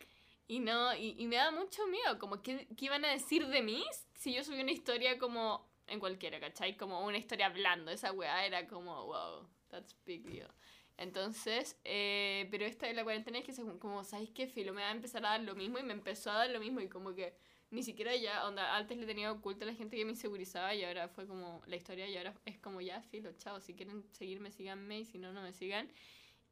y 0.47 0.59
no, 0.61 0.95
y, 0.95 1.15
y 1.19 1.27
me 1.27 1.37
da 1.37 1.51
mucho 1.51 1.87
miedo, 1.87 2.19
como 2.19 2.43
¿qué, 2.43 2.69
qué 2.77 2.85
iban 2.85 3.05
a 3.05 3.11
decir 3.11 3.47
de 3.47 3.63
mí 3.63 3.83
si 4.15 4.35
yo 4.35 4.45
subí 4.45 4.61
una 4.61 4.73
historia 4.73 5.19
como 5.19 5.67
en 5.87 6.01
cualquiera, 6.01 6.39
¿cachai? 6.39 6.77
Como 6.77 7.05
una 7.05 7.17
historia 7.17 7.47
hablando, 7.47 7.91
esa 7.91 8.13
weá 8.13 8.45
era 8.47 8.67
como, 8.67 9.07
wow, 9.07 9.49
that's 9.71 9.97
big 10.05 10.23
deal. 10.29 10.49
Entonces, 10.97 11.77
eh, 11.85 12.47
pero 12.51 12.65
esta 12.67 12.87
de 12.87 12.95
la 12.95 13.03
cuarentena 13.05 13.39
es 13.39 13.45
que 13.45 13.55
como, 13.79 14.05
¿sabéis 14.05 14.31
qué? 14.31 14.47
Filo, 14.47 14.73
me 14.73 14.83
va 14.83 14.89
a 14.89 14.93
empezar 14.93 15.25
a 15.27 15.31
dar 15.31 15.41
lo 15.43 15.55
mismo 15.55 15.79
y 15.79 15.83
me 15.83 15.93
empezó 15.93 16.31
a 16.31 16.35
dar 16.35 16.51
lo 16.51 16.61
mismo 16.61 16.81
y 16.81 16.89
como 16.89 17.15
que 17.15 17.35
ni 17.75 17.83
siquiera 17.83 18.15
ya, 18.17 18.47
onda, 18.47 18.77
antes 18.77 18.97
le 18.97 19.07
tenía 19.07 19.31
oculto 19.33 19.65
a 19.65 19.67
la 19.69 19.75
gente 19.75 19.97
que 19.97 20.05
me 20.05 20.13
insegurizaba 20.13 20.75
y 20.75 20.85
ahora 20.85 21.09
fue 21.09 21.27
como 21.27 21.61
la 21.67 21.77
historia 21.77 22.09
y 22.09 22.17
ahora 22.17 22.33
es 22.45 22.59
como 22.59 22.81
ya, 22.81 23.03
filo, 23.03 23.33
chao, 23.33 23.61
si 23.61 23.75
quieren 23.75 24.05
seguirme, 24.13 24.51
síganme 24.51 25.01
y 25.01 25.05
si 25.05 25.19
no, 25.19 25.33
no 25.33 25.43
me 25.43 25.53
sigan. 25.53 25.91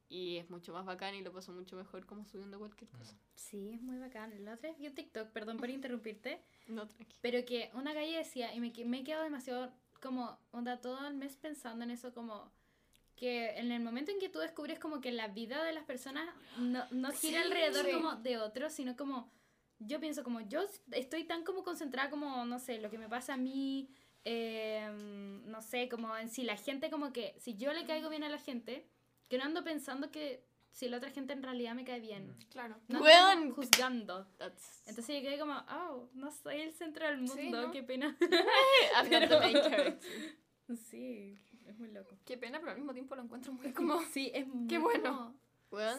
Y 0.08 0.36
es 0.36 0.50
mucho 0.50 0.74
más 0.74 0.84
bacán 0.84 1.14
y 1.14 1.22
lo 1.22 1.32
paso 1.32 1.52
mucho 1.52 1.74
mejor 1.76 2.04
como 2.04 2.26
subiendo 2.26 2.58
cualquier 2.58 2.90
cosa. 2.90 3.16
Sí, 3.34 3.70
es 3.72 3.80
muy 3.80 3.98
bacán. 3.98 4.30
La 4.44 4.54
otra 4.54 4.68
vez 4.68 4.78
vi 4.78 4.86
un 4.88 4.94
TikTok, 4.94 5.28
perdón 5.30 5.56
por 5.56 5.70
interrumpirte, 5.70 6.42
No, 6.66 6.86
tranqui. 6.86 7.16
pero 7.22 7.42
que 7.46 7.70
una 7.74 7.94
calle 7.94 8.18
decía, 8.18 8.52
y 8.54 8.60
me, 8.60 8.72
me 8.84 8.98
he 9.00 9.04
quedado 9.04 9.22
demasiado 9.24 9.72
como, 10.02 10.38
onda, 10.50 10.80
todo 10.80 11.06
el 11.08 11.14
mes 11.14 11.36
pensando 11.36 11.84
en 11.84 11.90
eso, 11.92 12.12
como 12.12 12.52
que 13.16 13.50
en 13.58 13.70
el 13.72 13.80
momento 13.82 14.10
en 14.10 14.18
que 14.18 14.28
tú 14.28 14.40
descubres 14.40 14.78
como 14.80 15.00
que 15.00 15.12
la 15.12 15.28
vida 15.28 15.62
de 15.64 15.72
las 15.72 15.84
personas 15.84 16.28
no, 16.58 16.84
no 16.90 17.10
gira 17.12 17.40
Sí. 17.40 17.46
alrededor 17.46 17.86
Sí. 17.86 17.92
como 17.92 18.16
de 18.16 18.36
otros, 18.38 18.72
sino 18.72 18.96
como, 18.96 19.30
yo 19.86 20.00
pienso 20.00 20.22
como, 20.24 20.40
yo 20.40 20.62
estoy 20.92 21.24
tan 21.24 21.44
como 21.44 21.62
concentrada 21.64 22.10
como, 22.10 22.44
no 22.44 22.58
sé, 22.58 22.80
lo 22.80 22.90
que 22.90 22.98
me 22.98 23.08
pasa 23.08 23.34
a 23.34 23.36
mí, 23.36 23.88
em, 24.24 25.44
no 25.50 25.62
sé, 25.62 25.88
como 25.88 26.16
en 26.16 26.28
si 26.28 26.42
la 26.44 26.56
gente 26.56 26.90
como 26.90 27.12
que, 27.12 27.34
si 27.38 27.56
yo 27.56 27.72
le 27.72 27.84
caigo 27.86 28.08
bien 28.08 28.24
a 28.24 28.28
la 28.28 28.38
gente, 28.38 28.86
que 29.28 29.38
no 29.38 29.44
ando 29.44 29.64
pensando 29.64 30.10
que 30.10 30.44
si 30.72 30.88
la 30.88 30.96
otra 30.96 31.10
gente 31.10 31.32
en 31.32 31.42
realidad 31.42 31.74
me 31.74 31.84
cae 31.84 32.00
bien. 32.00 32.34
Claro. 32.50 32.76
No 32.88 33.00
como 33.00 33.54
juzgando. 33.54 34.26
That's 34.38 34.82
Entonces 34.86 35.16
yo 35.16 35.22
quedé 35.22 35.38
como, 35.38 35.54
oh, 35.54 36.08
no 36.14 36.30
soy 36.30 36.60
el 36.60 36.72
centro 36.72 37.06
del 37.06 37.18
mundo, 37.18 37.34
Sí, 37.34 37.50
¿no? 37.50 37.70
qué 37.70 37.82
pena. 37.82 38.16
I'm 38.96 39.10
not 39.10 39.28
the 39.28 39.38
main 39.38 39.54
character. 39.54 39.98
sí, 40.88 41.38
es 41.66 41.78
muy 41.78 41.90
loco. 41.90 42.16
Qué 42.24 42.38
pena, 42.38 42.58
pero 42.58 42.72
al 42.72 42.78
mismo 42.78 42.92
tiempo 42.92 43.14
lo 43.14 43.22
encuentro 43.22 43.52
muy 43.52 43.72
como... 43.72 44.00
Sí, 44.12 44.30
es 44.34 44.46
muy 44.46 44.66
Qué 44.66 44.78
bueno. 44.78 45.34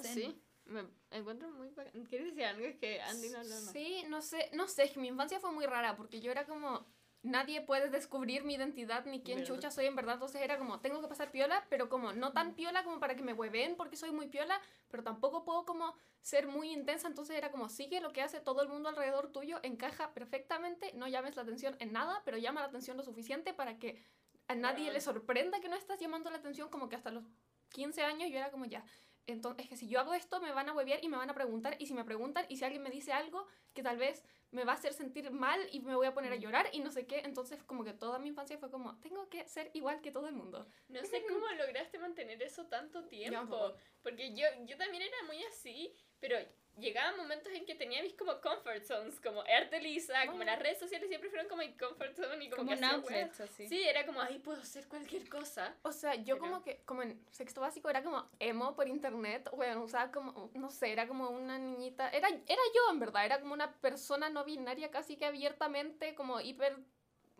Zen. 0.01 0.13
sí. 0.13 0.41
Me 0.65 0.85
encuentro 1.11 1.49
muy. 1.51 1.69
¿Quieres 2.07 2.27
decir 2.27 2.45
algo? 2.45 2.65
Es 2.65 2.77
que 2.77 3.01
Andy 3.01 3.29
no 3.29 3.39
habló 3.39 3.49
nada. 3.49 3.71
Sí, 3.71 4.03
no 4.07 4.21
sé, 4.21 4.49
no 4.53 4.67
sé, 4.67 4.83
es 4.83 4.91
que 4.91 4.99
mi 4.99 5.09
infancia 5.09 5.39
fue 5.39 5.51
muy 5.51 5.65
rara 5.65 5.95
porque 5.95 6.21
yo 6.21 6.31
era 6.31 6.45
como 6.45 6.85
nadie 7.23 7.61
puede 7.61 7.89
descubrir 7.89 8.43
mi 8.43 8.55
identidad 8.55 9.05
ni 9.05 9.21
quién 9.21 9.39
Verdad. 9.39 9.55
chucha 9.55 9.71
soy 9.71 9.85
en 9.85 9.95
verdad, 9.95 10.15
entonces 10.15 10.41
era 10.41 10.57
como 10.57 10.81
tengo 10.81 11.01
que 11.01 11.07
pasar 11.07 11.31
piola, 11.31 11.65
pero 11.69 11.89
como 11.89 12.11
no 12.11 12.33
tan 12.33 12.53
piola 12.53 12.83
como 12.83 12.99
para 12.99 13.15
que 13.15 13.23
me 13.23 13.33
hueven 13.33 13.75
porque 13.77 13.95
soy 13.95 14.11
muy 14.11 14.27
piola, 14.27 14.61
pero 14.89 15.03
tampoco 15.03 15.45
puedo 15.45 15.65
como 15.65 15.95
ser 16.21 16.47
muy 16.47 16.71
intensa, 16.71 17.07
entonces 17.07 17.37
era 17.37 17.49
como 17.49 17.69
sigue 17.69 18.01
lo 18.01 18.11
que 18.11 18.21
hace 18.21 18.41
todo 18.41 18.61
el 18.61 18.67
mundo 18.67 18.89
alrededor 18.89 19.31
tuyo, 19.31 19.59
encaja 19.63 20.13
perfectamente, 20.13 20.91
no 20.93 21.07
llames 21.07 21.37
la 21.37 21.43
atención 21.43 21.75
en 21.79 21.93
nada, 21.93 22.21
pero 22.25 22.37
llama 22.37 22.59
la 22.59 22.67
atención 22.67 22.97
lo 22.97 23.03
suficiente 23.03 23.53
para 23.53 23.79
que 23.79 24.03
a 24.49 24.55
nadie 24.55 24.91
le 24.91 24.99
sorprenda 24.99 25.61
que 25.61 25.69
no 25.69 25.77
estás 25.77 25.99
llamando 25.99 26.29
la 26.29 26.37
atención 26.37 26.69
como 26.69 26.89
que 26.89 26.97
hasta 26.97 27.11
los 27.11 27.23
15 27.69 28.03
años 28.03 28.29
yo 28.29 28.37
era 28.37 28.51
como 28.51 28.65
ya, 28.65 28.83
entonces, 29.25 29.63
es 29.63 29.69
que 29.69 29.77
si 29.77 29.87
yo 29.87 29.99
hago 29.99 30.13
esto, 30.13 30.41
me 30.41 30.51
van 30.51 30.69
a 30.69 30.73
huevear 30.73 31.03
y 31.03 31.07
me 31.07 31.17
van 31.17 31.29
a 31.29 31.33
preguntar. 31.33 31.75
Y 31.79 31.87
si 31.87 31.93
me 31.93 32.03
preguntan, 32.03 32.45
y 32.49 32.57
si 32.57 32.65
alguien 32.65 32.83
me 32.83 32.89
dice 32.89 33.13
algo 33.13 33.47
que 33.73 33.81
tal 33.81 33.97
vez 33.97 34.23
me 34.51 34.65
va 34.65 34.73
a 34.73 34.75
hacer 34.75 34.93
sentir 34.93 35.31
mal 35.31 35.59
y 35.71 35.79
me 35.79 35.95
voy 35.95 36.07
a 36.07 36.13
poner 36.13 36.33
a 36.33 36.35
llorar 36.35 36.67
y 36.73 36.79
no 36.79 36.91
sé 36.91 37.05
qué. 37.07 37.19
Entonces, 37.19 37.63
como 37.63 37.83
que 37.83 37.93
toda 37.93 38.19
mi 38.19 38.29
infancia 38.29 38.57
fue 38.57 38.69
como, 38.69 38.99
tengo 38.99 39.29
que 39.29 39.47
ser 39.47 39.71
igual 39.73 40.01
que 40.01 40.11
todo 40.11 40.27
el 40.27 40.35
mundo. 40.35 40.67
No 40.89 41.03
sé 41.03 41.23
cómo 41.27 41.47
lograste 41.51 41.99
mantener 41.99 42.41
eso 42.43 42.65
tanto 42.67 43.05
tiempo. 43.05 43.73
Porque 44.01 44.35
yo, 44.35 44.45
yo 44.65 44.77
también 44.77 45.03
era 45.03 45.23
muy 45.25 45.41
así, 45.45 45.95
pero 46.19 46.37
llegaban 46.79 47.17
momentos 47.17 47.51
en 47.53 47.65
que 47.65 47.75
tenía 47.75 48.01
mis 48.01 48.13
como 48.13 48.39
comfort 48.41 48.83
zones, 48.83 49.19
como 49.19 49.41
Arte 49.41 49.79
Lisa, 49.81 50.25
como 50.27 50.43
las 50.43 50.59
redes 50.59 50.79
sociales 50.79 51.07
siempre 51.07 51.29
fueron 51.29 51.47
como 51.47 51.61
mi 51.61 51.73
comfort 51.77 52.15
zone 52.15 52.45
y 52.45 52.49
como, 52.49 52.63
Como 52.63 52.71
que 52.71 52.77
un 52.77 52.83
hacía 52.83 52.97
outlet, 52.97 53.25
weas. 53.27 53.41
así. 53.41 53.67
Sí, 53.67 53.83
era 53.83 54.05
como, 54.05 54.21
ahí 54.21 54.39
puedo 54.39 54.61
hacer 54.61 54.87
cualquier 54.87 55.29
cosa. 55.29 55.75
O 55.83 55.91
sea, 55.91 56.15
yo 56.15 56.35
Pero- 56.35 56.39
como 56.39 56.63
que, 56.63 56.81
como 56.85 57.01
en 57.03 57.23
sexto 57.29 57.61
básico, 57.61 57.89
era 57.89 58.03
como 58.03 58.27
emo 58.39 58.75
por 58.75 58.87
internet. 58.87 59.49
Bueno, 59.55 59.83
usaba 59.83 60.11
como, 60.11 60.49
no 60.53 60.69
sé, 60.69 60.91
era 60.91 61.07
como 61.07 61.29
una 61.29 61.57
niñita. 61.59 62.09
Era, 62.09 62.27
era 62.29 62.61
yo, 62.75 62.91
en 62.91 62.99
verdad. 62.99 63.25
Era 63.25 63.39
como 63.39 63.53
una 63.53 63.71
persona 63.79 64.29
no 64.29 64.43
binaria 64.43 64.89
casi 64.91 65.15
que 65.17 65.25
abiertamente, 65.25 66.15
como 66.15 66.39
hiper 66.41 66.77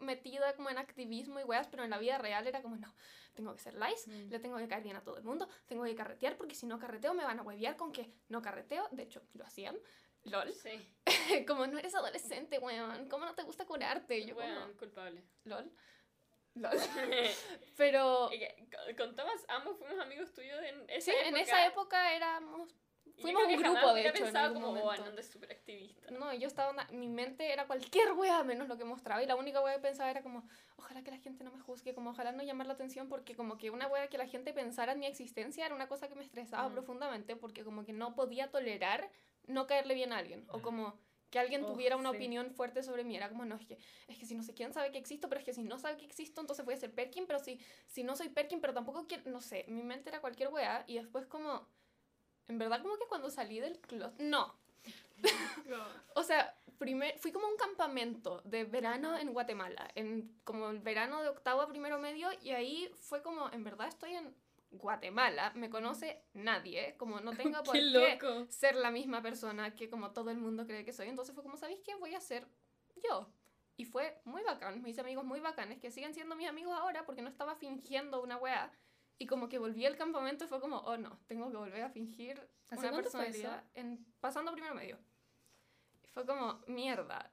metida 0.04 0.54
como 0.56 0.70
en 0.70 0.78
activismo 0.78 1.39
y 1.39 1.43
weas, 1.43 1.68
pero 1.68 1.84
en 1.84 1.89
la 1.89 1.97
vida 1.97 2.18
real 2.18 2.45
era 2.47 2.62
como, 2.62 2.76
no, 2.76 2.93
tengo 3.34 3.54
que 3.54 3.60
ser 3.60 3.76
nice, 3.76 4.10
Mm. 4.10 4.30
le 4.30 4.39
tengo 4.39 4.58
que 4.58 4.68
caer 4.68 4.84
bien 4.84 4.95
a 4.95 5.04
todo 5.04 5.18
el 5.18 5.24
mundo, 5.24 5.47
tengo 5.66 5.84
que 5.84 5.95
carretear 5.95 6.38
porque 6.38 6.56
si 6.56 6.66
no 6.66 6.78
carreteo 6.80 7.14
me 7.14 7.24
van 7.24 7.39
a 7.39 7.43
huevear 7.43 7.76
con 7.78 7.91
que 7.91 8.12
no 8.30 8.41
carreteo. 8.41 8.88
De 8.91 9.04
hecho, 9.04 9.22
lo 9.34 9.45
hacían. 9.45 9.78
LOL. 10.26 10.54
Sí, 10.54 10.95
como 11.47 11.68
no 11.68 11.78
eres 11.78 11.93
adolescente, 11.95 12.60
weón. 12.60 13.10
¿Cómo 13.10 13.26
no 13.26 13.34
te 13.36 13.43
gusta 13.43 13.66
curarte? 13.66 14.26
Yo 14.26 14.36
bueno, 14.36 14.62
como, 14.62 14.78
culpable. 14.78 15.24
LOL. 15.43 15.70
LOL. 16.56 16.78
Pero 17.78 18.30
con- 18.97 19.16
Thomas 19.16 19.43
ambos 19.47 19.78
fuimos 19.78 19.99
amigos 19.99 20.32
tuyos 20.34 20.62
en 20.64 20.89
esa 20.89 21.12
sí, 21.12 21.12
época. 21.12 21.28
en 21.30 21.38
esa 21.38 21.66
época 21.66 22.16
éramos 22.16 22.74
fuimos 23.22 23.43
un 23.43 23.53
grupo, 23.53 23.76
jamás 23.76 23.95
de 23.95 24.01
hecho, 24.07 24.14
pensado 24.24 24.45
algún 24.47 24.61
como, 24.64 24.74
oh, 24.74 24.84
momento. 24.84 25.01
Ananda 25.03 25.22
es 25.22 25.28
súper 25.28 25.51
activista. 25.51 26.11
No, 26.11 26.34
yo 26.34 26.47
estaba, 26.47 26.70
onda- 26.72 26.88
mi 26.91 27.07
mente 27.07 27.51
era 27.51 27.66
cualquier 27.68 28.11
wea 28.18 28.43
menos 28.43 28.68
lo 28.68 28.78
que 28.78 28.86
mostraba 28.86 29.22
y 29.24 29.26
la 29.26 29.36
única 29.36 29.61
wea 29.61 29.76
que 29.76 29.82
pensaba 29.82 30.09
era 30.11 30.22
como, 30.22 30.47
ojalá 30.78 31.03
que 31.03 31.11
la 31.11 31.18
gente 31.18 31.43
no 31.43 31.51
me 31.51 31.59
juzgue, 31.59 31.93
como 31.93 32.11
ojalá 32.11 32.32
no 32.32 32.43
llamar 32.43 32.68
la 32.68 32.74
atención 32.74 33.07
porque 33.09 33.36
como 33.36 33.57
que 33.57 33.70
una 33.70 33.88
wea 33.88 34.07
que 34.07 34.18
la 34.18 34.28
gente 34.28 34.53
pensara 34.53 34.93
en 34.93 34.99
mi 34.99 35.05
existencia 35.05 35.66
era 35.66 35.76
una 35.76 35.88
cosa 35.88 36.07
que 36.07 36.16
me 36.16 36.24
estresaba 36.24 36.68
Mm. 36.70 36.74
profundamente 36.74 37.36
porque 37.36 37.64
como 37.64 37.86
que 37.86 37.93
no 37.93 38.16
podía 38.16 38.49
tolerar 38.51 39.09
no 39.45 39.68
caerle 39.68 39.93
bien 39.93 40.14
a 40.14 40.18
alguien 40.18 40.45
o 40.49 40.61
como 40.61 40.97
que 41.30 41.39
alguien 41.39 41.64
Oh, 41.64 41.68
tuviera 41.74 41.97
una 41.97 42.11
sí. 42.11 42.18
opinión 42.18 42.51
fuerte 42.51 42.84
sobre 42.84 43.03
mí, 43.03 43.16
era 43.16 43.28
como, 43.28 43.43
no, 43.43 43.55
es 43.55 43.66
que, 43.66 43.80
es 44.07 44.18
que 44.20 44.26
si 44.28 44.36
no 44.36 44.43
sé 44.43 44.53
quién 44.53 44.72
sabe 44.72 44.91
que 44.91 44.99
existo, 44.99 45.30
pero 45.30 45.39
es 45.39 45.45
que 45.45 45.51
si 45.53 45.64
no 45.64 45.80
sabe 45.80 45.97
que 45.97 46.05
existo, 46.05 46.39
entonces 46.41 46.64
voy 46.64 46.76
a 46.76 46.78
ser 46.78 46.93
Perkin, 46.93 47.26
pero 47.26 47.39
si, 47.39 47.59
si 47.88 48.03
no 48.03 48.16
soy 48.16 48.30
Perkin, 48.30 48.61
pero 48.61 48.72
tampoco 48.76 49.07
quiero, 49.07 49.30
no 49.32 49.41
sé, 49.41 49.66
mi 49.68 49.82
mente 49.82 50.09
era 50.09 50.22
cualquier 50.22 50.49
wea 50.49 50.84
y 50.86 50.95
después 50.99 51.26
como, 51.26 51.68
en 52.48 52.58
verdad 52.58 52.82
como 52.82 52.98
que 52.98 53.06
cuando 53.08 53.30
salí 53.30 53.60
del 53.60 53.80
closet, 53.80 54.20
no, 54.20 54.56
o 56.16 56.24
sea, 56.24 56.56
primer, 56.78 57.18
fui 57.20 57.32
como 57.32 57.48
a 57.48 57.50
un 57.50 57.58
campamento 57.58 58.41
de 58.44 58.66
verano 58.66 59.18
en 59.18 59.34
Guatemala, 59.34 59.89
en 59.96 60.39
como 60.44 60.70
el 60.70 60.80
verano 60.80 61.22
de 61.22 61.30
octavo 61.30 61.62
a 61.62 61.68
primero 61.68 62.00
medio, 62.00 62.30
y 62.41 62.52
ahí 62.52 62.91
fue 62.96 63.22
como, 63.22 63.50
en 63.52 63.64
verdad 63.64 63.88
estoy 63.88 64.16
en 64.16 64.36
Guatemala, 64.72 65.52
me 65.56 65.70
conoce 65.70 66.24
nadie, 66.34 66.96
como 66.98 67.20
no 67.20 67.36
tengo 67.36 67.62
por 67.64 67.74
Qué 67.74 67.82
loco. 67.82 68.46
ser 68.50 68.76
la 68.76 68.91
misma 68.91 69.22
persona 69.22 69.76
que 69.76 69.89
como 69.89 70.12
todo 70.12 70.32
el 70.32 70.38
mundo 70.38 70.66
cree 70.66 70.84
que 70.84 70.94
soy. 70.94 71.10
Entonces 71.10 71.34
fue 71.34 71.44
como, 71.44 71.58
¿sabéis 71.58 71.80
qué? 71.82 71.96
Voy 71.96 72.16
a 72.16 72.20
ser 72.20 72.48
yo. 73.04 73.30
Y 73.76 73.86
fue 73.86 74.20
muy 74.24 74.44
bacán, 74.44 74.82
mis 74.84 75.00
amigos 75.00 75.26
muy 75.26 75.39
bacanes, 75.39 75.80
que 75.80 75.91
siguen 75.91 76.14
siendo 76.14 76.36
mis 76.36 76.48
amigos 76.48 76.74
ahora 76.78 77.06
porque 77.06 77.22
no 77.22 77.30
estaba 77.30 77.56
fingiendo 77.56 78.22
una 78.22 78.38
weá. 78.38 78.72
Y 79.18 79.28
como 79.28 79.47
que 79.47 79.57
volví 79.57 79.86
al 79.86 79.95
campamento 79.95 80.47
fue 80.47 80.59
como, 80.59 80.78
oh 80.80 80.97
no, 80.97 81.20
tengo 81.28 81.49
que 81.49 81.57
volver 81.57 81.84
a 81.84 81.89
fingir 81.89 82.41
¿Hace 82.70 82.88
una 82.88 82.97
personalidad 82.97 83.64
en, 83.74 84.05
pasando 84.20 84.51
primero 84.51 84.76
medio. 84.76 84.97
Y 86.03 86.07
fue 86.07 86.26
como, 86.26 86.61
mierda, 86.68 87.32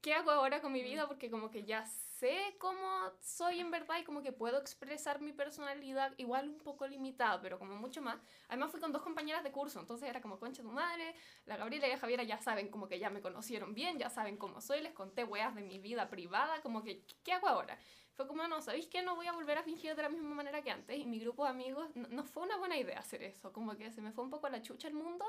¿qué 0.00 0.14
hago 0.14 0.30
ahora 0.30 0.60
con 0.60 0.72
mi 0.72 0.82
vida? 0.82 1.06
Porque 1.06 1.30
como 1.30 1.50
que 1.50 1.64
ya 1.64 1.86
sé 1.86 2.56
cómo 2.58 3.10
soy 3.20 3.60
en 3.60 3.70
verdad 3.70 3.96
y 4.00 4.04
como 4.04 4.22
que 4.22 4.32
puedo 4.32 4.58
expresar 4.58 5.20
mi 5.20 5.32
personalidad 5.32 6.12
igual 6.18 6.48
un 6.48 6.58
poco 6.58 6.86
limitada, 6.86 7.40
pero 7.40 7.58
como 7.58 7.74
mucho 7.76 8.02
más. 8.02 8.18
Además 8.48 8.70
fui 8.70 8.80
con 8.80 8.92
dos 8.92 9.02
compañeras 9.02 9.42
de 9.42 9.50
curso, 9.50 9.80
entonces 9.80 10.08
era 10.08 10.20
como 10.20 10.38
concha 10.38 10.62
tu 10.62 10.70
madre, 10.70 11.14
la 11.46 11.56
Gabriela 11.56 11.86
y 11.86 11.90
la 11.90 11.98
Javiera 11.98 12.22
ya 12.22 12.38
saben 12.38 12.68
como 12.68 12.86
que 12.86 12.98
ya 12.98 13.10
me 13.10 13.20
conocieron 13.20 13.74
bien, 13.74 13.98
ya 13.98 14.10
saben 14.10 14.36
cómo 14.36 14.60
soy, 14.60 14.80
les 14.82 14.92
conté 14.92 15.24
weas 15.24 15.54
de 15.54 15.62
mi 15.62 15.78
vida 15.78 16.08
privada, 16.08 16.60
como 16.62 16.82
que, 16.82 17.04
¿qué 17.24 17.32
hago 17.32 17.48
ahora? 17.48 17.78
Fue 18.16 18.28
como, 18.28 18.46
no, 18.46 18.62
¿sabéis 18.62 18.86
qué? 18.86 19.02
No 19.02 19.16
voy 19.16 19.26
a 19.26 19.32
volver 19.32 19.58
a 19.58 19.62
fingir 19.62 19.94
de 19.96 20.02
la 20.02 20.08
misma 20.08 20.34
manera 20.34 20.62
que 20.62 20.70
antes. 20.70 20.96
Y 20.98 21.06
mi 21.06 21.18
grupo 21.18 21.44
de 21.44 21.50
amigos, 21.50 21.90
no, 21.94 22.08
no 22.08 22.24
fue 22.24 22.44
una 22.44 22.56
buena 22.56 22.76
idea 22.76 22.98
hacer 22.98 23.22
eso. 23.22 23.52
Como 23.52 23.76
que 23.76 23.90
se 23.90 24.00
me 24.00 24.12
fue 24.12 24.24
un 24.24 24.30
poco 24.30 24.46
a 24.46 24.50
la 24.50 24.62
chucha 24.62 24.88
el 24.88 24.94
mundo. 24.94 25.24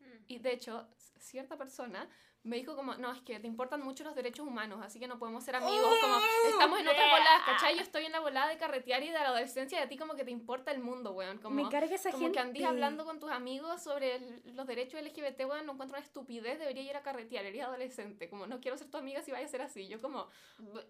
Mm. 0.00 0.04
Y 0.28 0.38
de 0.38 0.52
hecho, 0.52 0.86
cierta 1.18 1.56
persona 1.56 2.08
me 2.46 2.56
dijo 2.56 2.74
como, 2.76 2.94
no, 2.94 3.12
es 3.12 3.20
que 3.22 3.38
te 3.40 3.46
importan 3.46 3.82
mucho 3.82 4.04
los 4.04 4.14
derechos 4.14 4.46
humanos, 4.46 4.80
así 4.82 4.98
que 5.00 5.06
no 5.08 5.18
podemos 5.18 5.44
ser 5.44 5.56
amigos. 5.56 5.94
Como, 6.00 6.16
estamos 6.48 6.80
en 6.80 6.88
otras 6.88 7.10
voladas, 7.10 7.42
¿cachai? 7.44 7.74
Yo 7.76 7.82
estoy 7.82 8.06
en 8.06 8.12
la 8.12 8.20
volada 8.20 8.48
de 8.48 8.56
carretear 8.56 9.02
y 9.02 9.06
de 9.08 9.12
la 9.14 9.26
adolescencia 9.28 9.80
y 9.80 9.82
a 9.82 9.88
ti 9.88 9.96
como 9.96 10.14
que 10.14 10.24
te 10.24 10.30
importa 10.30 10.70
el 10.70 10.80
mundo, 10.80 11.12
weón. 11.12 11.38
Como, 11.38 11.62
me 11.62 11.68
carga 11.68 11.94
esa 11.94 12.10
como 12.10 12.24
gente. 12.24 12.34
que 12.38 12.40
andís 12.40 12.64
hablando 12.64 13.04
con 13.04 13.18
tus 13.20 13.30
amigos 13.30 13.82
sobre 13.82 14.16
el- 14.16 14.42
los 14.56 14.66
derechos 14.66 15.00
LGBT, 15.00 15.44
weón, 15.44 15.66
no 15.66 15.72
encuentro 15.72 15.96
una 15.98 16.04
estupidez, 16.06 16.58
debería 16.58 16.82
ir 16.82 16.96
a 16.96 17.02
carretear, 17.02 17.44
eres 17.44 17.62
adolescente, 17.64 18.28
como 18.28 18.46
no 18.46 18.60
quiero 18.60 18.76
ser 18.78 18.88
tu 18.90 18.96
amiga 18.98 19.22
si 19.22 19.32
vayas 19.32 19.48
a 19.48 19.50
ser 19.50 19.62
así. 19.62 19.88
Yo 19.88 20.00
como, 20.00 20.28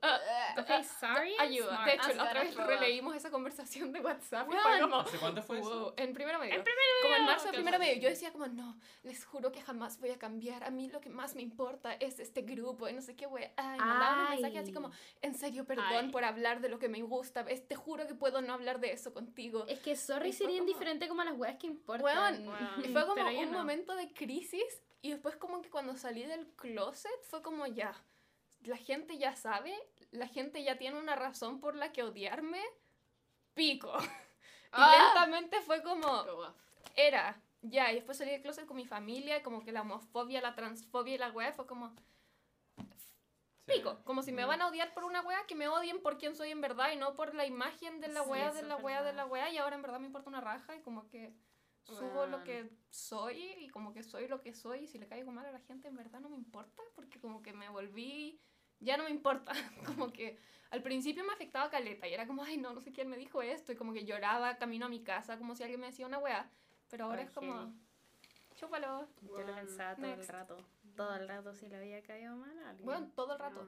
ah, 0.03 0.19
Ok, 0.59 0.85
sorry. 0.85 1.33
and 1.39 1.41
ayuda. 1.41 1.69
smart. 1.71 1.87
De 1.87 1.95
hecho, 1.95 2.09
I'm 2.09 2.17
la 2.17 2.25
otra 2.25 2.43
vez 2.43 2.55
releímos 2.57 3.17
esa 3.17 3.31
conversación 3.31 3.93
de 3.93 4.01
WhatsApp 4.01 4.49
y 4.49 4.53
fue 4.57 4.65
Weón. 4.73 4.81
como, 4.91 5.01
¿Hace 5.03 5.19
cuánto 5.19 5.43
fue 5.43 5.59
eso? 5.61 5.69
wow, 5.81 5.95
en 5.97 6.13
primero 6.13 6.39
medio. 6.39 6.55
En 6.55 6.63
primero 6.65 6.83
Como 7.03 7.15
en 7.15 7.21
medio, 7.23 7.33
marzo 7.33 7.47
de 7.47 7.53
primero 7.53 7.79
medio. 7.79 8.01
Yo 8.03 8.09
decía 8.09 8.33
como, 8.33 8.47
no, 8.47 8.79
les 9.03 9.25
juro 9.25 9.53
que 9.53 9.63
jamás 9.63 9.99
voy 10.01 10.11
a 10.11 10.19
cambiar. 10.19 10.65
A 10.65 10.71
mí 10.71 10.89
lo 10.89 11.01
que 11.01 11.09
más 11.11 11.35
me 11.35 11.43
importa 11.47 11.93
es 11.95 12.19
este 12.21 12.43
grupo 12.43 12.89
y 12.89 12.93
no 12.93 13.01
sé 13.01 13.17
qué, 13.17 13.27
güey. 13.27 13.51
Ay, 13.57 13.79
mandaban 13.79 14.19
un 14.25 14.31
mensaje 14.31 14.59
así 14.59 14.73
como, 14.73 14.91
en 15.23 15.35
serio, 15.35 15.65
perdón 15.65 15.87
Ay. 16.07 16.11
por 16.11 16.25
hablar 16.25 16.61
de 16.61 16.69
lo 16.69 16.79
que 16.79 16.89
me 16.89 17.01
gusta. 17.03 17.41
Es- 17.49 17.67
te 17.67 17.77
juro 17.77 18.07
que 18.07 18.15
puedo 18.15 18.41
no 18.43 18.53
hablar 18.53 18.81
de 18.81 18.93
eso 18.93 19.13
contigo. 19.15 19.65
Es 19.69 19.81
que 19.81 19.97
sorry 19.97 20.33
sería 20.33 20.59
como- 20.59 20.69
indiferente 20.69 21.09
como 21.09 21.21
a 21.23 21.25
las 21.25 21.37
weas 21.39 21.57
que 21.59 21.67
importan. 21.67 22.05
Weón, 22.05 22.49
Weón. 22.49 22.85
Y 22.85 22.89
fue 22.93 23.07
como 23.07 23.25
un 23.29 23.51
no. 23.53 23.59
momento 23.59 23.95
de 23.97 24.13
crisis 24.13 24.83
y 25.03 25.11
después 25.11 25.37
como 25.37 25.63
que 25.63 25.71
cuando 25.71 25.97
salí 25.97 26.25
del 26.25 26.47
closet 26.57 27.23
fue 27.31 27.43
como 27.43 27.67
ya, 27.67 27.95
la 28.65 28.77
gente 28.77 29.17
ya 29.19 29.37
sabe, 29.37 29.75
la 30.11 30.27
gente 30.27 30.63
ya 30.65 30.77
tiene 30.79 30.99
una 30.99 31.15
razón 31.17 31.61
por 31.61 31.77
la 31.77 31.93
que 31.93 32.03
odiarme, 32.03 32.63
pico. 33.55 33.93
Y 34.73 34.79
Ah. 34.79 35.13
lentamente 35.15 35.61
fue 35.63 35.83
como, 35.83 36.09
era, 36.97 37.41
ya, 37.63 37.91
y 37.93 37.97
después 37.97 38.19
salí 38.19 38.31
del 38.31 38.43
closet 38.43 38.67
con 38.67 38.77
mi 38.77 38.87
familia, 38.87 39.39
y 39.39 39.43
como 39.43 39.65
que 39.65 39.73
la 39.73 39.83
homofobia, 39.83 40.41
la 40.41 40.55
transfobia 40.55 41.15
y 41.15 41.19
la 41.19 41.31
weá 41.31 41.53
fue 41.53 41.67
como, 41.67 41.95
Sí. 43.67 43.73
pico, 43.75 43.99
como 44.05 44.23
si 44.23 44.31
me 44.33 44.45
van 44.45 44.63
a 44.63 44.69
odiar 44.69 44.95
por 44.95 45.05
una 45.05 45.23
weá, 45.23 45.45
que 45.47 45.55
me 45.57 45.69
odien 45.69 46.01
por 46.01 46.19
quién 46.19 46.37
soy 46.37 46.51
en 46.51 46.61
verdad 46.61 46.93
y 46.93 46.97
no 46.97 47.17
por 47.17 47.35
la 47.35 47.47
imagen 47.47 48.01
de 48.01 48.09
la 48.09 48.23
Sí, 48.23 48.31
weá, 48.31 48.53
de 48.53 48.63
la 48.63 48.77
weá, 48.77 49.03
de 49.03 49.13
la 49.13 49.27
weá, 49.27 49.51
y 49.51 49.59
ahora 49.59 49.77
en 49.77 49.83
verdad 49.83 49.99
me 49.99 50.07
importa 50.07 50.29
una 50.31 50.41
raja 50.41 50.77
y 50.77 50.83
como 50.83 51.09
que 51.09 51.35
subo 51.83 52.27
lo 52.27 52.39
Weón. 52.39 52.45
que 52.45 52.71
soy 52.91 53.55
y 53.59 53.69
como 53.69 53.93
que 53.93 54.03
soy 54.03 54.29
lo 54.29 54.41
que 54.41 54.53
soy 54.55 54.81
y 54.81 54.87
si 54.87 54.99
le 54.99 55.07
caigo 55.07 55.31
mal 55.33 55.47
a 55.47 55.53
la 55.53 55.61
gente 55.61 55.87
en 55.89 55.97
verdad 55.97 56.21
no 56.21 56.29
me 56.29 56.37
importa 56.37 56.83
porque 56.95 57.21
como 57.21 57.43
que 57.43 57.53
me 57.53 57.69
volví, 57.69 58.41
ya 58.81 58.97
no 58.97 59.05
me 59.05 59.11
importa, 59.11 59.53
como 59.87 60.13
que 60.13 60.39
al 60.71 60.83
principio 60.83 61.25
me 61.25 61.33
afectaba 61.33 61.71
caleta 61.71 62.09
y 62.09 62.15
era 62.15 62.27
como, 62.27 62.43
ay 62.45 62.57
no, 62.57 62.73
no 62.73 62.81
sé 62.81 62.93
quién 62.93 63.09
me 63.09 63.17
dijo 63.17 63.41
esto 63.43 63.73
y 63.73 63.77
como 63.77 63.93
que 63.93 64.05
lloraba 64.05 64.59
camino 64.59 64.87
a 64.87 64.89
mi 64.89 65.03
casa 65.03 65.39
como 65.39 65.55
si 65.55 65.63
alguien 65.63 65.81
me 65.81 65.87
decía 65.87 66.07
una 66.07 66.19
weá, 66.19 66.51
pero 66.89 67.05
ahora 67.07 67.21
Ay, 67.21 67.27
es 67.27 67.31
como, 67.33 67.55
heavy. 67.55 67.73
chúpalo. 68.55 69.09
Yo 69.23 69.39
lo 69.41 69.55
pensaba 69.55 69.95
todo 69.97 70.07
el 70.07 70.17
Next. 70.17 70.31
rato. 70.31 70.57
todo 70.97 71.15
el 71.15 71.29
rato 71.29 71.55
si 71.55 71.69
le 71.69 71.77
había 71.77 72.03
caído 72.03 72.35
mal 72.37 72.59
a 72.61 72.71
alguien. 72.71 72.87
Bueno, 72.87 73.11
todo 73.15 73.33
el 73.35 73.39
rato. 73.39 73.67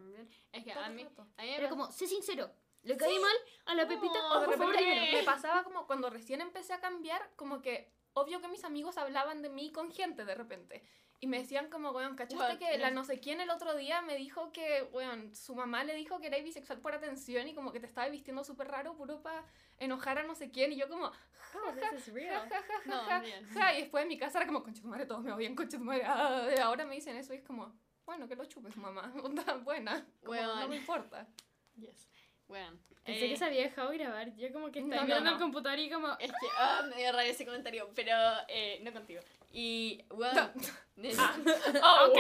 Es 0.53 0.65
que 0.65 0.73
todo 0.73 0.83
a 0.83 0.87
el 0.87 0.95
mí, 0.95 1.03
a 1.03 1.09
mí 1.09 1.15
me 1.37 1.57
Era 1.57 1.69
como, 1.69 1.91
sé 1.91 2.07
sincero, 2.07 2.51
le 2.83 2.97
caí 2.97 3.19
mal 3.19 3.37
a 3.67 3.75
la 3.75 3.87
Pepita. 3.87 4.19
No, 4.19 4.33
O 4.37 4.41
de 4.41 4.57
favor, 4.57 4.75
repente 4.75 5.13
me 5.13 5.23
pasaba 5.25 5.63
como 5.65 5.87
cuando 5.87 6.09
recién 6.11 6.41
empecé 6.41 6.73
a 6.73 6.81
cambiar, 6.81 7.31
como 7.37 7.61
que 7.61 7.93
obvio 8.15 8.41
que 8.41 8.49
mis 8.49 8.65
amigos 8.65 8.97
hablaban 8.99 9.43
de 9.43 9.51
mí 9.51 9.71
con 9.73 9.91
gente 9.93 10.25
de 10.25 10.35
repente. 10.35 10.83
Y 11.21 11.27
me 11.27 11.39
decían 11.39 11.69
como, 11.69 11.91
weón, 11.91 12.15
¿cachaste 12.15 12.37
What? 12.45 12.59
que 12.59 12.79
la 12.79 12.91
No. 12.91 12.97
no 13.01 13.05
sé 13.05 13.19
quién 13.19 13.41
el 13.41 13.51
otro 13.51 13.75
día 13.75 14.03
me 14.03 14.15
dijo 14.17 14.53
que, 14.53 14.85
weón, 14.93 15.35
su 15.35 15.55
mamá 15.57 15.83
le 15.83 15.95
dijo 15.95 16.21
que 16.21 16.29
era 16.29 16.39
bisexual 16.39 16.79
por 16.81 16.95
atención 16.95 17.49
y 17.49 17.55
como 17.55 17.73
que 17.73 17.81
te 17.81 17.87
estaba 17.87 18.09
vistiendo 18.09 18.45
súper 18.45 18.69
raro 18.69 18.95
puro 18.97 19.21
para 19.21 19.45
enojar 19.79 20.19
a 20.19 20.23
no 20.23 20.37
sé 20.37 20.51
quién? 20.53 20.73
Y 20.73 20.77
yo 20.77 20.89
como, 20.89 21.07
Oh, 21.55 21.73
ja, 21.81 22.13
real. 22.13 22.49
ja, 22.49 22.63
ja, 22.63 22.63
ja, 22.63 22.81
No, 22.85 23.01
ja, 23.03 23.21
bien. 23.21 23.49
ja. 23.55 23.75
Y 23.77 23.81
después 23.81 24.03
en 24.03 24.09
mi 24.09 24.19
casa 24.19 24.39
era 24.39 24.47
como, 24.47 24.63
concha 24.63 24.81
tu 24.83 24.89
madre, 24.89 25.07
todos 25.07 25.23
me 25.25 25.33
odian, 25.33 25.57
concha 25.57 25.79
tu 25.79 25.85
madre. 25.85 26.03
ah". 26.07 26.47
Ahora 26.63 26.85
me 26.85 26.95
dicen 26.95 27.17
eso 27.17 27.33
y 27.35 27.39
es 27.39 27.43
como, 27.43 27.75
bueno, 28.07 28.29
que 28.29 28.37
lo 28.37 28.45
chupe 28.45 28.71
su 28.71 28.79
mamá. 28.81 29.13
Onda 29.25 29.55
buena. 29.65 30.07
Como, 30.25 30.41
no 30.41 30.69
me 30.69 30.77
importa. 30.77 31.27
Yes. 31.75 32.09
Bueno. 32.47 32.79
Pensé 33.05 33.27
eh, 33.27 33.29
que 33.31 33.37
se 33.37 33.45
había 33.45 33.63
dejado 33.63 33.91
grabar. 33.91 34.35
Yo 34.37 34.53
como 34.53 34.71
que 34.71 34.81
No, 34.81 34.87
estaba 34.87 35.03
no, 35.03 35.07
mirando 35.07 35.31
no. 35.31 35.37
el 35.37 35.43
computador 35.43 35.79
y 35.79 35.91
como... 35.91 36.13
Es 36.19 36.31
que, 36.31 36.47
ah, 36.59 36.83
me 36.89 36.97
dio 36.97 37.11
rabia 37.13 37.31
ese 37.31 37.45
comentario, 37.47 37.91
pero 37.95 38.13
eh, 38.49 38.81
no 38.83 38.93
contigo. 38.93 39.21
Y, 39.51 40.05
bueno, 40.11 40.53
Ah, 41.19 42.07
ok. 42.09 42.19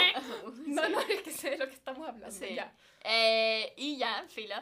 Sí. 0.54 0.62
No, 0.66 0.88
no, 0.88 1.00
es 1.00 1.22
que 1.22 1.32
sé 1.32 1.50
de 1.50 1.58
lo 1.58 1.66
que 1.66 1.74
estamos 1.74 2.08
hablando. 2.08 2.30
Sí. 2.30 2.54
Ya. 2.54 2.72
Eh, 3.02 3.72
y 3.76 3.96
ya, 3.96 4.24
filo. 4.28 4.54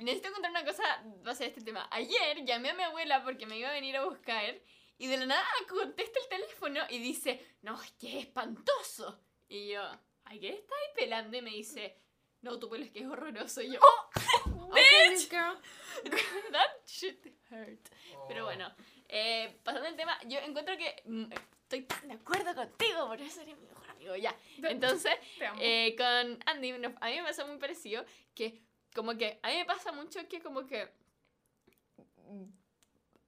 Necesito 0.00 0.32
contar 0.32 0.50
una 0.50 0.64
cosa 0.64 0.82
base 1.22 1.44
a 1.44 1.46
este 1.46 1.62
tema. 1.62 1.88
Ayer 1.90 2.44
llamé 2.44 2.70
a 2.70 2.74
mi 2.74 2.82
abuela 2.82 3.22
porque 3.22 3.46
me 3.46 3.58
iba 3.58 3.68
a 3.68 3.72
venir 3.72 3.96
a 3.96 4.04
buscar 4.04 4.54
y 4.98 5.06
de 5.06 5.16
la 5.16 5.26
nada 5.26 5.44
contesta 5.68 6.18
el 6.20 6.28
teléfono 6.28 6.80
y 6.90 6.98
dice, 6.98 7.44
no, 7.62 7.80
es 7.80 7.90
que 7.92 8.18
es 8.18 8.26
espantoso. 8.26 9.20
Y 9.48 9.68
yo, 9.68 9.82
¿a 9.82 10.30
qué 10.32 10.50
estáis 10.50 10.90
pelando? 10.94 11.36
Y 11.36 11.42
me 11.42 11.50
dice, 11.50 11.96
no, 12.42 12.58
tu 12.58 12.68
pelo 12.68 12.84
es 12.84 12.90
que 12.90 13.00
es 13.00 13.06
horroroso. 13.06 13.62
Y 13.62 13.72
yo, 13.72 13.80
Okay, 14.74 15.08
this 15.10 15.28
girl. 15.28 15.56
that 16.50 16.82
shit 16.84 17.24
hurt. 17.48 17.88
Oh. 18.16 18.26
Pero 18.26 18.44
bueno, 18.44 18.72
eh, 19.08 19.60
pasando 19.62 19.88
el 19.88 19.94
tema, 19.94 20.18
yo 20.26 20.38
encuentro 20.40 20.76
que 20.76 21.02
mm, 21.04 21.26
estoy 21.64 21.82
tan 21.82 22.08
de 22.08 22.14
acuerdo 22.14 22.54
contigo, 22.54 23.06
por 23.08 23.20
eso 23.20 23.40
eres 23.40 23.58
mi 23.58 23.66
mejor 23.66 23.90
amigo, 23.90 24.16
ya. 24.16 24.34
Entonces, 24.62 25.12
eh, 25.60 25.94
con 25.96 26.38
Andy, 26.46 26.72
a 26.72 26.78
mí 26.78 27.16
me 27.16 27.22
pasa 27.24 27.44
muy 27.44 27.58
parecido 27.58 28.04
que 28.34 28.62
como 28.94 29.16
que 29.16 29.40
a 29.42 29.48
mí 29.48 29.56
me 29.56 29.64
pasa 29.64 29.92
mucho 29.92 30.26
que 30.28 30.40
como 30.40 30.66
que 30.66 30.88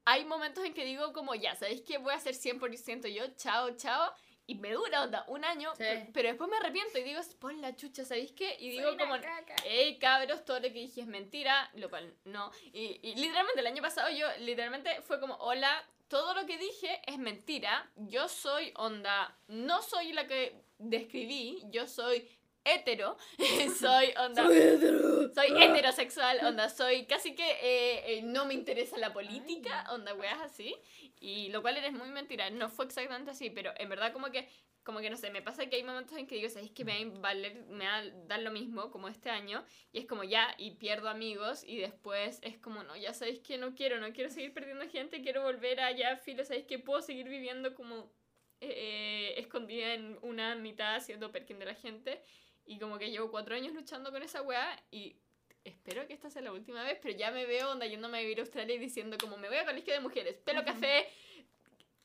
hay 0.04 0.24
momentos 0.24 0.64
en 0.64 0.72
que 0.72 0.84
digo 0.84 1.12
como 1.12 1.34
ya, 1.34 1.56
¿sabéis 1.56 1.82
que 1.82 1.98
voy 1.98 2.12
a 2.12 2.16
hacer 2.16 2.34
100% 2.34 3.08
yo? 3.08 3.26
Chao, 3.36 3.76
chao. 3.76 4.12
Y 4.48 4.54
me 4.54 4.72
dura 4.72 5.02
onda, 5.02 5.24
un 5.28 5.44
año, 5.44 5.74
Sí. 5.76 5.84
pero 6.14 6.28
después 6.28 6.48
me 6.48 6.56
arrepiento 6.56 6.98
y 6.98 7.02
digo, 7.02 7.20
pon 7.40 7.60
la 7.60 7.74
chucha, 7.74 8.04
¿sabéis 8.04 8.30
qué? 8.32 8.56
Y 8.60 8.70
digo 8.70 8.90
Soy 8.90 8.96
como, 8.96 9.16
hey 9.64 9.98
cabros, 9.98 10.44
todo 10.44 10.58
lo 10.60 10.68
que 10.68 10.74
dije 10.74 11.00
es 11.00 11.06
mentira, 11.08 11.68
lo 11.74 11.90
cual 11.90 12.14
no. 12.24 12.52
Y, 12.72 13.00
y 13.02 13.14
literalmente 13.16 13.60
el 13.60 13.66
año 13.66 13.82
pasado 13.82 14.08
yo 14.10 14.26
literalmente 14.38 15.02
fue 15.02 15.18
como, 15.18 15.34
hola, 15.36 15.84
todo 16.08 16.34
lo 16.34 16.46
que 16.46 16.58
dije 16.58 17.00
es 17.06 17.18
mentira, 17.18 17.90
yo 17.96 18.28
soy 18.28 18.72
onda, 18.76 19.36
no 19.48 19.82
soy 19.82 20.12
la 20.12 20.28
que 20.28 20.62
describí, 20.78 21.62
yo 21.70 21.88
soy 21.88 22.28
hetero, 22.66 23.16
soy 23.78 24.12
onda, 24.18 24.46
soy 24.46 25.62
heterosexual, 25.62 26.44
onda, 26.44 26.68
soy 26.68 27.06
casi 27.06 27.34
que 27.34 27.48
eh, 27.62 28.18
eh, 28.18 28.22
no 28.22 28.44
me 28.44 28.54
interesa 28.54 28.98
la 28.98 29.12
política, 29.12 29.86
onda, 29.90 30.14
weas 30.14 30.40
así, 30.40 30.74
y 31.20 31.48
lo 31.50 31.62
cual 31.62 31.76
eres 31.76 31.92
muy 31.92 32.08
mentira, 32.10 32.50
no 32.50 32.68
fue 32.68 32.86
exactamente 32.86 33.30
así, 33.30 33.50
pero 33.50 33.72
en 33.76 33.88
verdad 33.88 34.12
como 34.12 34.30
que, 34.30 34.48
como 34.82 35.00
que 35.00 35.10
no 35.10 35.16
sé, 35.16 35.30
me 35.30 35.42
pasa 35.42 35.66
que 35.66 35.76
hay 35.76 35.84
momentos 35.84 36.18
en 36.18 36.26
que 36.26 36.36
digo, 36.36 36.48
¿sabéis 36.48 36.72
que 36.72 36.84
me 36.84 37.04
va 37.04 37.16
a 37.16 37.20
valer, 37.20 37.64
me 37.68 37.86
va 37.86 37.98
a 37.98 38.04
dar 38.26 38.40
lo 38.40 38.50
mismo 38.50 38.90
como 38.90 39.08
este 39.08 39.30
año? 39.30 39.64
Y 39.92 39.98
es 40.00 40.06
como 40.06 40.24
ya, 40.24 40.54
y 40.58 40.72
pierdo 40.72 41.08
amigos, 41.08 41.64
y 41.64 41.78
después 41.78 42.40
es 42.42 42.58
como, 42.58 42.82
no, 42.82 42.96
ya 42.96 43.14
sabéis 43.14 43.40
que 43.40 43.58
no 43.58 43.74
quiero, 43.74 44.00
no 44.00 44.12
quiero 44.12 44.30
seguir 44.30 44.52
perdiendo 44.52 44.88
gente, 44.88 45.22
quiero 45.22 45.42
volver 45.42 45.80
allá, 45.80 46.16
filo, 46.16 46.44
¿sabéis 46.44 46.66
que 46.66 46.78
puedo 46.78 47.00
seguir 47.00 47.28
viviendo 47.28 47.74
como 47.74 48.12
eh, 48.60 49.34
escondida 49.36 49.94
en 49.94 50.18
una 50.22 50.54
mitad 50.54 51.00
siendo 51.00 51.30
perkin 51.30 51.58
de 51.58 51.66
la 51.66 51.74
gente? 51.74 52.22
Y 52.66 52.78
como 52.78 52.98
que 52.98 53.10
llevo 53.10 53.30
cuatro 53.30 53.54
años 53.54 53.72
luchando 53.74 54.10
con 54.10 54.22
esa 54.22 54.42
weá 54.42 54.82
y 54.90 55.16
espero 55.64 56.06
que 56.06 56.14
esta 56.14 56.30
sea 56.30 56.42
la 56.42 56.52
última 56.52 56.82
vez, 56.82 56.98
pero 57.00 57.16
ya 57.16 57.30
me 57.30 57.46
veo 57.46 57.70
onda 57.70 57.86
yéndome 57.86 58.18
a 58.18 58.20
vivir 58.20 58.38
a 58.38 58.42
Australia 58.42 58.74
y 58.74 58.78
diciendo 58.78 59.16
como 59.20 59.36
me 59.36 59.48
voy 59.48 59.56
a 59.56 59.64
colegio 59.64 59.94
de 59.94 60.00
mujeres, 60.00 60.36
pelo 60.38 60.64
café, 60.64 61.08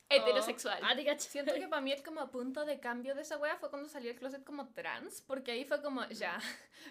heterosexual. 0.08 0.78
Ah, 0.82 0.94
te 0.94 1.04
cacho. 1.04 1.28
Siento 1.28 1.54
que 1.54 1.68
para 1.68 1.80
mí 1.80 1.92
el 1.92 2.02
como 2.02 2.30
punto 2.30 2.64
de 2.64 2.80
cambio 2.80 3.14
de 3.14 3.22
esa 3.22 3.38
wea 3.38 3.56
fue 3.56 3.70
cuando 3.70 3.88
salió 3.88 4.10
el 4.10 4.16
closet 4.16 4.44
como 4.44 4.68
trans, 4.68 5.22
porque 5.22 5.52
ahí 5.52 5.64
fue 5.64 5.82
como 5.82 6.06
ya, 6.08 6.38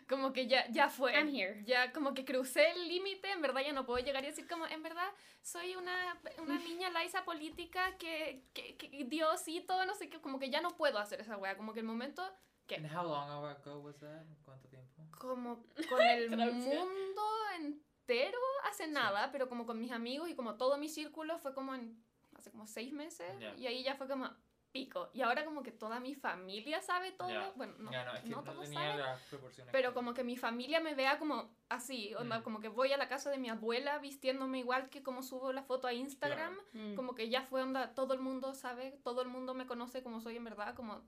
como 0.10 0.34
que 0.34 0.48
ya, 0.48 0.68
ya 0.70 0.90
fue. 0.90 1.14
I'm 1.14 1.34
here. 1.34 1.64
Ya 1.66 1.92
como 1.92 2.14
que 2.14 2.26
crucé 2.26 2.72
el 2.72 2.88
límite, 2.88 3.32
en 3.32 3.42
verdad 3.42 3.62
ya 3.62 3.74
no 3.74 3.86
puedo 3.86 4.04
llegar 4.04 4.24
y 4.24 4.28
decir 4.28 4.48
como, 4.48 4.66
en 4.68 4.82
verdad 4.84 5.10
soy 5.42 5.76
una, 5.76 6.20
una 6.40 6.58
niña 6.60 6.90
laisa 6.90 7.24
política 7.24 7.98
que, 7.98 8.44
que, 8.54 8.78
que 8.78 9.04
Diosito, 9.06 9.86
no 9.86 9.96
sé 9.96 10.10
qué, 10.10 10.20
como 10.20 10.40
que 10.40 10.50
ya 10.50 10.62
no 10.62 10.76
puedo 10.76 10.98
hacer 11.00 11.22
esa 11.22 11.38
wea, 11.38 11.58
como 11.58 11.74
que 11.74 11.80
el 11.82 11.86
momento, 11.86 12.24
¿Qué? 12.72 12.78
And 12.78 12.96
how 12.96 13.04
long 13.06 13.46
ago 13.46 13.80
was 13.82 13.98
that? 14.00 14.24
¿Cuánto 14.46 14.68
tiempo? 14.70 15.02
como 15.20 15.64
con 15.90 16.02
el 16.02 16.30
mundo 16.30 17.22
entero 17.60 18.38
hace 18.64 18.88
nada, 18.88 19.30
pero 19.32 19.50
como 19.50 19.66
con 19.66 19.80
mis 19.80 19.92
amigos 19.92 20.30
y 20.30 20.36
como 20.36 20.56
todo 20.56 20.78
mi 20.78 20.88
círculo 20.90 21.38
fue 21.38 21.54
como 21.54 21.76
en, 21.76 22.02
hace 22.38 22.50
como 22.52 22.66
seis 22.68 22.94
meses 22.94 23.28
Ya. 23.40 23.54
y 23.56 23.68
ahí 23.68 23.84
ya 23.84 23.96
fue 23.96 24.08
como 24.08 24.30
pico. 24.72 25.10
Y 25.14 25.22
ahora 25.22 25.44
como 25.44 25.64
que 25.64 25.72
toda 25.74 26.00
mi 26.00 26.16
familia 26.16 26.82
sabe 26.82 27.12
todo, 27.12 27.28
Ya. 27.30 27.52
bueno, 27.58 27.74
no, 27.78 27.92
ya 27.92 28.06
no, 28.06 28.14
es 28.16 28.22
que 28.24 28.30
no 28.30 28.38
no, 28.38 28.44
todos 28.46 28.70
saben, 28.70 29.02
pero 29.74 29.90
que- 29.90 29.94
como 29.94 30.14
que 30.14 30.24
mi 30.24 30.38
familia 30.38 30.80
me 30.80 30.96
vea 30.96 31.20
como 31.20 31.54
así, 31.68 32.16
onda, 32.16 32.40
Mm. 32.40 32.44
como 32.44 32.62
que 32.62 32.70
voy 32.70 32.94
a 32.94 32.98
la 32.98 33.10
casa 33.10 33.30
de 33.30 33.38
mi 33.38 33.50
abuela 33.50 33.98
vistiéndome 34.00 34.60
igual 34.60 34.90
que 34.90 35.04
como 35.04 35.24
subo 35.24 35.52
la 35.52 35.64
foto 35.64 35.88
a 35.88 35.94
Instagram, 35.94 36.58
Mm. 36.72 36.96
como 36.96 37.16
que 37.16 37.28
ya 37.30 37.42
fue 37.44 37.62
onda, 37.62 37.94
todo 37.94 38.14
el 38.14 38.22
mundo 38.22 38.54
sabe, 38.56 38.98
todo 39.04 39.22
el 39.22 39.28
mundo 39.28 39.54
me 39.54 39.68
conoce 39.68 40.02
como 40.04 40.22
soy 40.22 40.38
en 40.38 40.46
verdad, 40.46 40.74
como 40.74 41.02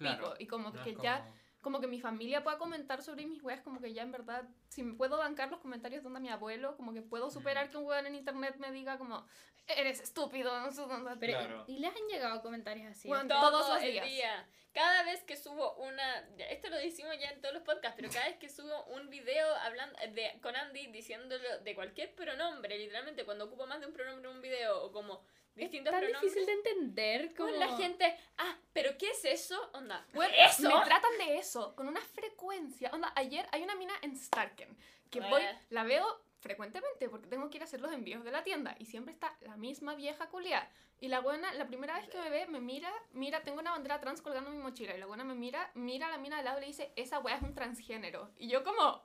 Claro. 0.00 0.24
pico. 0.30 0.34
Y 0.38 0.46
como 0.46 0.70
no 0.70 0.82
que 0.82 0.92
como- 0.94 1.04
ya 1.04 1.26
como 1.60 1.78
que 1.80 1.86
mi 1.86 2.00
familia 2.00 2.42
pueda 2.42 2.56
comentar 2.56 3.02
sobre 3.02 3.26
mis 3.26 3.42
weas, 3.42 3.60
como 3.60 3.80
que 3.82 3.92
ya 3.92 4.02
en 4.02 4.10
verdad, 4.12 4.44
si 4.70 4.82
me 4.82 4.94
puedo 4.94 5.18
bancar 5.18 5.50
los 5.50 5.60
comentarios 5.60 6.02
de 6.02 6.06
onda 6.08 6.18
mi 6.18 6.30
abuelo, 6.30 6.74
como 6.76 6.94
que 6.94 7.02
puedo 7.02 7.30
superar 7.30 7.68
que 7.68 7.76
un 7.76 7.84
weón 7.84 8.06
en 8.06 8.14
internet 8.14 8.56
me 8.56 8.72
diga 8.72 8.96
como, 8.96 9.26
eres 9.66 10.00
estúpido, 10.00 10.58
no 10.58 10.70
sé 10.72 10.80
dónde. 10.80 11.10
Pero, 11.20 11.38
Claro. 11.38 11.64
¿y 11.68 11.78
les 11.80 11.94
han 11.94 12.08
llegado 12.08 12.40
comentarios 12.40 12.90
así? 12.90 13.08
Bueno, 13.08 13.28
Todo 13.28 13.50
todos 13.50 13.74
los 13.74 13.82
el 13.82 13.92
días. 13.92 14.06
día. 14.06 14.48
Cada 14.72 15.02
vez 15.02 15.22
que 15.24 15.36
subo 15.36 15.74
una. 15.74 16.20
Esto 16.48 16.70
lo 16.70 16.76
decimos 16.76 17.14
ya 17.20 17.28
en 17.28 17.40
todos 17.42 17.52
los 17.52 17.62
podcasts, 17.64 17.94
pero 17.96 18.08
cada 18.10 18.26
vez 18.28 18.38
que 18.38 18.48
subo 18.48 18.84
un 18.86 19.10
video 19.10 19.54
hablando 19.56 19.98
de, 20.14 20.38
con 20.40 20.56
Andy 20.56 20.86
diciéndolo 20.86 21.58
de 21.58 21.74
cualquier 21.74 22.14
pronombre, 22.14 22.78
literalmente 22.78 23.24
cuando 23.26 23.44
ocupo 23.44 23.66
más 23.66 23.80
de 23.80 23.86
un 23.86 23.92
pronombre 23.92 24.30
en 24.30 24.36
un 24.36 24.40
video 24.42 24.82
o 24.82 24.92
como 24.92 25.22
es 25.56 25.62
distintos 25.62 25.92
tan 25.92 26.00
pronombres. 26.00 26.22
difícil 26.22 26.46
de 26.46 26.52
entender 26.52 27.34
como... 27.34 27.50
La 27.50 27.76
gente, 27.76 28.16
ah, 28.38 28.56
pero 28.72 28.96
¿qué 28.98 29.10
es 29.10 29.24
eso? 29.24 29.70
Onda, 29.74 30.06
Weón, 30.14 30.30
¿eso? 30.36 30.62
Me 30.62 30.84
tratan 30.84 31.18
de 31.18 31.38
eso, 31.38 31.74
con 31.76 31.88
una 31.88 32.00
frecuencia. 32.00 32.90
Onda, 32.92 33.12
ayer 33.16 33.48
hay 33.52 33.62
una 33.62 33.74
mina 33.74 33.94
en 34.02 34.16
Starken, 34.16 34.76
que 35.10 35.20
voy, 35.20 35.42
la 35.70 35.84
veo 35.84 36.22
frecuentemente 36.38 37.08
porque 37.08 37.26
tengo 37.26 37.50
que 37.50 37.58
ir 37.58 37.62
a 37.62 37.66
hacer 37.66 37.80
los 37.80 37.92
envíos 37.92 38.24
de 38.24 38.30
la 38.30 38.42
tienda 38.42 38.74
y 38.78 38.86
siempre 38.86 39.12
está 39.12 39.36
la 39.40 39.56
misma 39.56 39.94
vieja 39.94 40.28
culia. 40.28 40.70
Y 41.00 41.08
la 41.08 41.20
buena, 41.20 41.52
la 41.54 41.66
primera 41.66 41.94
vez 41.94 42.08
que 42.08 42.18
me 42.18 42.28
ve, 42.28 42.46
me 42.46 42.60
mira, 42.60 42.92
mira, 43.12 43.42
tengo 43.42 43.58
una 43.58 43.70
bandera 43.70 44.00
trans 44.00 44.20
colgando 44.20 44.50
en 44.50 44.56
mi 44.58 44.62
mochila 44.62 44.94
y 44.94 45.00
la 45.00 45.06
buena 45.06 45.24
me 45.24 45.34
mira, 45.34 45.70
mira 45.74 46.08
a 46.08 46.10
la 46.10 46.18
mina 46.18 46.38
al 46.38 46.44
lado 46.44 46.58
y 46.58 46.60
le 46.62 46.66
dice, 46.66 46.92
esa 46.96 47.20
wea 47.20 47.36
es 47.36 47.42
un 47.42 47.54
transgénero. 47.54 48.30
Y 48.36 48.48
yo 48.48 48.62
como, 48.62 49.02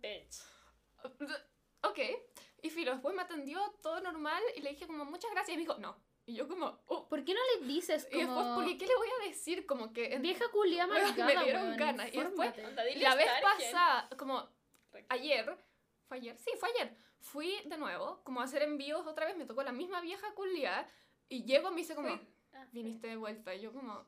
Bitch. 0.00 0.42
ok. 1.82 1.98
Y 2.62 2.70
Filo, 2.70 2.92
después 2.92 3.14
me 3.14 3.22
atendió 3.22 3.60
todo 3.82 4.00
normal 4.00 4.42
y 4.56 4.60
le 4.62 4.70
dije 4.70 4.86
como, 4.86 5.04
muchas 5.04 5.30
gracias. 5.30 5.54
Y 5.54 5.56
me 5.56 5.62
dijo, 5.62 5.78
no. 5.78 5.96
Y 6.26 6.34
yo 6.34 6.46
como, 6.48 6.80
oh. 6.86 7.08
¿Por 7.08 7.24
qué 7.24 7.32
no 7.32 7.40
le 7.60 7.66
dices 7.66 8.06
Y 8.10 8.18
después, 8.18 8.36
como... 8.38 8.54
porque 8.56 8.76
¿qué 8.76 8.86
le 8.86 8.96
voy 8.96 9.08
a 9.20 9.28
decir? 9.28 9.64
Como 9.66 9.92
que... 9.92 10.18
Vieja 10.18 10.44
culia 10.50 10.86
me 11.36 11.44
dieron 11.44 11.62
weón, 11.68 11.76
ganas. 11.78 12.08
Y 12.12 12.18
después- 12.20 12.52
La 13.02 13.14
vez 13.14 13.26
pasada, 13.42 14.08
como 14.18 14.48
ayer, 15.08 15.56
¿fue 16.06 16.16
ayer? 16.18 16.36
Sí, 16.38 16.50
fue 16.58 16.68
ayer. 16.70 16.96
Fui 17.20 17.60
de 17.64 17.78
nuevo, 17.78 18.20
como 18.24 18.40
a 18.40 18.44
hacer 18.44 18.62
envíos 18.62 19.06
otra 19.06 19.26
vez, 19.26 19.36
me 19.36 19.44
tocó 19.46 19.62
la 19.62 19.72
misma 19.72 20.00
vieja 20.00 20.32
culia 20.34 20.86
y 21.28 21.44
llego 21.44 21.68
y 21.68 21.74
me 21.74 21.76
dice 21.78 21.94
como, 21.94 22.08
Fui- 22.08 22.28
ah, 22.54 22.66
viniste 22.72 23.06
de 23.08 23.16
vuelta. 23.16 23.54
Y 23.54 23.60
yo 23.60 23.72
como, 23.72 24.06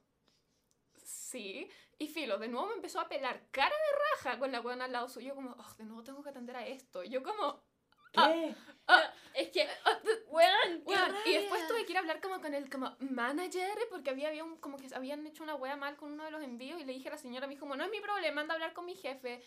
sí. 0.97 1.69
Y 1.99 2.09
Filo, 2.09 2.39
de 2.39 2.49
nuevo 2.49 2.67
me 2.69 2.75
empezó 2.75 3.01
a 3.01 3.09
pelar 3.09 3.47
cara 3.51 3.75
de 3.75 3.99
raja 4.31 4.39
con 4.39 4.53
la 4.53 4.61
buena 4.61 4.85
al 4.87 4.93
lado 4.93 5.09
suyo, 5.09 5.35
como, 5.35 5.51
oh, 5.59 5.75
de 5.77 5.85
nuevo 5.85 6.03
tengo 6.03 6.23
que 6.23 6.31
atender 6.31 6.57
a 6.57 6.67
esto. 6.67 7.03
Y 7.03 7.09
yo 7.11 7.23
como, 7.23 7.63
¿Qué? 8.13 8.55
Es 9.35 9.49
que, 9.51 9.69
weón, 10.27 10.83
qué 10.85 10.85
Weón, 10.85 11.15
y 11.25 11.33
después 11.35 11.67
tuve 11.69 11.85
que 11.87 11.93
ir 11.93 11.97
a 11.97 12.01
hablar 12.01 12.21
como 12.21 12.41
con 12.41 12.53
el 12.55 12.69
como 12.69 12.97
manager 12.99 13.79
porque 13.89 14.11
había, 14.11 14.29
había 14.29 14.43
un, 14.43 14.57
como 14.57 14.77
que 14.77 14.89
habían 14.95 15.25
hecho 15.27 15.45
una 15.45 15.55
wea 15.55 15.77
mal 15.77 15.97
con 15.97 16.13
uno 16.13 16.25
de 16.25 16.33
los 16.33 16.43
envíos 16.43 16.81
y 16.81 16.85
le 16.85 16.93
dije 16.93 17.09
a 17.09 17.13
la 17.13 17.19
señora, 17.19 17.47
me 17.47 17.55
dijo 17.55 17.61
como 17.61 17.77
no 17.77 17.85
es 17.85 17.91
mi 17.91 18.01
problema, 18.01 18.41
anda 18.41 18.55
a 18.55 18.57
hablar 18.57 18.73
con 18.75 18.87
mi 18.87 18.97
jefe 18.97 19.43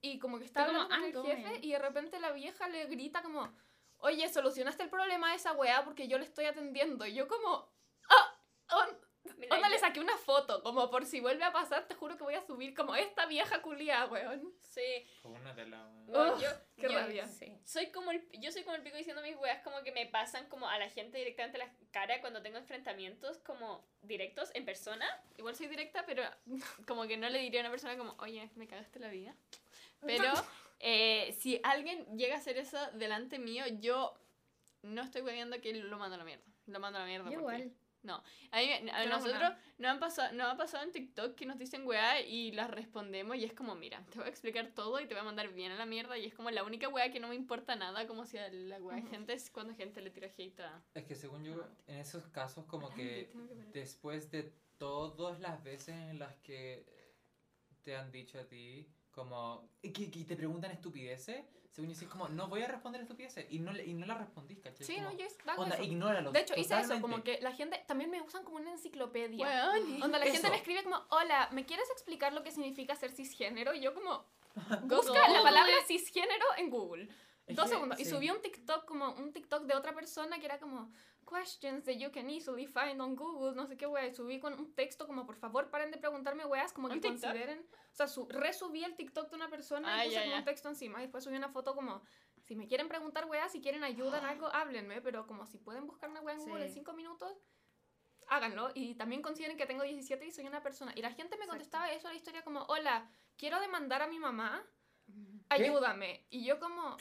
y 0.00 0.18
como 0.20 0.38
que 0.38 0.44
estaba 0.44 0.66
como, 0.68 0.88
con 0.88 0.92
"Ah, 0.92 1.06
el 1.06 1.12
jefe 1.12 1.42
tome". 1.42 1.58
y 1.62 1.72
de 1.72 1.78
repente 1.78 2.20
la 2.20 2.30
vieja 2.30 2.68
le 2.68 2.86
grita 2.86 3.22
como 3.22 3.52
oye, 3.98 4.28
solucionaste 4.28 4.84
el 4.84 4.90
problema 4.90 5.30
de 5.30 5.36
esa 5.36 5.52
wea 5.52 5.84
porque 5.84 6.06
yo 6.06 6.18
le 6.18 6.24
estoy 6.24 6.44
atendiendo 6.44 7.04
y 7.06 7.14
yo 7.14 7.26
como 7.26 7.68
ah, 8.08 8.40
ah, 8.68 8.88
Mira, 9.36 9.54
onda, 9.54 9.68
le 9.68 9.74
yo- 9.76 9.80
saqué 9.80 10.00
una 10.00 10.16
foto, 10.16 10.62
como 10.62 10.90
por 10.90 11.04
si 11.04 11.20
vuelve 11.20 11.44
a 11.44 11.52
pasar, 11.52 11.86
te 11.86 11.94
juro 11.94 12.16
que 12.16 12.24
voy 12.24 12.34
a 12.34 12.40
subir 12.46 12.74
como 12.74 12.94
esta 12.96 13.26
vieja 13.26 13.60
culia, 13.62 14.06
weón. 14.06 14.52
Sí, 14.60 15.06
Una 15.24 15.52
de 15.54 15.64
bueno, 16.06 16.34
Ugh, 16.34 16.40
yo, 16.40 16.48
qué 16.76 16.82
yo- 16.82 16.88
rabia. 16.88 17.26
Sí. 17.28 17.52
soy 17.64 17.90
como 17.90 18.10
el, 18.12 18.26
yo 18.40 18.50
soy 18.52 18.62
como 18.62 18.76
el 18.76 18.82
pico 18.82 18.96
diciendo 18.96 19.20
mis 19.22 19.36
weas 19.36 19.62
como 19.62 19.82
que 19.82 19.92
me 19.92 20.06
pasan 20.06 20.48
como 20.48 20.68
a 20.68 20.78
la 20.78 20.88
gente 20.88 21.18
directamente 21.18 21.58
la 21.58 21.70
cara 21.90 22.20
cuando 22.20 22.40
tengo 22.42 22.58
enfrentamientos 22.58 23.38
como 23.38 23.84
directos 24.02 24.50
en 24.54 24.64
persona. 24.64 25.06
Igual 25.36 25.54
soy 25.56 25.66
directa, 25.66 26.04
pero 26.06 26.22
como 26.86 27.06
que 27.06 27.16
no 27.16 27.28
le 27.28 27.38
diría 27.40 27.60
a 27.60 27.64
una 27.64 27.70
persona 27.70 27.96
como, 27.98 28.14
oye, 28.18 28.48
me 28.54 28.66
cagaste 28.66 28.98
la 29.00 29.08
vida. 29.10 29.34
Pero 30.00 30.32
eh, 30.80 31.36
si 31.40 31.60
alguien 31.64 32.06
llega 32.16 32.36
a 32.36 32.38
hacer 32.38 32.56
eso 32.58 32.78
delante 32.92 33.38
mío, 33.38 33.64
yo 33.80 34.14
no 34.82 35.02
estoy 35.02 35.22
hueviando 35.22 35.60
que 35.60 35.72
lo 35.74 35.98
mando 35.98 36.14
a 36.14 36.18
la 36.18 36.24
mierda. 36.24 36.44
Lo 36.66 36.80
mando 36.80 36.98
a 36.98 37.02
la 37.02 37.06
mierda. 37.08 37.30
Yo 37.30 37.40
porque- 37.42 37.70
A, 38.14 38.58
mí, 38.58 38.72
a 38.72 38.80
no 38.80 38.92
hago 38.92 39.08
nosotros 39.08 39.52
nos, 39.78 39.90
han 39.90 40.00
pasado, 40.00 40.32
nos 40.32 40.52
ha 40.52 40.56
pasado 40.56 40.84
en 40.84 40.92
TikTok 40.92 41.34
que 41.34 41.46
nos 41.46 41.58
dicen 41.58 41.86
weá 41.86 42.20
y 42.20 42.52
las 42.52 42.70
respondemos 42.70 43.36
y 43.36 43.44
es 43.44 43.52
como, 43.52 43.74
mira, 43.74 44.04
te 44.10 44.18
voy 44.18 44.26
a 44.26 44.30
explicar 44.30 44.70
todo 44.74 45.00
y 45.00 45.06
te 45.06 45.14
voy 45.14 45.20
a 45.20 45.24
mandar 45.24 45.48
bien 45.52 45.72
a 45.72 45.76
la 45.76 45.86
mierda 45.86 46.16
y 46.18 46.26
es 46.26 46.34
como 46.34 46.50
la 46.50 46.64
única 46.64 46.88
weá 46.88 47.10
que 47.10 47.20
no 47.20 47.28
me 47.28 47.34
importa 47.34 47.76
nada, 47.76 48.06
como 48.06 48.24
si 48.24 48.38
a 48.38 48.48
la 48.48 48.78
weá 48.78 48.96
de 48.96 49.08
gente 49.08 49.32
es 49.32 49.50
cuando 49.50 49.74
gente 49.74 50.00
le 50.00 50.10
tira 50.10 50.28
hate 50.36 50.60
a... 50.60 50.82
Es 50.94 51.04
que 51.04 51.14
según 51.14 51.44
yo, 51.44 51.66
en 51.86 51.98
esos 51.98 52.26
casos, 52.28 52.64
como 52.66 52.90
que 52.94 53.30
después 53.72 54.30
de 54.30 54.52
todas 54.78 55.40
las 55.40 55.62
veces 55.62 55.94
en 55.94 56.18
las 56.18 56.34
que 56.36 56.84
te 57.82 57.96
han 57.96 58.10
dicho 58.10 58.38
a 58.38 58.44
ti, 58.44 58.88
como, 59.10 59.70
que, 59.80 60.10
que 60.10 60.24
te 60.24 60.36
preguntan 60.36 60.70
estupideces, 60.70 61.44
según 61.76 61.90
yo, 61.90 61.94
sí 61.94 62.06
es 62.06 62.10
como, 62.10 62.26
no 62.28 62.48
voy 62.48 62.62
a 62.62 62.68
responder 62.68 63.02
estupideces, 63.02 63.44
y 63.50 63.58
no, 63.58 63.78
y 63.78 63.92
no 63.92 64.06
la 64.06 64.14
respondís, 64.14 64.58
¿cachai? 64.60 64.86
Sí, 64.86 64.94
Como, 64.94 65.10
no, 65.10 65.18
yo 65.18 65.26
Onda, 65.58 65.82
ignóralo. 65.82 66.32
De 66.32 66.40
hecho, 66.40 66.54
hice 66.54 66.62
eso, 66.62 66.74
totalmente. 66.76 67.02
como 67.02 67.22
que 67.22 67.38
la 67.42 67.52
gente 67.52 67.84
también 67.86 68.10
me 68.10 68.22
usan 68.22 68.44
como 68.44 68.56
una 68.56 68.70
enciclopedia. 68.70 69.44
Weón. 69.44 70.02
Onda, 70.02 70.18
la 70.18 70.24
gente 70.24 70.38
Eso. 70.38 70.48
me 70.48 70.56
escribe 70.56 70.82
como, 70.84 71.04
hola, 71.10 71.50
¿me 71.52 71.66
quieres 71.66 71.86
explicar 71.90 72.32
lo 72.32 72.42
que 72.42 72.50
significa 72.50 72.96
ser 72.96 73.10
cisgénero? 73.10 73.74
Y 73.74 73.80
yo 73.80 73.92
como, 73.92 74.24
busca 74.84 75.28
la 75.28 75.42
palabra 75.42 75.74
cisgénero 75.86 76.46
en 76.56 76.70
Google. 76.70 77.08
Es 77.46 77.54
Dos 77.54 77.66
que, 77.66 77.74
segundos. 77.74 78.00
Y 78.00 78.04
subí 78.04 78.28
un 78.30 78.42
TikTok 78.42 78.84
como 78.84 79.12
un 79.12 79.32
TikTok 79.32 79.64
de 79.64 79.74
otra 79.74 79.94
persona 79.94 80.38
que 80.38 80.46
era 80.46 80.58
como 80.58 80.90
questions 81.26 81.84
that 81.84 81.94
you 81.94 82.10
can 82.10 82.28
easily 82.30 82.66
find 82.66 83.00
on 83.00 83.14
Google, 83.16 83.54
no 83.54 83.66
sé 83.66 83.76
qué 83.76 83.86
wea. 83.86 84.06
Y 84.06 84.14
subí 84.14 84.40
con 84.40 84.54
un 84.54 84.74
texto 84.74 85.06
como 85.06 85.26
por 85.26 85.36
favor 85.36 85.70
paren 85.70 85.90
de 85.90 85.98
preguntarme 85.98 86.44
weas, 86.44 86.72
como 86.72 86.88
que 86.88 87.00
consideren. 87.00 87.60
O 87.92 87.94
sea, 87.94 88.08
su, 88.08 88.26
resubí 88.28 88.84
el 88.84 88.94
TikTok 88.96 89.30
de 89.30 89.36
una 89.36 89.48
persona 89.48 89.94
Ah, 89.94 90.04
y 90.04 90.08
puse 90.08 90.14
ya, 90.16 90.24
como 90.24 90.36
un 90.36 90.44
texto 90.44 90.68
encima. 90.68 90.98
Y 90.98 91.02
después 91.02 91.24
subí 91.24 91.36
una 91.36 91.48
foto 91.48 91.74
como 91.74 92.02
si 92.42 92.56
me 92.56 92.66
quieren 92.66 92.88
preguntar 92.88 93.26
weas, 93.26 93.52
si 93.52 93.60
quieren 93.60 93.84
ayuda 93.84 94.18
en 94.18 94.24
algo, 94.42 94.46
háblenme. 94.48 95.00
Pero 95.00 95.26
como 95.26 95.46
si 95.46 95.58
pueden 95.58 95.86
buscar 95.86 96.10
una 96.10 96.20
wea 96.20 96.34
en 96.34 96.40
Google 96.40 96.66
en. 96.66 96.72
5 96.72 96.92
minutos, 96.94 97.32
háganlo. 98.28 98.70
Y 98.74 98.94
también 98.96 99.22
consideren 99.22 99.56
que 99.56 99.66
tengo 99.66 99.82
17 99.82 100.26
y 100.26 100.32
soy 100.32 100.46
una 100.46 100.62
persona. 100.62 100.92
Y 100.96 101.02
la 101.02 101.12
gente 101.12 101.36
me 101.36 101.44
Exacto. 101.44 101.50
contestaba 101.50 101.92
eso 101.92 102.08
a 102.08 102.10
la 102.10 102.16
historia 102.16 102.42
como, 102.42 102.62
hola, 102.64 103.08
quiero 103.36 103.60
demandar 103.60 104.02
a 104.02 104.08
mi 104.08 104.18
mamá. 104.18 104.64
Ayúdame. 105.48 106.24
Y 106.30 106.44
yo 106.44 106.58
como, 106.58 106.96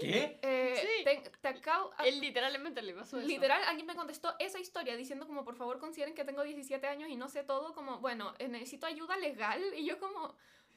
¿Qué? 0.00 0.38
eh, 0.42 0.74
Sí. 0.98 1.04
te, 1.04 1.30
te 1.40 1.48
acabo... 1.48 1.90
a- 1.96 2.06
Él 2.06 2.20
literalmente 2.20 2.82
le 2.82 2.94
pasó 2.94 3.18
eso. 3.18 3.26
Literal, 3.26 3.62
alguien 3.64 3.86
me 3.86 3.94
contestó 3.96 4.34
esa 4.38 4.58
historia 4.58 4.96
diciendo 4.96 5.26
como, 5.26 5.44
por 5.44 5.56
favor, 5.56 5.78
consideren 5.78 6.14
que 6.14 6.24
tengo 6.24 6.42
17 6.42 6.86
años 6.86 7.08
y 7.10 7.16
no 7.16 7.28
sé 7.28 7.42
todo, 7.44 7.72
como, 7.74 7.98
bueno, 8.00 8.34
eh, 8.38 8.48
necesito 8.48 8.86
ayuda 8.86 9.16
legal. 9.16 9.62
Y 9.76 9.84
yo 9.86 9.98
como, 9.98 10.34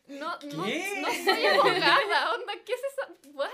no, 0.08 0.38
no, 0.54 0.64
¿Qué? 0.66 1.02
no 1.02 1.08
soy 1.12 1.46
abogada, 1.46 2.34
onda, 2.36 2.54
¿qué 2.66 2.74
es 2.74 2.82
esa? 2.94 3.30
¿What? 3.34 3.50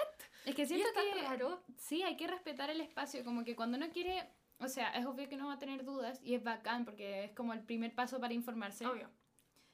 Es 0.45 0.55
que 0.55 0.65
siento 0.65 0.87
que 0.93 1.21
raro. 1.21 1.61
sí, 1.77 2.01
hay 2.03 2.15
que 2.15 2.27
respetar 2.27 2.69
el 2.69 2.81
espacio, 2.81 3.23
como 3.23 3.43
que 3.43 3.55
cuando 3.55 3.77
uno 3.77 3.89
quiere, 3.91 4.29
o 4.59 4.67
sea, 4.67 4.89
es 4.91 5.05
obvio 5.05 5.27
que 5.29 5.35
no 5.37 5.47
va 5.47 5.53
a 5.53 5.59
tener 5.59 5.83
dudas 5.83 6.19
y 6.23 6.33
es 6.33 6.43
bacán 6.43 6.85
porque 6.85 7.25
es 7.25 7.31
como 7.33 7.53
el 7.53 7.61
primer 7.63 7.93
paso 7.93 8.19
para 8.19 8.33
informarse, 8.33 8.85
Obvio. 8.87 9.09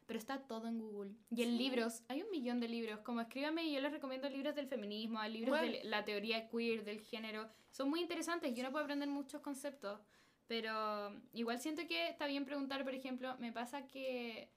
Pero 0.06 0.20
está 0.20 0.40
todo 0.48 0.68
en 0.68 0.80
Google. 0.80 1.12
Y 1.32 1.44
en 1.44 1.58
libros, 1.58 2.04
hay 2.08 2.22
un 2.22 2.30
millón 2.32 2.60
de 2.60 2.68
libros, 2.68 3.00
como 3.00 3.22
escríbame 3.22 3.64
y 3.64 3.74
yo 3.74 3.82
les 3.82 3.92
recomiendo 3.92 4.30
libros 4.30 4.56
del 4.56 4.68
feminismo, 4.68 5.24
libros 5.24 5.58
Bueno. 5.60 5.72
de 5.72 5.84
la 5.84 6.06
teoría 6.06 6.48
queer, 6.50 6.84
del 6.84 7.02
género, 7.02 7.50
son 7.72 7.90
muy 7.90 8.02
interesantes 8.02 8.56
y 8.56 8.60
uno 8.62 8.72
puede 8.72 8.86
aprender 8.86 9.10
muchos 9.10 9.42
conceptos, 9.42 10.00
pero 10.48 11.12
igual 11.34 11.60
siento 11.60 11.88
que 11.88 12.08
está 12.10 12.28
bien 12.28 12.46
preguntar, 12.46 12.84
por 12.84 12.94
ejemplo, 12.94 13.36
me 13.40 13.52
pasa 13.52 13.88
que, 13.88 14.52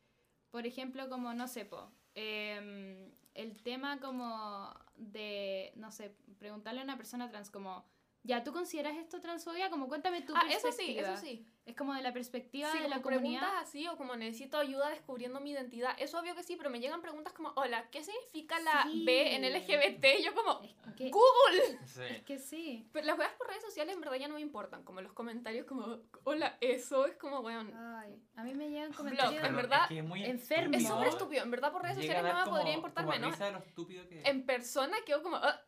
por 0.50 0.66
ejemplo, 0.66 1.08
como, 1.08 1.32
no 1.34 1.48
sé, 1.48 1.64
po, 1.64 1.90
em, 2.14 3.10
el 3.34 3.62
tema 3.62 4.00
como 4.00 4.74
de, 4.96 5.72
no 5.76 5.90
sé, 5.90 6.14
preguntarle 6.38 6.80
a 6.80 6.84
una 6.84 6.96
persona 6.96 7.28
trans 7.30 7.50
como, 7.50 7.84
ya, 8.22 8.42
¿tú 8.44 8.52
consideras 8.52 8.96
esto 8.96 9.20
transfobia? 9.20 9.70
Como 9.70 9.88
cuéntame 9.88 10.22
tu 10.22 10.34
Ah, 10.36 10.42
eso 10.48 10.70
sí, 10.72 10.76
perspectiva. 10.94 11.12
eso 11.14 11.20
sí. 11.22 11.46
Es 11.64 11.76
como 11.76 11.92
de 11.92 12.00
la 12.02 12.12
perspectiva 12.14 12.70
Sí, 12.72 12.78
de 12.78 12.88
la 12.88 13.02
como 13.02 13.16
comunidad. 13.16 13.40
preguntas 13.40 13.68
así 13.68 13.86
o 13.88 13.96
como 13.98 14.16
necesito 14.16 14.56
ayuda 14.58 14.88
descubriendo 14.88 15.38
mi 15.40 15.50
identidad. 15.50 15.94
Es 15.98 16.14
obvio 16.14 16.34
que 16.34 16.42
sí, 16.42 16.56
pero 16.56 16.70
me 16.70 16.80
llegan 16.80 17.02
preguntas 17.02 17.34
como, 17.34 17.50
hola, 17.56 17.88
¿qué 17.90 18.02
significa 18.02 18.58
la 18.60 18.84
Sí. 18.84 19.04
B 19.04 19.34
en 19.34 19.44
LGBT? 19.44 20.18
Y 20.18 20.24
yo 20.24 20.34
como, 20.34 20.60
Es 20.62 20.94
que, 20.96 21.10
Google. 21.10 21.78
Sí. 21.84 22.00
es 22.10 22.22
que 22.22 22.38
sí. 22.38 22.88
Pero 22.92 23.06
las 23.06 23.18
weas 23.18 23.32
por 23.32 23.48
redes 23.48 23.62
sociales 23.62 23.94
en 23.94 24.00
verdad 24.00 24.16
ya 24.16 24.28
no 24.28 24.34
me 24.34 24.40
importan. 24.40 24.82
Como 24.82 25.02
los 25.02 25.12
comentarios 25.12 25.66
como, 25.66 25.98
hola, 26.24 26.56
eso 26.62 27.06
es 27.06 27.16
como, 27.16 27.40
weón. 27.40 27.72
Ay, 27.74 28.18
a 28.36 28.42
mí 28.44 28.54
me 28.54 28.70
llegan 28.70 28.88
Blog, 28.88 28.96
comentarios 28.96 29.34
en 29.34 29.42
de- 29.42 29.48
Pero 29.48 29.56
verdad, 29.56 29.82
es 29.82 29.88
que 29.88 29.98
es 29.98 30.04
muy 30.04 30.24
enfermo. 30.24 30.74
Es 30.76 30.88
súper 30.88 31.08
estúpido. 31.08 31.42
En 31.44 31.50
verdad 31.50 31.70
por 31.72 31.82
redes 31.82 31.98
Llega 31.98 32.14
sociales 32.16 32.34
no 32.34 32.44
me 32.52 32.58
podría 32.58 32.74
importar 32.74 33.06
menos. 33.06 33.30
risa 33.32 33.44
de 33.46 33.52
lo 33.52 33.58
estúpido 33.58 34.08
que 34.08 34.20
es. 34.20 34.26
En 34.26 34.46
persona 34.46 34.96
quedo 35.04 35.22
como, 35.22 35.36
"Ah", 35.36 35.60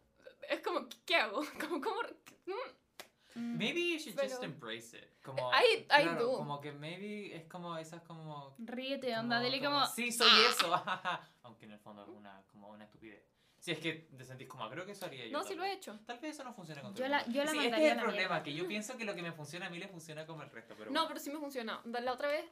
es 0.50 0.60
como, 0.60 0.86
¿qué 1.06 1.16
hago? 1.16 1.40
Como, 1.60 1.80
como, 1.80 2.00
Mm. 3.36 3.56
Maybe 3.56 3.92
you 3.92 3.98
should 3.98 4.18
just 4.18 4.40
Pero- 4.40 4.42
embrace 4.42 4.98
it. 4.98 5.04
Como, 5.22 5.52
I- 5.52 5.82
I 5.82 5.84
claro, 5.86 6.18
do. 6.20 6.36
Como 6.38 6.60
que 6.60 6.72
maybe 6.72 7.36
es 7.36 7.44
como 7.44 7.76
esas 7.78 8.02
como... 8.02 8.56
Ríete, 8.58 9.16
onda, 9.16 9.40
dile 9.40 9.60
como... 9.62 9.86
Sí, 9.86 10.10
soy 10.10 10.28
"Ah". 10.28 10.48
eso. 10.50 10.84
Aunque 11.44 11.66
en 11.66 11.70
el 11.72 11.78
fondo 11.78 12.02
es 12.02 12.08
una, 12.08 12.42
como 12.48 12.68
una 12.70 12.84
estupidez. 12.86 13.22
Si 13.60 13.70
es 13.70 13.78
que 13.78 13.92
te 14.16 14.24
sentís 14.24 14.48
como, 14.48 14.68
creo 14.68 14.84
que 14.84 14.92
eso 14.92 15.06
haría 15.06 15.26
yo. 15.26 15.32
No, 15.32 15.38
tal 15.44 15.48
sí 15.48 15.54
lo 15.54 15.62
vez. 15.62 15.70
he 15.72 15.76
hecho. 15.76 15.96
Tal 16.06 16.18
vez 16.18 16.34
eso 16.34 16.42
no 16.42 16.52
funciona 16.54 16.82
con 16.82 16.90
Yo 16.92 16.96
todo 16.96 17.04
el 17.04 17.10
la- 17.12 17.18
mundo. 17.22 17.32
yo 17.38 17.44
la 17.44 17.50
sí, 17.52 17.56
mandaría 17.58 17.76
Este 17.76 17.86
es 17.86 17.90
a 17.90 17.92
el 17.92 17.96
la 17.98 18.02
problema, 18.02 18.28
mierda. 18.30 18.42
que 18.42 18.54
yo 18.54 18.66
pienso 18.66 18.96
que 18.96 19.04
lo 19.04 19.14
que 19.14 19.22
me 19.22 19.32
funciona 19.32 19.66
a 19.66 19.70
mí 19.70 19.78
le 19.78 19.86
funciona 19.88 20.26
como 20.26 20.42
el 20.42 20.50
resto. 20.50 20.74
Pero 20.76 20.90
No, 20.90 20.92
bueno. 21.02 21.08
pero 21.08 21.20
sí 21.20 21.30
me 21.30 21.38
funciona. 21.38 21.80
Da- 21.84 22.00
La 22.00 22.12
otra 22.12 22.28
vez, 22.28 22.44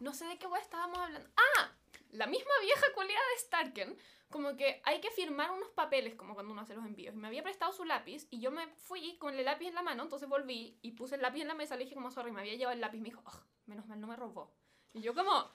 no 0.00 0.12
sé 0.12 0.26
de 0.26 0.36
qué 0.38 0.46
wea 0.46 0.60
estábamos 0.60 0.98
hablando. 0.98 1.30
¡Ah! 1.36 1.72
La 2.10 2.26
misma 2.26 2.52
vieja 2.62 2.86
cualidad 2.94 3.20
de 3.32 3.40
Starken. 3.40 3.98
Como 4.30 4.56
que 4.56 4.80
hay 4.84 5.00
que 5.00 5.10
firmar 5.10 5.50
unos 5.52 5.70
papeles, 5.70 6.14
como 6.16 6.34
cuando 6.34 6.52
uno 6.52 6.62
hace 6.62 6.74
los 6.74 6.84
envíos. 6.84 7.14
Y 7.14 7.18
me 7.18 7.28
había 7.28 7.42
prestado 7.42 7.72
su 7.72 7.84
lápiz 7.84 8.26
y 8.30 8.40
yo 8.40 8.50
me 8.50 8.66
fui 8.68 9.16
con 9.18 9.34
el 9.34 9.44
lápiz 9.44 9.68
en 9.68 9.74
la 9.74 9.82
mano. 9.82 10.02
Entonces 10.02 10.28
volví 10.28 10.78
y 10.82 10.92
puse 10.92 11.14
el 11.14 11.22
lápiz 11.22 11.42
en 11.42 11.48
la 11.48 11.54
mesa. 11.54 11.76
Le 11.76 11.84
dije, 11.84 11.94
como, 11.94 12.10
sorry, 12.10 12.32
me 12.32 12.40
había 12.40 12.54
llevado 12.54 12.74
el 12.74 12.80
lápiz. 12.80 12.98
Me 12.98 13.10
dijo, 13.10 13.22
"Ugh, 13.24 13.44
menos 13.66 13.86
mal, 13.86 14.00
no 14.00 14.06
me 14.08 14.16
robó. 14.16 14.52
Y 14.92 15.00
yo, 15.00 15.14
como, 15.14 15.50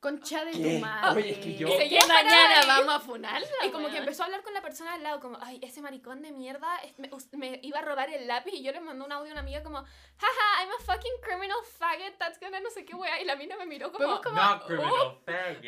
Concha 0.00 0.46
de 0.46 0.52
¿Qué? 0.52 0.58
tu 0.76 0.78
madre. 0.80 1.20
Oye, 1.22 1.30
es 1.32 1.38
que 1.38 1.54
yo- 1.56 1.66
que 1.68 1.98
mañana 2.08 2.62
vamos 2.66 2.94
a 2.94 3.00
funarla, 3.00 3.46
Y 3.66 3.70
como 3.70 3.90
que 3.90 3.98
empezó 3.98 4.22
a 4.22 4.26
hablar 4.26 4.42
con 4.42 4.54
la 4.54 4.62
persona 4.62 4.94
al 4.94 5.02
lado, 5.02 5.20
como, 5.20 5.36
ay, 5.42 5.60
ese 5.62 5.82
maricón 5.82 6.22
de 6.22 6.32
mierda 6.32 6.68
me, 7.32 7.60
iba 7.62 7.78
a 7.80 7.82
robar 7.82 8.08
el 8.08 8.26
lápiz. 8.26 8.54
Y 8.54 8.62
yo 8.62 8.72
le 8.72 8.80
mandé 8.80 9.04
un 9.04 9.12
audio 9.12 9.28
a 9.28 9.32
una 9.32 9.40
amiga, 9.40 9.62
como, 9.62 9.78
jaja, 9.82 10.62
I'm 10.62 10.70
a 10.70 10.82
fucking 10.84 11.12
criminal 11.22 11.58
faggot, 11.78 12.16
that's 12.16 12.40
gonna 12.40 12.60
no 12.60 12.70
sé 12.70 12.86
qué 12.86 12.94
wea. 12.94 13.20
Y 13.20 13.26
la 13.26 13.36
mina 13.36 13.56
me 13.56 13.66
miró 13.66 13.92
como, 13.92 14.22
como- 14.22 14.36
Not 14.40 14.64
criminal 14.64 15.18
faggot. 15.26 15.64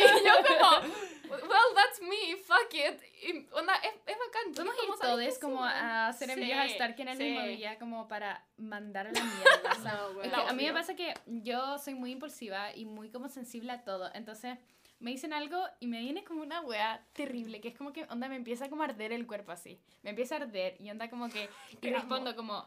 y 0.00 0.24
yo 0.26 0.34
como, 0.46 1.25
well, 1.30 1.74
that's 1.74 2.00
me, 2.00 2.36
fuck 2.36 2.72
it. 2.74 3.00
Y 3.22 3.46
onda, 3.52 3.74
es, 3.76 3.92
es 4.06 4.16
bacán. 4.18 4.52
Podemos 4.54 4.74
ir 4.76 4.94
¿sabes 5.00 5.38
todos 5.38 5.38
como 5.38 5.64
Sí, 5.64 5.72
a 5.72 6.08
hacer 6.08 6.28
Sí, 6.30 6.40
envíos 6.40 6.58
a 6.58 6.68
Starken 6.68 7.08
el 7.08 7.16
sí. 7.16 7.24
mismo 7.24 7.46
día 7.46 7.78
como 7.78 8.08
para 8.08 8.44
mandar 8.56 9.06
a 9.08 9.12
la 9.12 9.22
mierda. 9.22 9.72
o 9.78 9.82
sea, 9.82 9.92
No, 10.14 10.22
es 10.22 10.30
que 10.30 10.50
a 10.50 10.52
mí 10.52 10.64
me 10.64 10.72
pasa 10.72 10.94
que 10.94 11.14
yo 11.26 11.78
soy 11.78 11.94
muy 11.94 12.12
impulsiva 12.12 12.74
y 12.74 12.84
muy 12.84 13.10
como 13.10 13.28
sensible 13.28 13.72
a 13.72 13.84
todo. 13.84 14.10
Entonces 14.14 14.58
me 14.98 15.10
dicen 15.10 15.32
algo 15.32 15.62
y 15.80 15.86
me 15.88 16.00
viene 16.00 16.24
como 16.24 16.42
una 16.42 16.60
wea 16.62 17.04
terrible, 17.12 17.60
que 17.60 17.68
es 17.68 17.76
como 17.76 17.92
que 17.92 18.04
onda 18.04 18.28
me 18.28 18.36
empieza 18.36 18.68
como 18.70 18.82
a 18.82 18.86
arder 18.86 19.12
el 19.12 19.26
cuerpo 19.26 19.52
así. 19.52 19.78
Me 20.02 20.10
empieza 20.10 20.36
a 20.36 20.38
arder 20.38 20.76
y 20.80 20.90
onda 20.90 21.10
como 21.10 21.28
que... 21.28 21.48
Y 21.80 21.90
respondo 21.90 22.34
como... 22.34 22.66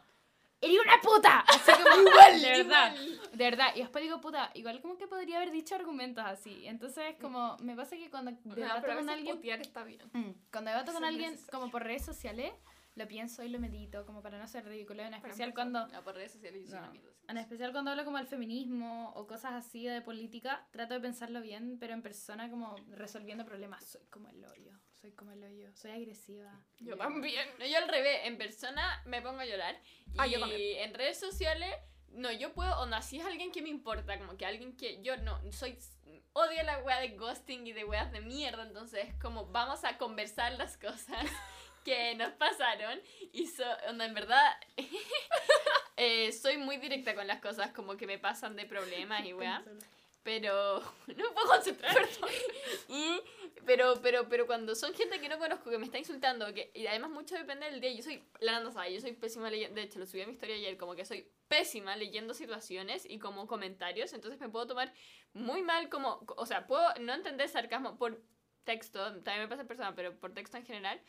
¡Eres 0.62 0.78
una 0.84 1.00
puta! 1.02 1.40
Así 1.48 1.72
como 1.72 2.02
igual, 2.10 2.42
de 2.42 2.50
verdad. 2.64 2.96
De 3.32 3.44
verdad. 3.46 3.68
Y 3.76 3.80
después 3.80 4.04
digo, 4.04 4.20
puta, 4.20 4.52
igual 4.56 4.82
como 4.82 4.98
que 4.98 5.08
podría 5.08 5.38
haber 5.38 5.52
dicho 5.52 5.76
argumentos 5.76 6.24
así. 6.26 6.66
Entonces 6.68 7.16
como 7.22 7.56
me 7.62 7.76
pasa 7.76 7.96
que 7.96 8.10
cuando 8.10 8.32
No, 8.44 8.56
debato 8.56 8.92
a 8.92 8.96
con 8.96 9.10
alguien... 9.10 9.40
está 9.62 9.84
bien. 9.84 10.02
Mm, 10.14 10.32
Cuando 10.52 10.72
debato 10.72 10.92
con 10.94 11.04
alguien 11.06 11.32
necesario. 11.32 11.60
como 11.60 11.72
por 11.72 11.84
redes 11.84 12.04
sociales, 12.04 12.52
lo 12.96 13.08
pienso 13.08 13.44
y 13.44 13.50
lo 13.50 13.60
medito, 13.60 14.06
como 14.06 14.22
para 14.22 14.38
no 14.38 14.48
ser 14.48 14.66
ridículo, 14.66 15.04
en 15.04 15.14
especial 15.14 15.54
cuando, 15.54 15.88
No, 15.88 16.04
por 16.04 16.16
redes 16.16 16.34
sociales 16.34 16.70
yo 16.70 16.80
No. 16.80 16.92
sí. 16.92 17.02
en 17.30 17.38
especial 17.38 17.72
cuando 17.72 17.92
hablo 17.92 18.04
como 18.04 18.18
del 18.18 18.28
feminismo 18.28 19.14
o 19.16 19.26
cosas 19.28 19.54
así 19.54 19.86
de 19.86 20.02
política, 20.02 20.68
trato 20.72 20.96
de 20.96 21.00
pensarlo 21.00 21.40
bien, 21.42 21.78
pero 21.80 21.94
en 21.94 22.02
persona 22.02 22.50
como 22.50 22.76
resolviendo 22.90 23.46
problemas, 23.46 23.86
soy 23.86 24.02
como 24.10 24.28
el 24.28 24.44
hoyo, 24.44 24.74
soy 25.02 25.12
como 25.12 25.32
el 25.32 25.44
hoyo, 25.44 25.70
soy 25.76 25.92
agresiva. 25.92 26.52
Yo 26.80 26.98
también. 26.98 27.48
No, 27.58 27.66
yo 27.66 27.78
al 27.78 27.88
revés, 27.88 28.22
en 28.26 28.38
persona 28.38 29.02
me 29.06 29.22
pongo 29.22 29.40
a 29.40 29.46
llorar. 29.46 29.80
Y 30.14 30.16
Ah, 30.18 30.28
yo 30.28 30.40
también. 30.40 30.80
en 30.84 30.94
redes 30.94 31.20
sociales, 31.20 31.74
no, 32.10 32.32
yo 32.32 32.54
puedo, 32.54 32.78
o 32.82 32.86
no, 32.86 33.02
si 33.02 33.20
es 33.20 33.26
alguien 33.26 33.52
que 33.52 33.62
me 33.62 33.70
importa, 33.70 34.18
como 34.18 34.36
que 34.38 34.46
alguien 34.46 34.76
que 34.76 35.02
yo 35.02 35.16
no, 35.18 35.40
soy, 35.52 35.78
odio 36.34 36.64
la 36.64 36.80
wea 36.80 37.00
de 37.00 37.10
ghosting 37.10 37.66
y 37.68 37.72
de 37.72 37.86
weas 37.86 38.12
de 38.12 38.22
mierda, 38.22 38.64
entonces 38.64 39.08
es 39.08 39.16
como 39.22 39.46
vamos 39.48 39.84
a 39.84 39.98
conversar 39.98 40.54
las 40.54 40.76
cosas 40.78 41.26
que 41.86 42.16
nos 42.16 42.32
pasaron 42.34 43.00
y 43.32 43.46
so, 43.48 43.64
onda, 43.88 44.06
en 44.06 44.14
verdad, 44.14 44.60
eh, 45.98 46.32
soy 46.34 46.58
muy 46.58 46.78
directa 46.78 47.16
con 47.16 47.28
las 47.28 47.40
cosas 47.42 47.72
como 47.72 47.96
que 47.98 48.08
me 48.08 48.18
pasan 48.20 48.56
de 48.56 48.66
problemas 48.66 49.26
y 49.26 49.34
weá. 49.34 49.64
Pero 50.24 50.80
no 51.08 51.16
me 51.16 51.30
puedo 51.34 51.48
concentrar. 51.48 51.96
y, 52.90 53.22
pero, 53.66 53.96
pero, 54.02 54.28
pero 54.28 54.48
cuando 54.48 54.76
son 54.76 54.94
gente 54.94 55.20
que 55.20 55.30
no 55.30 55.38
conozco, 55.40 55.70
que 55.70 55.78
me 55.78 55.86
está 55.86 55.98
insultando, 55.98 56.54
que, 56.54 56.72
y 56.74 56.88
además 56.88 57.12
mucho 57.12 57.36
depende 57.36 57.70
del 57.70 57.80
día, 57.80 57.92
yo 57.92 58.04
soy, 58.04 58.24
la 58.40 58.54
Nanda 58.54 58.72
sabe, 58.72 58.94
yo 58.94 59.02
soy 59.02 59.14
pésima 59.14 59.50
leyendo, 59.50 59.76
de 59.76 59.84
hecho 59.84 60.00
lo 60.00 60.06
subí 60.06 60.22
a 60.22 60.28
mi 60.28 60.34
historia 60.34 60.56
ayer, 60.56 60.78
como 60.78 60.96
que 60.96 61.06
soy 61.06 61.30
pésima 61.48 61.96
leyendo 61.96 62.34
situaciones 62.34 63.06
y 63.10 63.20
como 63.20 63.48
comentarios, 63.48 64.14
entonces 64.14 64.40
me 64.40 64.50
puedo 64.50 64.68
tomar 64.68 64.94
muy 65.34 65.62
mal 65.62 65.90
como, 65.90 66.24
o 66.38 66.46
sea, 66.46 66.68
puedo 66.68 66.84
no 67.00 67.14
entender 67.14 67.50
sarcasmo 67.50 67.98
por 67.98 68.22
texto, 68.64 69.00
también 69.24 69.42
me 69.42 69.48
pasa 69.48 69.62
en 69.62 69.68
persona, 69.68 69.96
pero 69.96 70.16
por 70.20 70.34
texto 70.34 70.58
en 70.58 70.66
general, 70.66 71.02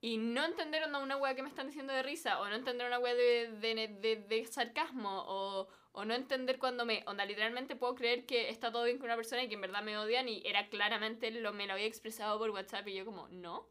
y 0.00 0.18
no 0.18 0.44
entender 0.44 0.84
onda 0.84 0.98
una 0.98 1.16
wea 1.16 1.34
que 1.34 1.42
me 1.42 1.48
están 1.48 1.66
diciendo 1.66 1.92
de 1.92 2.02
risa, 2.02 2.40
o 2.40 2.48
no 2.48 2.54
entender 2.54 2.86
una 2.86 2.98
wea 2.98 3.14
de, 3.14 3.50
de, 3.52 3.88
de, 3.88 4.16
de 4.16 4.46
sarcasmo, 4.46 5.24
o, 5.26 5.68
o 5.96 6.04
no 6.04 6.14
entender 6.14 6.58
cuando 6.58 6.84
me, 6.84 7.02
onda, 7.06 7.24
literalmente 7.24 7.74
puedo 7.74 7.94
creer 7.94 8.26
que 8.26 8.50
está 8.50 8.70
todo 8.70 8.84
bien 8.84 8.98
con 8.98 9.06
una 9.06 9.16
persona 9.16 9.42
y 9.42 9.48
que 9.48 9.54
en 9.54 9.62
verdad 9.62 9.82
me 9.82 9.96
odian 9.96 10.28
y 10.28 10.42
era 10.44 10.68
claramente, 10.68 11.30
lo, 11.30 11.54
me 11.54 11.66
lo 11.66 11.72
había 11.72 11.86
expresado 11.86 12.38
por 12.38 12.50
WhatsApp 12.50 12.86
y 12.88 12.94
yo 12.94 13.06
como, 13.06 13.28
no. 13.28 13.66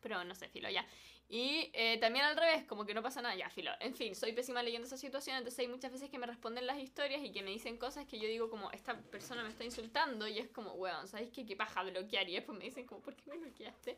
Pero 0.00 0.24
no 0.24 0.34
sé, 0.34 0.48
filo, 0.48 0.68
ya. 0.68 0.84
Y 1.28 1.70
eh, 1.72 1.96
también 2.00 2.24
al 2.24 2.36
revés, 2.36 2.64
como 2.64 2.84
que 2.84 2.92
no 2.92 3.04
pasa 3.04 3.22
nada, 3.22 3.36
ya, 3.36 3.48
filo. 3.50 3.70
En 3.78 3.94
fin, 3.94 4.16
soy 4.16 4.32
pésima 4.32 4.64
leyendo 4.64 4.88
esa 4.88 4.96
situación, 4.96 5.36
entonces 5.36 5.60
hay 5.60 5.68
muchas 5.68 5.92
veces 5.92 6.10
que 6.10 6.18
me 6.18 6.26
responden 6.26 6.66
las 6.66 6.78
historias 6.78 7.22
y 7.22 7.30
que 7.30 7.44
me 7.44 7.52
dicen 7.52 7.78
cosas 7.78 8.04
que 8.04 8.18
yo 8.18 8.26
digo 8.26 8.50
como, 8.50 8.72
esta 8.72 9.00
persona 9.02 9.44
me 9.44 9.48
está 9.50 9.62
insultando 9.62 10.26
y 10.26 10.40
es 10.40 10.48
como, 10.48 10.72
weón, 10.72 11.06
¿sabes 11.06 11.30
qué? 11.30 11.46
¿Qué 11.46 11.54
paja 11.54 11.84
bloquear? 11.84 12.28
Y 12.28 12.34
después 12.34 12.58
me 12.58 12.64
dicen 12.64 12.84
como, 12.84 13.00
¿por 13.00 13.14
qué 13.14 13.30
me 13.30 13.38
bloqueaste? 13.38 13.96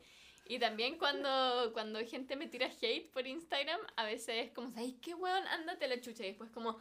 Y 0.49 0.61
también 0.61 0.97
cuando, 0.97 1.73
cuando 1.73 1.99
gente 2.07 2.37
me 2.37 2.47
tira 2.47 2.71
hate 2.81 3.11
por 3.11 3.27
Instagram, 3.27 3.81
a 3.97 4.05
veces 4.05 4.47
es 4.47 4.53
como, 4.53 4.71
¿sabes 4.71 4.95
qué, 5.03 5.15
weón? 5.15 5.45
Ándate 5.49 5.89
la 5.89 6.01
chucha. 6.01 6.23
Y 6.23 6.29
después 6.29 6.51
como, 6.51 6.79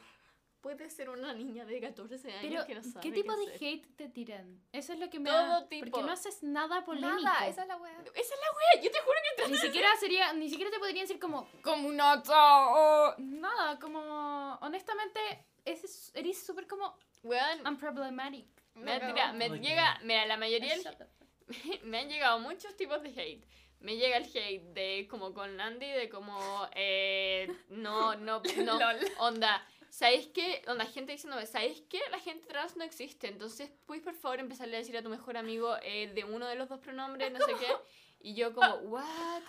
puede 0.65 0.89
ser 0.89 1.11
una 1.11 1.31
niña 1.35 1.63
de 1.63 1.79
14 1.79 2.15
años 2.33 2.41
Pero, 2.41 2.65
que 2.65 2.73
no 2.73 2.81
sabe 2.83 3.01
¿qué 3.01 3.11
tipo 3.11 3.35
de 3.35 3.43
hacer. 3.53 3.67
hate 3.67 3.95
te 3.95 4.09
tiran? 4.09 4.59
Eso 4.71 4.93
es 4.93 4.99
lo 4.99 5.11
que 5.11 5.19
me 5.19 5.29
Todo 5.29 5.37
da- 5.47 5.69
tipo. 5.69 5.85
Porque 5.91 6.03
no 6.07 6.11
haces 6.11 6.41
nada 6.41 6.83
polémico. 6.83 7.21
Nada, 7.21 7.47
esa 7.47 7.61
es 7.61 7.67
la 7.67 7.77
wea. 7.77 7.91
Esa 8.01 8.33
es 8.33 8.39
la 8.41 8.51
wea, 8.57 8.83
yo 8.83 8.89
te 8.91 8.99
juro 8.99 9.15
que 9.37 9.51
Ni 9.51 9.57
siquiera 9.59 9.89
sería, 9.99 10.33
ni 10.33 10.49
siquiera 10.49 10.71
te 10.71 10.79
podrían 10.79 11.03
decir 11.05 11.19
como, 11.19 11.47
como 11.61 11.87
una 11.87 12.15
o 12.15 13.13
nada, 13.19 13.77
como, 13.79 14.55
honestamente, 14.61 15.19
es, 15.65 16.11
eres 16.15 16.43
súper 16.43 16.65
como 16.65 16.97
Weón, 17.21 17.67
unproblematic. 17.67 18.47
me, 18.73 18.99
tira- 18.99 19.33
me 19.33 19.51
Oye. 19.51 19.61
llega, 19.61 19.99
mira, 20.03 20.25
la 20.25 20.37
mayoría 20.37 20.73
up. 20.79 21.07
me 21.83 21.99
han 21.99 22.09
llegado 22.09 22.39
muchos 22.39 22.75
tipos 22.75 23.03
de 23.03 23.09
hate. 23.09 23.45
Me 23.81 23.97
llega 23.97 24.17
el 24.17 24.23
hate 24.25 24.63
de 24.73 25.07
como 25.07 25.31
con 25.31 25.61
Andy, 25.61 25.85
de 25.91 26.09
como 26.09 26.67
eh, 26.73 27.47
no, 27.69 28.15
no, 28.15 28.41
no, 28.65 28.79
onda. 29.19 29.63
¿Sabéis 29.95 30.27
qué? 30.33 30.61
Onda, 30.67 30.85
gente 30.85 31.13
diciéndome, 31.13 31.45
¿sabéis 31.45 31.79
qué? 31.89 32.01
La 32.11 32.19
gente 32.19 32.45
trans 32.47 32.75
no 32.75 32.83
existe. 32.83 33.29
Entonces, 33.29 33.71
¿puedes 33.85 34.03
por 34.03 34.13
favor 34.13 34.41
empezarle 34.41 34.75
a 34.75 34.79
decir 34.79 34.97
a 34.97 35.01
tu 35.01 35.07
mejor 35.09 35.37
amigo 35.37 35.77
eh, 35.83 36.11
de 36.13 36.25
uno 36.25 36.47
de 36.47 36.55
los 36.55 36.67
dos 36.67 36.81
pronombres, 36.81 37.31
no 37.31 37.39
sé 37.39 37.53
qué? 37.53 37.67
Y 38.19 38.33
yo 38.33 38.53
como, 38.53 38.73
¿what? 38.89 39.41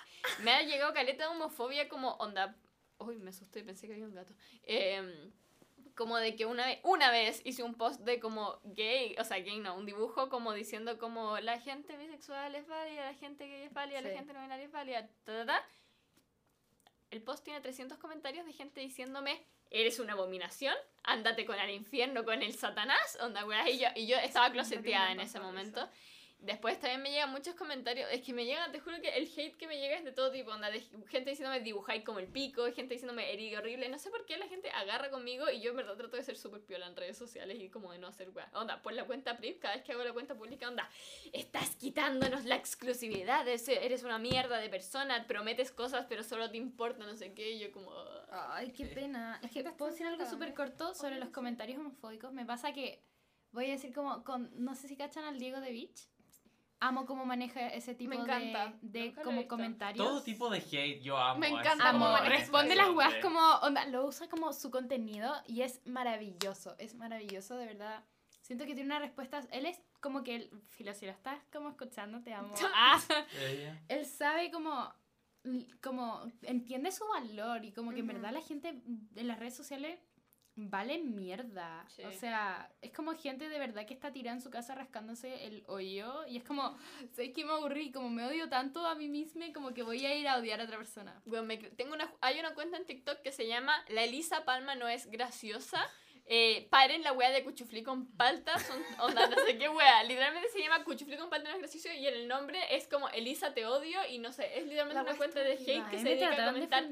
Me 0.43 0.53
ha 0.53 0.63
llegado 0.63 0.93
caleta 0.93 1.25
de 1.25 1.31
homofobia 1.31 1.89
como, 1.89 2.11
onda... 2.19 2.55
Uy, 2.99 3.17
me 3.17 3.31
asusté, 3.31 3.65
pensé 3.65 3.87
que 3.89 3.95
había 3.95 4.05
un 4.05 4.15
gato. 4.15 4.35
Em, 4.65 5.33
como 5.97 6.17
de 6.19 6.37
que 6.37 6.47
una 6.47 6.67
vez, 6.67 6.79
una 6.85 7.11
vez 7.11 7.41
hice 7.45 7.63
un 7.65 7.75
post 7.75 8.03
de 8.03 8.21
como 8.21 8.61
gay, 8.65 9.17
o 9.19 9.25
sea, 9.25 9.39
gay 9.39 9.59
no, 9.59 9.75
un 9.77 9.87
dibujo 9.87 10.29
como 10.29 10.53
diciendo 10.53 10.99
como 10.99 11.41
la 11.41 11.59
gente 11.59 11.97
bisexual 11.97 12.55
es 12.55 12.67
válida, 12.69 13.07
la 13.07 13.15
gente 13.15 13.49
gay 13.49 13.63
es 13.63 13.73
válida, 13.73 14.01
la 14.03 14.11
Sí. 14.11 14.15
gente 14.17 14.33
no 14.33 14.43
binaria 14.43 14.67
es 14.67 14.73
válida, 14.73 15.09
ta, 15.25 15.33
ta, 15.39 15.47
ta. 15.47 15.69
El 17.11 17.23
post 17.23 17.43
tiene 17.45 17.61
300 17.61 17.99
comentarios 17.99 18.45
de 18.47 18.53
gente 18.53 18.81
diciéndome, 18.81 19.43
eres 19.81 19.99
una 19.99 20.15
abominación, 20.15 20.75
ándate 21.03 21.45
con 21.45 21.59
el 21.59 21.71
infierno, 21.71 22.25
con 22.25 22.43
el 22.43 22.55
satanás, 22.55 23.19
onda, 23.21 23.45
y 23.69 23.79
yo, 23.79 23.89
y 23.95 24.07
yo 24.07 24.17
estaba 24.17 24.51
closeteada 24.51 25.13
en 25.13 25.21
ese 25.21 25.41
momento. 25.41 25.89
Después 26.39 26.79
también 26.79 27.03
me 27.03 27.11
llegan 27.11 27.31
muchos 27.31 27.55
comentarios, 27.55 28.09
es 28.13 28.21
que 28.21 28.33
me 28.35 28.45
llegan, 28.45 28.71
te 28.71 28.79
juro 28.79 29.01
que 29.01 29.09
el 29.09 29.25
hate 29.25 29.57
que 29.57 29.67
me 29.67 29.79
llega 29.79 29.97
es 29.97 30.05
de 30.05 30.13
todo 30.13 30.31
tipo, 30.31 30.51
onda, 30.51 30.71
de 30.71 30.81
gente 31.09 31.31
diciéndome 31.31 31.61
dibujáis 31.61 32.05
como 32.05 32.19
el 32.19 32.29
pico, 32.29 32.71
gente 32.73 32.95
diciéndome 32.95 33.33
eres 33.33 33.57
horrible, 33.57 33.89
no 33.89 33.99
sé 33.99 34.11
por 34.11 34.27
qué 34.27 34.37
la 34.37 34.47
gente 34.47 34.71
agarra 34.71 35.11
conmigo 35.11 35.51
y 35.51 35.61
yo 35.61 35.71
en 35.71 35.79
verdad 35.79 35.97
trato 35.97 36.17
de 36.17 36.23
ser 36.23 36.37
súper 36.37 36.61
piola 36.61 36.87
en 36.87 36.95
redes 36.95 37.17
sociales 37.17 37.59
y 37.59 37.71
como 37.71 37.91
de 37.91 37.99
no 37.99 38.07
hacer 38.07 38.31
weá. 38.31 38.51
Onda, 38.53 38.83
por 38.83 38.93
la 38.93 39.07
cuenta 39.07 39.39
PRIV, 39.39 39.59
cada 39.59 39.77
vez 39.77 39.85
que 39.85 39.93
hago 39.93 40.05
la 40.05 40.13
cuenta 40.13 40.35
pública, 40.35 40.69
onda, 40.69 40.89
estás 41.33 41.75
quitándonos 41.77 42.45
la 42.45 42.57
exclusividad, 42.57 43.49
eres, 43.49 44.03
una 44.03 44.19
mierda 44.19 44.59
de 44.59 44.69
persona, 44.69 45.27
prometes 45.27 45.73
cosas 45.73 46.07
pero 46.07 46.23
solo 46.23 46.51
te 46.51 46.59
importa 46.59 47.07
no 47.07 47.17
sé 47.17 47.33
qué, 47.33 47.53
y 47.53 47.61
yo 47.61 47.73
como... 47.73 47.91
Ay, 48.31 48.73
qué 48.73 48.85
pena. 48.87 49.41
Es 49.43 49.51
que 49.53 49.65
puedo 49.65 49.91
decir 49.91 50.07
algo 50.07 50.27
súper 50.27 50.51
¿eh? 50.51 50.55
corto 50.55 50.95
sobre 50.95 51.19
los 51.19 51.31
comentarios 51.31 51.79
homofóbicos. 51.79 52.33
Me 52.33 52.45
pasa 52.45 52.73
que 52.73 53.03
voy 53.53 53.67
a 53.67 53.71
decir 53.71 53.93
como, 53.95 54.23
con, 54.23 54.51
no 54.55 54.75
sé 54.75 54.87
si 54.87 54.97
cachan 54.97 55.25
al 55.25 55.39
Diego 55.39 55.61
de 55.61 55.73
Beach. 55.73 56.09
Amo 56.81 57.07
cómo 57.07 57.25
maneja 57.25 57.69
ese 57.69 57.95
tipo 57.95 58.11
Me 58.11 58.17
encanta. 58.17 58.75
de, 58.83 59.13
de 59.13 59.15
como 59.23 59.49
comentarios. 59.49 60.07
Todo 60.07 60.23
tipo 60.23 60.51
de 60.51 60.59
hate 60.59 61.01
yo 61.03 61.17
amo. 61.17 61.41
Me 61.41 61.49
encanta 61.49 61.89
Amo, 61.89 62.15
responde 62.19 62.75
las 62.77 62.91
weas 62.91 63.15
como, 63.23 63.41
onda, 63.63 63.87
lo 63.87 64.05
usa 64.07 64.29
como 64.29 64.53
su 64.53 64.71
contenido 64.71 65.33
y 65.47 65.63
es 65.63 65.81
maravilloso, 65.87 66.75
es 66.79 66.95
maravilloso, 66.95 67.57
de 67.57 67.67
verdad. 67.67 68.05
Siento 68.43 68.65
que 68.67 68.75
tiene 68.75 68.91
una 68.91 68.99
respuesta, 68.99 69.41
él 69.51 69.67
es 69.67 69.81
como 70.01 70.23
que, 70.23 70.37
él, 70.37 70.51
Filo, 70.69 70.93
si 70.95 71.07
lo 71.07 71.13
estás 71.13 71.41
como 71.51 71.71
escuchando, 71.71 72.21
te 72.23 72.35
amo. 72.35 72.55
Ah, 72.75 73.01
Ella. 73.41 73.83
él 73.89 74.05
sabe 74.05 74.51
como, 74.51 74.93
como, 75.83 76.31
entiende 76.43 76.93
su 76.93 77.05
valor 77.09 77.65
y 77.65 77.73
como 77.73 77.93
que 77.93 78.01
en 78.01 78.07
verdad 78.07 78.33
la 78.33 78.43
gente 78.43 78.69
en 78.69 79.27
las 79.27 79.39
redes 79.39 79.57
sociales 79.57 79.99
vale 80.57 80.99
mierda. 80.99 81.85
Sí. 81.89 82.03
O 82.05 82.13
sea, 82.13 82.71
es 82.81 82.91
como 82.93 83.15
gente 83.15 83.49
de 83.49 83.59
verdad 83.59 83.87
que 83.87 83.95
está 83.95 84.11
tirada 84.13 84.35
en 84.37 84.43
su 84.43 84.51
casa 84.51 84.75
rascándose 84.75 85.45
el 85.47 85.63
hoyo 85.67 86.27
y 86.27 86.39
es 86.39 86.45
como, 86.45 86.77
sé 87.13 87.33
que 87.33 87.45
me 87.45 87.53
aburrí, 87.53 87.93
como 87.93 88.11
me 88.11 88.25
odio 88.25 88.49
tanto 88.49 88.87
a 88.87 88.95
mí 88.95 89.09
misma 89.09 89.47
como 89.55 89.73
que 89.75 89.83
voy 89.83 90.05
a 90.07 90.15
ir 90.15 90.27
a 90.27 90.39
odiar 90.39 90.61
a 90.61 90.65
otra 90.65 90.79
persona. 90.79 91.21
Bueno, 91.27 91.45
me- 91.45 91.59
tengo 91.59 91.95
una, 91.95 92.11
hay 92.23 92.41
una 92.41 92.55
cuenta 92.55 92.77
en 92.79 92.87
TikTok 92.87 93.21
que 93.23 93.33
se 93.33 93.47
llama 93.47 93.75
La 93.89 94.03
Elisa 94.05 94.45
Palma 94.45 94.75
no 94.75 94.89
es 94.89 95.07
graciosa. 95.11 95.81
Eh, 96.29 96.67
paren 96.71 97.03
la 97.05 97.13
wea 97.13 97.31
de 97.31 97.45
cuchuflí 97.45 97.85
con 97.85 98.07
palta, 98.17 98.59
son 98.59 98.83
onda, 98.99 99.29
no 99.29 99.37
sé 99.47 99.59
qué 99.59 99.69
wea. 99.69 100.03
Literalmente 100.03 100.49
se 100.49 100.59
llama 100.59 100.83
cuchuflí 100.83 101.17
con 101.17 101.31
palta 101.31 101.49
no 101.51 101.55
es 101.55 101.61
gracioso 101.61 101.89
y 101.93 102.05
el 102.09 102.27
nombre 102.27 102.59
es 102.75 102.89
como 102.89 103.09
Elisa 103.11 103.55
te 103.55 103.65
odio 103.65 104.01
y 104.11 104.19
no 104.19 104.33
sé, 104.33 104.59
es 104.59 104.65
literalmente 104.65 104.95
La 105.05 105.09
una 105.11 105.17
cuenta 105.17 105.39
de 105.41 105.53
hate 105.53 105.89
que 105.89 105.99
se 106.01 106.09
dedica 106.09 106.33
a 106.49 106.53
comentar 106.53 106.83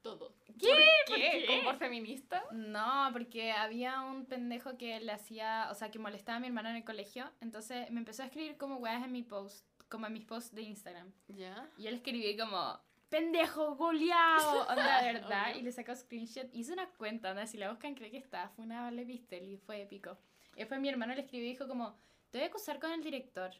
todo. 0.00 0.32
¿Qué? 0.60 0.74
¿Por 1.06 1.16
¿Qué? 1.16 1.44
qué? 1.46 1.46
¿Como 1.46 1.62
por 1.64 1.78
feminista? 1.78 2.42
No, 2.52 3.08
porque 3.12 3.52
había 3.52 4.02
un 4.02 4.26
pendejo 4.26 4.76
que 4.76 5.00
le 5.00 5.12
hacía, 5.12 5.68
o 5.70 5.74
sea, 5.74 5.90
que 5.90 5.98
molestaba 5.98 6.36
a 6.36 6.40
mi 6.40 6.46
hermana 6.48 6.70
en 6.70 6.76
el 6.76 6.84
colegio, 6.84 7.30
entonces 7.40 7.90
me 7.90 8.00
empezó 8.00 8.22
a 8.22 8.26
escribir 8.26 8.56
como 8.56 8.76
weas 8.76 9.04
en 9.04 9.12
mi 9.12 9.22
post, 9.22 9.66
como 9.88 10.06
en 10.06 10.12
mis 10.12 10.24
posts 10.24 10.54
de 10.54 10.62
Instagram. 10.62 11.12
¿Ya? 11.28 11.68
Y 11.78 11.84
yo 11.84 11.90
le 11.90 11.96
escribí 11.96 12.36
como, 12.36 12.80
pendejo, 13.08 13.74
goleado, 13.76 14.66
onda, 14.68 15.02
de 15.02 15.12
verdad. 15.14 15.54
Y 15.56 15.62
le 15.62 15.72
sacó 15.72 15.94
screenshot. 15.94 16.48
Hice 16.54 16.72
una 16.72 16.88
cuenta, 16.90 17.30
onda, 17.30 17.46
si 17.46 17.58
la 17.58 17.70
buscan 17.70 17.94
creo 17.94 18.10
que 18.10 18.18
está. 18.18 18.48
Fue 18.50 18.64
una 18.64 18.82
vale 18.82 19.04
pistel 19.04 19.48
y 19.48 19.56
fue 19.56 19.82
épico. 19.82 20.16
Y 20.54 20.60
después 20.60 20.80
mi 20.80 20.88
hermano 20.88 21.14
le 21.14 21.22
escribió 21.22 21.46
y 21.46 21.50
dijo 21.50 21.68
como, 21.68 21.96
te 22.30 22.38
voy 22.38 22.44
a 22.44 22.48
acusar 22.48 22.78
con 22.78 22.92
el 22.92 23.02
director. 23.02 23.50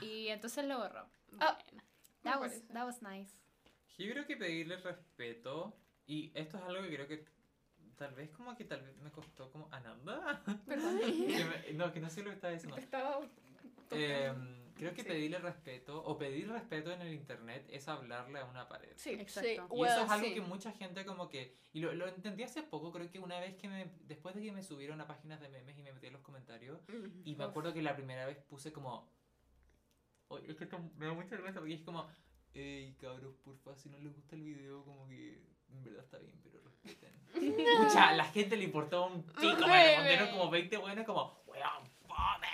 Y 0.00 0.28
entonces 0.28 0.64
lo 0.66 0.78
borró. 0.78 1.08
Ah. 1.40 1.58
Bueno. 1.64 1.82
Me 2.22 2.32
That 2.32 2.40
was, 2.40 2.62
that 2.72 2.84
was 2.84 3.02
nice. 3.02 3.32
Yo 3.98 4.10
creo 4.10 4.26
que 4.26 4.36
pedirle 4.36 4.76
respeto, 4.78 5.76
y 6.06 6.30
esto 6.34 6.56
es 6.58 6.62
algo 6.64 6.82
que 6.82 6.94
creo 6.94 7.08
que 7.08 7.24
tal 7.96 8.14
vez 8.14 8.30
como 8.30 8.54
que 8.56 8.64
tal 8.64 8.82
vez 8.82 8.96
me 8.98 9.10
costó 9.10 9.50
como 9.50 9.68
Ananda. 9.72 10.42
Perdón. 10.66 10.98
Que 11.00 11.44
me- 11.44 11.72
no, 11.74 11.92
que 11.92 12.00
no 12.00 12.10
sé 12.10 12.22
lo 12.22 12.30
que 12.30 12.34
estaba 12.36 12.52
diciendo. 12.52 12.76
Estaba... 12.76 13.20
Em, 13.90 14.72
creo 14.74 14.92
que 14.94 15.02
Sí. 15.02 15.08
pedirle 15.08 15.38
respeto 15.38 16.02
o 16.04 16.18
pedir 16.18 16.48
respeto 16.50 16.90
en 16.92 17.00
el 17.02 17.14
internet 17.14 17.64
es 17.70 17.86
hablarle 17.88 18.40
a 18.40 18.44
una 18.44 18.68
pared. 18.68 18.92
Sí. 18.96 19.10
Exacto. 19.10 19.68
Sí, 19.70 19.76
Y 19.80 19.84
eso 19.84 20.04
es 20.04 20.10
algo 20.10 20.26
sí. 20.26 20.34
que 20.34 20.40
mucha 20.40 20.72
gente 20.72 21.04
como 21.06 21.28
que... 21.28 21.54
Y 21.72 21.80
lo, 21.80 21.94
lo 21.94 22.06
entendí 22.08 22.42
hace 22.42 22.62
poco, 22.62 22.92
creo 22.92 23.08
que 23.10 23.18
una 23.18 23.38
vez 23.40 23.54
que 23.56 23.68
me... 23.68 23.90
Después 24.02 24.34
de 24.34 24.42
que 24.42 24.52
me 24.52 24.62
subieron 24.62 25.00
a 25.00 25.06
páginas 25.06 25.40
de 25.40 25.48
memes 25.48 25.78
y 25.78 25.82
me 25.82 25.92
metí 25.92 26.06
en 26.08 26.12
los 26.14 26.22
comentarios, 26.22 26.80
y 27.24 27.34
me 27.36 27.44
Uf. 27.44 27.50
acuerdo 27.50 27.72
que 27.72 27.82
la 27.82 27.94
primera 27.96 28.26
vez 28.26 28.36
puse 28.38 28.72
como... 28.72 29.08
Oye, 30.28 30.50
es 30.50 30.56
que 30.56 30.64
esto 30.64 30.78
me 30.96 31.06
da 31.06 31.12
mucha 31.14 31.30
vergüenza 31.30 31.60
porque 31.60 31.74
es 31.74 31.82
como... 31.82 32.06
Ey, 32.52 32.94
cabros, 32.94 33.36
porfa, 33.44 33.76
si 33.76 33.88
no 33.90 33.98
les 33.98 34.12
gusta 34.14 34.34
el 34.34 34.42
video, 34.42 34.84
como 34.84 35.06
que... 35.08 35.55
En 35.72 35.82
verdad 35.84 36.04
está 36.04 36.18
bien, 36.18 36.38
pero 36.42 36.60
respeten. 36.62 37.12
Escucha, 37.66 38.08
a 38.08 38.14
la 38.14 38.24
gente 38.24 38.56
le 38.56 38.64
importó 38.64 39.06
un 39.06 39.22
pico, 39.24 39.66
me 39.66 39.86
respondieron 39.86 40.30
como 40.30 40.50
20 40.50 40.76
buenas 40.78 41.04
como... 41.06 41.42
Weón, 41.46 41.86
fome. 42.06 42.48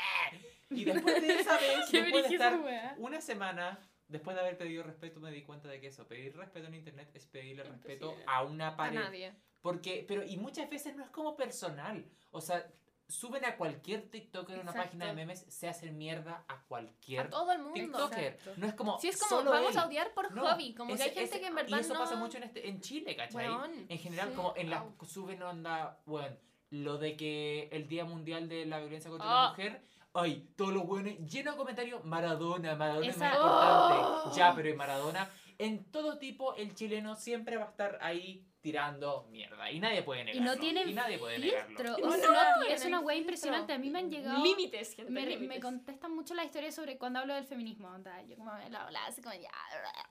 Y 0.70 0.84
después 0.84 1.20
de 1.20 1.34
esa 1.40 1.56
vez, 1.58 1.88
Qué 1.90 2.02
después 2.02 2.28
de 2.28 2.34
estar 2.34 2.60
wea. 2.60 2.94
una 2.98 3.20
semana 3.20 3.78
después 4.08 4.34
de 4.36 4.42
haber 4.42 4.58
pedido 4.58 4.82
respeto 4.82 5.20
me 5.20 5.30
di 5.30 5.42
cuenta 5.42 5.68
de 5.68 5.80
que 5.80 5.86
eso, 5.88 6.06
pedir 6.06 6.36
respeto 6.36 6.66
en 6.66 6.74
internet 6.74 7.10
es 7.14 7.24
pedirle 7.26 7.62
respeto 7.64 8.06
Imposible. 8.06 8.24
a 8.28 8.42
una 8.42 8.68
A 8.68 8.76
pared. 8.76 8.98
nadie. 9.00 9.34
Porque, 9.62 10.04
pero, 10.08 10.24
y 10.24 10.36
muchas 10.36 10.68
veces 10.68 10.96
no 10.96 11.04
es 11.04 11.10
como 11.10 11.36
personal. 11.36 12.04
O 12.30 12.40
sea, 12.40 12.66
suben 13.12 13.44
a 13.44 13.56
cualquier 13.56 14.08
TikToker 14.10 14.58
a 14.58 14.62
una 14.62 14.72
página 14.72 15.06
de 15.06 15.12
memes, 15.12 15.44
se 15.48 15.68
hacen 15.68 15.96
mierda 15.98 16.44
a 16.48 16.62
cualquier 16.64 17.26
A 17.26 17.30
todo 17.30 17.52
el 17.52 17.58
mundo. 17.58 17.74
TikToker. 17.74 18.24
Exacto. 18.34 18.52
No 18.56 18.66
es 18.66 18.74
como. 18.74 18.98
Si 18.98 19.08
es 19.08 19.16
como, 19.20 19.28
solo 19.40 19.50
vamos 19.50 19.72
él. 19.72 19.78
a 19.78 19.86
odiar 19.86 20.12
por 20.14 20.32
No, 20.32 20.42
hobby. 20.46 20.74
Como 20.74 20.88
que 20.88 20.94
ese- 20.94 21.04
hay 21.04 21.14
gente 21.14 21.40
que 21.40 21.46
en 21.46 21.54
verdad 21.54 21.76
Y 21.78 21.80
eso 21.80 21.94
no... 21.94 22.00
pasa 22.00 22.16
mucho 22.16 22.38
en, 22.38 22.44
este, 22.44 22.68
en 22.68 22.80
Chile, 22.80 23.14
¿cachai? 23.14 23.46
En 23.88 23.98
general, 23.98 24.30
sí, 24.30 24.34
como 24.36 24.54
en 24.56 24.70
las 24.70 24.80
au. 24.80 24.94
suben 25.06 25.42
onda, 25.42 26.00
bueno, 26.06 26.36
lo 26.70 26.98
de 26.98 27.16
que 27.16 27.68
el 27.70 27.86
Día 27.86 28.04
Mundial 28.04 28.48
de 28.48 28.64
la 28.66 28.80
Violencia 28.80 29.10
contra 29.10 29.28
Ah. 29.28 29.42
la 29.44 29.48
Mujer, 29.50 29.82
ay, 30.14 30.48
todos 30.56 30.72
los 30.72 30.86
buenos, 30.86 31.12
lleno 31.30 31.52
de 31.52 31.56
comentarios, 31.58 32.04
Maradona, 32.04 32.74
Maradona 32.76 33.06
es 33.06 33.16
más 33.18 33.28
Esa- 33.32 33.36
importante. 33.42 33.96
Oh. 34.30 34.32
Ya, 34.36 34.54
pero 34.54 34.68
en 34.70 34.76
Maradona, 34.76 35.30
en 35.58 35.84
todo 35.90 36.18
tipo, 36.18 36.54
el 36.56 36.74
chileno 36.74 37.14
siempre 37.14 37.56
va 37.58 37.64
a 37.64 37.68
estar 37.68 37.98
ahí 38.00 38.46
tirando 38.62 39.26
mierda. 39.30 39.70
Y 39.70 39.78
nadie 39.80 40.02
puede 40.02 40.22
Y 40.22 40.24
negarlo. 40.24 40.54
no 40.54 40.58
tienen 40.58 40.88
y 40.88 40.94
nadie 40.94 41.18
puede 41.18 41.38
negarlo. 41.38 41.66
filtro. 41.76 41.98
No, 41.98 42.06
O 42.06 42.10
no 42.10 42.16
sea, 42.16 42.54
tienen 42.60 42.72
es 42.76 42.84
una 42.86 43.00
wea 43.00 43.16
impresionante. 43.16 43.72
A 43.74 43.78
mí 43.78 43.90
me 43.90 43.98
han 43.98 44.10
llegado. 44.10 44.42
Límites, 44.42 44.94
gente, 44.94 45.10
Me, 45.12 45.22
me 45.22 45.30
límites. 45.36 45.60
contestan 45.60 46.14
mucho 46.14 46.32
la 46.34 46.44
historia 46.44 46.72
sobre 46.72 46.96
cuando 46.96 47.18
hablo 47.18 47.34
del 47.34 47.44
feminismo. 47.44 47.88
onda, 47.88 48.22
yo 48.22 48.36
como 48.36 48.52
me 48.54 48.70
lo 48.70 48.78
hablaba 48.78 49.06
así 49.06 49.20
como 49.20 49.34
ya. 49.34 49.50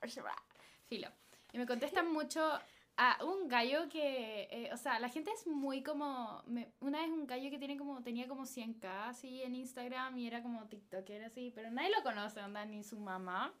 Filo. 0.88 1.08
Y 1.52 1.58
me 1.58 1.66
contestan 1.66 2.12
mucho 2.12 2.42
a 2.98 3.24
un 3.24 3.48
gallo 3.48 3.88
que. 3.88 4.48
eh, 4.50 4.70
o 4.72 4.76
sea, 4.76 4.98
la 5.00 5.08
gente 5.08 5.30
es 5.30 5.46
muy 5.46 5.82
como. 5.82 6.42
me- 6.46 6.70
una 6.80 7.00
vez 7.00 7.10
un 7.10 7.26
gallo 7.26 7.50
que 7.50 7.58
tiene 7.58 7.78
como, 7.78 8.02
tenía 8.02 8.28
como 8.28 8.42
100k 8.44 9.08
así 9.08 9.42
en 9.42 9.54
Instagram 9.54 10.16
y 10.18 10.26
era 10.26 10.42
como 10.42 10.66
TikToker 10.68 11.24
así, 11.24 11.50
pero 11.54 11.70
nadie 11.70 11.90
lo 11.90 12.02
conoce, 12.02 12.40
onda, 12.40 12.64
ni 12.66 12.84
su 12.84 12.98
mamá. 12.98 13.54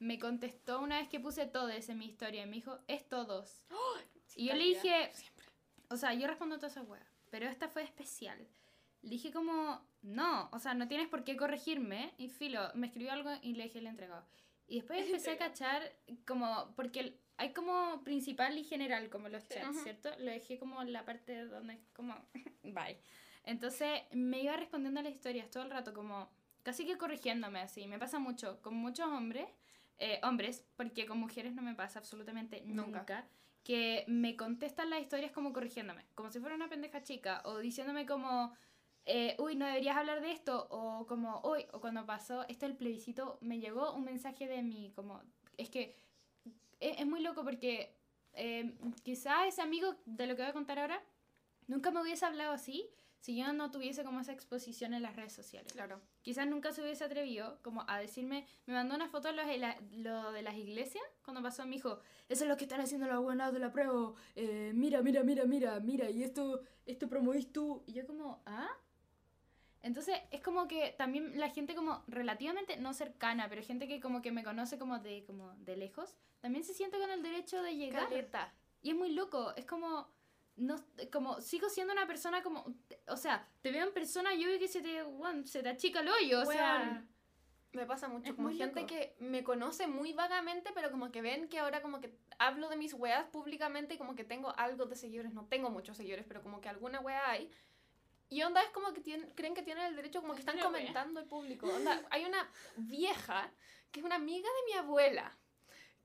Me 0.00 0.18
contestó 0.18 0.80
una 0.80 0.98
vez 0.98 1.08
que 1.08 1.20
puse 1.20 1.46
todos 1.46 1.88
en 1.88 1.98
mi 1.98 2.06
historia 2.06 2.42
y 2.42 2.46
me 2.46 2.56
dijo, 2.56 2.78
es 2.88 3.08
todos. 3.08 3.62
y 4.34 4.46
yo 4.46 4.54
le 4.54 4.64
dije, 4.64 5.12
o 5.88 5.96
sea, 5.96 6.12
yo 6.14 6.26
respondo 6.26 6.56
todas 6.56 6.72
esas 6.72 6.88
weas, 6.88 7.06
pero 7.30 7.46
esta 7.46 7.68
fue 7.68 7.84
especial. 7.84 8.38
Le 9.02 9.10
dije 9.10 9.32
como, 9.32 9.80
no, 10.02 10.48
o 10.52 10.58
sea, 10.58 10.74
no 10.74 10.88
tienes 10.88 11.08
por 11.08 11.24
qué 11.24 11.36
corregirme. 11.36 12.12
Y 12.18 12.28
Filo 12.28 12.70
me 12.74 12.88
escribió 12.88 13.12
algo 13.12 13.30
y 13.42 13.54
le 13.54 13.64
dije, 13.64 13.80
le 13.80 13.88
entregado. 13.88 14.26
Y 14.66 14.76
después 14.76 15.00
empecé 15.06 15.32
a 15.32 15.38
cachar 15.38 15.82
como, 16.26 16.72
porque 16.76 17.18
hay 17.36 17.52
como 17.52 18.02
principal 18.04 18.58
y 18.58 18.64
general, 18.64 19.08
como 19.10 19.28
los 19.28 19.46
chats. 19.48 19.82
¿cierto? 19.82 20.10
Lo 20.18 20.30
dejé 20.30 20.58
como 20.58 20.82
en 20.82 20.92
la 20.92 21.04
parte 21.04 21.44
donde 21.44 21.74
es 21.74 21.80
como, 21.94 22.14
bye. 22.62 22.98
Entonces 23.44 24.02
me 24.12 24.40
iba 24.40 24.56
respondiendo 24.56 25.00
a 25.00 25.02
las 25.02 25.12
historias 25.12 25.50
todo 25.50 25.62
el 25.62 25.70
rato, 25.70 25.94
como 25.94 26.30
casi 26.62 26.86
que 26.86 26.98
corrigiéndome 26.98 27.60
así. 27.60 27.86
Me 27.86 27.98
pasa 27.98 28.18
mucho 28.18 28.60
con 28.62 28.74
muchos 28.74 29.06
hombres, 29.08 29.48
eh, 30.00 30.20
hombres, 30.22 30.64
porque 30.76 31.06
con 31.06 31.18
mujeres 31.18 31.54
no 31.54 31.62
me 31.62 31.74
pasa 31.74 31.98
absolutamente 31.98 32.62
Nunca. 32.62 32.98
nunca 32.98 33.28
que 33.62 34.04
me 34.08 34.36
contestan 34.36 34.90
las 34.90 35.00
historias 35.00 35.32
como 35.32 35.52
corrigiéndome, 35.52 36.04
como 36.14 36.30
si 36.30 36.40
fuera 36.40 36.56
una 36.56 36.68
pendeja 36.68 37.02
chica, 37.02 37.42
o 37.44 37.58
diciéndome 37.58 38.06
como, 38.06 38.54
eh, 39.04 39.36
uy, 39.38 39.54
no 39.54 39.66
deberías 39.66 39.96
hablar 39.96 40.22
de 40.22 40.32
esto, 40.32 40.66
o 40.70 41.06
como, 41.06 41.42
uy, 41.44 41.66
o 41.72 41.80
cuando 41.80 42.06
pasó 42.06 42.48
esto 42.48 42.66
el 42.66 42.74
plebiscito, 42.76 43.38
me 43.42 43.60
llegó 43.60 43.92
un 43.92 44.04
mensaje 44.04 44.48
de 44.48 44.62
mí, 44.62 44.92
como, 44.96 45.20
es 45.58 45.68
que 45.68 45.94
es, 46.80 46.98
es 47.00 47.06
muy 47.06 47.20
loco 47.20 47.44
porque 47.44 47.94
eh, 48.32 48.74
quizá 49.02 49.46
ese 49.46 49.62
amigo 49.62 49.94
de 50.06 50.26
lo 50.26 50.36
que 50.36 50.42
voy 50.42 50.50
a 50.50 50.54
contar 50.54 50.78
ahora 50.78 51.02
nunca 51.66 51.90
me 51.90 52.00
hubiese 52.00 52.24
hablado 52.24 52.52
así 52.52 52.88
si 53.20 53.36
yo 53.36 53.52
no 53.52 53.70
tuviese 53.70 54.02
como 54.02 54.20
esa 54.20 54.32
exposición 54.32 54.94
en 54.94 55.02
las 55.02 55.14
redes 55.14 55.32
sociales. 55.32 55.72
Claro. 55.72 56.00
Quizás 56.22 56.46
nunca 56.46 56.72
se 56.72 56.82
hubiese 56.82 57.04
atrevido 57.04 57.58
como 57.62 57.84
a 57.86 57.98
decirme, 57.98 58.46
me 58.66 58.74
mandó 58.74 58.94
una 58.94 59.08
foto 59.08 59.28
de 59.28 59.34
los 59.34 59.46
de 59.46 59.58
la- 59.58 59.78
lo 59.92 60.32
de 60.32 60.42
las 60.42 60.54
iglesias 60.56 61.04
cuando 61.22 61.42
pasó 61.42 61.64
mi 61.66 61.76
hijo, 61.76 62.00
eso 62.28 62.44
es 62.44 62.48
lo 62.48 62.56
que 62.56 62.64
están 62.64 62.80
haciendo 62.80 63.06
las 63.06 63.20
buenas 63.20 63.52
de 63.52 63.58
la 63.58 63.70
prueba, 63.72 64.14
eh, 64.36 64.72
mira, 64.74 65.02
mira, 65.02 65.22
mira, 65.22 65.44
mira, 65.44 65.78
mira, 65.80 66.10
y 66.10 66.22
esto, 66.22 66.62
esto 66.86 67.08
promovís 67.08 67.52
tú, 67.52 67.82
y 67.86 67.92
yo 67.92 68.06
como, 68.06 68.42
¿ah? 68.46 68.68
Entonces 69.82 70.16
es 70.30 70.42
como 70.42 70.68
que 70.68 70.94
también 70.98 71.38
la 71.38 71.48
gente 71.48 71.74
como 71.74 72.02
relativamente 72.06 72.76
no 72.76 72.92
cercana, 72.92 73.48
pero 73.48 73.62
gente 73.62 73.88
que 73.88 73.98
como 74.00 74.20
que 74.20 74.30
me 74.30 74.44
conoce 74.44 74.78
como 74.78 74.98
de, 74.98 75.24
como 75.24 75.54
de 75.56 75.76
lejos, 75.76 76.14
también 76.40 76.64
se 76.64 76.74
siente 76.74 76.98
con 76.98 77.10
el 77.10 77.22
derecho 77.22 77.62
de 77.62 77.76
llegar. 77.76 78.08
Caleta. 78.08 78.52
Y 78.82 78.90
es 78.90 78.96
muy 78.96 79.12
loco, 79.12 79.54
es 79.56 79.64
como, 79.64 80.08
no, 80.56 80.76
como 81.12 81.40
sigo 81.40 81.68
siendo 81.68 81.92
una 81.92 82.06
persona 82.06 82.42
como, 82.42 82.64
o 83.06 83.16
sea, 83.16 83.48
te 83.62 83.70
veo 83.72 83.86
en 83.86 83.94
persona 83.94 84.34
y 84.34 84.42
yo 84.42 84.48
veo 84.48 84.58
que 84.58 84.68
se 84.68 84.82
te, 84.82 85.02
weón, 85.02 85.46
se 85.46 85.62
te 85.62 85.68
achica 85.70 86.00
el 86.00 86.08
hoyo, 86.08 86.42
o 86.42 86.46
sea... 86.46 86.82
Weón, 86.82 87.08
Me 87.72 87.86
pasa 87.86 88.08
mucho, 88.08 88.34
como 88.34 88.48
gente 88.50 88.80
loco. 88.80 88.86
que 88.88 89.14
me 89.20 89.44
conoce 89.44 89.86
muy 89.86 90.12
vagamente, 90.12 90.72
pero 90.74 90.90
como 90.90 91.12
que 91.12 91.22
ven 91.22 91.48
que 91.48 91.60
ahora 91.60 91.80
como 91.82 92.00
que 92.00 92.12
hablo 92.38 92.68
de 92.68 92.76
mis 92.76 92.94
weas 92.94 93.26
públicamente 93.28 93.94
y 93.94 93.98
como 93.98 94.16
que 94.16 94.24
tengo 94.24 94.52
algo 94.58 94.86
de 94.86 94.96
seguidores, 94.96 95.32
no 95.32 95.46
tengo 95.46 95.70
muchos 95.70 95.96
seguidores, 95.96 96.24
pero 96.26 96.42
como 96.42 96.60
que 96.60 96.68
alguna 96.68 96.98
wea 97.00 97.30
hay. 97.30 97.48
Y 98.28 98.42
onda 98.42 98.60
es 98.62 98.70
como 98.70 98.92
que 98.92 99.00
tienen, 99.00 99.30
creen 99.36 99.54
que 99.54 99.62
tienen 99.62 99.84
el 99.84 99.94
derecho, 99.94 100.20
como 100.20 100.34
que 100.34 100.40
están 100.40 100.58
comentando 100.58 101.20
el 101.20 101.26
público. 101.26 101.68
Onda, 101.68 102.02
hay 102.10 102.24
una 102.24 102.50
vieja 102.76 103.52
que 103.92 104.00
es 104.00 104.06
una 104.06 104.16
amiga 104.16 104.48
de 104.48 104.72
mi 104.72 104.78
abuela, 104.78 105.36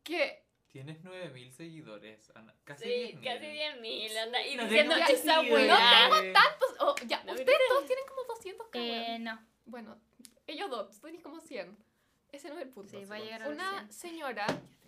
que 0.04 0.45
Tienes 0.76 1.02
9000 1.06 1.54
seguidores, 1.54 2.30
Ana. 2.36 2.54
Casi 2.66 2.84
Sí, 2.84 3.14
10.000. 3.14 3.24
casi 3.24 3.46
10.000, 3.46 4.18
anda. 4.18 4.46
Y 4.46 4.56
No 4.58 4.64
diciendo 4.66 4.94
esa 4.98 5.06
sentido. 5.08 5.56
weá. 5.56 6.10
no 6.10 6.16
tengo 6.20 6.34
tantos, 6.34 6.76
oh, 6.82 6.96
ya, 7.08 7.24
No, 7.24 7.32
ustedes 7.32 7.58
todos 7.70 7.86
tienen 7.88 8.06
como 8.10 8.24
200 8.26 8.68
cada 8.68 8.86
Eh, 8.86 9.20
no. 9.20 9.40
Bueno, 9.64 9.98
ellos 10.46 10.70
dos, 10.70 10.92
tú 11.00 11.08
tenés 11.08 11.24
como 11.24 11.40
100. 11.40 11.78
Ese 12.34 12.50
no 12.50 12.56
es 12.56 12.64
el 12.64 12.70
punto. 12.72 12.92
Sí, 12.92 13.06
va 13.06 13.16
a 13.16 13.20
llegar 13.20 13.44
a 13.44 13.48
Una 13.48 13.72
100. 13.88 13.94
señora 13.94 14.46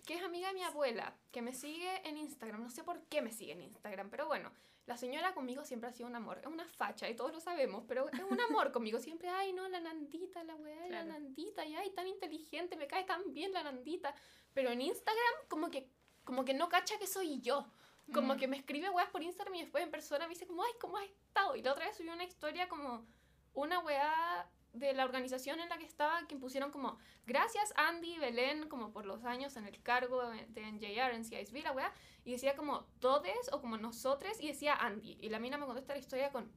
que 0.07 0.15
es 0.15 0.23
amiga 0.23 0.47
de 0.47 0.55
mi 0.55 0.63
abuela, 0.63 1.13
que 1.31 1.43
me 1.43 1.53
sigue 1.53 2.07
en 2.07 2.17
Instagram, 2.17 2.63
no 2.63 2.69
sé 2.71 2.83
por 2.83 3.03
qué 3.03 3.21
me 3.21 3.31
sigue 3.31 3.51
en 3.51 3.61
Instagram, 3.61 4.09
pero 4.09 4.25
bueno, 4.25 4.51
la 4.87 4.95
señora 4.97 5.33
conmigo 5.33 5.65
siempre 5.65 5.89
ha 5.89 5.93
sido 5.93 6.07
un 6.07 6.15
amor, 6.15 6.39
es 6.39 6.47
una 6.47 6.65
facha 6.65 7.09
y 7.09 7.15
todos 7.15 7.31
lo 7.33 7.39
sabemos, 7.41 7.83
pero 7.87 8.07
es 8.09 8.23
un 8.23 8.39
amor 8.39 8.71
conmigo, 8.71 8.99
siempre, 8.99 9.27
ay 9.29 9.51
no, 9.53 9.67
la 9.67 9.81
Nandita, 9.81 10.43
la 10.45 10.55
weá 10.55 10.75
de 10.81 10.89
la 10.89 11.03
Claro. 11.03 11.07
Nandita, 11.19 11.65
y 11.65 11.75
ay, 11.75 11.91
tan 11.91 12.07
inteligente, 12.07 12.77
me 12.77 12.87
cae 12.87 13.03
tan 13.03 13.33
bien 13.33 13.51
la 13.51 13.63
Nandita, 13.63 14.15
pero 14.53 14.71
en 14.71 14.81
Instagram 14.81 15.33
como 15.49 15.69
que, 15.69 15.89
como 16.23 16.45
que 16.45 16.53
no 16.53 16.69
cacha 16.69 16.97
que 16.97 17.05
soy 17.05 17.41
yo. 17.41 17.67
Como 18.13 18.35
Mm. 18.35 18.37
que 18.37 18.47
me 18.47 18.55
escribe 18.55 18.89
weas 18.89 19.09
por 19.09 19.21
Instagram 19.21 19.55
y 19.55 19.61
después 19.63 19.83
en 19.83 19.91
persona 19.91 20.25
me 20.25 20.33
dice 20.33 20.47
como, 20.47 20.63
ay, 20.63 20.71
¿cómo 20.79 20.95
has 20.95 21.03
estado? 21.03 21.57
Y 21.57 21.61
la 21.61 21.73
otra 21.73 21.85
vez 21.87 21.97
subió 21.97 22.13
una 22.13 22.23
historia 22.23 22.69
como 22.69 23.05
una 23.53 23.79
weá 23.79 24.49
de 24.79 24.93
la 24.93 25.05
organización 25.05 25.59
en 25.59 25.69
la 25.69 25.77
que 25.77 25.85
estaba 25.85 26.27
que 26.27 26.35
pusieron 26.35 26.71
como, 26.71 26.97
gracias 27.25 27.73
Andy 27.75 28.15
y 28.15 28.19
Belén 28.19 28.67
como 28.67 28.91
por 28.91 29.05
los 29.05 29.23
años 29.25 29.55
en 29.57 29.65
el 29.65 29.81
cargo 29.81 30.29
de 30.29 30.71
NJR 30.71 31.13
en 31.13 31.25
CISB, 31.25 31.63
la 31.63 31.71
weá, 31.71 31.93
y 32.25 32.31
decía 32.31 32.55
como 32.55 32.85
todes 32.99 33.51
o 33.51 33.61
como 33.61 33.77
nosotros 33.77 34.39
y 34.39 34.47
decía 34.47 34.75
Andy. 34.75 35.17
Y 35.21 35.29
la 35.29 35.39
mina 35.39 35.57
me 35.57 35.65
contesta 35.65 35.93
la 35.93 35.99
historia 35.99 36.31
con, 36.31 36.51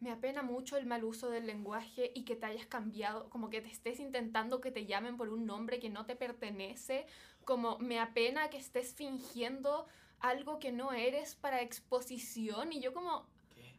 me 0.00 0.10
apena 0.10 0.42
mucho 0.42 0.76
el 0.76 0.86
mal 0.86 1.04
uso 1.04 1.30
del 1.30 1.46
lenguaje 1.46 2.12
y 2.14 2.24
que 2.24 2.36
te 2.36 2.46
hayas 2.46 2.66
cambiado, 2.66 3.30
como 3.30 3.48
que 3.48 3.60
te 3.60 3.68
estés 3.68 3.98
intentando 3.98 4.60
que 4.60 4.70
te 4.70 4.86
llamen 4.86 5.16
por 5.16 5.30
un 5.30 5.46
nombre 5.46 5.78
que 5.78 5.88
no 5.88 6.04
te 6.04 6.16
pertenece, 6.16 7.06
como 7.44 7.78
me 7.78 7.98
apena 7.98 8.50
que 8.50 8.58
estés 8.58 8.94
fingiendo 8.94 9.86
algo 10.20 10.58
que 10.58 10.72
no 10.72 10.92
eres 10.92 11.34
para 11.34 11.62
exposición 11.62 12.72
y 12.72 12.80
yo 12.80 12.92
como, 12.92 13.26
¿Qué? 13.54 13.74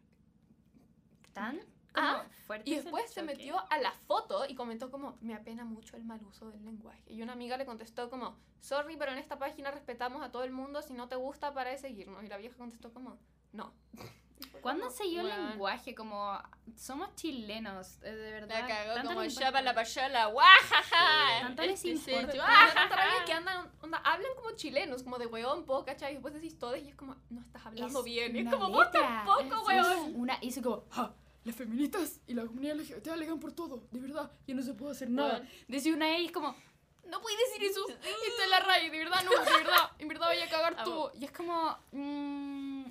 ¿Tan? 1.34 1.60
Ah, 2.00 2.26
fuerte 2.46 2.70
y 2.70 2.76
después 2.76 3.10
se 3.12 3.24
metió 3.24 3.58
a 3.72 3.78
la 3.80 3.92
foto 3.92 4.46
y 4.48 4.56
comentó 4.56 4.90
como, 4.92 5.18
me 5.22 5.34
apena 5.36 5.66
mucho 5.66 5.98
el 5.98 6.04
mal 6.04 6.24
uso 6.24 6.50
del 6.52 6.64
lenguaje. 6.64 7.04
Y 7.12 7.22
una 7.22 7.34
amiga 7.34 7.58
le 7.58 7.66
contestó 7.66 8.10
como, 8.10 8.38
sorry, 8.60 8.96
pero 8.98 9.12
en 9.12 9.18
esta 9.18 9.38
página 9.40 9.72
respetamos 9.72 10.22
a 10.24 10.32
todo 10.32 10.44
el 10.44 10.52
mundo, 10.52 10.82
si 10.82 10.94
no 10.94 11.08
te 11.08 11.16
gusta, 11.16 11.54
para 11.54 11.72
de 11.72 11.78
seguirnos. 11.78 12.24
Y 12.24 12.28
la 12.28 12.38
vieja 12.38 12.56
contestó 12.58 12.94
como, 12.94 13.18
no. 13.52 13.74
¿Cuándo 14.62 14.90
se 14.92 15.04
dio 15.06 15.22
el 15.22 15.28
lenguaje? 15.50 15.96
Como, 15.96 16.38
somos 16.76 17.16
chilenos, 17.16 17.98
eh, 18.04 18.12
de 18.12 18.32
verdad. 18.34 18.60
La 18.62 18.68
cagó 18.68 18.94
tanto 18.94 19.10
como 19.10 19.22
les 19.24 19.36
ya 19.36 19.52
para 19.52 19.64
la 19.64 19.74
payola, 19.74 20.26
guajaja. 20.28 21.40
Tanto 21.42 21.62
les 21.64 21.84
Este 21.84 21.92
es 21.94 22.08
el 22.08 22.14
importa. 22.22 22.36
guajaja. 22.38 22.88
Pero 22.90 23.02
tanta 23.02 23.26
que 23.26 23.34
andan, 23.34 23.72
onda, 23.82 23.98
hablan 24.00 24.32
como 24.36 24.52
chilenos, 24.52 25.02
como 25.04 25.18
de 25.18 25.26
weón, 25.26 25.66
po, 25.66 25.84
¿cachai? 25.86 26.12
Y 26.12 26.14
después 26.16 26.34
decís 26.36 26.58
todos 26.60 26.78
y 26.78 26.90
es 26.90 26.96
como, 26.96 27.16
no 27.30 27.42
estás 27.42 27.66
hablando 27.66 28.00
Es 28.00 28.06
bien. 28.06 28.36
Y 28.36 28.40
es 28.42 28.50
como, 28.54 28.70
vos 28.70 28.86
letra. 28.86 29.24
tampoco, 29.26 29.72
Es 29.72 29.88
weón. 29.88 30.16
Una, 30.16 30.38
y 30.42 30.48
dice 30.48 30.62
como, 30.62 30.84
"Ja, 30.92 31.14
las 31.48 31.56
feministas 31.56 32.20
y 32.28 32.34
la 32.34 32.46
comunidad 32.46 32.76
LGBT 32.76 33.08
alegan 33.08 33.40
por 33.40 33.52
todo, 33.54 33.88
de 33.92 34.00
verdad, 34.00 34.32
ya 34.46 34.54
no 34.54 34.62
se 34.62 34.74
puede 34.74 34.92
hacer 34.92 35.10
nada. 35.10 35.36
Weón. 35.40 35.50
Decía 35.68 35.94
una 35.94 36.06
de 36.08 36.18
ellas 36.18 36.32
como, 36.32 36.56
No 37.06 37.22
puedes 37.22 37.40
decir 37.50 37.64
eso. 37.64 37.88
Está 37.90 38.44
en 38.44 38.50
la 38.50 38.60
raya, 38.60 38.90
de 38.92 38.98
verdad, 38.98 39.24
no, 39.24 39.32
de 39.32 39.52
verdad. 39.64 39.92
En 39.98 40.08
verdad 40.10 40.28
vaya 40.28 40.46
a 40.46 40.50
cagar 40.50 40.84
tú. 40.84 40.92
Amo. 40.92 41.12
y 41.14 41.26
es 41.26 41.32
como, 41.32 41.78
mm, 41.92 42.86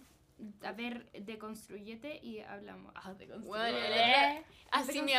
a 0.64 0.72
ver, 0.72 1.10
deconstruyete 1.12 2.18
y 2.22 2.40
hablamos. 2.40 2.92
Ah, 2.94 3.12
deconstruyete. 3.14 3.46
Bueno, 3.46 3.78
el 3.78 3.92
otro- 3.92 4.56
Así 4.70 5.00
mi 5.02 5.12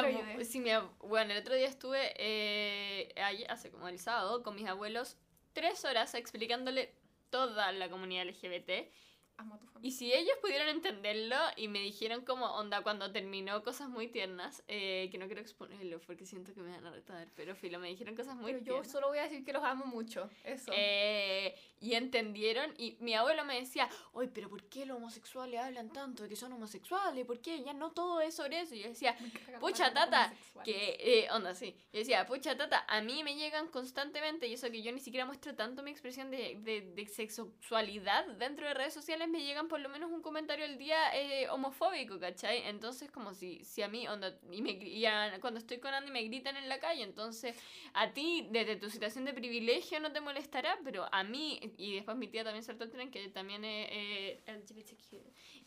sí, 0.46 0.60
mi 0.60 0.72
bueno, 1.00 1.32
el 1.34 1.38
otro 1.40 1.56
día 1.56 1.68
estuve, 1.68 2.12
eh, 2.18 3.14
ayer- 3.24 3.50
hace 3.50 3.70
como 3.72 3.88
el 3.88 4.00
sábado, 4.00 4.44
con 4.44 4.56
mis 4.56 4.68
abuelos, 4.68 5.16
tres 5.54 5.86
horas 5.86 6.14
explicándole 6.16 6.94
toda 7.30 7.72
la 7.72 7.90
comunidad 7.90 8.24
LGBT. 8.28 8.92
Amo 9.38 9.56
a 9.56 9.60
tu 9.60 9.68
familia. 9.68 9.88
Y 9.88 9.92
si 9.92 10.12
ellos 10.14 10.36
pudieron 10.42 10.68
entenderlo 10.70 11.36
y 11.56 11.68
me 11.68 11.80
dijeron 11.80 12.26
como 12.26 12.46
onda 12.48 12.82
cuando 12.82 13.12
terminó 13.12 13.64
cosas 13.64 13.90
muy 13.90 14.08
tiernas, 14.08 14.64
eh, 14.68 15.08
que 15.12 15.18
no 15.18 15.28
quiero 15.28 15.42
exponerlo 15.42 16.00
porque 16.02 16.26
siento 16.26 16.54
que 16.54 16.62
me 16.62 16.72
van 16.72 16.86
a 16.86 16.92
retar, 16.92 17.28
pero 17.36 17.56
filo, 17.56 17.80
me 17.80 17.88
dijeron 17.90 18.16
cosas 18.16 18.36
muy 18.36 18.52
Pero 18.54 18.58
yo 18.60 18.74
tiernas. 18.74 18.92
solo 18.92 19.08
voy 19.08 19.20
a 19.20 19.24
decir 19.24 19.46
que 19.46 19.54
los 19.54 19.64
amo 19.64 19.86
mucho. 19.86 20.30
Eso. 20.44 20.72
Eh, 20.76 21.56
y 21.80 21.94
entendieron, 21.94 22.74
y 22.78 22.98
mi 23.00 23.14
abuelo 23.14 23.46
me 23.46 23.60
decía, 23.60 23.88
oye, 24.14 24.30
pero 24.34 24.50
¿por 24.50 24.64
qué 24.64 24.86
los 24.86 24.98
homosexuales 24.98 25.60
hablan 25.60 25.92
tanto 25.94 26.24
de 26.24 26.30
que 26.30 26.36
son 26.36 26.52
homosexuales? 26.54 27.26
¿Por 27.26 27.40
qué? 27.40 27.62
Ya 27.64 27.74
no 27.74 27.92
todo 27.92 28.20
es 28.22 28.36
sobre 28.36 28.62
eso. 28.62 28.74
Y 28.74 28.80
yo 28.82 28.90
decía, 28.90 29.16
pucha, 29.60 29.94
tata, 29.94 30.34
que, 30.64 30.98
eh, 31.00 31.28
onda, 31.32 31.54
sí. 31.54 31.76
Yo 31.94 32.00
decía, 32.00 32.26
pucha, 32.26 32.58
tata, 32.58 32.84
a 32.88 33.02
mí 33.02 33.24
me 33.24 33.36
llegan 33.36 33.68
constantemente, 33.68 34.48
y 34.48 34.54
eso 34.54 34.72
que 34.72 34.82
yo 34.82 34.92
ni 34.92 35.00
siquiera 35.00 35.26
muestro 35.26 35.54
tanto 35.56 35.84
mi 35.84 35.92
expresión 35.92 36.32
de, 36.32 36.56
de, 36.62 36.82
de 36.82 37.06
sexualidad 37.08 38.26
dentro 38.38 38.68
de 38.68 38.74
redes 38.74 38.94
sociales, 38.94 39.27
me 39.30 39.42
llegan 39.44 39.68
por 39.68 39.80
lo 39.80 39.90
menos 39.90 40.12
un 40.12 40.22
comentario 40.22 40.66
al 40.66 40.78
día 40.78 40.98
eh, 41.16 41.50
homofóbico, 41.50 42.20
¿cachai? 42.20 42.64
Entonces, 42.68 43.10
como 43.12 43.34
si, 43.34 43.64
si 43.66 43.82
a 43.82 43.88
mí, 43.88 44.08
onda, 44.08 44.38
y, 44.52 44.62
me, 44.62 44.72
y 44.72 45.06
a- 45.06 45.38
cuando 45.42 45.60
estoy 45.60 45.80
con 45.80 45.94
Andy 45.94 46.12
me 46.12 46.24
gritan 46.24 46.58
en 46.58 46.70
la 46.70 46.80
calle, 46.80 47.04
entonces 47.04 47.56
a 47.94 48.12
ti, 48.14 48.48
desde 48.52 48.76
tu 48.76 48.90
situación 48.90 49.26
de 49.26 49.34
privilegio, 49.34 50.00
no 50.00 50.12
te 50.12 50.22
molestará, 50.22 50.78
pero 50.84 51.08
a 51.12 51.24
mí, 51.24 51.60
y 51.78 51.96
después 51.96 52.18
mi 52.18 52.28
tía 52.28 52.44
también 52.44 52.66
el 52.68 52.90
tren, 52.92 53.12
que 53.12 53.28
también 53.30 53.64
es 53.66 53.88
eh, 53.92 54.42
LGBTQ, 54.48 55.14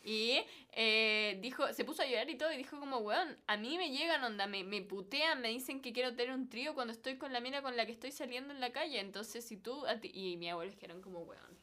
y 0.03 0.41
eh, 0.71 1.37
dijo, 1.41 1.71
se 1.73 1.85
puso 1.85 2.01
a 2.01 2.05
llorar 2.05 2.29
y 2.29 2.35
todo, 2.37 2.51
y 2.51 2.57
dijo 2.57 2.79
como, 2.79 2.97
weón, 2.97 3.37
a 3.47 3.57
mí 3.57 3.77
me 3.77 3.91
llegan, 3.91 4.23
onda, 4.23 4.47
me, 4.47 4.63
me 4.63 4.81
putean, 4.81 5.41
me 5.41 5.49
dicen 5.49 5.81
que 5.81 5.93
quiero 5.93 6.15
tener 6.15 6.33
un 6.33 6.49
trío 6.49 6.73
cuando 6.73 6.93
estoy 6.93 7.17
con 7.17 7.33
la 7.33 7.39
mina 7.39 7.61
con 7.61 7.75
la 7.77 7.85
que 7.85 7.91
estoy 7.91 8.11
saliendo 8.11 8.53
en 8.53 8.59
la 8.59 8.71
calle, 8.71 8.99
entonces 8.99 9.45
si 9.45 9.57
tú, 9.57 9.85
a 9.85 9.99
ti- 9.99 10.11
y 10.13 10.37
mi 10.37 10.49
abuelo 10.49 10.71
dijeron 10.71 11.01
como, 11.01 11.19
weón, 11.21 11.57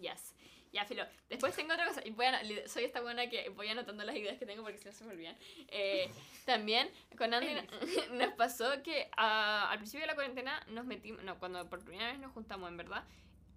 yes. 0.00 0.31
Ya, 0.72 0.86
filo. 0.86 1.04
Después 1.28 1.54
tengo 1.54 1.74
otra 1.74 1.86
cosa. 1.86 2.00
Y 2.04 2.10
voy 2.10 2.26
a- 2.26 2.40
soy 2.66 2.84
esta 2.84 3.00
buena 3.02 3.28
que 3.28 3.50
voy 3.50 3.68
anotando 3.68 4.04
las 4.04 4.16
ideas 4.16 4.38
que 4.38 4.46
tengo 4.46 4.62
porque 4.62 4.78
si 4.78 4.86
no 4.86 4.92
se 4.92 5.04
me 5.04 5.12
olvidan. 5.12 5.36
Eh, 5.68 6.10
también 6.46 6.90
con 7.18 7.32
Andy 7.34 7.54
nos 8.12 8.32
pasó 8.34 8.82
que 8.82 9.10
ah, 9.16 9.68
al 9.70 9.78
principio 9.78 10.00
de 10.02 10.06
la 10.06 10.14
cuarentena 10.14 10.64
nos 10.68 10.86
metimos, 10.86 11.22
no, 11.22 11.38
cuando 11.38 11.68
por 11.68 11.84
primera 11.84 12.10
vez 12.10 12.18
nos 12.20 12.32
juntamos 12.32 12.68
en 12.70 12.76
verdad, 12.78 13.04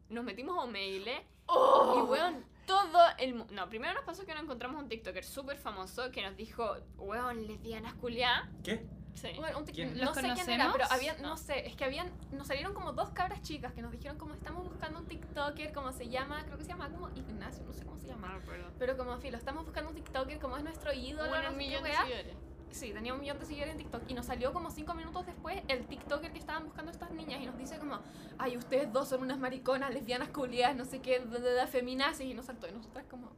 nos 0.09 0.23
metimos 0.23 0.61
a 0.61 0.67
mail 0.67 1.07
y 1.07 2.01
weón, 2.01 2.45
todo 2.67 3.01
el 3.17 3.35
mundo... 3.35 3.53
No, 3.53 3.69
primero 3.69 3.93
nos 3.93 4.03
pasó 4.03 4.25
que 4.25 4.33
nos 4.33 4.43
encontramos 4.43 4.81
un 4.81 4.89
TikToker 4.89 5.23
súper 5.23 5.57
famoso 5.57 6.11
que 6.11 6.21
nos 6.21 6.35
dijo, 6.35 6.75
weón, 6.97 7.47
lesbianas 7.47 7.93
culiá. 7.95 8.51
¿Qué? 8.63 8.85
Sí. 9.15 9.29
Bueno, 9.37 9.59
un 9.59 9.65
no 9.65 10.05
¿Los 10.05 10.15
sé 10.15 10.31
quién 10.33 10.49
era, 10.49 10.71
pero 10.71 10.85
habían, 10.91 11.21
no. 11.21 11.29
No. 11.29 11.37
sé, 11.37 11.65
es 11.65 11.75
que 11.75 11.85
habían, 11.85 12.11
nos 12.31 12.47
salieron 12.47 12.73
como 12.73 12.91
dos 12.91 13.09
cabras 13.11 13.41
chicas 13.41 13.73
que 13.73 13.81
nos 13.81 13.91
dijeron 13.91 14.17
como 14.17 14.33
estamos 14.33 14.63
buscando 14.65 14.99
un 14.99 15.05
TikToker, 15.05 15.71
como 15.73 15.91
se 15.93 16.09
llama, 16.09 16.43
creo 16.45 16.57
que 16.57 16.65
se 16.65 16.69
llama 16.71 16.89
como 16.89 17.09
Ignacio, 17.15 17.63
no 17.65 17.73
sé 17.73 17.85
cómo 17.85 17.97
se 17.99 18.07
llama. 18.07 18.39
Pero 18.77 18.97
como 18.97 19.17
filo, 19.17 19.37
estamos 19.37 19.63
buscando 19.63 19.89
un 19.89 19.95
TikToker 19.95 20.39
como 20.39 20.57
es 20.57 20.63
nuestro 20.63 20.93
ídolo, 20.93 21.29
Bueno, 21.29 21.45
no 21.45 21.51
un 21.51 21.57
millón 21.57 21.83
de 21.83 21.93
seguidores. 21.93 22.35
Sí, 22.71 22.91
tenía 22.91 23.13
un 23.13 23.21
millón 23.21 23.39
de 23.39 23.45
seguidores 23.45 23.71
en 23.71 23.77
TikTok 23.77 24.03
y 24.09 24.13
nos 24.13 24.25
salió 24.25 24.51
como 24.51 24.69
cinco 24.69 24.93
minutos 24.95 25.25
después 25.25 25.61
el 25.69 25.85
TikToker 25.85 26.33
que 26.33 26.39
estaban 26.39 26.65
buscando 26.65 26.91
estas 26.91 27.09
niñas 27.11 27.41
y 27.41 27.45
nos 27.45 27.57
dice 27.57 27.79
como, 27.79 28.01
ay, 28.37 28.57
ustedes 28.57 28.91
dos 28.91 29.07
son 29.07 29.21
unas 29.21 29.39
mariconas, 29.39 29.93
lesbianas 29.93 30.27
culiadas, 30.27 30.75
no 30.75 30.83
sé 30.83 30.99
qué, 30.99 31.21
de, 31.21 31.39
de, 31.39 31.51
de, 31.51 31.67
feminazis 31.67 32.25
y 32.25 32.33
nos 32.33 32.47
saltó 32.47 32.67
y 32.67 32.73
nosotras 32.73 33.05
como, 33.09 33.31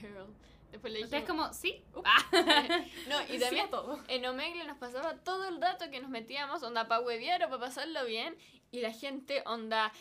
Girl. 0.00 0.26
Después 0.70 0.92
le 0.92 1.04
dijimos... 1.04 1.26
como, 1.26 1.52
sí. 1.52 1.82
No, 3.08 3.22
y 3.22 3.32
sí 3.32 3.38
también 3.38 3.70
todo. 3.70 4.00
en 4.08 4.24
Omegle 4.26 4.64
nos 4.64 4.78
pasaba 4.78 5.16
todo 5.18 5.48
el 5.48 5.60
rato 5.60 5.90
que 5.90 6.00
nos 6.00 6.10
metíamos, 6.10 6.62
onda, 6.62 6.88
para 6.88 7.00
huevear 7.00 7.42
o 7.44 7.48
para 7.48 7.60
pasarlo 7.60 8.04
bien. 8.04 8.36
Y 8.72 8.80
la 8.80 8.92
gente, 8.92 9.42
onda, 9.46 9.92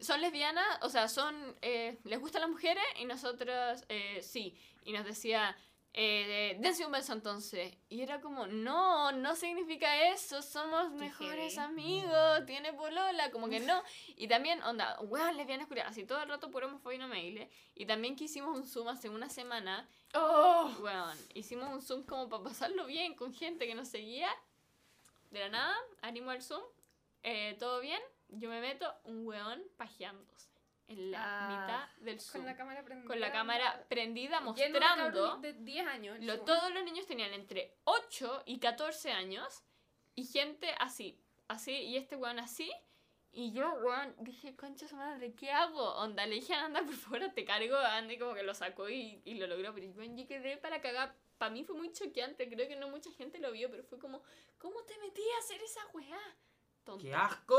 son 0.00 0.20
lesbianas, 0.20 0.64
o 0.82 0.88
sea, 0.88 1.08
son, 1.08 1.56
eh, 1.62 1.98
les 2.04 2.20
gustan 2.20 2.42
las 2.42 2.50
mujeres 2.50 2.84
y 3.00 3.06
nosotros, 3.06 3.84
eh, 3.88 4.20
sí. 4.22 4.56
Y 4.84 4.92
nos 4.92 5.04
decía, 5.04 5.56
eh, 6.00 6.56
dense 6.60 6.86
un 6.86 6.92
beso 6.92 7.12
entonces. 7.12 7.76
Y 7.88 8.02
era 8.02 8.20
como, 8.20 8.46
no, 8.46 9.10
no 9.10 9.34
significa 9.34 10.10
eso, 10.12 10.42
somos 10.42 10.92
mejores 10.92 11.58
amigos, 11.58 12.46
tiene 12.46 12.72
polola, 12.72 13.32
como 13.32 13.48
que 13.48 13.58
no. 13.58 13.82
Y 14.16 14.28
también, 14.28 14.62
onda, 14.62 14.96
weón, 15.00 15.36
lesbianas 15.36 15.66
curiosas, 15.66 15.90
así 15.90 16.04
todo 16.04 16.22
el 16.22 16.28
rato 16.28 16.52
puro 16.52 16.68
homofobia 16.68 16.96
en 16.96 17.02
Omegle. 17.02 17.50
Y 17.74 17.84
también 17.84 18.14
que 18.14 18.24
hicimos 18.24 18.56
un 18.56 18.64
Zoom 18.64 18.86
hace 18.86 19.08
una 19.08 19.28
semana 19.28 19.88
Oh, 20.14 20.70
bueno, 20.78 21.12
hicimos 21.34 21.68
un 21.68 21.82
Zoom 21.82 22.04
como 22.04 22.28
para 22.28 22.44
pasarlo 22.44 22.86
bien 22.86 23.14
con 23.14 23.34
gente 23.34 23.66
que 23.66 23.74
nos 23.74 23.88
seguía. 23.88 24.30
De 25.32 25.40
la 25.40 25.48
nada, 25.48 25.76
abrimos 26.00 26.32
el 26.32 26.42
Zoom, 26.42 26.62
eh, 27.24 27.56
todo 27.58 27.80
bien, 27.80 28.00
yo 28.28 28.48
me 28.48 28.60
meto, 28.60 28.94
un 29.02 29.26
weón 29.26 29.62
pajeándose 29.76 30.47
en 30.88 31.10
la 31.10 31.20
Ah. 31.22 31.48
mitad 31.48 32.04
del 32.04 32.20
Zoom. 32.20 32.42
con 32.42 32.46
la 32.46 32.56
cámara 32.56 32.82
prendida. 32.84 33.06
Con 33.08 33.20
la 33.20 33.32
cámara 33.32 33.84
prendida 33.88 34.40
mostrando. 34.40 35.36
de 35.38 35.52
10 35.52 35.86
años. 35.86 36.18
Lo, 36.20 36.40
todos 36.40 36.72
los 36.72 36.82
niños 36.84 37.06
tenían 37.06 37.32
entre 37.32 37.76
8 37.84 38.42
y 38.46 38.58
14 38.58 39.12
años 39.12 39.62
y 40.14 40.24
gente 40.24 40.74
así, 40.80 41.18
así, 41.48 41.72
y 41.72 41.96
este 41.96 42.16
weón 42.16 42.38
así. 42.38 42.72
Y 43.30 43.52
yo, 43.52 43.70
weón, 43.82 44.16
dije, 44.20 44.56
concha 44.56 44.88
su 44.88 44.96
madre, 44.96 45.34
¿qué 45.34 45.52
hago? 45.52 45.94
Onda, 45.96 46.24
le 46.26 46.36
dije 46.36 46.54
Anda, 46.54 46.80
por 46.82 46.94
favor, 46.94 47.28
te 47.34 47.44
cargo. 47.44 47.76
Andy 47.76 48.18
como 48.18 48.34
que 48.34 48.42
lo 48.42 48.54
sacó 48.54 48.88
y, 48.88 49.20
y 49.24 49.34
lo 49.34 49.46
logró. 49.46 49.74
Pero 49.74 49.86
yo, 49.86 50.02
yo 50.02 50.26
quedé 50.26 50.56
para 50.56 50.80
cagar. 50.80 51.14
Para 51.36 51.50
mí 51.52 51.62
fue 51.62 51.76
muy 51.76 51.92
choqueante. 51.92 52.48
Creo 52.48 52.66
que 52.66 52.74
no 52.76 52.88
mucha 52.88 53.12
gente 53.12 53.38
lo 53.38 53.52
vio, 53.52 53.70
pero 53.70 53.84
fue 53.84 53.98
como, 53.98 54.22
¿cómo 54.58 54.82
te 54.84 54.98
metí 54.98 55.20
a 55.36 55.38
hacer 55.40 55.62
esa 55.62 55.86
weá? 55.92 56.18
Tonto. 56.88 57.02
¡Qué 57.02 57.14
asco! 57.14 57.54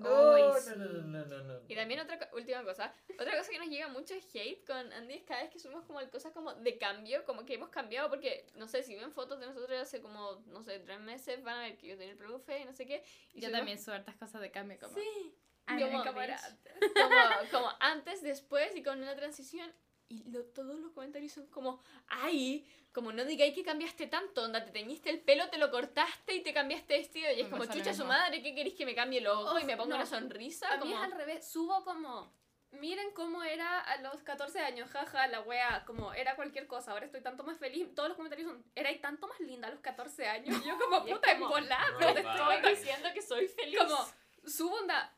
No, 0.00 0.54
sí. 0.60 0.70
no, 0.76 0.84
no, 0.84 1.02
no, 1.02 1.24
no, 1.24 1.44
no. 1.44 1.60
Y 1.66 1.74
también 1.74 2.00
otra 2.00 2.18
co- 2.18 2.36
última 2.36 2.62
cosa, 2.62 2.92
otra 3.18 3.36
cosa 3.38 3.50
que 3.50 3.58
nos 3.58 3.68
llega 3.68 3.88
mucho 3.88 4.12
es 4.14 4.26
hate 4.34 4.66
con 4.66 4.92
Andy 4.92 5.14
es 5.14 5.22
cada 5.24 5.40
vez 5.42 5.50
que 5.50 5.58
subimos 5.58 5.84
como 5.86 5.98
cosas 6.10 6.32
como 6.32 6.52
de 6.54 6.76
cambio, 6.76 7.24
como 7.24 7.46
que 7.46 7.54
hemos 7.54 7.70
cambiado 7.70 8.10
porque, 8.10 8.46
no 8.56 8.68
sé, 8.68 8.82
si 8.82 8.94
ven 8.94 9.10
fotos 9.12 9.40
de 9.40 9.46
nosotros 9.46 9.80
hace 9.80 10.02
como, 10.02 10.42
no 10.48 10.62
sé, 10.62 10.78
tres 10.80 11.00
meses, 11.00 11.42
van 11.42 11.56
a 11.56 11.60
ver 11.62 11.78
que 11.78 11.86
yo 11.86 11.96
tenía 11.96 12.12
el 12.12 12.18
profe 12.18 12.60
y 12.60 12.64
no 12.66 12.74
sé 12.74 12.86
qué. 12.86 13.02
Y 13.32 13.40
Yo 13.40 13.48
subimos- 13.48 13.52
también 13.58 13.78
subo 13.78 13.94
hartas 13.94 14.16
cosas 14.16 14.40
de 14.42 14.50
cambio 14.50 14.78
como. 14.78 14.94
Sí. 14.94 15.34
Ay, 15.68 15.82
como, 15.82 16.04
como, 16.04 17.50
como 17.50 17.68
antes, 17.80 18.22
después 18.22 18.74
y 18.76 18.82
con 18.82 19.00
una 19.02 19.16
transición. 19.16 19.72
Y 20.08 20.22
lo- 20.30 20.44
todos 20.44 20.78
los 20.78 20.92
comentarios 20.92 21.32
son 21.32 21.46
como, 21.48 21.80
ay, 22.06 22.64
como 22.92 23.12
no 23.12 23.24
digáis 23.24 23.54
que 23.54 23.64
cambiaste 23.64 24.06
tanto, 24.06 24.42
onda, 24.44 24.64
te 24.64 24.70
teñiste 24.70 25.10
el 25.10 25.20
pelo, 25.20 25.48
te 25.50 25.58
lo 25.58 25.70
cortaste 25.70 26.34
y 26.34 26.42
te 26.42 26.54
cambiaste 26.54 26.96
vestido. 26.98 27.30
Y 27.32 27.40
es 27.40 27.44
Me 27.46 27.58
como, 27.58 27.66
chucha 27.66 27.92
su 27.92 28.04
madre, 28.04 28.42
¿qué 28.42 28.54
queréis 28.54 28.74
que 28.76 28.86
me 28.86 28.94
cambie 28.94 29.18
el 29.18 29.26
ojo 29.26 29.58
y 29.58 29.64
me 29.64 29.76
ponga 29.76 29.90
no. 29.90 29.96
una 29.96 30.06
sonrisa? 30.06 30.68
A 30.72 30.76
mí 30.76 30.80
Como, 30.82 30.96
es 30.96 31.02
al 31.02 31.12
revés, 31.12 31.46
subo 31.50 31.84
como, 31.84 32.32
miren 32.70 33.10
cómo 33.12 33.42
era 33.42 33.80
a 33.80 33.96
los 34.00 34.22
14 34.22 34.60
años, 34.60 34.88
jaja, 34.90 35.26
la 35.26 35.40
wea, 35.40 35.84
como 35.86 36.12
era 36.14 36.36
cualquier 36.36 36.66
cosa, 36.68 36.92
ahora 36.92 37.06
estoy 37.06 37.20
tanto 37.22 37.42
más 37.42 37.58
feliz, 37.58 37.92
todos 37.94 38.08
los 38.08 38.16
comentarios 38.16 38.48
son, 38.48 38.64
erais 38.76 39.00
tanto 39.00 39.26
más 39.26 39.40
linda 39.40 39.68
a 39.68 39.70
los 39.72 39.80
14 39.80 40.26
años, 40.28 40.48
y 40.64 40.68
yo 40.68 40.78
como, 40.78 41.04
Y 41.06 41.10
es 41.10 41.16
puta, 41.16 41.32
en 41.32 41.38
como, 41.40 41.50
volar, 41.50 41.92
no, 41.92 41.98
pero 41.98 42.14
te 42.14 42.20
estoy 42.20 42.70
diciendo 42.76 43.08
que 43.12 43.22
soy 43.22 43.48
feliz. 43.48 43.78
como, 43.78 44.08
subo 44.46 44.76
onda, 44.76 45.15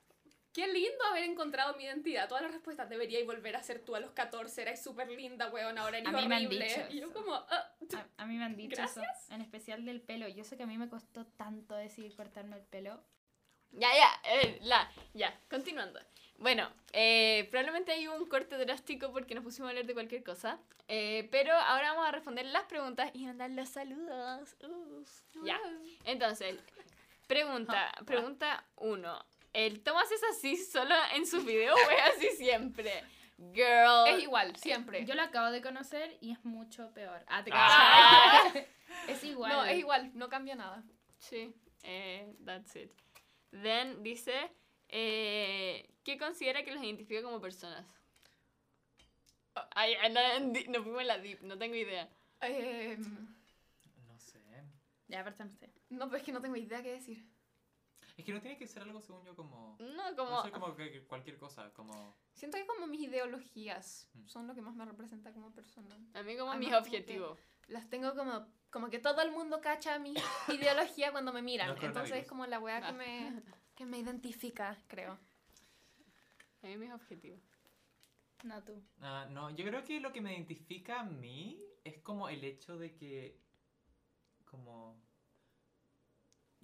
qué 0.52 0.66
lindo 0.66 1.04
haber 1.10 1.24
encontrado 1.24 1.74
mi 1.76 1.84
identidad, 1.84 2.28
todas 2.28 2.42
las 2.42 2.52
respuestas, 2.52 2.88
deberíais 2.88 3.26
volver 3.26 3.54
a 3.56 3.62
ser 3.62 3.80
tú 3.80 3.94
a 3.94 4.00
los 4.00 4.10
14, 4.12 4.62
erais 4.62 4.82
súper 4.82 5.08
linda, 5.10 5.48
weón, 5.50 5.78
ahora 5.78 5.98
eres 5.98 6.08
A 6.08 6.12
mí 6.12 6.26
me 6.26 6.36
han 6.36 6.46
horrible, 6.46 6.64
dicho 6.66 6.80
y 6.90 7.00
yo 7.00 7.12
como, 7.12 7.34
ah, 7.34 7.72
A, 7.94 8.22
a 8.22 8.26
mí 8.26 8.36
me 8.36 8.44
han 8.44 8.56
dicho 8.56 8.76
Gracias. 8.76 9.06
eso, 9.24 9.34
en 9.34 9.40
especial 9.42 9.84
del 9.84 10.00
pelo. 10.00 10.26
Yo 10.28 10.44
sé 10.44 10.56
que 10.56 10.62
a 10.64 10.66
mí 10.66 10.76
me 10.78 10.88
costó 10.88 11.24
tanto 11.26 11.74
decidir 11.74 12.14
cortarme 12.16 12.56
el 12.56 12.62
pelo. 12.62 13.02
Ya, 13.72 13.88
ya, 13.94 14.10
eh, 14.32 14.58
la, 14.62 14.90
ya, 15.14 15.38
continuando. 15.50 16.00
Bueno, 16.38 16.70
eh, 16.92 17.46
probablemente 17.50 17.92
hay 17.92 18.06
un 18.08 18.26
corte 18.28 18.56
drástico 18.56 19.12
porque 19.12 19.34
nos 19.34 19.44
pusimos 19.44 19.66
a 19.66 19.70
hablar 19.70 19.84
de 19.86 19.92
cualquier 19.92 20.22
cosa. 20.24 20.58
eh, 20.86 21.28
pero 21.30 21.52
ahora 21.52 21.92
vamos 21.92 22.08
a 22.08 22.12
responder 22.12 22.46
las 22.46 22.62
preguntas 22.64 23.10
y 23.12 23.26
mandar 23.26 23.50
los 23.50 23.68
saludos. 23.68 24.56
Uh, 24.62 25.44
ya, 25.44 25.60
entonces, 26.04 26.56
pregunta, 27.26 27.90
Ah, 27.98 28.04
pregunta 28.06 28.64
uno. 28.76 29.22
¿El 29.52 29.82
Tomás 29.82 30.10
es 30.10 30.22
así 30.30 30.56
solo 30.56 30.94
en 31.14 31.26
sus 31.26 31.44
videos 31.44 31.78
es 31.90 32.16
así 32.16 32.36
siempre? 32.36 32.92
Girl. 33.54 34.08
es 34.08 34.22
igual, 34.22 34.56
siempre. 34.56 35.04
Yo 35.06 35.14
lo 35.14 35.22
acabo 35.22 35.50
de 35.50 35.62
conocer 35.62 36.16
y 36.20 36.32
es 36.32 36.44
mucho 36.44 36.92
peor. 36.92 37.24
Ah, 37.28 37.42
te 37.44 37.50
Ah. 37.54 38.52
Es 39.08 39.22
igual. 39.24 39.52
no, 39.52 39.64
es 39.64 39.78
igual, 39.78 40.10
no 40.14 40.28
cambia 40.28 40.54
nada. 40.56 40.82
Sí, 41.18 41.54
eh, 41.82 42.34
that's 42.44 42.74
it. 42.76 42.90
Then 43.50 44.02
dice, 44.02 44.50
eh, 44.88 45.88
¿qué 46.04 46.18
considera 46.18 46.64
que 46.64 46.72
los 46.72 46.82
identifica 46.82 47.22
como 47.22 47.40
personas? 47.40 47.86
Oh, 49.54 49.60
Ay, 49.74 49.94
ay, 50.00 50.12
no, 50.12 50.20
en 50.20 50.52
di- 50.52 50.64
nos 50.68 50.82
fuimos 50.82 51.00
en 51.02 51.06
la 51.06 51.18
deep, 51.18 51.42
no 51.42 51.56
tengo 51.58 51.74
idea. 51.76 52.08
Em, 52.40 53.28
No 54.06 54.18
sé. 54.18 54.40
Ya, 55.08 55.22
partamos 55.24 55.52
usted. 55.54 55.70
no, 55.90 56.08
pues 56.08 56.20
es 56.22 56.26
que 56.26 56.32
no 56.32 56.40
tengo 56.40 56.56
idea 56.56 56.82
qué 56.82 56.92
decir. 56.92 57.24
Es 58.18 58.24
que 58.24 58.32
no 58.32 58.40
tiene 58.40 58.58
que 58.58 58.66
ser 58.66 58.82
algo, 58.82 59.00
según 59.00 59.24
yo, 59.24 59.34
como. 59.36 59.76
No, 59.78 60.10
No 60.10 60.16
como... 60.16 60.42
sé, 60.42 60.50
como 60.50 60.74
que- 60.74 60.90
que 60.90 61.06
cualquier 61.06 61.38
cosa, 61.38 61.72
como. 61.72 62.16
Siento 62.34 62.58
que 62.58 62.66
como 62.66 62.86
mis 62.88 63.02
ideologías 63.08 64.10
Mm. 64.12 64.26
son 64.26 64.46
lo 64.48 64.54
que 64.54 64.60
más 64.60 64.74
me 64.74 64.84
representa 64.84 65.32
como 65.32 65.54
persona. 65.54 65.94
A 66.14 66.22
mí 66.24 66.36
como 66.36 66.50
Además, 66.50 66.58
mis 66.58 66.68
como 66.68 66.78
objetivos. 66.80 67.38
Las 67.68 67.88
tengo 67.88 68.14
como, 68.16 68.46
como 68.70 68.90
que 68.90 68.98
todo 68.98 69.22
el 69.22 69.30
mundo 69.30 69.60
cacha 69.60 69.98
mi 70.00 70.14
ideología 70.48 71.12
cuando 71.12 71.32
me 71.32 71.42
miran. 71.42 71.68
No 71.68 71.74
es 71.76 71.82
Entonces 71.84 72.16
es 72.18 72.26
como 72.26 72.44
la 72.46 72.58
weá 72.58 72.78
Ah. 72.78 72.86
que 72.88 72.92
me, 72.92 73.42
que 73.76 73.86
me 73.86 73.98
identifica, 73.98 74.76
creo. 74.88 75.16
A 76.62 76.66
mí 76.66 76.76
mis 76.76 76.92
objetivos. 76.92 77.40
No 78.42 78.62
tú. 78.64 78.82
Ah, 79.00 79.26
no, 79.30 79.50
yo 79.50 79.64
creo 79.64 79.84
que 79.84 80.00
lo 80.00 80.12
que 80.12 80.20
me 80.20 80.32
identifica 80.34 81.00
a 81.00 81.04
mí 81.04 81.62
es 81.84 81.98
como 82.02 82.28
el 82.28 82.42
hecho 82.42 82.76
de 82.78 82.94
que, 82.96 83.40
como, 84.44 85.00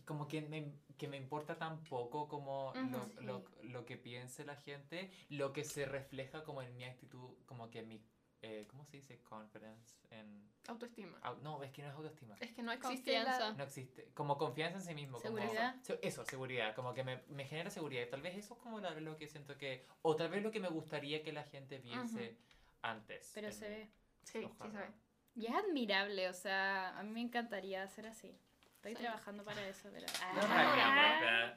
como 0.04 0.26
que 0.28 0.42
me, 0.42 0.72
que 0.98 1.08
me 1.08 1.16
importa 1.16 1.56
tan 1.58 1.82
poco 1.84 2.28
como 2.28 2.72
lo, 2.90 2.98
Ujú, 3.06 3.20
lo- 3.22 3.44
lo 3.62 3.84
que 3.84 3.96
piense 3.96 4.44
la 4.44 4.56
gente, 4.56 5.10
lo 5.28 5.52
que 5.52 5.64
se 5.64 5.86
refleja 5.86 6.44
como 6.44 6.62
en 6.62 6.76
mi 6.76 6.84
actitud, 6.84 7.34
como 7.46 7.70
que 7.70 7.80
en 7.80 7.88
mi, 7.88 8.00
eh, 8.42 8.66
¿cómo 8.68 8.84
se 8.84 8.98
dice? 8.98 9.20
Confidence, 9.22 9.96
en... 10.10 10.52
Autoestima. 10.68 11.18
au- 11.22 11.38
no, 11.42 11.62
es 11.62 11.70
que 11.72 11.82
no 11.82 11.88
es 11.88 11.94
autoestima. 11.94 12.36
Es 12.40 12.52
que 12.52 12.62
no 12.62 12.72
existe 12.72 13.12
Confianza. 13.14 13.38
la... 13.50 13.54
No 13.54 13.64
existe. 13.64 14.10
Como 14.14 14.36
confianza 14.38 14.78
en 14.78 14.84
sí 14.84 14.94
mismo. 14.94 15.18
como- 15.20 15.36
Seguridad. 15.38 15.76
se- 15.82 15.98
eso, 16.02 16.24
seguridad. 16.24 16.74
Como 16.74 16.94
que 16.94 17.04
me, 17.04 17.22
me 17.28 17.44
genera 17.46 17.70
seguridad. 17.70 18.02
Y 18.06 18.10
tal 18.10 18.22
vez 18.22 18.36
eso 18.36 18.54
es 18.54 18.60
como 18.60 18.80
lo 18.80 19.16
que 19.16 19.28
siento 19.28 19.56
que... 19.58 19.86
O 20.02 20.14
tal 20.16 20.28
vez 20.30 20.42
lo 20.42 20.50
que 20.50 20.60
me 20.60 20.68
gustaría 20.68 21.22
que 21.22 21.32
la 21.32 21.44
gente 21.44 21.78
viese 21.78 22.36
antes. 22.82 23.30
Pero 23.34 23.50
se 23.52 23.68
mí. 23.68 23.74
ve. 23.76 23.90
Sí, 24.24 24.38
sí 24.40 24.44
Ojalá. 24.44 24.72
se 24.72 24.78
ve. 24.78 24.92
Y 25.36 25.46
es 25.46 25.54
admirable, 25.54 26.28
o 26.28 26.32
sea, 26.34 26.98
a 26.98 27.02
mí 27.02 27.10
me 27.10 27.20
encantaría 27.20 27.86
ser 27.88 28.06
así. 28.06 28.38
Estoy 28.84 29.02
trabajando 29.02 29.44
para 29.44 29.66
eso, 29.66 29.88
pero... 29.90 30.06
No, 30.34 30.42
Ah. 30.50 31.54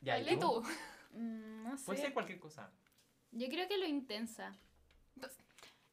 Ya, 0.00 0.18
¿y 0.18 0.24
Dale 0.24 0.36
tú. 0.36 0.62
Mm, 1.14 1.62
no 1.64 1.76
Puede 1.84 1.98
ser 1.98 2.08
sé. 2.08 2.12
cualquier 2.14 2.38
cosa. 2.38 2.70
Yo 3.32 3.48
creo 3.48 3.66
que 3.68 3.76
lo 3.76 3.86
intensa. 3.86 4.56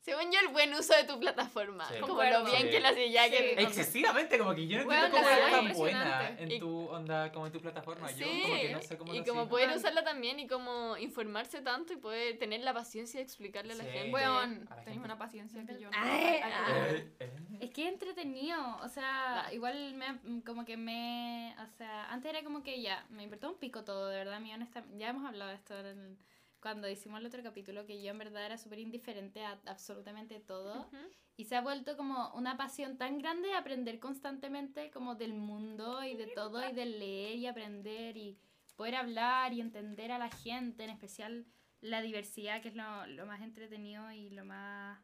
Según 0.09 0.31
yo, 0.31 0.39
el 0.39 0.47
buen 0.49 0.73
uso 0.73 0.93
de 0.95 1.03
tu 1.03 1.19
plataforma. 1.19 1.85
Sí. 1.87 1.95
Como 2.01 2.07
Concuerdo. 2.15 2.39
lo 2.39 2.45
bien 2.45 2.63
Sí. 2.63 2.69
que 2.69 2.79
lo 2.79 2.87
hace 2.89 3.11
ya 3.11 3.29
que... 3.29 3.37
Sí. 3.57 3.63
Excesivamente, 3.63 4.37
como 4.37 4.55
que 4.55 4.67
yo 4.67 4.79
no 4.79 4.85
Bueno, 4.85 5.05
entiendo 5.05 5.27
cómo 5.27 5.29
la 5.29 5.35
verdad 5.45 5.57
tan 5.59 5.67
es 5.71 5.77
buena 5.77 6.29
en 6.37 6.51
Y- 6.51 6.59
tu 6.59 6.85
onda, 6.89 7.31
como 7.31 7.45
en 7.47 7.51
tu 7.53 7.59
plataforma. 7.61 8.11
Yo 8.11 8.25
Sí, 8.25 8.41
como 8.41 8.55
que 8.61 8.69
no 8.73 8.81
sé 8.81 8.97
cómo 8.97 9.13
y 9.13 9.19
lo 9.19 9.25
como 9.25 9.41
sigo. 9.41 9.49
poder 9.49 9.67
Bueno. 9.67 9.79
usarla 9.79 10.03
también 10.03 10.39
y 10.39 10.47
como 10.47 10.97
informarse 10.97 11.61
tanto 11.61 11.93
y 11.93 11.97
poder 11.97 12.37
tener 12.39 12.61
la 12.61 12.73
paciencia 12.73 13.19
de 13.19 13.23
explicarle 13.23 13.73
a 13.73 13.75
la 13.77 13.83
Sí. 13.83 13.89
gente. 13.91 14.11
La 14.19 14.83
tenés 14.83 14.99
una 14.99 15.17
paciencia 15.17 15.65
que 15.65 15.79
yo 15.79 15.89
no. 15.91 15.97
Ay, 15.97 16.39
Ay, 16.43 17.11
eh. 17.19 17.31
Es 17.61 17.71
que 17.71 17.83
es 17.87 17.93
entretenido, 17.93 18.57
o 18.81 18.87
sea, 18.89 19.43
Va. 19.47 19.53
igual 19.53 19.93
me, 19.95 20.41
como 20.43 20.65
que 20.65 20.77
me, 20.77 21.55
o 21.61 21.67
sea, 21.77 22.09
antes 22.11 22.29
era 22.29 22.43
como 22.43 22.63
que 22.63 22.81
ya, 22.81 23.05
me 23.09 23.23
importaba 23.23 23.53
un 23.53 23.59
pico 23.59 23.83
todo, 23.83 24.07
de 24.07 24.15
verdad, 24.17 24.39
mi 24.39 24.53
honesta, 24.53 24.83
ya 24.97 25.09
hemos 25.09 25.25
hablado 25.25 25.49
de 25.51 25.55
esto 25.57 25.77
en- 25.79 26.17
cuando 26.61 26.89
hicimos 26.89 27.19
el 27.19 27.25
otro 27.25 27.43
capítulo, 27.43 27.85
que 27.85 28.01
yo 28.01 28.11
en 28.11 28.17
verdad 28.17 28.45
era 28.45 28.57
súper 28.57 28.79
indiferente 28.79 29.43
a 29.43 29.59
absolutamente 29.65 30.39
todo, 30.39 30.89
y 31.37 31.45
se 31.45 31.55
ha 31.55 31.61
vuelto 31.61 31.95
como 31.95 32.33
una 32.33 32.57
pasión 32.57 32.97
tan 32.97 33.17
grande 33.17 33.49
de 33.49 33.55
aprender 33.55 33.99
constantemente 33.99 34.91
como 34.91 35.15
del 35.15 35.33
mundo 35.33 36.03
y 36.03 36.15
de 36.15 36.27
todo, 36.27 36.67
y 36.67 36.73
de 36.73 36.85
leer 36.85 37.37
y 37.37 37.47
aprender 37.47 38.17
y 38.17 38.37
poder 38.75 38.95
hablar 38.95 39.53
y 39.53 39.61
entender 39.61 40.11
a 40.11 40.17
la 40.17 40.29
gente, 40.29 40.83
en 40.83 40.89
especial 40.89 41.45
la 41.81 42.01
diversidad, 42.01 42.61
que 42.61 42.69
es 42.69 42.75
lo, 42.75 43.07
lo 43.07 43.25
más 43.25 43.41
entretenido 43.41 44.11
y 44.11 44.29
lo 44.29 44.43
más 44.45 44.99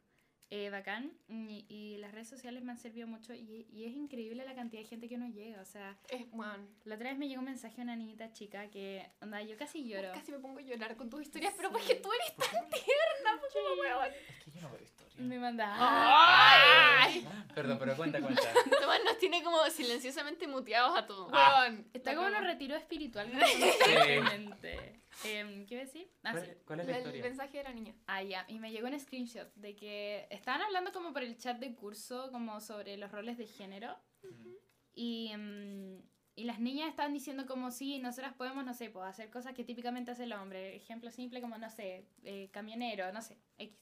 eh, 0.49 0.69
bacán. 0.69 1.11
Y, 1.27 1.65
y 1.69 1.97
las 1.97 2.11
redes 2.11 2.27
sociales 2.27 2.63
me 2.63 2.71
han 2.71 2.77
servido 2.77 3.07
mucho 3.07 3.33
y, 3.33 3.67
y 3.71 3.85
es 3.85 3.93
increíble 3.95 4.45
la 4.45 4.55
cantidad 4.55 4.81
de 4.81 4.87
gente 4.87 5.07
que 5.09 5.17
nos 5.17 5.33
llega. 5.33 5.61
O 5.61 5.65
sea, 5.65 5.97
Es, 6.09 6.25
weón. 6.31 6.67
la 6.83 6.95
otra 6.95 7.09
vez 7.09 7.17
me 7.17 7.27
llegó 7.27 7.39
un 7.39 7.45
mensaje 7.45 7.75
de 7.77 7.81
una 7.83 7.95
niñita 7.95 8.31
chica 8.33 8.69
que, 8.69 9.05
onda, 9.21 9.41
yo 9.41 9.57
casi 9.57 9.87
lloro. 9.87 10.11
Casi 10.13 10.31
me 10.31 10.39
pongo 10.39 10.59
a 10.59 10.61
llorar 10.61 10.95
con 10.95 11.09
tus 11.09 11.21
historias, 11.23 11.53
pero 11.57 11.69
Sí. 11.69 11.73
porque 11.73 11.95
tú 11.95 12.09
eres 12.13 12.35
tan 12.35 12.69
tierna, 12.69 13.39
pues, 13.39 13.53
como 13.53 13.81
weón. 13.81 14.13
Es 14.29 14.43
que 14.43 14.51
yo 14.51 14.61
no 14.61 14.71
veo 14.71 14.81
Me 15.17 15.39
manda. 15.39 15.73
Ay. 15.77 17.25
Perdón, 17.53 17.77
pero 17.79 17.95
cuenta, 17.95 18.19
cuenta. 18.21 18.41
Tomás 18.81 18.99
nos 19.05 19.17
tiene 19.17 19.41
como 19.43 19.63
silenciosamente 19.69 20.47
muteados 20.47 20.97
a 20.97 21.07
todos. 21.07 21.29
Ah. 21.33 21.69
Está 21.93 22.15
como 22.15 22.27
en 22.27 22.35
un 22.35 22.43
retiro 22.43 22.75
espiritual 22.75 23.31
constantemente. 23.31 25.01
Em, 25.23 25.65
¿Qué 25.65 25.75
iba 25.75 25.83
a 25.83 25.85
decir? 25.85 26.09
Ah, 26.23 26.31
¿Cuál, 26.33 26.45
sí. 26.45 26.51
cuál 26.65 26.79
es 26.81 26.85
la 26.87 26.91
El 26.93 26.97
historia? 26.99 27.23
mensaje 27.23 27.57
de 27.59 27.63
la 27.63 27.71
niña. 27.73 27.93
Ah, 28.07 28.21
ya, 28.21 28.45
y 28.49 28.59
me 28.59 28.71
llegó 28.71 28.87
un 28.87 28.99
screenshot 28.99 29.53
de 29.55 29.75
que 29.75 30.27
estaban 30.29 30.61
hablando 30.61 30.91
como 30.91 31.13
por 31.13 31.23
el 31.23 31.37
chat 31.37 31.57
de 31.59 31.73
curso, 31.73 32.29
como 32.31 32.59
sobre 32.59 32.97
los 32.97 33.11
roles 33.11 33.37
de 33.37 33.47
género. 33.47 33.95
Y, 34.93 35.31
mm, 35.35 36.01
y 36.35 36.43
las 36.43 36.59
niñas 36.59 36.89
estaban 36.89 37.13
diciendo 37.13 37.45
como, 37.45 37.71
sí, 37.71 37.99
nosotras 37.99 38.33
podemos, 38.33 38.65
no 38.65 38.73
sé, 38.73 38.89
pues, 38.89 39.05
hacer 39.05 39.29
cosas 39.29 39.53
que 39.53 39.63
típicamente 39.63 40.11
hace 40.11 40.23
el 40.25 40.33
hombre. 40.33 40.75
Ejemplo 40.75 41.09
simple 41.11 41.39
como, 41.39 41.57
no 41.57 41.69
sé, 41.69 42.05
eh, 42.23 42.49
camionero, 42.51 43.11
no 43.13 43.21
sé, 43.21 43.37
X. 43.57 43.77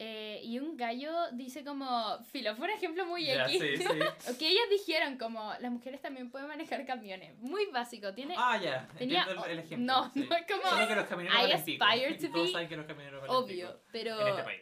Eh, 0.00 0.40
y 0.44 0.60
un 0.60 0.76
gallo 0.76 1.12
dice 1.32 1.64
como, 1.64 2.22
filo, 2.30 2.54
fue 2.54 2.66
un 2.66 2.72
ejemplo 2.74 3.04
muy 3.06 3.28
X. 3.28 3.60
sí, 3.60 3.76
sí. 3.78 3.84
O 4.32 4.38
que 4.38 4.48
ellas 4.48 4.62
dijeron 4.70 5.18
como, 5.18 5.52
las 5.60 5.72
mujeres 5.72 6.00
también 6.00 6.30
pueden 6.30 6.46
manejar 6.46 6.86
camiones. 6.86 7.36
Muy 7.38 7.66
básico, 7.66 8.14
tiene... 8.14 8.34
Ah, 8.38 8.56
ya. 8.62 8.86
tenía- 8.96 9.22
Entiendo 9.22 9.44
el, 9.46 9.50
el 9.52 9.58
ejemplo. 9.58 9.86
no, 9.86 10.12
sí. 10.12 10.20
no 10.30 10.36
es 10.36 10.46
como... 10.46 10.62
Solo 10.70 10.86
que 10.86 10.94
los 10.94 11.06
camioneros 11.06 11.48
I 11.48 11.52
aspire 11.52 12.14
to 12.14 12.28
Todos 12.30 12.46
be 12.46 12.52
saben 12.52 12.68
que 12.68 12.76
los 12.76 12.86
camioneros 12.86 13.24
Obvio, 13.28 13.80
pero... 13.90 14.20
En 14.20 14.28
este 14.28 14.42
país. 14.44 14.60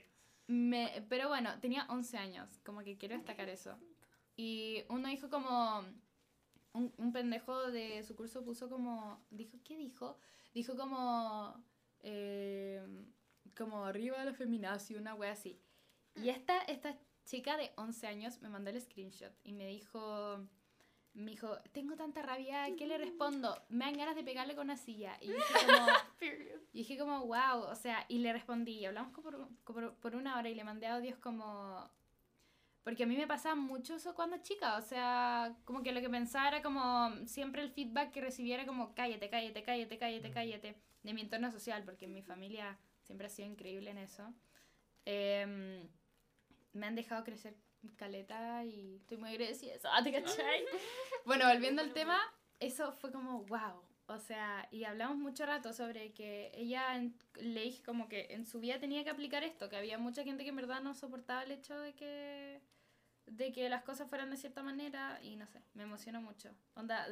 Me, 0.48 1.04
pero 1.10 1.28
bueno, 1.28 1.58
tenía 1.60 1.86
11 1.90 2.16
años, 2.18 2.48
como 2.64 2.80
que 2.82 2.96
quiero 2.96 3.14
destacar 3.16 3.48
eso. 3.50 3.76
Y 4.36 4.84
uno 4.88 5.08
dijo 5.08 5.28
como, 5.28 5.80
un, 6.72 6.94
un 6.96 7.12
pendejo 7.12 7.70
de 7.70 8.02
su 8.04 8.16
curso 8.16 8.42
puso 8.42 8.70
como, 8.70 9.22
dijo, 9.30 9.58
¿qué 9.64 9.76
dijo? 9.76 10.18
Dijo 10.54 10.76
como, 10.76 11.62
eh, 12.00 12.80
como 13.56 13.84
arriba 13.84 14.24
la 14.24 14.32
feminazi, 14.32 14.94
una 14.94 15.14
wea 15.14 15.32
así. 15.32 15.58
Y 16.14 16.28
esta, 16.28 16.58
esta 16.62 16.96
chica 17.24 17.56
de 17.56 17.72
11 17.76 18.06
años 18.06 18.40
me 18.40 18.48
mandó 18.48 18.70
el 18.70 18.80
screenshot 18.80 19.32
y 19.44 19.52
me 19.52 19.66
dijo, 19.66 20.46
me 21.16 21.30
dijo, 21.30 21.56
tengo 21.72 21.96
tanta 21.96 22.22
rabia, 22.22 22.66
¿qué 22.76 22.86
le 22.86 22.98
respondo? 22.98 23.62
Me 23.68 23.86
dan 23.86 23.96
ganas 23.96 24.16
de 24.16 24.22
pegarle 24.22 24.54
con 24.54 24.66
una 24.66 24.76
silla. 24.76 25.16
Y 25.20 25.28
dije 25.28 25.54
como... 25.66 25.86
Y 26.72 26.80
dije 26.80 26.98
como, 26.98 27.20
wow, 27.20 27.62
o 27.70 27.74
sea, 27.74 28.04
y 28.06 28.18
le 28.18 28.34
respondí, 28.34 28.72
y 28.72 28.84
hablamos 28.84 29.10
como 29.12 29.30
por, 29.30 29.48
como 29.64 29.92
por 29.94 30.14
una 30.14 30.36
hora 30.36 30.50
y 30.50 30.54
le 30.54 30.62
mandé 30.62 30.86
audios 30.86 31.18
como... 31.18 31.90
Porque 32.84 33.04
a 33.04 33.06
mí 33.06 33.16
me 33.16 33.26
pasaba 33.26 33.54
mucho 33.54 33.94
eso 33.94 34.14
cuando 34.14 34.36
chica, 34.42 34.76
o 34.76 34.82
sea, 34.82 35.56
como 35.64 35.82
que 35.82 35.92
lo 35.92 36.02
que 36.02 36.10
pensaba 36.10 36.48
era 36.48 36.62
como 36.62 37.10
siempre 37.26 37.62
el 37.62 37.70
feedback 37.70 38.12
que 38.12 38.20
recibiera 38.20 38.66
como 38.66 38.94
cállate, 38.94 39.30
cállate, 39.30 39.62
cállate, 39.62 39.98
cállate, 39.98 40.30
cállate, 40.30 40.76
de 41.02 41.14
mi 41.14 41.22
entorno 41.22 41.50
social, 41.50 41.82
porque 41.84 42.06
mi 42.06 42.22
familia 42.22 42.78
siempre 43.06 43.26
ha 43.26 43.30
sido 43.30 43.48
increíble 43.48 43.90
en 43.90 43.98
eso. 43.98 44.34
Em, 45.04 45.88
me 46.72 46.86
han 46.86 46.94
dejado 46.94 47.24
crecer 47.24 47.56
caleta 47.96 48.64
y 48.64 48.96
estoy 48.96 49.16
muy 49.16 49.30
agradecida 49.30 49.70
de 49.72 49.76
eso, 49.78 49.88
¿te 50.02 50.12
cachai? 50.12 50.64
bueno, 51.24 51.46
volviendo 51.48 51.82
al 51.82 51.92
tema, 51.92 52.18
eso 52.58 52.92
fue 52.92 53.12
como, 53.12 53.44
wow. 53.44 53.82
O 54.08 54.18
sea, 54.18 54.68
y 54.70 54.84
hablamos 54.84 55.16
mucho 55.16 55.46
rato 55.46 55.72
sobre 55.72 56.12
que 56.12 56.52
ella 56.54 56.94
en- 56.96 57.16
le 57.40 57.62
dije 57.62 57.82
como 57.82 58.08
que 58.08 58.28
en 58.30 58.46
su 58.46 58.60
vida 58.60 58.78
tenía 58.78 59.02
que 59.02 59.10
aplicar 59.10 59.42
esto, 59.42 59.68
que 59.68 59.76
había 59.76 59.98
mucha 59.98 60.22
gente 60.22 60.44
que 60.44 60.50
en 60.50 60.56
verdad 60.56 60.80
no 60.80 60.94
soportaba 60.94 61.42
el 61.42 61.50
hecho 61.52 61.78
de 61.80 61.94
que 61.94 62.60
de 63.26 63.50
que 63.50 63.68
las 63.68 63.82
cosas 63.82 64.08
fueran 64.08 64.30
de 64.30 64.36
cierta 64.36 64.62
manera 64.62 65.18
y 65.20 65.34
no 65.34 65.48
sé, 65.48 65.60
me 65.74 65.82
emocionó 65.82 66.20
mucho. 66.22 66.54
Onda, 66.76 67.04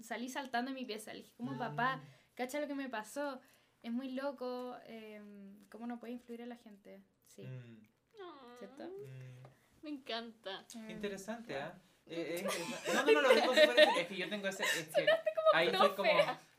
salí 0.00 0.28
saltando 0.28 0.70
en 0.70 0.76
mi 0.76 0.84
pieza, 0.84 1.12
le 1.12 1.22
dije 1.22 1.32
como 1.36 1.50
papá, 1.58 2.00
cacha 2.34 2.60
lo 2.60 2.68
que 2.68 2.76
me 2.76 2.88
pasó, 2.88 3.40
es 3.84 3.92
muy 3.92 4.10
loco, 4.12 4.76
em, 4.86 5.68
cómo 5.68 5.86
no 5.86 6.00
puede 6.00 6.14
influir 6.14 6.40
en 6.40 6.48
la 6.48 6.56
gente. 6.56 7.02
Sí, 7.26 7.42
Mm, 7.42 8.58
¿cierto? 8.58 8.84
mm. 8.84 9.82
Me 9.82 9.90
encanta. 9.90 10.66
Mm. 10.74 10.90
Interesante, 10.90 11.56
¿ah? 11.56 11.78
Eh, 12.06 12.34
es 12.34 12.42
interesante. 12.42 12.92
No, 12.94 13.02
no, 13.04 13.12
no, 13.12 13.20
lo 13.22 13.34
digo 13.34 13.52
Es 13.52 14.06
que 14.08 14.16
yo 14.16 14.28
tengo 14.28 14.48
ese. 14.48 14.62
Es 14.64 14.88
que 14.88 15.06
ahí 15.52 15.70
fue 15.76 15.94
como. 15.94 16.10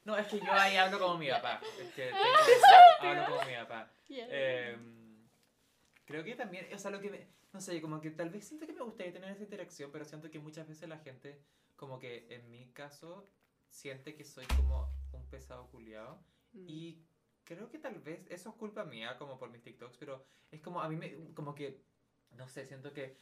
No, 0.03 0.15
es 0.15 0.28
que 0.28 0.39
yo 0.39 0.51
ahí 0.51 0.78
hablo 0.78 0.99
como 0.99 1.17
mi 1.17 1.30
papá. 1.30 1.59
Es 1.82 1.91
que 1.93 2.03
tengo 2.05 2.15
eso, 2.57 2.65
hablo 3.01 3.26
como 3.26 3.45
mi 3.49 3.55
papá. 3.55 3.91
Eh, 4.09 4.78
creo 6.05 6.23
que 6.23 6.36
también, 6.36 6.67
o 6.73 6.78
sea, 6.78 6.91
lo 6.91 7.01
que 7.01 7.09
me, 7.09 7.28
no 7.53 7.59
sé, 7.59 7.82
como 7.82 7.99
que 8.01 8.11
tal 8.11 8.30
vez 8.30 8.45
siento 8.47 8.67
que 8.67 8.73
me 8.73 8.84
gustaría 8.84 9.11
tener 9.13 9.32
esa 9.32 9.41
interacción, 9.43 9.91
pero 9.91 10.05
siento 10.05 10.29
que 10.29 10.37
muchas 10.37 10.67
veces 10.67 10.87
la 10.87 11.00
gente, 11.00 11.41
como 11.75 11.97
que 11.97 12.28
en 12.29 12.51
mi 12.51 12.67
caso, 12.71 13.28
siente 13.67 14.13
que 14.13 14.24
soy 14.25 14.45
como 14.58 14.87
un 15.12 15.25
pesado 15.28 15.67
culiado. 15.71 16.24
Mm. 16.54 16.70
Y 16.70 17.04
creo 17.46 17.70
que 17.70 17.80
tal 17.80 18.00
vez 18.01 18.26
eso 18.30 18.50
es 18.50 18.55
culpa 18.55 18.86
mía, 18.86 19.17
como 19.17 19.38
por 19.38 19.50
mis 19.50 19.62
TikToks, 19.63 19.97
pero 19.97 20.26
es 20.51 20.62
como 20.62 20.82
a 20.82 20.89
mí 20.89 20.97
me, 20.97 21.34
como 21.34 21.55
que, 21.55 21.86
no 22.32 22.47
sé, 22.47 22.66
siento 22.66 22.93
que, 22.93 23.17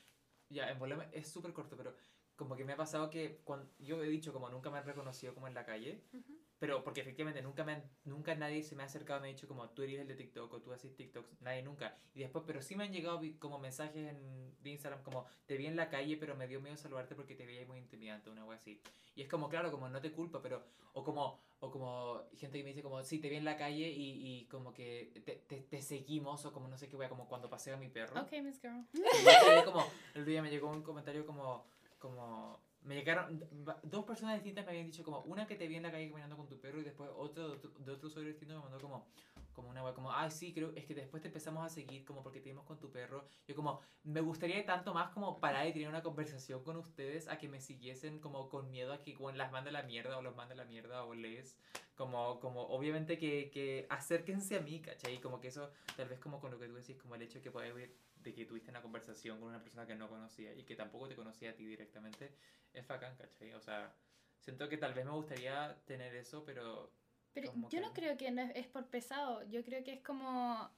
ya, 0.50 0.70
en 0.72 0.80
volumen 0.80 1.10
es 1.14 1.28
súper 1.28 1.54
corto, 1.54 1.78
pero 1.78 1.96
como 2.36 2.56
que 2.56 2.66
me 2.66 2.74
ha 2.74 2.78
pasado 2.78 3.10
que 3.10 3.40
cuando, 3.44 3.70
yo 3.80 4.04
he 4.04 4.08
dicho 4.10 4.34
como 4.34 4.50
nunca 4.50 4.70
me 4.72 4.78
han 4.80 4.86
reconocido 4.86 5.34
como 5.34 5.48
en 5.48 5.54
la 5.54 5.66
calle, 5.66 6.02
Ujú. 6.14 6.34
pero 6.60 6.84
porque 6.84 7.02
efectivamente 7.02 7.42
nunca, 7.42 7.64
me 7.64 7.74
han- 7.74 7.90
nunca 8.06 8.34
nadie 8.36 8.64
se 8.64 8.76
me 8.76 8.84
ha 8.84 8.88
acercado 8.88 9.20
y 9.20 9.22
me 9.22 9.28
ha 9.30 9.32
dicho 9.34 9.48
como 9.48 9.70
tú 9.70 9.84
eres 9.84 10.00
el 10.00 10.08
de 10.08 10.16
TikTok 10.16 10.52
o 10.54 10.62
tú 10.62 10.74
haces 10.74 10.96
TikToks, 10.96 11.42
nadie 11.42 11.62
nunca. 11.62 11.98
Y 12.16 12.20
después, 12.22 12.44
pero 12.48 12.62
sí 12.62 12.76
me 12.76 12.86
han 12.86 12.92
llegado 12.94 13.22
como 13.40 13.60
mensajes 13.60 14.10
en 14.10 14.56
de 14.64 14.70
Instagram 14.72 15.04
como 15.04 15.26
te 15.46 15.58
vi 15.58 15.66
en 15.68 15.76
la 15.76 15.90
calle 15.90 16.16
pero 16.18 16.36
me 16.36 16.48
dio 16.48 16.62
miedo 16.62 16.78
saludarte 16.78 17.16
porque 17.16 17.36
te 17.36 17.46
veía 17.46 17.66
muy 17.66 17.78
intimidante, 17.80 18.30
una 18.30 18.46
wea 18.46 18.58
así. 18.58 18.82
Y 19.16 19.22
es 19.22 19.28
como, 19.30 19.48
claro, 19.50 19.70
como 19.72 19.88
no 19.90 20.02
te 20.02 20.12
culpa, 20.12 20.42
pero, 20.42 20.64
o 20.94 21.04
como, 21.04 21.40
o 21.60 21.70
como 21.70 22.22
gente 22.36 22.58
que 22.58 22.64
me 22.64 22.70
dice 22.72 22.82
como, 22.82 23.04
sí, 23.04 23.20
te 23.20 23.30
vi 23.30 23.36
en 23.36 23.46
la 23.46 23.58
calle 23.58 23.88
y, 23.90 24.40
y 24.40 24.46
como 24.48 24.74
que 24.74 25.12
te, 25.26 25.36
te, 25.36 25.58
te 25.62 25.82
seguimos 25.84 26.44
o 26.46 26.52
como 26.54 26.68
no 26.68 26.78
sé 26.80 26.88
qué 26.90 26.96
wea, 26.96 27.10
como 27.10 27.28
cuando 27.28 27.48
paseo 27.50 27.76
a 27.76 27.78
mi 27.78 27.90
perro. 27.90 28.20
Ok, 28.22 28.32
Miss 28.42 28.60
Girl. 28.60 28.84
Y 28.94 29.66
como, 29.66 29.86
el 30.16 30.26
día 30.26 30.42
me 30.42 30.50
llegó 30.50 30.70
un 30.72 30.82
comentario 30.82 31.26
como, 31.28 31.66
como, 32.04 32.60
me 32.82 32.96
llegaron, 32.96 33.42
dos 33.84 34.04
personas 34.04 34.36
distintas 34.36 34.66
me 34.66 34.72
habían 34.72 34.88
dicho 34.88 35.06
como, 35.06 35.22
una 35.22 35.48
que 35.48 35.56
te 35.56 35.70
vi 35.70 35.78
en 35.78 35.84
la 35.84 35.92
calle 35.92 36.10
caminando 36.10 36.36
con 36.36 36.50
tu 36.50 36.60
perro 36.60 36.82
y 36.82 36.84
después 36.84 37.10
otro 37.16 37.48
de 37.48 37.56
otro, 37.56 37.72
de 37.80 38.06
usuario 38.06 38.30
distinto 38.30 38.56
me 38.56 38.62
mandó 38.62 38.78
como, 38.78 39.08
como 39.54 39.70
una 39.70 39.82
wea 39.82 39.94
como, 39.94 40.12
ay 40.12 40.30
sí, 40.30 40.54
creo, 40.54 40.74
es 40.76 40.84
que 40.84 40.94
después 40.94 41.22
te 41.22 41.30
empezamos 41.30 41.66
a 41.66 41.70
seguir 41.70 42.04
como 42.04 42.22
porque 42.22 42.42
te 42.42 42.50
vimos 42.50 42.66
con 42.66 42.78
tu 42.78 42.92
perro. 42.92 43.26
Yo 43.48 43.56
como, 43.56 43.80
me 44.04 44.20
gustaría 44.20 44.66
tanto 44.66 44.94
más 44.94 45.14
como 45.14 45.40
parar 45.40 45.66
y 45.66 45.72
tener 45.72 45.88
una 45.88 46.04
conversación 46.04 46.62
con 46.66 46.76
ustedes 46.76 47.30
a 47.30 47.38
que 47.38 47.48
me 47.48 47.62
siguiesen 47.62 48.20
como 48.20 48.50
con 48.50 48.70
miedo 48.70 48.92
a 48.92 49.02
que 49.02 49.14
como 49.14 49.32
las 49.32 49.54
mande 49.54 49.72
la 49.72 49.84
mierda 49.84 50.18
o 50.18 50.22
los 50.22 50.36
mande 50.36 50.54
la 50.54 50.66
mierda 50.66 51.06
o 51.06 51.14
les, 51.14 51.58
como, 51.96 52.42
como 52.42 52.64
obviamente 52.64 53.18
que, 53.18 53.50
que 53.50 53.88
acérquense 53.90 54.58
a 54.58 54.62
mí, 54.62 54.82
¿cachai? 54.82 55.22
Como 55.22 55.40
que 55.40 55.48
eso, 55.48 55.72
tal 55.96 56.10
vez 56.10 56.20
como 56.20 56.42
con 56.42 56.52
lo 56.52 56.60
que 56.60 56.68
tú 56.68 56.74
decís, 56.74 56.98
como 56.98 57.16
el 57.16 57.22
hecho 57.22 57.40
de 57.40 57.44
que 57.44 57.50
ver 57.50 57.94
de 58.24 58.34
que 58.34 58.46
tuviste 58.46 58.70
una 58.72 58.82
conversación 58.82 59.40
con 59.40 59.50
una 59.50 59.62
persona 59.62 59.86
que 59.86 59.96
no 59.96 60.10
conocía 60.10 60.54
y 60.54 60.64
que 60.64 60.76
tampoco 60.76 61.08
te 61.08 61.16
conocía 61.16 61.52
a 61.52 61.56
ti 61.56 61.66
directamente, 61.66 62.36
es 62.74 62.88
bacán, 62.88 63.16
¿cachai? 63.18 63.54
O 63.54 63.60
sea, 63.60 63.94
siento 64.40 64.70
que 64.70 64.78
tal 64.78 64.94
vez 64.94 65.06
me 65.06 65.12
gustaría 65.12 65.76
tener 65.86 66.16
eso, 66.16 66.44
pero... 66.46 66.92
Pero 67.34 67.52
yo 67.54 67.70
que- 67.70 67.80
no 67.82 67.94
creo 67.94 68.18
que 68.18 68.32
no 68.32 68.42
es, 68.44 68.52
es 68.56 68.68
por 68.68 68.88
pesado, 68.88 69.44
yo 69.50 69.64
creo 69.64 69.84
que 69.84 69.94
es 69.94 70.02
como, 70.02 70.70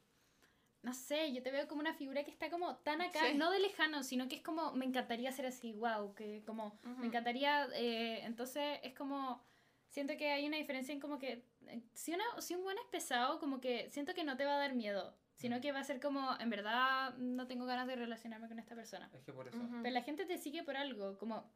no 0.81 0.93
sé, 0.93 1.33
yo 1.33 1.43
te 1.43 1.51
veo 1.51 1.67
como 1.67 1.81
una 1.81 1.93
figura 1.93 2.23
que 2.23 2.31
está 2.31 2.49
como 2.49 2.77
tan 2.77 3.01
acá, 3.01 3.31
Sí. 3.31 3.37
no 3.37 3.51
de 3.51 3.59
lejano, 3.59 4.03
sino 4.03 4.27
que 4.27 4.35
es 4.35 4.41
como, 4.41 4.71
me 4.73 4.85
encantaría 4.85 5.31
ser 5.31 5.45
así, 5.47 5.73
wow, 5.73 6.13
que 6.15 6.43
como, 6.45 6.79
Ujú. 6.83 7.01
me 7.01 7.07
encantaría, 7.07 7.67
eh, 7.73 8.23
entonces 8.23 8.79
es 8.83 8.93
como, 8.93 9.43
siento 9.89 10.15
que 10.17 10.31
hay 10.31 10.47
una 10.47 10.57
diferencia 10.57 10.93
en 10.93 10.99
como 11.01 11.19
que, 11.19 11.43
eh, 11.67 11.81
si, 11.93 12.13
una, 12.13 12.23
si 12.39 12.55
un 12.55 12.63
buen 12.63 12.77
es 12.77 12.85
pesado, 12.85 13.39
como 13.39 13.59
que 13.59 13.89
siento 13.89 14.13
que 14.13 14.23
no 14.23 14.37
te 14.37 14.45
va 14.45 14.55
a 14.55 14.59
dar 14.59 14.73
miedo, 14.75 15.17
sino 15.35 15.61
que 15.61 15.71
va 15.71 15.79
a 15.79 15.83
ser 15.83 15.99
como, 15.99 16.35
en 16.39 16.49
verdad, 16.49 17.13
no 17.17 17.47
tengo 17.47 17.65
ganas 17.65 17.87
de 17.87 17.95
relacionarme 17.95 18.47
con 18.47 18.59
esta 18.59 18.75
persona. 18.75 19.09
Es 19.13 19.23
que 19.23 19.33
por 19.33 19.47
eso... 19.47 19.57
Pero 19.81 19.93
la 19.93 20.01
gente 20.01 20.25
te 20.25 20.37
sigue 20.37 20.63
por 20.63 20.75
algo, 20.77 21.17
como 21.17 21.51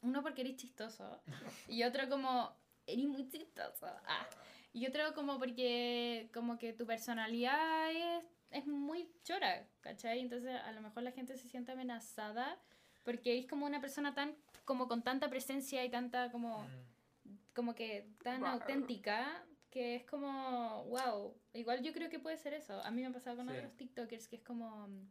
uno 0.00 0.22
porque 0.22 0.42
eres 0.42 0.56
chistoso 0.56 1.22
y 1.68 1.84
otro 1.84 2.08
como 2.08 2.54
eres 2.86 3.06
muy 3.06 3.28
chistoso. 3.28 3.86
Ah. 4.06 4.26
Y 4.72 4.86
otro 4.86 5.14
como 5.14 5.38
porque 5.38 6.30
como 6.34 6.58
que 6.58 6.72
tu 6.72 6.86
personalidad 6.86 7.90
es, 7.92 8.24
es 8.50 8.66
muy 8.66 9.08
chora, 9.22 9.68
¿cachai? 9.80 10.20
Entonces 10.20 10.60
a 10.60 10.72
lo 10.72 10.80
mejor 10.80 11.02
la 11.02 11.12
gente 11.12 11.36
se 11.36 11.48
siente 11.48 11.72
amenazada 11.72 12.58
porque 13.04 13.32
eres 13.32 13.46
como 13.48 13.66
una 13.66 13.80
persona 13.80 14.14
tan 14.14 14.34
como 14.64 14.88
con 14.88 15.02
tanta 15.02 15.28
presencia 15.28 15.84
y 15.84 15.90
tanta 15.90 16.30
como 16.30 16.64
Mm. 17.24 17.36
como 17.54 17.74
que 17.74 18.08
tan 18.22 18.44
auténtica 18.44 19.44
que 19.72 19.96
es 19.96 20.04
como, 20.04 20.84
wow, 20.84 21.34
igual 21.54 21.82
yo 21.82 21.92
creo 21.94 22.10
que 22.10 22.18
puede 22.20 22.36
ser 22.36 22.52
eso. 22.52 22.80
A 22.84 22.90
mí 22.90 23.00
me 23.00 23.08
ha 23.08 23.12
pasado 23.12 23.38
con 23.38 23.48
Sí. 23.48 23.56
otros 23.56 23.74
TikTokers 23.76 24.28
que 24.28 24.36
es 24.36 24.42
como, 24.42 24.86
mm, 24.86 25.08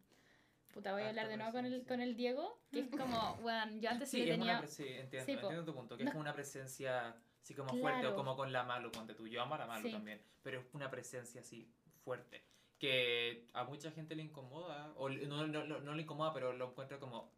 puta, 0.72 0.94
voy 0.94 1.02
a 1.02 1.10
hablar 1.10 1.28
de 1.28 1.36
nuevo 1.36 1.52
con 1.52 1.66
el, 1.66 1.86
con 1.86 2.00
el 2.00 2.16
Diego, 2.16 2.62
que 2.72 2.82
es 2.82 2.90
como, 2.92 3.36
bueno, 3.42 3.72
yo 3.82 3.90
antes 3.90 4.10
sí, 4.10 4.18
Sí, 4.18 4.26
le 4.26 4.32
tenía... 4.34 4.60
una 4.60 4.68
sí, 4.68 4.84
entiendo, 4.88 5.26
Sí, 5.26 5.32
entiendo 5.34 5.66
tu 5.66 5.74
punto, 5.74 5.98
que 5.98 6.04
No- 6.04 6.10
es 6.10 6.14
como 6.14 6.22
una 6.22 6.34
presencia 6.34 7.18
así 7.42 7.56
como 7.56 7.70
fuerte 7.74 7.98
o 8.06 8.10
Claro. 8.10 8.16
como 8.16 8.36
con 8.36 8.52
la 8.54 8.64
Malu, 8.64 8.92
ponte 8.92 9.16
tú. 9.16 9.28
Yo 9.28 9.42
amo 9.42 9.56
a 9.56 9.58
la 9.58 9.66
Malu 9.66 9.88
Sí. 9.88 9.92
también, 9.92 10.22
pero 10.44 10.60
es 10.60 10.66
una 10.74 10.90
presencia 10.92 11.42
así 11.42 11.74
fuerte 12.04 12.46
que 12.78 13.48
a 13.54 13.64
mucha 13.64 13.92
gente 13.92 14.16
le 14.16 14.24
incomoda, 14.24 14.94
o 14.96 15.10
no, 15.10 15.48
no, 15.48 15.64
no, 15.66 15.80
no 15.82 15.94
le 15.96 16.02
incomoda, 16.04 16.34
pero 16.34 16.54
lo 16.54 16.70
encuentra 16.70 17.00
como... 17.00 17.32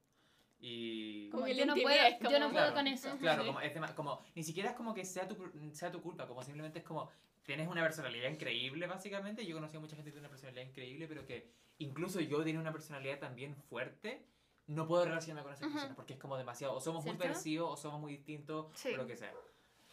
Y... 0.66 1.28
Como 1.30 1.42
Como 1.42 1.46
que 1.54 1.56
yo 1.60 1.66
no, 1.66 1.74
puedo, 1.74 1.90
es 1.90 2.20
yo 2.20 2.30
no 2.40 2.46
como- 2.46 2.52
puedo 2.52 2.52
Claro, 2.52 2.74
con 2.74 2.88
eso. 2.88 3.18
Claro, 3.20 3.42
Sí. 3.44 3.48
como, 3.48 3.60
es 3.60 3.76
dema- 3.76 3.94
como 3.96 4.22
ni 4.34 4.44
siquiera 4.44 4.70
es 4.70 4.76
como 4.78 4.94
que 4.94 5.04
sea 5.04 5.28
tu, 5.28 5.36
sea 5.74 5.92
tu 5.92 6.02
culpa, 6.02 6.26
como 6.26 6.42
simplemente 6.42 6.80
es 6.80 6.86
como 6.86 7.10
tienes 7.44 7.68
una 7.68 7.82
personalidad 7.84 8.30
increíble 8.30 8.88
básicamente. 8.88 9.46
Yo 9.46 9.56
conocí 9.58 9.76
a 9.76 9.82
mucha 9.82 9.98
gente 9.98 10.10
que 10.10 10.14
tiene 10.14 10.22
una 10.26 10.30
personalidad 10.30 10.64
increíble, 10.66 11.06
pero 11.10 11.26
que 11.26 11.50
incluso 11.80 12.22
yo 12.22 12.42
tiene 12.46 12.60
una 12.60 12.72
personalidad 12.72 13.20
también 13.20 13.58
fuerte. 13.58 14.26
No 14.68 14.88
puedo 14.88 15.04
relacionarme 15.04 15.44
con 15.44 15.54
esa 15.54 15.66
Ujú. 15.66 15.74
persona 15.74 15.96
porque 15.96 16.14
es 16.14 16.20
como 16.20 16.38
demasiado. 16.38 16.74
O 16.76 16.80
somos 16.80 17.04
muy 17.04 17.12
¿Cierto? 17.12 17.24
parecidos 17.28 17.70
o 17.70 17.76
somos 17.76 18.00
muy 18.00 18.14
distintos 18.14 18.68
Sí. 18.76 18.94
o 18.94 18.98
lo 18.98 19.06
que 19.06 19.18
sea. 19.18 19.34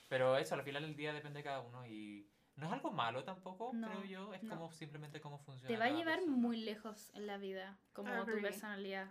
Pero 0.08 0.36
eso 0.38 0.54
al 0.54 0.62
final 0.62 0.82
del 0.82 0.94
día 0.94 1.12
depende 1.12 1.38
de 1.40 1.42
cada 1.44 1.60
uno 1.62 1.84
y 1.84 2.28
no 2.60 2.66
es 2.66 2.72
algo 2.72 2.90
malo 2.92 3.24
tampoco, 3.24 3.70
No, 3.72 3.88
creo 3.88 4.04
yo. 4.04 4.34
Es 4.34 4.42
no. 4.42 4.54
como 4.56 4.70
simplemente 4.72 5.20
cómo 5.20 5.38
funciona. 5.38 5.68
Te 5.68 5.76
va 5.76 5.86
a 5.86 5.90
llevar 5.90 6.16
persona. 6.18 6.36
muy 6.36 6.58
lejos 6.58 7.10
en 7.14 7.26
la 7.26 7.38
vida, 7.38 7.76
como 7.92 8.24
tu 8.26 8.40
personalidad. 8.40 9.08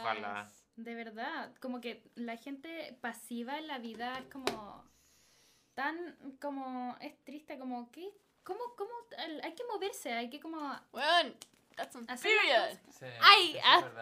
Ojalá. 0.00 0.48
De 0.76 0.94
verdad, 0.94 1.54
como 1.60 1.80
que 1.80 2.02
la 2.14 2.36
gente 2.36 2.96
pasiva 3.00 3.58
en 3.58 3.66
la 3.66 3.78
vida 3.78 4.18
es 4.18 4.26
como 4.26 4.84
tan, 5.74 6.16
como, 6.40 6.96
es 7.00 7.18
triste, 7.24 7.58
como 7.58 7.90
que, 7.90 8.10
¿cómo, 8.44 8.60
cómo, 8.76 8.90
el- 9.18 9.42
hay 9.42 9.54
que 9.54 9.64
moverse, 9.64 10.12
hay 10.12 10.30
que 10.30 10.40
como... 10.40 10.58
Bueno, 10.92 11.34
that's 11.76 11.96
period. 12.22 12.78
Sí, 12.90 13.06
Ay, 13.20 13.56
eso 13.56 13.86
es 13.86 13.92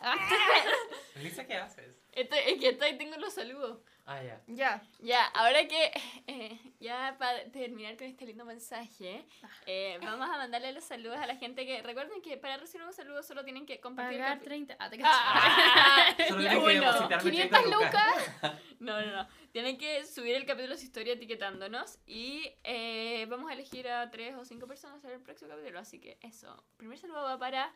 ah. 0.00 0.14
Lisa, 1.16 1.46
¿qué 1.46 1.54
haces? 1.56 1.96
Estoy, 2.12 2.38
es 2.46 2.60
que 2.60 2.68
estoy, 2.70 2.96
tengo 2.98 3.16
los 3.16 3.32
saludos. 3.32 3.80
Ah, 4.10 4.22
ya. 4.22 4.40
Ya. 4.46 4.82
Ya, 5.00 5.26
ahora 5.34 5.68
que 5.68 5.92
eh, 6.26 6.58
ya 6.80 7.14
para 7.18 7.44
terminar 7.50 7.94
con 7.98 8.06
este 8.06 8.24
lindo 8.24 8.46
mensaje, 8.46 9.22
eh, 9.66 9.98
vamos 10.00 10.26
a 10.30 10.38
mandarle 10.38 10.72
los 10.72 10.82
saludos 10.84 11.18
a 11.18 11.26
la 11.26 11.36
gente 11.36 11.66
que 11.66 11.82
recuerden 11.82 12.22
que 12.22 12.38
para 12.38 12.56
recibir 12.56 12.86
un 12.86 12.94
saludo 12.94 13.22
solo 13.22 13.44
tienen 13.44 13.66
que 13.66 13.80
compartir 13.80 14.18
Pagar 14.20 14.38
capi- 14.40 14.44
30... 14.44 14.76
Ah, 14.78 14.88
te 14.90 14.98
Ah, 15.04 16.14
Solo 16.26 16.40
ya, 16.40 16.48
tienes 16.52 16.68
que 16.68 16.78
uno. 16.78 16.86
depositarme 16.92 17.30
500 17.30 17.60
30 17.60 17.76
lucas. 17.76 18.60
No, 18.80 18.98
no, 19.04 19.12
no. 19.12 19.28
Tienen 19.52 19.76
que 19.76 20.06
subir 20.06 20.36
el 20.36 20.46
capítulo 20.46 20.74
a 20.74 20.76
su 20.78 20.84
historia 20.84 21.12
etiquetándonos 21.14 21.98
y 22.06 22.48
eh, 22.64 23.26
vamos 23.28 23.50
a 23.50 23.54
elegir 23.54 23.88
a 23.88 24.08
tres 24.08 24.36
o 24.36 24.44
cinco 24.44 24.66
personas 24.68 25.04
en 25.04 25.10
el 25.10 25.20
próximo 25.20 25.50
capítulo. 25.50 25.80
Así 25.80 26.00
que 26.00 26.16
eso. 26.22 26.64
Primer 26.76 26.96
saludo 26.96 27.22
va 27.24 27.38
para. 27.38 27.74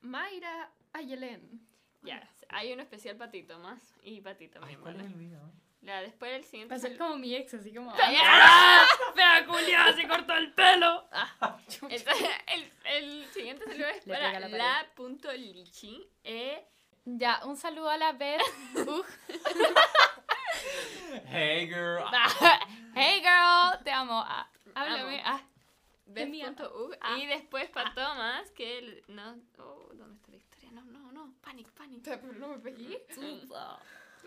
Mayra 0.00 0.70
Ayelen. 0.92 1.66
Ya, 2.02 2.28
hay 2.48 2.72
uno 2.72 2.82
especial 2.82 3.16
para 3.16 3.30
ti, 3.30 3.42
Tomás. 3.44 3.80
Y 4.02 4.20
para 4.20 4.36
ti 4.36 4.44
Ay, 4.44 4.50
también, 4.50 4.80
¿cuál 4.80 4.94
es 4.96 5.02
¿vale? 5.02 5.12
el 5.14 5.16
mío? 5.16 5.38
Ya, 5.82 6.00
después 6.00 6.32
el 6.32 6.44
siguiente 6.44 6.72
Va 6.72 6.76
a 6.76 6.80
ser 6.80 6.92
saludo. 6.92 7.06
como 7.08 7.18
mi 7.18 7.34
ex, 7.34 7.54
así 7.54 7.74
como... 7.74 7.92
¡Ah! 7.96 8.86
¡Fea 9.14 9.46
culiada! 9.46 9.92
¡Se 9.94 10.06
cortó 10.08 10.34
el 10.34 10.52
pelo! 10.52 11.08
Ah. 11.12 11.58
Entonces, 11.88 12.06
el, 12.46 12.72
el 12.84 13.26
siguiente 13.26 13.64
saludo 13.64 13.86
es 13.88 14.06
Le 14.06 14.14
para 14.14 14.32
la 14.40 14.48
pared. 14.48 14.58
la.lichi. 14.58 16.06
Eh, 16.24 16.64
Ya, 17.04 17.40
un 17.44 17.56
saludo 17.56 17.90
a 17.90 17.96
la 17.96 18.12
Beth. 18.12 18.40
Hey 21.26 21.66
girl. 21.66 22.04
hey 22.94 23.20
girl, 23.20 23.82
te 23.84 23.90
amo. 23.90 24.22
Ah, 24.24 24.48
háblame. 24.74 25.20
Amo. 25.20 25.38
Ah, 25.38 25.42
Beth.ug. 26.06 26.96
Ah. 27.00 27.16
Y 27.18 27.26
después 27.26 27.68
para 27.70 27.92
Tomás, 27.94 28.50
que 28.52 28.78
el- 28.78 29.04
no. 29.08 29.36
Oh, 29.58 29.88
¿dónde 29.94 30.14
está 30.16 30.30
la 30.30 30.36
historia? 30.36 30.70
No, 30.72 31.32
Panic, 31.52 31.70
panic. 31.72 32.02
pero 32.02 32.32
no 32.38 32.48
me 32.48 32.58
pegué. 32.60 33.04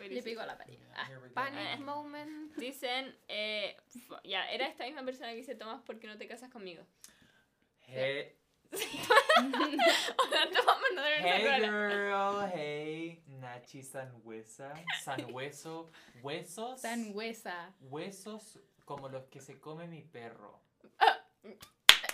Le 0.09 0.21
pegó 0.21 0.41
a 0.41 0.45
la 0.45 0.57
pared. 0.57 0.77
Ah. 0.95 1.09
Panic 1.33 1.79
moment. 1.79 2.55
Dicen, 2.55 3.17
eh, 3.27 3.75
ya, 4.23 4.47
era 4.51 4.67
esta 4.67 4.85
misma 4.85 5.03
persona 5.03 5.31
que 5.31 5.37
dice 5.37 5.55
Tomás, 5.55 5.81
¿por 5.81 5.97
qué 5.99 6.05
no 6.05 6.19
te 6.19 6.27
casas 6.27 6.51
conmigo? 6.51 6.85
Hey, 7.87 8.37
hey 11.19 11.61
girl, 11.61 12.47
hey, 12.53 13.23
Nachi 13.27 13.81
Sanhuesa, 13.81 14.73
Sanhueso, 15.03 15.89
huesos, 16.21 16.81
Sangüesa. 16.81 17.73
huesos 17.79 18.59
como 18.85 19.09
los 19.09 19.25
que 19.25 19.41
se 19.41 19.59
come 19.59 19.87
mi 19.87 20.03
perro. 20.03 20.61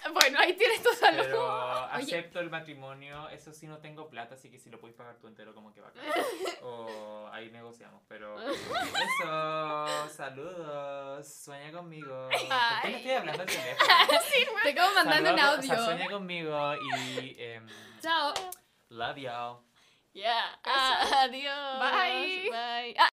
Bueno, 0.13 0.39
ahí 0.39 0.53
tienes 0.53 0.81
tu 0.81 0.89
saludo. 0.93 1.23
Pero 1.23 1.75
acepto 1.91 2.39
el 2.39 2.49
matrimonio, 2.49 3.29
eso 3.29 3.53
sí 3.53 3.67
no 3.67 3.77
tengo 3.79 4.09
plata, 4.09 4.35
así 4.35 4.49
que 4.49 4.59
si 4.59 4.69
lo 4.69 4.79
puedes 4.79 4.95
pagar 4.95 5.17
tú 5.17 5.27
entero 5.27 5.53
como 5.53 5.73
que 5.73 5.81
va 5.81 5.91
O 6.63 7.29
ahí 7.31 7.49
negociamos, 7.51 8.01
pero 8.07 8.35
eso, 8.49 10.09
saludos, 10.09 11.27
sueña 11.27 11.71
conmigo. 11.71 12.29
¿Por 12.29 12.39
qué 12.39 12.89
no 12.89 12.97
estoy 12.97 13.11
hablando 13.11 13.41
al 13.43 13.47
teléfono? 13.47 13.89
Te 14.63 14.69
acabo 14.69 14.93
mandando 14.95 15.31
un 15.31 15.37
Saludos, 15.37 15.59
o 15.59 15.61
sea, 15.63 15.75
audio. 15.75 15.85
sueña 15.85 16.09
conmigo 16.09 16.75
y 16.75 17.35
em, 17.37 17.67
Chao. 18.01 18.33
love 18.89 19.17
y'all. 19.17 19.59
Ya, 20.13 20.59
ah, 20.65 21.23
adiós. 21.23 21.79
Bye. 21.79 22.49
Bye. 22.51 22.95
Ah, 22.99 23.09